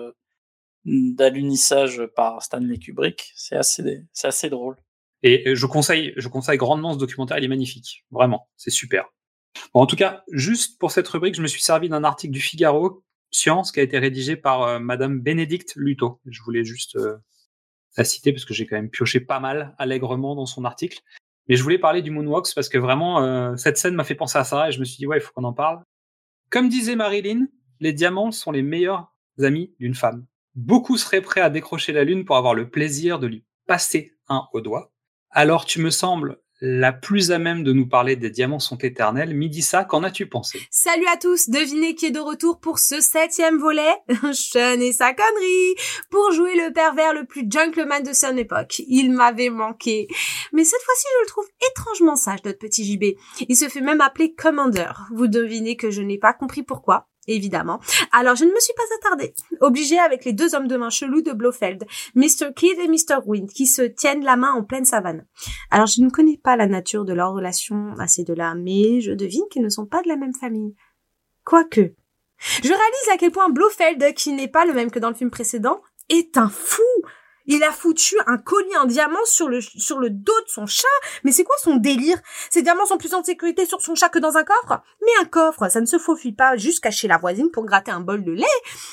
d'alunissage 0.84 2.02
par 2.16 2.42
Stanley 2.42 2.78
Kubrick. 2.78 3.32
C'est 3.34 3.56
assez, 3.56 4.02
c'est 4.12 4.28
assez 4.28 4.48
drôle. 4.48 4.76
Et 5.22 5.54
je 5.54 5.66
conseille, 5.66 6.14
je 6.16 6.28
conseille 6.28 6.56
grandement 6.56 6.94
ce 6.94 6.98
documentaire, 6.98 7.38
il 7.38 7.44
est 7.44 7.48
magnifique. 7.48 8.06
Vraiment, 8.10 8.48
c'est 8.56 8.70
super. 8.70 9.06
Bon, 9.74 9.80
en 9.80 9.86
tout 9.86 9.96
cas, 9.96 10.24
juste 10.32 10.78
pour 10.78 10.90
cette 10.90 11.08
rubrique, 11.08 11.34
je 11.34 11.42
me 11.42 11.46
suis 11.46 11.60
servi 11.60 11.88
d'un 11.88 12.04
article 12.04 12.32
du 12.32 12.40
Figaro 12.40 13.04
Science 13.30 13.72
qui 13.72 13.80
a 13.80 13.82
été 13.82 13.98
rédigé 13.98 14.36
par 14.36 14.62
euh, 14.62 14.78
Madame 14.78 15.20
Bénédicte 15.20 15.74
Luto. 15.76 16.20
Je 16.26 16.42
voulais 16.42 16.64
juste 16.64 16.96
euh, 16.96 17.16
la 17.96 18.04
citer 18.04 18.32
parce 18.32 18.44
que 18.44 18.54
j'ai 18.54 18.66
quand 18.66 18.76
même 18.76 18.90
pioché 18.90 19.20
pas 19.20 19.40
mal 19.40 19.74
allègrement 19.78 20.34
dans 20.34 20.46
son 20.46 20.64
article. 20.64 21.00
Mais 21.48 21.56
je 21.56 21.62
voulais 21.62 21.78
parler 21.78 22.02
du 22.02 22.10
Moonwalks 22.10 22.54
parce 22.54 22.68
que 22.68 22.78
vraiment, 22.78 23.22
euh, 23.22 23.56
cette 23.56 23.76
scène 23.76 23.94
m'a 23.94 24.04
fait 24.04 24.14
penser 24.14 24.38
à 24.38 24.44
ça 24.44 24.68
et 24.68 24.72
je 24.72 24.80
me 24.80 24.84
suis 24.84 24.96
dit, 24.96 25.06
ouais, 25.06 25.18
il 25.18 25.20
faut 25.20 25.32
qu'on 25.34 25.44
en 25.44 25.52
parle. 25.52 25.82
Comme 26.48 26.68
disait 26.68 26.96
Marilyn, 26.96 27.46
les 27.80 27.92
diamants 27.92 28.30
sont 28.32 28.52
les 28.52 28.62
meilleurs 28.62 29.12
amis 29.38 29.74
d'une 29.78 29.94
femme. 29.94 30.26
Beaucoup 30.62 30.98
seraient 30.98 31.22
prêts 31.22 31.40
à 31.40 31.48
décrocher 31.48 31.92
la 31.92 32.04
lune 32.04 32.26
pour 32.26 32.36
avoir 32.36 32.52
le 32.52 32.68
plaisir 32.68 33.18
de 33.18 33.26
lui 33.26 33.46
passer 33.66 34.12
un 34.28 34.46
au 34.52 34.60
doigt. 34.60 34.92
Alors 35.30 35.64
tu 35.64 35.80
me 35.80 35.88
sembles 35.88 36.38
la 36.60 36.92
plus 36.92 37.32
à 37.32 37.38
même 37.38 37.64
de 37.64 37.72
nous 37.72 37.88
parler 37.88 38.16
des 38.16 38.28
diamants 38.28 38.58
sont 38.58 38.76
éternels. 38.76 39.34
Midissa, 39.34 39.84
qu'en 39.84 40.02
as-tu 40.02 40.26
pensé? 40.26 40.60
Salut 40.70 41.06
à 41.10 41.16
tous, 41.16 41.48
devinez 41.48 41.94
qui 41.94 42.04
est 42.04 42.10
de 42.10 42.20
retour 42.20 42.60
pour 42.60 42.78
ce 42.78 43.00
septième 43.00 43.56
volet 43.56 43.94
Sean 44.34 44.78
et 44.78 44.92
sa 44.92 45.14
connerie 45.14 45.74
Pour 46.10 46.30
jouer 46.32 46.54
le 46.54 46.70
pervers 46.74 47.14
le 47.14 47.24
plus 47.24 47.46
gentleman 47.50 48.02
de 48.02 48.12
son 48.12 48.36
époque. 48.36 48.82
Il 48.86 49.12
m'avait 49.12 49.48
manqué. 49.48 50.08
Mais 50.52 50.64
cette 50.64 50.82
fois-ci, 50.82 51.06
je 51.16 51.22
le 51.22 51.28
trouve 51.28 51.48
étrangement 51.70 52.16
sage, 52.16 52.44
notre 52.44 52.58
petit 52.58 52.84
JB. 52.84 53.16
Il 53.48 53.56
se 53.56 53.70
fait 53.70 53.80
même 53.80 54.02
appeler 54.02 54.34
Commander. 54.34 54.92
Vous 55.14 55.28
devinez 55.28 55.78
que 55.78 55.90
je 55.90 56.02
n'ai 56.02 56.18
pas 56.18 56.34
compris 56.34 56.62
pourquoi 56.62 57.06
évidemment. 57.26 57.80
Alors 58.12 58.36
je 58.36 58.44
ne 58.44 58.50
me 58.50 58.60
suis 58.60 58.74
pas 58.74 58.82
attardée. 58.98 59.34
Obligée 59.60 59.98
avec 59.98 60.24
les 60.24 60.32
deux 60.32 60.54
hommes 60.54 60.68
de 60.68 60.76
main 60.76 60.90
chelous 60.90 61.22
de 61.22 61.32
Blofeld, 61.32 61.84
Mr. 62.14 62.52
Kidd 62.54 62.78
et 62.78 62.88
Mr. 62.88 63.20
Wind, 63.26 63.50
qui 63.50 63.66
se 63.66 63.82
tiennent 63.82 64.24
la 64.24 64.36
main 64.36 64.52
en 64.52 64.64
pleine 64.64 64.84
savane. 64.84 65.26
Alors 65.70 65.86
je 65.86 66.02
ne 66.02 66.10
connais 66.10 66.38
pas 66.42 66.56
la 66.56 66.66
nature 66.66 67.04
de 67.04 67.12
leur 67.12 67.32
relation 67.32 67.94
à 67.98 68.06
ces 68.06 68.24
deux-là, 68.24 68.54
mais 68.54 69.00
je 69.00 69.12
devine 69.12 69.44
qu'ils 69.50 69.62
ne 69.62 69.68
sont 69.68 69.86
pas 69.86 70.02
de 70.02 70.08
la 70.08 70.16
même 70.16 70.34
famille. 70.34 70.74
Quoique. 71.44 71.94
Je 72.62 72.68
réalise 72.68 73.08
à 73.12 73.16
quel 73.18 73.30
point 73.30 73.50
Blofeld, 73.50 74.14
qui 74.14 74.32
n'est 74.32 74.48
pas 74.48 74.64
le 74.64 74.72
même 74.72 74.90
que 74.90 74.98
dans 74.98 75.10
le 75.10 75.14
film 75.14 75.30
précédent, 75.30 75.82
est 76.08 76.36
un 76.36 76.48
fou. 76.48 76.82
Il 77.46 77.62
a 77.64 77.72
foutu 77.72 78.16
un 78.26 78.38
collier 78.38 78.76
en 78.76 78.84
diamant 78.84 79.24
sur 79.24 79.48
le, 79.48 79.60
sur 79.60 79.98
le 79.98 80.10
dos 80.10 80.40
de 80.46 80.48
son 80.48 80.66
chat. 80.66 80.86
Mais 81.24 81.32
c'est 81.32 81.44
quoi 81.44 81.56
son 81.58 81.76
délire? 81.76 82.18
Ces 82.50 82.62
diamants 82.62 82.86
sont 82.86 82.98
plus 82.98 83.12
en 83.14 83.24
sécurité 83.24 83.66
sur 83.66 83.80
son 83.80 83.94
chat 83.94 84.08
que 84.08 84.18
dans 84.18 84.36
un 84.36 84.44
coffre? 84.44 84.82
Mais 85.02 85.12
un 85.20 85.24
coffre, 85.24 85.70
ça 85.70 85.80
ne 85.80 85.86
se 85.86 85.98
faufile 85.98 86.34
pas 86.34 86.56
juste 86.56 86.80
cacher 86.80 87.08
la 87.08 87.18
voisine 87.18 87.50
pour 87.50 87.64
gratter 87.64 87.90
un 87.90 88.00
bol 88.00 88.22
de 88.22 88.32
lait. 88.32 88.44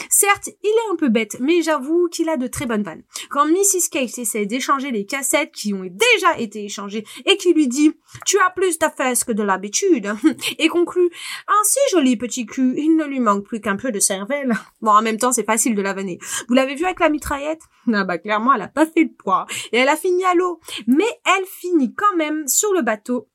Certes, 0.09 0.49
il 0.63 0.69
est 0.69 0.91
un 0.91 0.95
peu 0.95 1.09
bête, 1.09 1.37
mais 1.39 1.61
j'avoue 1.61 2.07
qu'il 2.09 2.29
a 2.29 2.37
de 2.37 2.47
très 2.47 2.65
bonnes 2.65 2.83
vannes. 2.83 3.03
Quand 3.29 3.45
Mrs. 3.45 3.89
Case 3.91 4.17
essaie 4.17 4.45
d'échanger 4.45 4.91
les 4.91 5.05
cassettes 5.05 5.51
qui 5.51 5.73
ont 5.73 5.83
déjà 5.83 6.37
été 6.39 6.63
échangées 6.63 7.05
et 7.25 7.37
qui 7.37 7.53
lui 7.53 7.67
dit 7.67 7.93
«Tu 8.25 8.37
as 8.39 8.51
plus 8.51 8.77
ta 8.77 8.89
fesse 8.89 9.23
que 9.23 9.31
de 9.31 9.43
l'habitude» 9.43 10.13
et 10.59 10.67
conclut 10.69 11.09
«Un 11.47 11.63
si 11.63 11.79
joli 11.91 12.15
petit 12.17 12.45
cul, 12.45 12.73
il 12.77 12.95
ne 12.95 13.05
lui 13.05 13.19
manque 13.19 13.45
plus 13.45 13.61
qu'un 13.61 13.75
peu 13.75 13.91
de 13.91 13.99
cervelle.» 13.99 14.53
Bon, 14.81 14.91
en 14.91 15.01
même 15.01 15.17
temps, 15.17 15.31
c'est 15.31 15.45
facile 15.45 15.75
de 15.75 15.81
la 15.81 15.93
vanner. 15.93 16.19
Vous 16.47 16.53
l'avez 16.53 16.75
vu 16.75 16.85
avec 16.85 16.99
la 16.99 17.09
mitraillette? 17.09 17.61
Ah 17.93 18.03
bah 18.03 18.17
clairement, 18.17 18.53
elle 18.53 18.61
a 18.61 18.67
pas 18.67 18.85
fait 18.85 19.03
le 19.03 19.13
poids. 19.13 19.45
Et 19.71 19.77
elle 19.77 19.89
a 19.89 19.95
fini 19.95 20.23
à 20.25 20.33
l'eau. 20.33 20.59
Mais 20.87 21.05
elle 21.25 21.45
finit 21.45 21.93
quand 21.93 22.15
même 22.15 22.47
sur 22.47 22.73
le 22.73 22.81
bateau 22.81 23.29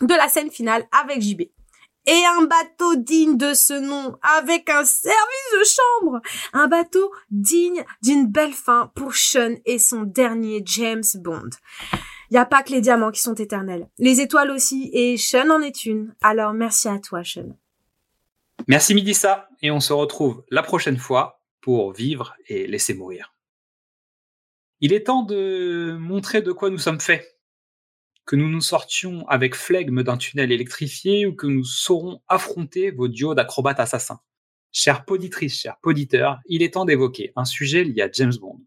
de 0.00 0.14
la 0.14 0.28
scène 0.28 0.50
finale 0.50 0.86
avec 0.92 1.20
JB. 1.20 1.42
Et 2.06 2.24
un 2.38 2.42
bateau 2.42 2.96
digne 2.96 3.36
de 3.36 3.54
ce 3.54 3.74
nom, 3.74 4.16
avec 4.22 4.68
un 4.68 4.84
service 4.84 5.52
de 5.58 5.64
chambre, 5.64 6.20
un 6.52 6.66
bateau 6.66 7.12
digne 7.30 7.84
d'une 8.02 8.26
belle 8.26 8.52
fin 8.52 8.90
pour 8.94 9.14
Sean 9.14 9.56
et 9.64 9.78
son 9.78 10.02
dernier 10.02 10.62
James 10.64 11.04
Bond. 11.16 11.50
Y 12.30 12.38
a 12.38 12.46
pas 12.46 12.62
que 12.62 12.72
les 12.72 12.80
diamants 12.80 13.10
qui 13.10 13.20
sont 13.20 13.34
éternels, 13.34 13.88
les 13.98 14.20
étoiles 14.20 14.50
aussi, 14.50 14.90
et 14.92 15.16
Sean 15.16 15.50
en 15.50 15.60
est 15.60 15.84
une. 15.84 16.14
Alors 16.22 16.54
merci 16.54 16.88
à 16.88 16.98
toi, 16.98 17.22
Sean. 17.24 17.56
Merci 18.68 18.94
Midissa, 18.94 19.48
et 19.60 19.70
on 19.70 19.80
se 19.80 19.92
retrouve 19.92 20.44
la 20.50 20.62
prochaine 20.62 20.98
fois 20.98 21.42
pour 21.60 21.92
vivre 21.92 22.34
et 22.48 22.66
laisser 22.66 22.94
mourir. 22.94 23.32
Il 24.80 24.92
est 24.92 25.04
temps 25.04 25.22
de 25.22 25.96
montrer 25.98 26.42
de 26.42 26.50
quoi 26.50 26.70
nous 26.70 26.78
sommes 26.78 27.00
faits 27.00 27.31
que 28.24 28.36
nous 28.36 28.48
nous 28.48 28.60
sortions 28.60 29.26
avec 29.28 29.54
flegme 29.54 30.02
d'un 30.02 30.16
tunnel 30.16 30.52
électrifié 30.52 31.26
ou 31.26 31.34
que 31.34 31.46
nous 31.46 31.64
saurons 31.64 32.20
affronter 32.28 32.90
vos 32.90 33.08
duos 33.08 33.34
d'acrobates 33.34 33.80
assassins. 33.80 34.20
Chère 34.70 35.04
poditrice, 35.04 35.60
chers 35.60 35.78
poditeurs, 35.80 36.38
il 36.46 36.62
est 36.62 36.74
temps 36.74 36.84
d'évoquer 36.84 37.32
un 37.36 37.44
sujet 37.44 37.84
lié 37.84 38.02
à 38.02 38.10
James 38.12 38.34
Bond. 38.40 38.60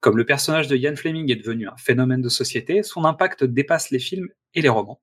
Comme 0.00 0.16
le 0.16 0.26
personnage 0.26 0.68
de 0.68 0.76
Ian 0.76 0.96
Fleming 0.96 1.30
est 1.30 1.36
devenu 1.36 1.68
un 1.68 1.76
phénomène 1.76 2.22
de 2.22 2.28
société, 2.28 2.82
son 2.82 3.04
impact 3.04 3.44
dépasse 3.44 3.90
les 3.90 3.98
films 3.98 4.28
et 4.54 4.60
les 4.60 4.68
romans. 4.68 5.00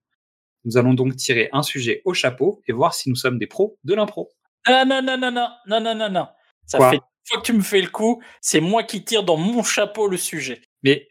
Nous 0.65 0.77
allons 0.77 0.93
donc 0.93 1.15
tirer 1.15 1.49
un 1.53 1.63
sujet 1.63 2.01
au 2.05 2.13
chapeau 2.13 2.61
et 2.67 2.73
voir 2.73 2.93
si 2.93 3.09
nous 3.09 3.15
sommes 3.15 3.39
des 3.39 3.47
pros 3.47 3.79
de 3.83 3.95
l'impro. 3.95 4.29
Ah 4.65 4.85
non, 4.85 5.01
non, 5.01 5.17
non, 5.17 5.31
non, 5.31 5.49
non, 5.65 5.81
non, 5.81 5.95
non, 5.95 6.09
non. 6.09 6.27
Ça 6.67 6.77
Quoi 6.77 6.91
fait 6.91 6.97
une 6.97 7.01
fois 7.25 7.41
que 7.41 7.45
tu 7.45 7.53
me 7.53 7.61
fais 7.61 7.81
le 7.81 7.89
coup, 7.89 8.21
c'est 8.41 8.61
moi 8.61 8.83
qui 8.83 9.03
tire 9.03 9.23
dans 9.23 9.37
mon 9.37 9.63
chapeau 9.63 10.07
le 10.07 10.17
sujet. 10.17 10.61
Mais, 10.83 11.09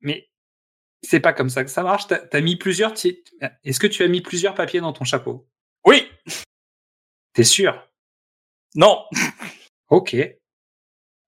mais 0.00 0.28
c'est 1.04 1.20
pas 1.20 1.32
comme 1.32 1.50
ça 1.50 1.64
que 1.64 1.70
ça 1.70 1.82
marche. 1.82 2.06
T'as 2.06 2.20
as 2.32 2.40
mis 2.40 2.56
plusieurs. 2.56 2.92
Est-ce 3.64 3.78
que 3.80 3.86
tu 3.86 4.02
as 4.02 4.08
mis 4.08 4.20
plusieurs 4.20 4.54
papiers 4.54 4.80
dans 4.80 4.92
ton 4.92 5.04
chapeau? 5.04 5.46
Oui, 5.86 6.08
T'es 7.34 7.44
sûr? 7.44 7.88
Non, 8.76 9.04
Ok. 9.90 10.16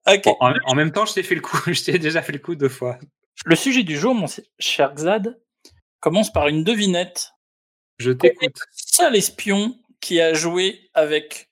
ok. 0.06 0.24
Bon, 0.24 0.36
en, 0.40 0.54
en 0.64 0.74
même 0.74 0.92
temps, 0.92 1.04
je 1.04 1.14
t'ai 1.14 1.22
fait 1.22 1.34
le 1.34 1.40
coup. 1.40 1.58
Je 1.72 1.82
t'ai 1.84 1.98
déjà 1.98 2.22
fait 2.22 2.32
le 2.32 2.38
coup 2.38 2.54
deux 2.54 2.68
fois. 2.68 2.98
Le 3.44 3.56
sujet 3.56 3.82
du 3.82 3.98
jour, 3.98 4.14
mon 4.14 4.26
cher 4.58 4.94
Xad, 4.94 5.40
commence 6.00 6.32
par 6.32 6.48
une 6.48 6.64
devinette. 6.64 7.32
Je 7.98 8.12
t'écoute. 8.12 8.56
Seul 8.72 9.16
espion 9.16 9.78
qui 10.00 10.20
a 10.20 10.32
joué 10.32 10.90
avec 10.94 11.50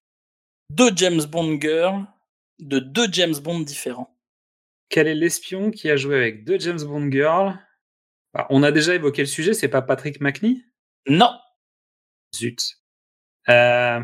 deux 0.71 0.91
James 0.97 1.23
Bond 1.25 1.61
girls 1.61 2.07
de 2.61 2.79
deux 2.79 3.09
James 3.13 3.37
Bond 3.43 3.61
différents? 3.61 4.17
Quel 4.89 5.09
est 5.09 5.15
l'espion 5.15 5.71
qui 5.73 5.91
a 5.91 5.97
joué 5.97 6.17
avec 6.17 6.45
deux 6.45 6.59
James 6.61 6.83
Bond 6.83 7.11
girls 7.11 7.59
Bah, 8.35 8.47
On 8.51 8.63
a 8.63 8.71
déjà 8.73 8.95
évoqué 8.95 9.23
le 9.23 9.27
sujet. 9.27 9.55
C'est 9.55 9.69
pas 9.69 9.83
Patrick 9.83 10.21
McNee 10.21 10.65
Non, 11.09 11.39
Zut. 12.37 12.79
Euh, 13.49 14.03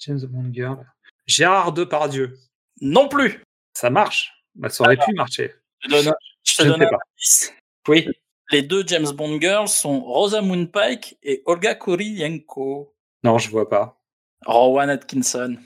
James 0.00 0.20
Bond 0.26 0.52
girl. 0.52 0.86
Gérard 1.26 1.72
Depardieu. 1.72 2.38
non 2.80 3.08
plus. 3.08 3.42
Ça 3.76 3.90
marche? 3.90 4.32
Bah, 4.54 4.68
ça 4.68 4.84
aurait 4.84 4.96
pu 4.96 5.12
marcher. 5.14 5.54
Je 5.80 5.88
te 5.88 5.92
donne, 5.94 6.14
je 6.44 6.56
te 6.56 6.62
Je 6.62 6.66
ne 6.68 6.72
donne 6.72 6.80
sais 6.80 6.86
un 6.86 6.90
pas. 6.90 6.98
indice. 7.16 7.54
Oui. 7.88 8.08
Les 8.52 8.62
deux 8.62 8.84
James 8.86 9.10
Bond 9.12 9.40
girls 9.40 9.68
sont 9.68 10.00
Rosamund 10.00 10.70
Pike 10.72 11.16
et 11.22 11.42
Olga 11.46 11.74
Kurylenko. 11.76 12.94
Non, 13.22 13.38
je 13.38 13.48
vois 13.48 13.68
pas. 13.68 14.00
Rowan 14.44 14.90
Atkinson. 14.90 15.56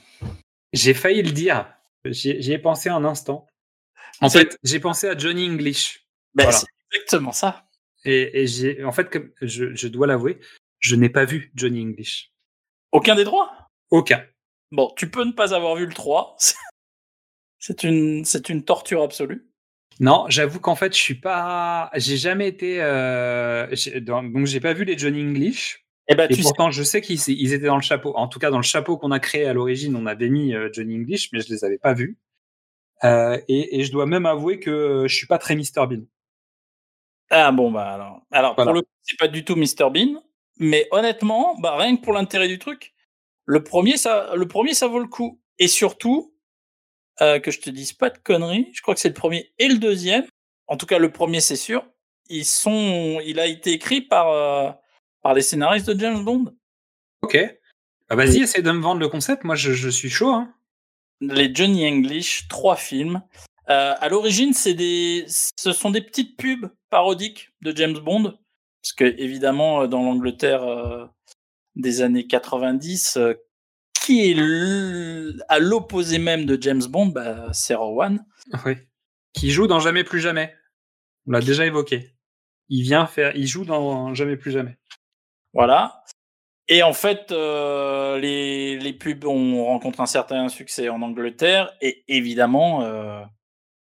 J'ai 0.72 0.92
failli 0.92 1.22
le 1.22 1.30
dire. 1.30 1.66
J'y 2.04 2.52
ai 2.52 2.58
pensé 2.58 2.90
un 2.90 3.04
instant. 3.04 3.46
En 4.20 4.28
fait, 4.28 4.58
j'ai 4.62 4.80
pensé 4.80 5.08
à 5.08 5.16
Johnny 5.16 5.48
English. 5.48 6.06
Ben, 6.34 6.44
Voilà. 6.44 6.58
C'est 6.58 6.66
exactement 6.98 7.32
ça. 7.32 7.64
Et, 8.04 8.42
et 8.42 8.46
j'ai, 8.46 8.84
en 8.84 8.92
fait, 8.92 9.10
comme 9.10 9.30
je, 9.40 9.74
je 9.74 9.88
dois 9.88 10.06
l'avouer, 10.06 10.38
je 10.78 10.96
n'ai 10.96 11.08
pas 11.08 11.24
vu 11.24 11.50
Johnny 11.54 11.82
English. 11.82 12.32
Aucun 12.92 13.14
des 13.14 13.24
droits 13.24 13.50
Aucun. 13.90 14.22
Bon, 14.70 14.92
tu 14.96 15.10
peux 15.10 15.24
ne 15.24 15.32
pas 15.32 15.54
avoir 15.54 15.76
vu 15.76 15.86
le 15.86 15.92
3. 15.92 16.36
C'est 17.58 17.82
une, 17.82 18.26
c'est 18.26 18.50
une 18.50 18.62
torture 18.62 19.02
absolue. 19.02 19.48
Non, 19.98 20.26
j'avoue 20.28 20.60
qu'en 20.60 20.74
fait, 20.74 20.94
je 20.94 21.00
suis 21.00 21.14
pas. 21.14 21.90
J'ai 21.94 22.18
jamais 22.18 22.46
été. 22.46 22.82
Euh... 22.82 23.74
Donc, 24.02 24.44
j'ai 24.44 24.60
pas 24.60 24.74
vu 24.74 24.84
les 24.84 24.98
Johnny 24.98 25.22
English. 25.22 25.86
Eh 26.08 26.14
ben, 26.14 26.26
Et 26.28 26.34
tu 26.34 26.34
sais, 26.34 26.42
pourtant, 26.42 26.70
je 26.70 26.82
sais 26.82 27.00
qu'ils 27.00 27.18
ils 27.26 27.54
étaient 27.54 27.64
dans 27.64 27.76
le 27.76 27.82
chapeau. 27.82 28.14
En 28.16 28.28
tout 28.28 28.38
cas, 28.38 28.50
dans 28.50 28.58
le 28.58 28.64
chapeau 28.64 28.98
qu'on 28.98 29.12
a 29.12 29.18
créé 29.18 29.46
à 29.46 29.54
l'origine, 29.54 29.96
on 29.96 30.04
avait 30.04 30.28
mis 30.28 30.54
euh, 30.54 30.68
Johnny 30.74 30.96
English, 30.96 31.30
mais 31.32 31.40
je 31.40 31.48
les 31.48 31.64
avais 31.64 31.78
pas 31.78 31.94
vus. 31.94 32.18
Euh, 33.02 33.40
et, 33.48 33.80
et 33.80 33.84
je 33.84 33.92
dois 33.92 34.04
même 34.04 34.26
avouer 34.26 34.60
que 34.60 34.70
euh, 34.70 35.08
je 35.08 35.16
suis 35.16 35.26
pas 35.26 35.38
très 35.38 35.56
Mr 35.56 35.86
Bean. 35.88 36.02
Ah 37.30 37.52
bon, 37.52 37.70
bah 37.70 37.92
alors. 37.92 38.22
Alors, 38.30 38.54
Voilà. 38.54 38.68
pour 38.70 38.74
le 38.74 38.82
coup, 38.82 38.88
c'est 39.02 39.18
pas 39.18 39.28
du 39.28 39.44
tout 39.44 39.56
Mr 39.56 39.90
Bean. 39.90 40.22
Mais 40.58 40.86
honnêtement, 40.92 41.56
bah, 41.60 41.76
rien 41.76 41.96
que 41.96 42.02
pour 42.02 42.12
l'intérêt 42.12 42.48
du 42.48 42.58
truc, 42.58 42.94
le 43.46 43.64
premier, 43.64 43.96
ça, 43.96 44.34
le 44.36 44.46
premier, 44.46 44.74
ça 44.74 44.86
vaut 44.86 45.00
le 45.00 45.08
coup. 45.08 45.40
Et 45.58 45.68
surtout, 45.68 46.34
euh, 47.20 47.38
que 47.40 47.50
je 47.50 47.60
te 47.60 47.70
dise 47.70 47.92
pas 47.92 48.10
de 48.10 48.18
conneries, 48.18 48.68
je 48.72 48.82
crois 48.82 48.94
que 48.94 49.00
c'est 49.00 49.08
le 49.08 49.14
premier 49.14 49.52
et 49.58 49.68
le 49.68 49.78
deuxième. 49.78 50.24
En 50.66 50.76
tout 50.76 50.86
cas, 50.86 50.98
le 50.98 51.10
premier, 51.12 51.40
c'est 51.40 51.56
sûr. 51.56 51.84
Ils 52.28 52.44
sont, 52.44 53.20
il 53.24 53.38
a 53.40 53.46
été 53.46 53.72
écrit 53.72 54.00
par, 54.00 54.30
euh, 54.30 54.70
par 55.22 55.34
les 55.34 55.42
scénaristes 55.42 55.90
de 55.90 55.98
James 56.00 56.24
Bond. 56.24 56.54
Ok. 57.22 57.36
Bah, 58.08 58.16
vas-y, 58.16 58.38
essaie 58.42 58.62
de 58.62 58.70
me 58.70 58.80
vendre 58.80 59.00
le 59.00 59.08
concept. 59.08 59.44
Moi, 59.44 59.54
je, 59.56 59.72
je 59.72 59.88
suis 59.88 60.10
chaud. 60.10 60.30
Hein. 60.32 60.52
les 61.20 61.54
Johnny 61.54 61.86
English, 61.88 62.48
trois 62.48 62.76
films. 62.76 63.22
Euh, 63.70 63.94
à 63.98 64.08
l'origine, 64.08 64.52
c'est 64.52 64.74
des, 64.74 65.24
ce 65.28 65.72
sont 65.72 65.90
des 65.90 66.02
petites 66.02 66.36
pubs 66.36 66.70
parodiques 66.94 67.50
de 67.60 67.74
James 67.76 67.98
Bond, 67.98 68.38
parce 68.80 68.92
que 68.92 69.04
évidemment, 69.20 69.82
euh, 69.82 69.86
dans 69.88 70.00
l'Angleterre 70.04 70.62
euh, 70.62 71.06
des 71.74 72.02
années 72.02 72.28
90, 72.28 73.16
euh, 73.16 73.34
qui 74.00 74.20
est 74.30 74.30
l- 74.38 75.42
à 75.48 75.58
l'opposé 75.58 76.18
même 76.18 76.46
de 76.46 76.56
James 76.62 76.84
Bond, 76.88 77.06
bah, 77.06 77.48
c'est 77.52 77.74
Rowan. 77.74 78.24
Oui. 78.64 78.74
Qui 79.32 79.50
joue 79.50 79.66
dans 79.66 79.80
Jamais 79.80 80.04
plus 80.04 80.20
jamais. 80.20 80.54
On 81.26 81.32
l'a 81.32 81.40
déjà 81.40 81.66
évoqué. 81.66 82.14
Il 82.68 82.82
vient 82.82 83.06
faire. 83.06 83.34
Il 83.34 83.48
joue 83.48 83.64
dans 83.64 84.14
Jamais 84.14 84.36
plus 84.36 84.52
jamais. 84.52 84.78
Voilà. 85.52 86.04
Et 86.68 86.84
en 86.84 86.92
fait, 86.92 87.32
euh, 87.32 88.20
les, 88.20 88.78
les 88.78 88.92
pubs 88.92 89.24
ont 89.24 89.64
rencontré 89.64 90.00
un 90.04 90.06
certain 90.06 90.48
succès 90.48 90.88
en 90.88 91.02
Angleterre 91.02 91.76
et 91.80 92.04
évidemment, 92.06 92.82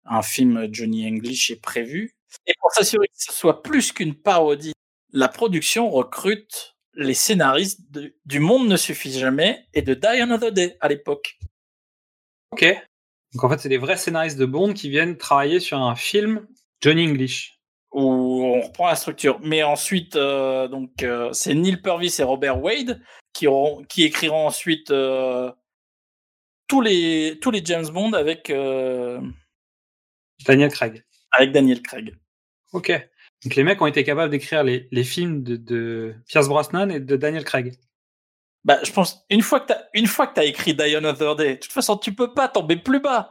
un 0.05 0.21
film 0.21 0.67
Johnny 0.71 1.07
English 1.07 1.49
est 1.49 1.59
prévu. 1.61 2.15
Et 2.45 2.53
pour 2.59 2.71
s'assurer 2.71 3.07
que 3.07 3.13
ce 3.15 3.33
soit 3.33 3.61
plus 3.63 3.91
qu'une 3.91 4.15
parodie, 4.15 4.73
la 5.11 5.27
production 5.27 5.89
recrute 5.89 6.75
les 6.93 7.13
scénaristes 7.13 7.79
de- 7.91 8.15
du 8.25 8.39
Monde 8.39 8.67
ne 8.67 8.77
suffit 8.77 9.11
jamais 9.11 9.65
et 9.73 9.81
de 9.81 9.93
Die 9.93 10.05
Another 10.07 10.51
Day 10.51 10.77
à 10.81 10.87
l'époque. 10.89 11.37
Ok. 12.51 12.65
Donc 13.33 13.43
en 13.43 13.49
fait, 13.49 13.59
c'est 13.59 13.69
des 13.69 13.77
vrais 13.77 13.97
scénaristes 13.97 14.37
de 14.37 14.45
Bond 14.45 14.73
qui 14.73 14.89
viennent 14.89 15.17
travailler 15.17 15.59
sur 15.59 15.77
un 15.79 15.95
film 15.95 16.47
Johnny 16.81 17.07
English. 17.07 17.55
où 17.91 18.43
on 18.43 18.61
reprend 18.61 18.85
la 18.87 18.95
structure. 18.95 19.39
Mais 19.41 19.63
ensuite, 19.63 20.15
euh, 20.15 20.67
donc 20.67 21.01
euh, 21.01 21.33
c'est 21.33 21.55
Neil 21.55 21.77
Purvis 21.81 22.15
et 22.19 22.23
Robert 22.23 22.61
Wade 22.61 23.01
qui, 23.33 23.47
auront, 23.47 23.83
qui 23.85 24.03
écriront 24.03 24.45
ensuite 24.45 24.91
euh, 24.91 25.51
tous 26.67 26.81
les 26.81 27.39
tous 27.41 27.49
les 27.49 27.65
James 27.65 27.87
Bond 27.89 28.13
avec 28.13 28.51
Daniel 30.45 30.71
Craig. 30.71 31.03
Avec 31.31 31.51
Daniel 31.51 31.81
Craig. 31.81 32.15
Ok. 32.73 32.91
Donc 33.43 33.55
les 33.55 33.63
mecs 33.63 33.81
ont 33.81 33.85
été 33.87 34.03
capables 34.03 34.31
d'écrire 34.31 34.63
les, 34.63 34.87
les 34.91 35.03
films 35.03 35.43
de, 35.43 35.55
de 35.55 36.15
Pierce 36.27 36.47
Brosnan 36.47 36.89
et 36.89 36.99
de 36.99 37.15
Daniel 37.15 37.43
Craig. 37.45 37.77
Bah, 38.65 38.79
je 38.83 38.91
pense 38.91 39.25
une 39.29 39.41
fois 39.41 39.61
que 39.61 39.67
t'as 39.67 39.81
une 39.93 40.07
fois 40.07 40.27
que 40.27 40.33
t'as 40.33 40.43
écrit 40.43 40.73
Die 40.73 40.95
Another 40.95 41.35
Day, 41.35 41.55
de 41.55 41.59
toute 41.59 41.71
façon 41.71 41.97
tu 41.97 42.13
peux 42.13 42.33
pas 42.33 42.49
tomber 42.49 42.75
plus 42.75 42.99
bas. 42.99 43.29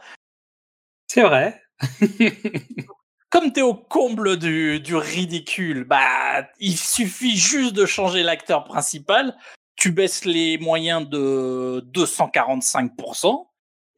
C'est 1.07 1.23
vrai. 1.23 1.63
Comme 3.31 3.53
t'es 3.53 3.61
au 3.61 3.75
comble 3.75 4.39
du, 4.39 4.81
du 4.81 4.97
ridicule, 4.97 5.85
bah 5.85 6.49
il 6.59 6.79
suffit 6.79 7.37
juste 7.37 7.75
de 7.75 7.85
changer 7.85 8.23
l'acteur 8.23 8.65
principal, 8.65 9.37
tu 9.77 9.93
baisses 9.93 10.25
les 10.25 10.57
moyens 10.57 11.07
de 11.07 11.85
245%, 11.93 13.47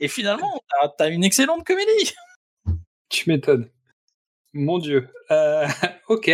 et 0.01 0.09
finalement 0.09 0.61
t'as 0.69 0.89
t'as 0.89 1.11
une 1.11 1.23
excellente 1.23 1.65
comédie. 1.65 2.13
Tu 3.09 3.29
m'étonnes. 3.31 3.71
Mon 4.53 4.79
Dieu. 4.79 5.09
Euh, 5.31 5.67
ok. 6.09 6.31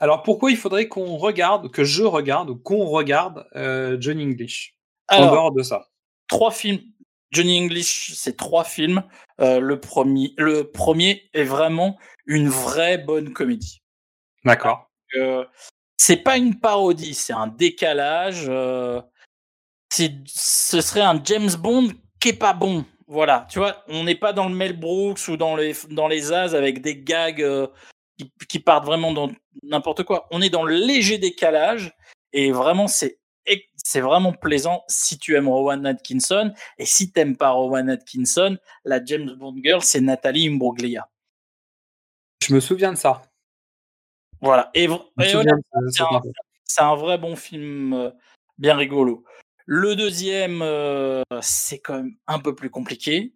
Alors 0.00 0.22
pourquoi 0.22 0.50
il 0.50 0.56
faudrait 0.56 0.88
qu'on 0.88 1.16
regarde, 1.16 1.70
que 1.70 1.84
je 1.84 2.02
regarde 2.02 2.50
ou 2.50 2.56
qu'on 2.56 2.84
regarde 2.86 3.46
euh, 3.54 3.96
Johnny 4.00 4.24
English? 4.24 4.74
En 5.08 5.30
dehors 5.30 5.52
de 5.52 5.62
ça 5.62 5.88
trois 6.28 6.50
films. 6.50 6.80
Johnny 7.30 7.60
English, 7.60 8.12
c'est 8.14 8.36
trois 8.36 8.64
films. 8.64 9.02
Euh, 9.40 9.60
le, 9.60 9.78
premier, 9.78 10.32
le 10.38 10.70
premier 10.70 11.28
est 11.34 11.44
vraiment 11.44 11.98
une 12.24 12.48
vraie 12.48 12.98
bonne 12.98 13.32
comédie. 13.32 13.82
D'accord. 14.44 14.90
C'est 15.96 16.16
pas 16.16 16.36
une 16.36 16.58
parodie, 16.58 17.14
c'est 17.14 17.32
un 17.32 17.46
décalage. 17.46 18.50
c'est, 19.92 20.14
ce 20.26 20.80
serait 20.80 21.02
un 21.02 21.20
James 21.24 21.54
Bond 21.58 21.88
qui 22.20 22.30
est 22.30 22.38
pas 22.38 22.54
bon. 22.54 22.84
Voilà, 23.08 23.46
tu 23.48 23.60
vois, 23.60 23.84
on 23.88 24.04
n'est 24.04 24.16
pas 24.16 24.32
dans 24.32 24.48
le 24.48 24.54
Mel 24.54 24.78
Brooks 24.78 25.28
ou 25.28 25.36
dans 25.36 25.54
les 25.54 25.74
dans 25.90 26.08
les 26.08 26.32
As 26.32 26.54
avec 26.54 26.80
des 26.82 27.00
gags 27.00 27.40
euh, 27.40 27.68
qui, 28.18 28.32
qui 28.48 28.58
partent 28.58 28.84
vraiment 28.84 29.12
dans 29.12 29.30
n'importe 29.62 30.02
quoi. 30.02 30.26
On 30.32 30.42
est 30.42 30.50
dans 30.50 30.64
le 30.64 30.74
léger 30.74 31.18
décalage 31.18 31.94
et 32.32 32.50
vraiment 32.50 32.88
c'est 32.88 33.20
vraiment 34.00 34.32
plaisant 34.32 34.82
si 34.88 35.18
tu 35.18 35.36
aimes 35.36 35.48
Rowan 35.48 35.86
Atkinson. 35.86 36.52
Et 36.78 36.84
si 36.84 37.12
t'aimes 37.12 37.36
pas 37.36 37.50
Rowan 37.50 37.88
Atkinson, 37.88 38.58
la 38.84 39.04
James 39.04 39.32
Bond 39.38 39.54
girl, 39.62 39.82
c'est 39.82 40.00
Nathalie 40.00 40.48
Imbruglia. 40.48 41.08
Je 42.42 42.52
me 42.54 42.60
souviens 42.60 42.92
de 42.92 42.98
ça. 42.98 43.22
Voilà. 44.40 44.70
Et, 44.74 44.84
et 44.84 44.88
un, 44.88 45.44
c'est 46.64 46.82
un 46.82 46.96
vrai 46.96 47.18
bon 47.18 47.36
film, 47.36 47.92
euh, 47.92 48.10
bien 48.58 48.76
rigolo. 48.76 49.24
Le 49.66 49.96
deuxième, 49.96 50.62
euh, 50.62 51.22
c'est 51.42 51.80
quand 51.80 51.94
même 51.96 52.14
un 52.26 52.38
peu 52.38 52.54
plus 52.54 52.70
compliqué. 52.70 53.34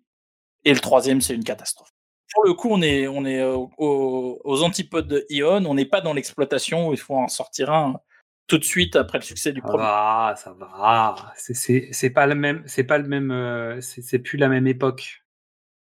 Et 0.64 0.72
le 0.72 0.80
troisième, 0.80 1.20
c'est 1.20 1.34
une 1.34 1.44
catastrophe. 1.44 1.90
Pour 2.32 2.44
le 2.44 2.54
coup, 2.54 2.68
on 2.70 2.80
est, 2.82 3.08
on 3.08 3.24
est 3.24 3.40
euh, 3.40 3.56
aux, 3.56 4.40
aux 4.44 4.62
antipodes 4.62 5.08
de 5.08 5.26
Ion. 5.30 5.64
On 5.66 5.74
n'est 5.74 5.84
pas 5.86 6.00
dans 6.00 6.12
l'exploitation 6.12 6.88
où 6.88 6.92
il 6.92 6.98
faut 7.00 7.16
en 7.16 7.26
sortir 7.28 7.72
un 7.72 8.00
tout 8.46 8.58
de 8.58 8.64
suite 8.64 8.94
après 8.96 9.18
le 9.18 9.24
succès 9.24 9.52
du 9.52 9.60
Ça 9.60 9.66
premier. 9.68 9.82
va, 9.82 10.34
ça 10.36 10.52
va. 10.52 11.32
C'est- 11.36 12.10
pas 12.10 12.26
le 12.26 12.34
même, 12.34 12.62
c'est 12.66 12.84
pas 12.84 12.98
le 12.98 13.08
même, 13.08 13.30
euh, 13.30 13.80
c'est 13.80 14.18
plus 14.20 14.38
la 14.38 14.48
même 14.48 14.66
époque. 14.66 15.24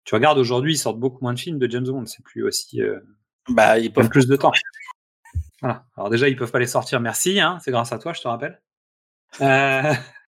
Tu 0.04 0.14
regardes 0.14 0.38
aujourd'hui, 0.38 0.74
ils 0.74 0.78
sortent 0.78 0.98
beaucoup 1.00 1.18
moins 1.22 1.34
de 1.34 1.38
films 1.38 1.58
de 1.58 1.70
James 1.70 1.84
Bond. 1.86 2.06
C'est 2.06 2.22
plus 2.22 2.42
aussi, 2.44 2.82
euh, 2.82 3.00
Bah, 3.48 3.78
ils 3.78 3.92
peuvent 3.92 4.08
plus 4.10 4.26
de 4.26 4.36
temps. 4.36 4.52
Voilà. 5.62 5.86
Alors 5.96 6.10
déjà, 6.10 6.28
ils 6.28 6.36
peuvent 6.36 6.50
pas 6.52 6.58
les 6.58 6.66
sortir. 6.66 7.00
Merci, 7.00 7.40
hein, 7.40 7.58
c'est 7.62 7.70
grâce 7.70 7.92
à 7.92 7.98
toi, 7.98 8.12
je 8.12 8.20
te 8.20 8.28
rappelle. 8.28 8.60
Euh, 9.40 9.92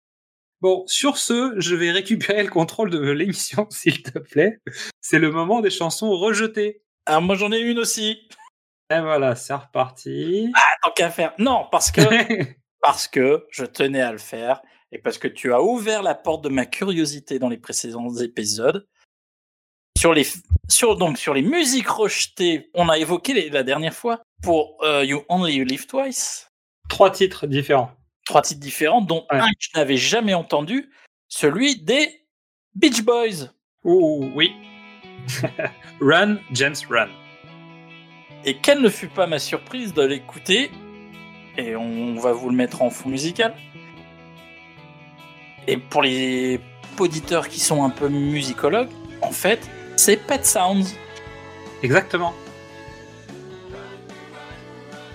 Bon, 0.61 0.83
sur 0.87 1.17
ce, 1.17 1.53
je 1.57 1.75
vais 1.75 1.91
récupérer 1.91 2.43
le 2.43 2.49
contrôle 2.49 2.89
de 2.91 2.99
l'émission, 2.99 3.67
s'il 3.71 4.03
te 4.03 4.19
plaît. 4.19 4.59
C'est 5.01 5.19
le 5.19 5.31
moment 5.31 5.61
des 5.61 5.71
chansons 5.71 6.11
rejetées. 6.11 6.83
Ah, 7.07 7.19
moi, 7.19 7.35
j'en 7.35 7.51
ai 7.51 7.59
une 7.59 7.79
aussi. 7.79 8.27
Et 8.93 8.99
voilà, 8.99 9.35
c'est 9.35 9.53
reparti. 9.53 10.51
Ah, 10.55 10.73
tant 10.83 10.91
qu'à 10.91 11.09
faire. 11.09 11.33
Non, 11.39 11.67
parce 11.71 11.91
que, 11.91 12.01
parce 12.81 13.07
que 13.07 13.45
je 13.49 13.65
tenais 13.65 14.01
à 14.01 14.11
le 14.11 14.17
faire 14.19 14.61
et 14.91 14.99
parce 14.99 15.17
que 15.17 15.27
tu 15.27 15.53
as 15.53 15.61
ouvert 15.61 16.03
la 16.03 16.13
porte 16.15 16.43
de 16.43 16.49
ma 16.49 16.65
curiosité 16.65 17.39
dans 17.39 17.49
les 17.49 17.57
précédents 17.57 18.13
épisodes. 18.17 18.85
Sur 19.97 20.13
les, 20.13 20.25
sur, 20.69 20.95
donc, 20.97 21.17
sur 21.17 21.33
les 21.33 21.41
musiques 21.41 21.87
rejetées, 21.87 22.69
on 22.73 22.89
a 22.89 22.97
évoqué 22.97 23.33
les- 23.33 23.49
la 23.49 23.63
dernière 23.63 23.93
fois 23.93 24.21
pour 24.43 24.77
euh, 24.83 25.03
You 25.05 25.23
Only 25.29 25.63
Live 25.63 25.85
Twice, 25.87 26.47
Trois 26.89 27.11
titres 27.11 27.47
différents. 27.47 27.91
Trois 28.31 28.41
titres 28.41 28.61
différents, 28.61 29.01
dont 29.01 29.25
Ouais. 29.29 29.39
un 29.39 29.47
que 29.49 29.59
je 29.59 29.69
n'avais 29.75 29.97
jamais 29.97 30.33
entendu, 30.33 30.89
celui 31.27 31.75
des 31.81 32.23
Beach 32.75 33.01
Boys. 33.03 33.49
Ouh, 33.83 34.31
oui. 34.33 34.53
run, 36.01 36.37
James, 36.53 36.75
run. 36.89 37.09
Et 38.45 38.55
quelle 38.55 38.79
ne 38.81 38.87
fut 38.87 39.09
pas 39.09 39.27
ma 39.27 39.37
surprise 39.37 39.93
de 39.93 40.01
l'écouter, 40.03 40.71
et 41.57 41.75
on 41.75 42.15
va 42.15 42.31
vous 42.31 42.49
le 42.49 42.55
mettre 42.55 42.81
en 42.81 42.89
fond 42.89 43.09
musical. 43.09 43.53
Et 45.67 45.75
pour 45.75 46.01
les 46.01 46.61
auditeurs 46.97 47.49
qui 47.49 47.59
sont 47.59 47.83
un 47.83 47.89
peu 47.89 48.07
musicologues, 48.07 48.89
en 49.21 49.31
fait, 49.31 49.69
c'est 49.97 50.15
Pet 50.15 50.45
Sounds. 50.45 50.95
Exactement. 51.83 52.33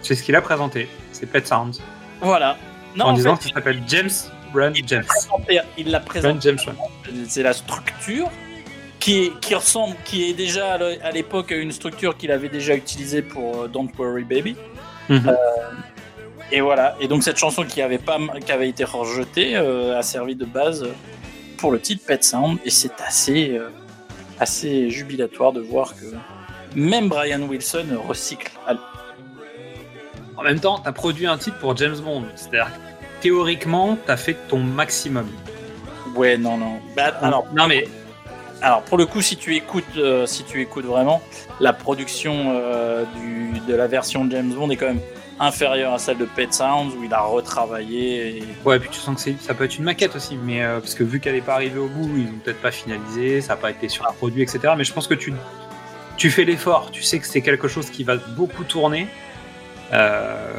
C'est 0.02 0.14
ce 0.14 0.22
qu'il 0.22 0.36
a 0.36 0.42
présenté. 0.42 0.86
C'est 1.12 1.26
Pet 1.26 1.46
Sounds. 1.46 1.80
Voilà. 2.20 2.58
Non, 2.96 3.06
en 3.06 3.08
en 3.10 3.12
disant 3.12 3.36
qu'il 3.36 3.52
s'appelle 3.52 3.82
James 3.86 4.10
Run 4.54 4.72
James. 4.86 5.04
présenté- 5.04 5.60
il 5.76 5.90
l'a 5.90 6.00
présenté. 6.00 6.56
C'est 7.28 7.42
la 7.42 7.52
structure 7.52 8.30
qui, 9.00 9.30
qui 9.40 9.54
ressemble, 9.54 9.94
qui 10.04 10.30
est 10.30 10.34
déjà 10.34 10.78
à 11.02 11.10
l'époque 11.10 11.50
une 11.50 11.72
structure 11.72 12.16
qu'il 12.16 12.32
avait 12.32 12.48
déjà 12.48 12.74
utilisée 12.74 13.22
pour 13.22 13.62
euh, 13.62 13.68
Don't 13.68 13.90
Worry 13.98 14.24
Baby. 14.24 14.56
Mhm. 15.08 15.36
Et 16.52 16.60
voilà. 16.60 16.96
Et 17.00 17.08
donc 17.08 17.22
cette 17.22 17.36
chanson 17.36 17.64
qui 17.64 17.82
avait 17.82 17.98
pas, 17.98 18.18
qui 18.44 18.50
avait 18.52 18.68
été 18.68 18.84
rejetée 18.84 19.56
euh, 19.56 19.98
a 19.98 20.02
servi 20.02 20.34
de 20.36 20.44
base 20.44 20.86
pour 21.58 21.70
le 21.72 21.80
titre 21.80 22.04
Pet 22.06 22.22
Sound. 22.24 22.58
Et 22.64 22.70
c'est 22.70 23.00
assez, 23.00 23.50
euh, 23.58 23.68
assez 24.40 24.90
jubilatoire 24.90 25.52
de 25.52 25.60
voir 25.60 25.94
que 25.94 26.14
même 26.74 27.08
Brian 27.08 27.42
Wilson 27.42 27.86
recycle. 28.08 28.50
En 30.36 30.42
même 30.42 30.60
temps, 30.60 30.78
t'as 30.78 30.92
produit 30.92 31.26
un 31.26 31.38
titre 31.38 31.58
pour 31.58 31.76
James 31.76 31.96
Bond. 31.98 32.24
C'est-à-dire 32.34 32.70
que 33.16 33.22
théoriquement, 33.22 33.98
t'as 34.06 34.16
fait 34.16 34.36
ton 34.48 34.58
maximum. 34.58 35.28
Ouais, 36.14 36.36
non, 36.38 36.56
non. 36.56 36.80
Bah, 36.96 37.14
alors, 37.20 37.46
non 37.54 37.66
mais 37.66 37.88
Alors 38.62 38.82
pour 38.82 38.96
le 38.96 39.06
coup, 39.06 39.20
si 39.20 39.36
tu 39.36 39.54
écoutes, 39.54 39.84
euh, 39.96 40.26
si 40.26 40.44
tu 40.44 40.60
écoutes 40.60 40.86
vraiment, 40.86 41.20
la 41.60 41.72
production 41.72 42.54
euh, 42.54 43.04
du, 43.20 43.60
de 43.60 43.74
la 43.74 43.86
version 43.86 44.24
de 44.24 44.32
James 44.32 44.52
Bond 44.52 44.70
est 44.70 44.76
quand 44.76 44.86
même 44.86 45.00
inférieure 45.38 45.92
à 45.92 45.98
celle 45.98 46.16
de 46.16 46.24
Pet 46.24 46.52
Sounds 46.52 46.94
où 46.98 47.04
il 47.04 47.12
a 47.12 47.20
retravaillé. 47.20 48.38
Et... 48.38 48.44
ouais, 48.64 48.78
puis 48.78 48.88
tu 48.90 48.98
sens 48.98 49.22
que 49.22 49.30
ça 49.40 49.54
peut 49.54 49.64
être 49.64 49.76
une 49.76 49.84
maquette 49.84 50.16
aussi, 50.16 50.38
mais 50.42 50.62
euh, 50.62 50.80
parce 50.80 50.94
que 50.94 51.04
vu 51.04 51.20
qu'elle 51.20 51.34
est 51.34 51.42
pas 51.42 51.54
arrivée 51.54 51.78
au 51.78 51.88
bout, 51.88 52.08
ils 52.16 52.28
ont 52.28 52.38
peut-être 52.42 52.60
pas 52.60 52.70
finalisé, 52.70 53.40
ça 53.40 53.54
n'a 53.54 53.56
pas 53.60 53.70
été 53.70 53.88
surproduit, 53.88 54.42
etc. 54.42 54.72
Mais 54.76 54.84
je 54.84 54.92
pense 54.92 55.06
que 55.06 55.14
tu 55.14 55.34
tu 56.16 56.30
fais 56.30 56.44
l'effort. 56.44 56.90
Tu 56.90 57.02
sais 57.02 57.18
que 57.18 57.26
c'est 57.26 57.42
quelque 57.42 57.68
chose 57.68 57.90
qui 57.90 58.04
va 58.04 58.16
beaucoup 58.16 58.64
tourner. 58.64 59.06
Euh, 59.92 60.54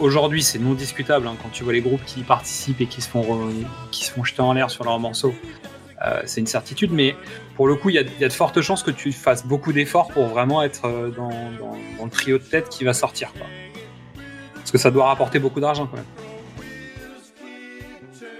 Aujourd'hui, 0.00 0.42
c'est 0.42 0.58
non 0.58 0.74
discutable 0.74 1.28
hein, 1.28 1.36
quand 1.40 1.50
tu 1.50 1.62
vois 1.62 1.72
les 1.72 1.80
groupes 1.80 2.04
qui 2.04 2.20
y 2.20 2.22
participent 2.24 2.80
et 2.80 2.86
qui 2.86 3.00
se 3.00 3.08
font 3.08 3.48
qui 3.92 4.04
se 4.04 4.10
font 4.10 4.24
jeter 4.24 4.42
en 4.42 4.52
l'air 4.52 4.70
sur 4.70 4.84
leurs 4.84 4.98
morceaux. 4.98 5.34
Euh, 6.04 6.22
c'est 6.26 6.40
une 6.40 6.46
certitude, 6.46 6.90
mais 6.92 7.14
pour 7.56 7.68
le 7.68 7.76
coup, 7.76 7.90
il 7.90 7.94
y, 7.94 7.98
a- 7.98 8.02
de 8.28 8.32
fortes 8.32 8.60
chances 8.60 8.82
que 8.82 8.90
tu 8.90 9.12
fasses 9.12 9.46
beaucoup 9.46 9.72
d'efforts 9.72 10.08
pour 10.08 10.26
vraiment 10.26 10.62
être 10.62 10.86
euh, 10.86 11.10
dans, 11.10 11.30
le 11.30 12.10
trio 12.10 12.38
de 12.38 12.42
tête 12.42 12.68
qui 12.68 12.84
va 12.84 12.92
sortir. 12.92 13.32
Quoi. 13.32 13.46
Parce 14.54 14.70
que 14.72 14.78
ça 14.78 14.90
doit 14.90 15.06
rapporter 15.06 15.38
beaucoup 15.38 15.60
d'argent 15.60 15.86
quand 15.86 15.96
même. 15.96 16.04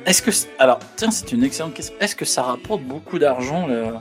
Est-ce 0.05 0.21
que 0.21 0.31
alors 0.59 0.81
tiens, 0.97 1.11
c'est 1.11 1.33
une 1.33 1.45
excellente 1.45 1.75
question. 1.75 1.95
Est-ce 2.01 2.17
que 2.17 2.25
ça 2.27 2.43
rapporte 2.43 2.83
beaucoup 2.83 3.19
d'argent 3.19 3.67
le... 3.67 3.95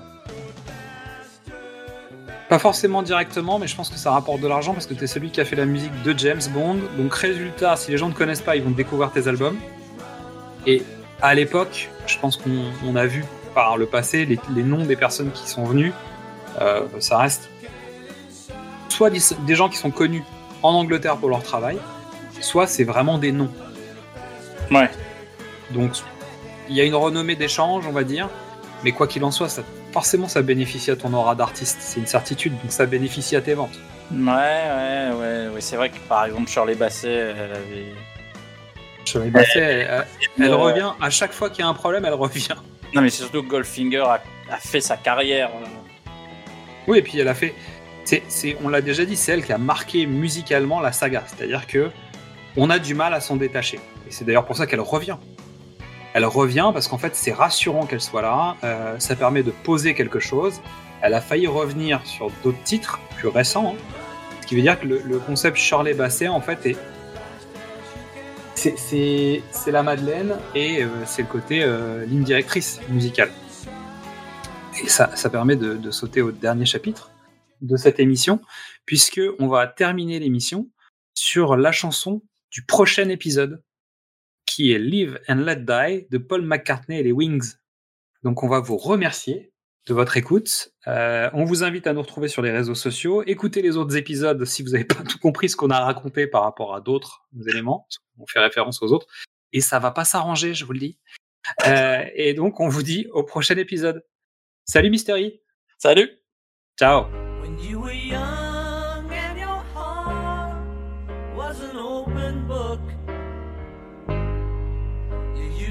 Pas 2.53 2.59
forcément 2.59 3.01
directement, 3.01 3.57
mais 3.57 3.65
je 3.65 3.75
pense 3.75 3.89
que 3.89 3.97
ça 3.97 4.11
rapporte 4.11 4.39
de 4.39 4.47
l'argent 4.47 4.73
parce 4.73 4.85
que 4.85 4.93
tu 4.93 5.03
es 5.03 5.07
celui 5.07 5.31
qui 5.31 5.41
a 5.41 5.45
fait 5.45 5.55
la 5.55 5.65
musique 5.65 6.03
de 6.03 6.15
James 6.15 6.39
Bond. 6.51 6.77
Donc, 6.99 7.11
résultat, 7.15 7.75
si 7.77 7.89
les 7.89 7.97
gens 7.97 8.09
ne 8.09 8.13
connaissent 8.13 8.43
pas, 8.43 8.55
ils 8.55 8.61
vont 8.61 8.69
découvrir 8.69 9.11
tes 9.11 9.27
albums. 9.27 9.57
Et 10.67 10.83
à 11.19 11.33
l'époque, 11.33 11.89
je 12.05 12.15
pense 12.19 12.37
qu'on 12.37 12.65
on 12.85 12.95
a 12.95 13.07
vu 13.07 13.25
par 13.55 13.75
le 13.75 13.87
passé 13.87 14.27
les, 14.27 14.39
les 14.53 14.61
noms 14.61 14.85
des 14.85 14.95
personnes 14.95 15.31
qui 15.31 15.49
sont 15.49 15.63
venues. 15.63 15.93
Euh, 16.61 16.81
ça 16.99 17.17
reste 17.17 17.49
soit 18.87 19.09
des, 19.09 19.21
des 19.47 19.55
gens 19.55 19.67
qui 19.67 19.77
sont 19.77 19.89
connus 19.89 20.23
en 20.61 20.73
Angleterre 20.73 21.17
pour 21.17 21.29
leur 21.29 21.41
travail, 21.41 21.79
soit 22.39 22.67
c'est 22.67 22.83
vraiment 22.83 23.17
des 23.17 23.31
noms. 23.31 23.49
Ouais. 24.69 24.91
Donc, 25.71 25.93
il 26.69 26.75
y 26.75 26.81
a 26.81 26.83
une 26.83 26.93
renommée 26.93 27.35
d'échange, 27.35 27.87
on 27.87 27.93
va 27.93 28.03
dire. 28.03 28.29
Mais 28.83 28.91
quoi 28.91 29.07
qu'il 29.07 29.23
en 29.23 29.31
soit, 29.31 29.49
ça, 29.49 29.63
forcément, 29.93 30.27
ça 30.27 30.41
bénéficie 30.41 30.91
à 30.91 30.95
ton 30.97 31.13
aura 31.13 31.35
d'artiste. 31.35 31.77
C'est 31.79 31.99
une 31.99 32.07
certitude, 32.07 32.51
donc 32.61 32.71
ça 32.71 32.85
bénéficie 32.85 33.35
à 33.37 33.41
tes 33.41 33.53
ventes. 33.53 33.79
Ouais, 34.11 34.19
ouais, 34.19 35.09
ouais, 35.17 35.47
ouais. 35.53 35.61
C'est 35.61 35.77
vrai 35.77 35.89
que 35.89 35.97
par 36.09 36.25
exemple 36.25 36.49
Shirley 36.49 36.75
Basset, 36.75 37.09
elle 37.13 37.51
avait. 37.51 37.93
Shirley 39.05 39.29
Bassey, 39.29 39.59
elle, 39.59 40.05
elle 40.39 40.43
Euh, 40.51 40.55
revient 40.55 40.91
à 41.01 41.09
chaque 41.09 41.31
fois 41.33 41.49
qu'il 41.49 41.59
y 41.63 41.65
a 41.65 41.69
un 41.69 41.73
problème, 41.73 42.03
elle 42.05 42.13
revient. 42.13 42.47
Non, 42.93 43.01
mais 43.01 43.09
c'est 43.09 43.23
surtout 43.23 43.43
que 43.43 43.47
Goldfinger 43.49 43.99
a, 44.05 44.21
a 44.51 44.57
fait 44.57 44.81
sa 44.81 44.97
carrière. 44.97 45.49
euh, 45.49 46.09
Oui, 46.87 46.97
et 46.99 47.01
puis 47.01 47.19
elle 47.19 47.27
a 47.27 47.33
fait. 47.35 47.53
On 48.63 48.69
l'a 48.69 48.81
déjà 48.81 49.05
dit, 49.05 49.15
c'est 49.15 49.31
elle 49.31 49.43
qui 49.45 49.53
a 49.53 49.57
marqué 49.57 50.05
musicalement 50.05 50.79
la 50.81 50.91
saga. 50.91 51.23
C'est-à-dire 51.25 51.65
que 51.67 51.89
on 52.57 52.69
a 52.69 52.77
du 52.79 52.93
mal 52.93 53.13
à 53.13 53.21
s'en 53.21 53.35
détacher. 53.37 53.77
Et 54.07 54.11
c'est 54.11 54.25
d'ailleurs 54.25 54.45
pour 54.45 54.57
ça 54.57 54.67
qu'elle 54.67 54.81
revient. 54.81 55.15
Elle 56.13 56.25
revient 56.25 56.69
parce 56.73 56.87
qu'en 56.87 56.97
fait, 56.99 57.15
c'est 57.15 57.33
rassurant 57.33 57.85
qu'elle 57.85 58.01
soit 58.01 58.21
là. 58.21 58.55
euh, 58.63 58.99
ça 58.99 59.15
permet 59.15 59.41
de 59.43 59.51
poser 59.51 59.93
quelque 59.95 60.19
chose. 60.19 60.61
Elle 61.01 61.15
a 61.15 61.21
failli 61.21 61.47
revenir 61.47 62.05
sur 62.05 62.31
d'autres 62.43 62.61
titres 62.63 62.99
plus 63.17 63.27
récents. 63.27 63.75
hein. 63.75 63.97
Ce 64.41 64.47
qui 64.47 64.55
veut 64.55 64.61
dire 64.61 64.79
que 64.79 64.85
le, 64.85 65.19
concept 65.19 65.57
Shirley 65.57 65.93
Basset, 65.93 66.27
en 66.27 66.41
fait, 66.41 66.65
est. 66.65 66.77
C'est 68.55 69.71
la 69.71 69.83
Madeleine 69.83 70.37
et 70.55 70.83
euh, 70.83 70.87
c'est 71.05 71.23
le 71.23 71.27
côté 71.27 71.63
euh, 71.63 72.05
ligne 72.05 72.23
directrice 72.23 72.79
musicale. 72.89 73.29
Et 74.81 74.87
ça, 74.87 75.13
ça 75.15 75.29
permet 75.29 75.55
de, 75.57 75.73
de 75.75 75.91
sauter 75.91 76.21
au 76.21 76.31
dernier 76.31 76.65
chapitre 76.65 77.11
de 77.61 77.75
cette 77.75 77.99
émission, 77.99 78.39
puisque 78.85 79.19
on 79.39 79.47
va 79.47 79.67
terminer 79.67 80.19
l'émission 80.19 80.69
sur 81.13 81.57
la 81.57 81.71
chanson 81.71 82.21
du 82.51 82.63
prochain 82.63 83.09
épisode, 83.09 83.61
qui 84.45 84.71
est 84.71 84.79
Live 84.79 85.19
and 85.27 85.35
Let 85.35 85.57
Die 85.57 86.07
de 86.09 86.17
Paul 86.17 86.41
McCartney 86.43 86.99
et 86.99 87.03
les 87.03 87.11
Wings. 87.11 87.53
Donc 88.23 88.43
on 88.43 88.47
va 88.47 88.59
vous 88.59 88.77
remercier 88.77 89.51
de 89.87 89.93
votre 89.93 90.15
écoute. 90.17 90.73
Euh, 90.87 91.29
on 91.33 91.43
vous 91.43 91.63
invite 91.63 91.87
à 91.87 91.93
nous 91.93 92.01
retrouver 92.01 92.27
sur 92.27 92.41
les 92.41 92.51
réseaux 92.51 92.75
sociaux. 92.75 93.23
Écoutez 93.25 93.61
les 93.61 93.77
autres 93.77 93.97
épisodes 93.97 94.43
si 94.45 94.63
vous 94.63 94.69
n'avez 94.69 94.85
pas 94.85 95.03
tout 95.03 95.19
compris 95.19 95.49
ce 95.49 95.55
qu'on 95.55 95.69
a 95.69 95.79
raconté 95.79 96.27
par 96.27 96.43
rapport 96.43 96.75
à 96.75 96.81
d'autres 96.81 97.25
éléments. 97.47 97.87
On 98.17 98.25
fait 98.27 98.39
référence 98.39 98.81
aux 98.81 98.91
autres. 98.91 99.07
Et 99.51 99.61
ça 99.61 99.79
va 99.79 99.91
pas 99.91 100.05
s'arranger, 100.05 100.53
je 100.53 100.65
vous 100.65 100.73
le 100.73 100.79
dis. 100.79 100.99
Euh, 101.67 102.03
et 102.15 102.33
donc 102.33 102.59
on 102.59 102.69
vous 102.69 102.83
dit 102.83 103.07
au 103.11 103.23
prochain 103.23 103.57
épisode. 103.57 104.03
Salut 104.65 104.89
Mystery. 104.89 105.41
Salut 105.77 106.09
Ciao 106.79 107.22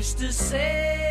used 0.03 0.19
to 0.19 0.33
say, 0.33 1.02